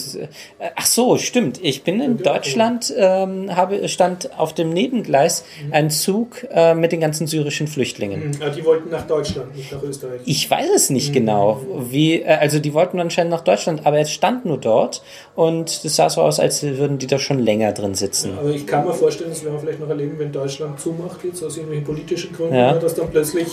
Ach 0.74 0.86
so, 0.86 1.16
stimmt. 1.18 1.60
Ich 1.62 1.82
bin 1.84 2.00
in 2.00 2.18
Deutschland, 2.18 2.92
ähm, 2.96 3.54
habe, 3.56 3.88
stand 3.88 4.30
auf 4.38 4.54
dem 4.54 4.70
Nebengleis 4.70 5.44
ein 5.70 5.90
Zug 5.90 6.46
äh, 6.50 6.74
mit 6.74 6.92
den 6.92 7.00
ganzen 7.00 7.26
syrischen 7.26 7.66
Flüchtlingen. 7.66 8.32
Ah, 8.40 8.48
die 8.50 8.64
wollten 8.64 8.90
nach 8.90 9.06
Deutschland, 9.06 9.54
nicht 9.56 9.72
nach 9.72 9.82
Österreich. 9.82 10.20
Ich 10.24 10.50
weiß 10.50 10.68
es 10.74 10.90
nicht 10.90 11.12
genau, 11.12 11.60
wie, 11.90 12.22
äh, 12.22 12.26
also 12.26 12.58
die 12.58 12.74
wollten 12.74 13.00
anscheinend 13.00 13.30
nach 13.30 13.42
Deutschland, 13.42 13.86
aber 13.86 13.98
es 13.98 14.10
stand 14.10 14.44
nur 14.44 14.58
dort 14.58 15.02
und 15.34 15.68
es 15.84 15.96
sah 15.96 16.08
so 16.10 16.22
aus, 16.22 16.40
als 16.40 16.62
würden 16.62 16.98
die 16.98 17.06
da 17.06 17.18
schon 17.18 17.38
länger 17.38 17.72
drin 17.72 17.94
sitzen. 17.94 18.32
Aber 18.38 18.50
ich 18.50 18.66
kann 18.66 18.84
mir 18.86 18.92
vorstellen, 18.94 19.30
das 19.30 19.42
werden 19.44 19.54
wir 19.54 19.60
vielleicht 19.60 19.80
noch 19.80 19.88
erleben, 19.88 20.18
wenn 20.18 20.32
Deutschland 20.32 20.78
zumacht, 20.80 21.24
jetzt 21.24 21.42
aus 21.42 21.56
irgendwelchen 21.56 21.84
politischen 21.86 22.32
Gründen, 22.34 22.54
Ja. 22.54 22.72
ne, 22.74 22.78
dass 22.80 22.94
dann 22.94 23.10
plötzlich 23.10 23.46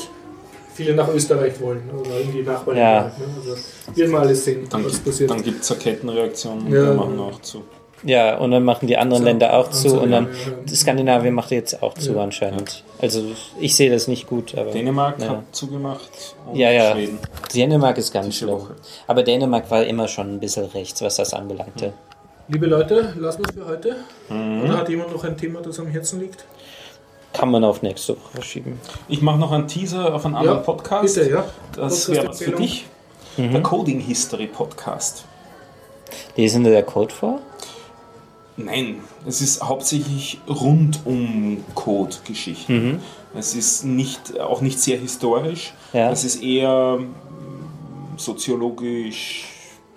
viele 0.74 0.94
nach 0.95 1.08
Österreich 1.14 1.60
wollen 1.62 1.90
oder 2.00 2.20
in 2.20 2.32
die 2.32 2.41
Nachbarländer. 2.44 2.91
Ja. 2.91 3.02
halt, 3.04 3.20
Ne? 3.20 3.26
Also, 3.52 3.95
wird 3.95 4.10
mal 4.12 4.22
alles 4.22 4.45
sehen, 4.45 4.68
Dann, 4.70 4.86
was 4.86 5.00
passiert. 5.00 5.30
dann 5.30 5.41
gibt 5.44 5.64
es 5.64 5.72
eine 5.72 5.80
Kettenreaktion 5.80 6.60
und 6.62 6.72
Ja. 6.72 6.86
wir 6.88 6.94
machen 6.94 7.20
auch 7.20 7.41
zu. 7.41 7.64
Ja, 8.06 8.36
und 8.38 8.52
dann 8.52 8.64
machen 8.66 8.86
die 8.88 8.98
anderen 8.98 9.24
So, 9.24 9.30
Länder 9.30 9.54
auch 9.58 9.70
zu 9.72 9.98
und 10.02 10.12
dann 10.12 10.26
ja. 10.68 10.76
Skandinavien 10.76 11.34
macht 11.34 11.52
jetzt 11.52 11.82
auch 11.82 11.94
zu 11.94 12.14
Ja. 12.14 12.22
anscheinend. 12.24 12.84
Also 13.02 13.24
ich 13.62 13.76
sehe 13.78 13.90
das 13.90 14.10
nicht 14.10 14.28
gut, 14.28 14.58
aber 14.58 14.72
Dänemark 14.72 15.22
ja. 15.22 15.30
hat 15.30 15.44
zugemacht 15.56 16.36
und 16.52 16.58
Ja, 16.58 16.70
ja. 16.70 16.91
Schweden. 16.91 17.18
Dänemark 17.56 17.98
ist 17.98 18.12
ganz 18.12 18.36
schlimm. 18.36 18.50
Woche. 18.56 18.76
Aber 19.08 19.24
Dänemark 19.24 19.72
war 19.72 19.86
immer 19.86 20.10
schon 20.10 20.34
ein 20.34 20.40
bisschen 20.41 20.66
rechts, 20.66 21.02
was 21.02 21.16
das 21.16 21.34
anbelangte. 21.34 21.94
Liebe 22.50 22.66
Leute, 22.66 23.14
lassen 23.18 23.40
wir 23.45 23.50
es 23.50 23.56
für 23.56 23.66
heute. 23.72 23.95
Mhm. 24.30 24.64
Oder 24.66 24.80
hat 24.80 24.90
jemand 24.90 25.14
noch 25.14 25.24
ein 25.24 25.38
Thema, 25.38 25.62
das 25.62 25.80
am 25.80 25.88
Herzen 25.88 26.20
liegt? 26.20 26.44
Kann 27.34 27.49
man 27.49 27.64
auf 27.64 27.81
nächste 27.81 28.14
Woche 28.14 28.31
verschieben. 28.34 28.80
Ich 29.07 29.22
mache 29.22 29.39
noch 29.39 29.51
einen 29.51 29.68
Teaser 29.68 30.14
auf 30.14 30.26
einen 30.26 30.35
anderen 30.35 30.60
Ja, 30.60 30.64
Podcast. 30.64 31.15
Bitte, 31.15 31.30
ja. 31.30 31.45
Das 31.76 32.10
wäre 32.10 32.30
was 32.30 32.41
für 32.41 32.51
dich. 32.51 32.85
Mhm. 33.38 33.51
Der 33.51 33.64
Coding 33.64 33.99
History 33.99 34.47
Podcast. 34.47 35.26
Lesen 36.35 36.64
Sie 36.64 36.69
der 36.69 36.84
Code 36.84 37.14
vor? 37.14 37.39
Nein, 38.55 38.99
es 39.26 39.41
ist 39.41 39.64
hauptsächlich 39.64 40.39
rund 40.47 40.99
um 41.05 41.64
Code-Geschichten. 41.73 42.73
Mhm. 42.73 42.99
Es 43.35 43.55
ist 43.55 43.84
nicht, 43.84 44.39
auch 44.39 44.61
nicht 44.61 44.80
sehr 44.80 44.99
historisch. 44.99 45.73
Ja. 45.91 46.11
Es 46.11 46.23
ist 46.23 46.43
eher 46.43 46.97
mm, 46.97 48.18
soziologisch 48.18 49.47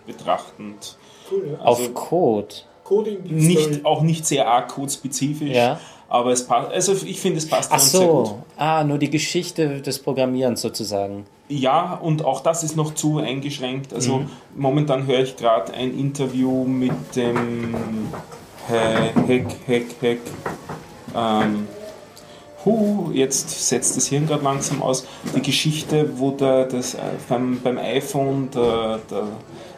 betrachtend. 0.06 0.96
Cool, 1.30 1.50
ja. 1.52 1.64
auf 1.64 1.92
Code. 1.92 2.54
Coding 2.84 3.24
Nicht, 3.24 3.84
auch 3.84 4.00
nicht 4.00 4.24
sehr 4.24 4.48
arg 4.48 4.68
code-spezifisch. 4.68 5.54
Ja. 5.54 5.78
Aber 6.08 6.30
es 6.30 6.46
passt, 6.46 6.70
also 6.72 6.92
ich 7.04 7.20
finde, 7.20 7.38
es 7.38 7.48
passt 7.48 7.70
Ach 7.72 7.78
uns 7.78 7.90
sehr 7.92 8.06
gut. 8.06 8.26
so. 8.26 8.38
Ah, 8.56 8.84
nur 8.84 8.98
die 8.98 9.10
Geschichte 9.10 9.80
des 9.80 9.98
Programmierens 9.98 10.60
sozusagen. 10.60 11.24
Ja, 11.48 11.94
und 11.94 12.24
auch 12.24 12.40
das 12.40 12.62
ist 12.64 12.76
noch 12.76 12.94
zu 12.94 13.18
eingeschränkt. 13.18 13.92
Also 13.92 14.18
Mhm. 14.18 14.30
momentan 14.56 15.06
höre 15.06 15.20
ich 15.20 15.36
gerade 15.36 15.72
ein 15.74 15.96
Interview 15.98 16.64
mit 16.64 16.92
dem 17.16 17.74
He- 18.68 19.20
Heck, 19.26 19.46
Heck, 19.66 19.86
Heck. 20.00 20.20
Ähm, 21.16 21.66
hu, 22.64 23.10
jetzt 23.12 23.68
setzt 23.68 23.96
das 23.96 24.06
Hirn 24.08 24.26
gerade 24.26 24.42
langsam 24.44 24.82
aus. 24.82 25.06
Die 25.34 25.42
Geschichte, 25.42 26.18
wo 26.18 26.30
der, 26.32 26.64
das, 26.66 26.94
äh, 26.94 26.98
beim, 27.28 27.60
beim 27.62 27.78
iPhone 27.78 28.48
der, 28.52 28.98
der 29.10 29.24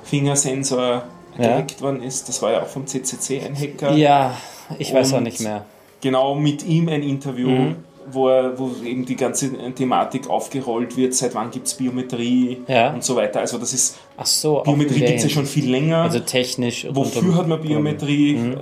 Fingersensor 0.05 0.80
Ja. 0.80 1.02
gehackt 1.36 1.80
worden 1.82 2.02
ist, 2.02 2.28
das 2.28 2.40
war 2.42 2.52
ja 2.52 2.62
auch 2.62 2.66
vom 2.66 2.86
CCC 2.86 3.40
ein 3.44 3.55
Hacker. 3.55 3.92
Ja, 3.94 4.36
ich 4.78 4.92
weiß 4.92 5.12
auch 5.12 5.18
Und- 5.18 5.24
nicht 5.24 5.40
mehr. 5.40 5.64
Genau 6.01 6.35
mit 6.35 6.65
ihm 6.66 6.89
ein 6.89 7.03
Interview, 7.03 7.49
Mhm. 7.49 7.77
wo, 8.11 8.29
er, 8.29 8.59
wo 8.59 8.70
eben 8.85 9.05
die 9.05 9.16
ganze 9.16 9.51
Thematik 9.75 10.31
aufgerollt 10.31 10.97
wird, 10.97 11.15
seit 11.15 11.35
wann 11.35 11.51
gibt 11.51 11.66
es 11.66 11.75
Biometrie 11.75 12.59
Ja. 12.66 12.93
und 12.95 13.05
so 13.05 13.16
weiter. 13.16 13.41
Also 13.41 13.59
das 13.59 13.73
ist, 13.75 13.99
Ach 14.16 14.27
so. 14.27 14.62
Biometrie 14.65 15.01
gibt 15.01 15.16
es 15.19 15.25
ja 15.25 15.29
schon 15.29 15.47
viel 15.47 15.70
länger. 15.70 15.99
Also 16.03 16.20
technisch. 16.20 16.87
Wofür 16.91 17.35
hat 17.37 17.49
man 17.49 17.61
Biometrie? 17.61 18.35
Mhm. 18.35 18.57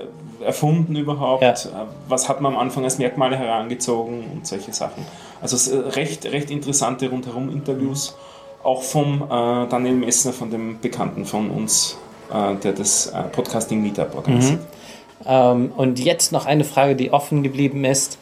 erfunden 0.44 0.94
überhaupt? 0.94 1.42
Ja. 1.42 1.50
Äh, 1.52 1.86
Was 2.08 2.28
hat 2.28 2.40
man 2.40 2.54
am 2.54 2.58
Anfang 2.60 2.84
als 2.84 2.98
Merkmale 2.98 3.36
herangezogen 3.36 4.22
und 4.32 4.46
solche 4.46 4.72
Sachen? 4.72 5.04
Also 5.40 5.72
äh, 5.74 5.88
recht, 5.88 6.24
recht 6.26 6.50
interessante 6.52 7.08
rundherum-Interviews, 7.08 8.16
auch 8.62 8.82
vom 8.82 9.22
äh, 9.22 9.66
Daniel 9.68 9.94
Messner, 9.94 10.32
von 10.32 10.50
dem 10.50 10.78
Bekannten 10.80 11.24
von 11.24 11.50
uns, 11.50 11.96
äh, 12.32 12.54
der 12.62 12.72
das 12.74 13.06
äh, 13.08 13.22
Podcasting 13.32 13.82
Meetup 13.82 14.14
organisiert. 14.14 14.60
Ähm, 15.24 15.72
und 15.76 15.98
jetzt 15.98 16.32
noch 16.32 16.46
eine 16.46 16.64
Frage, 16.64 16.96
die 16.96 17.12
offen 17.12 17.42
geblieben 17.42 17.84
ist. 17.84 18.18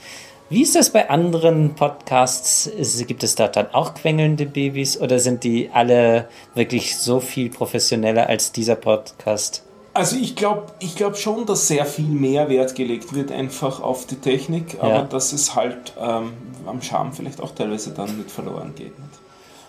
Wie 0.51 0.63
ist 0.63 0.77
das 0.77 0.91
bei 0.91 1.09
anderen 1.09 1.75
Podcasts? 1.75 2.71
Gibt 3.07 3.25
es 3.25 3.35
dort 3.35 3.57
dann 3.57 3.69
auch 3.73 3.95
quengelnde 3.95 4.47
Babys 4.47 5.01
oder 5.01 5.19
sind 5.19 5.43
die 5.43 5.71
alle 5.73 6.29
wirklich 6.55 6.97
so 6.99 7.19
viel 7.21 7.49
professioneller 7.51 8.29
als 8.29 8.53
dieser 8.53 8.77
Podcast? 8.77 9.63
Also 9.95 10.17
ich 10.17 10.37
glaube 10.37 10.65
ich 10.81 10.97
glaub 10.97 11.17
schon, 11.17 11.47
dass 11.47 11.69
sehr 11.69 11.87
viel 11.87 12.05
mehr 12.07 12.49
Wert 12.49 12.75
gelegt 12.75 13.15
wird 13.15 13.33
einfach 13.33 13.81
auf 13.81 14.07
die 14.07 14.17
Technik, 14.17 14.77
aber 14.81 14.89
Ja. 14.89 15.03
dass 15.05 15.33
es 15.33 15.55
halt 15.55 15.95
ähm, 15.99 16.33
am 16.67 16.83
Charme 16.83 17.13
vielleicht 17.13 17.41
auch 17.41 17.53
teilweise 17.53 17.93
dann 17.93 18.19
mit 18.19 18.31
verloren 18.31 18.75
geht. 18.77 18.93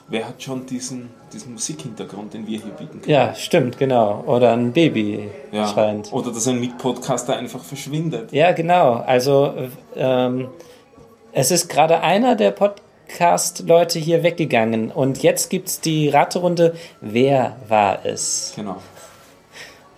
Wer 0.08 0.28
hat 0.28 0.44
schon 0.44 0.66
diesen, 0.68 1.10
diesen 1.34 1.54
Musikhintergrund, 1.54 2.34
den 2.36 2.46
wir 2.46 2.60
hier 2.60 2.72
bieten 2.72 3.02
können? 3.02 3.12
Ja, 3.12 3.34
stimmt, 3.34 3.80
genau. 3.80 4.24
Oder 4.28 4.54
ein 4.54 4.72
Baby 4.72 5.30
Ja. 5.52 5.68
schreiend. 5.68 6.14
Oder 6.14 6.32
dass 6.32 6.48
ein 6.48 6.60
Mitpodcaster 6.60 7.36
einfach 7.36 7.64
verschwindet. 7.64 8.32
Ja, 8.32 8.52
genau. 8.52 8.94
Also 9.06 9.54
ähm, 9.96 10.50
es 11.34 11.50
ist 11.50 11.70
gerade 11.70 12.02
einer 12.02 12.36
der 12.36 12.52
Podcast-Leute 12.52 13.98
hier 13.98 14.22
weggegangen 14.22 14.92
und 14.92 15.24
jetzt 15.24 15.50
gibt 15.50 15.70
es 15.70 15.82
die 15.82 16.10
Raterunde. 16.10 16.76
Wer 17.02 17.56
war 17.68 18.06
es? 18.06 18.54
Genau. 18.56 18.78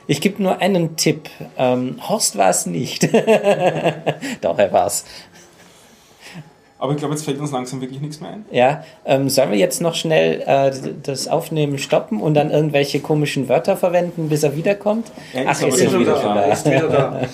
Ich 0.10 0.22
gebe 0.22 0.42
nur 0.42 0.60
einen 0.62 0.96
Tipp. 0.96 1.30
Ähm, 1.58 2.00
Horst 2.08 2.38
war 2.38 2.50
es 2.50 2.66
nicht. 2.66 3.04
Doch, 4.42 4.58
er 4.58 4.72
war's. 4.72 5.04
Aber 6.80 6.92
ich 6.92 7.00
glaube, 7.00 7.14
jetzt 7.16 7.24
fällt 7.26 7.40
uns 7.40 7.52
langsam 7.52 7.82
wirklich 7.82 8.02
nichts 8.02 8.20
mehr 8.22 8.32
ein. 8.32 8.46
Ja, 8.52 8.84
ähm, 9.06 9.30
sollen 9.30 9.52
wir 9.52 9.58
jetzt 9.58 9.82
noch 9.82 9.96
schnell 9.96 10.42
äh, 10.46 10.72
das 11.02 11.28
Aufnehmen 11.28 11.80
stoppen 11.80 12.22
und 12.22 12.36
dann 12.36 12.52
irgendwelche 12.52 13.00
komischen 13.00 13.50
Wörter 13.50 13.78
verwenden, 13.78 14.30
bis 14.30 14.44
er 14.44 14.56
wiederkommt? 14.56 15.12
Er 15.34 15.46
Ach, 15.48 15.52
ist 15.54 15.64
aber 15.64 15.74
ist 15.74 15.84
schon 15.84 15.94
er 15.94 16.00
wieder 16.00 16.16
wieder 16.18 16.22
da. 16.22 16.34
da. 16.36 16.42
Ist 16.54 16.66
wieder 16.66 16.90
da. 16.90 17.22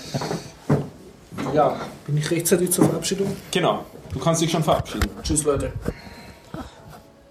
Ja, 1.54 1.76
bin 2.08 2.18
ich 2.18 2.32
rechtzeitig 2.32 2.72
zur 2.72 2.86
Verabschiedung? 2.86 3.28
Genau. 3.52 3.86
Du 4.12 4.18
kannst 4.20 4.42
dich 4.42 4.50
schon 4.50 4.64
verabschieden. 4.64 5.08
Tschüss, 5.22 5.44
Leute. 5.44 5.72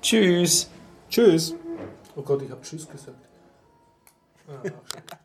Tschüss. 0.00 0.70
Tschüss. 1.10 1.54
Oh 2.14 2.22
Gott, 2.22 2.42
ich 2.42 2.50
habe 2.50 2.60
Tschüss 2.62 2.88
gesagt. 2.88 3.16
Ah. 4.48 5.18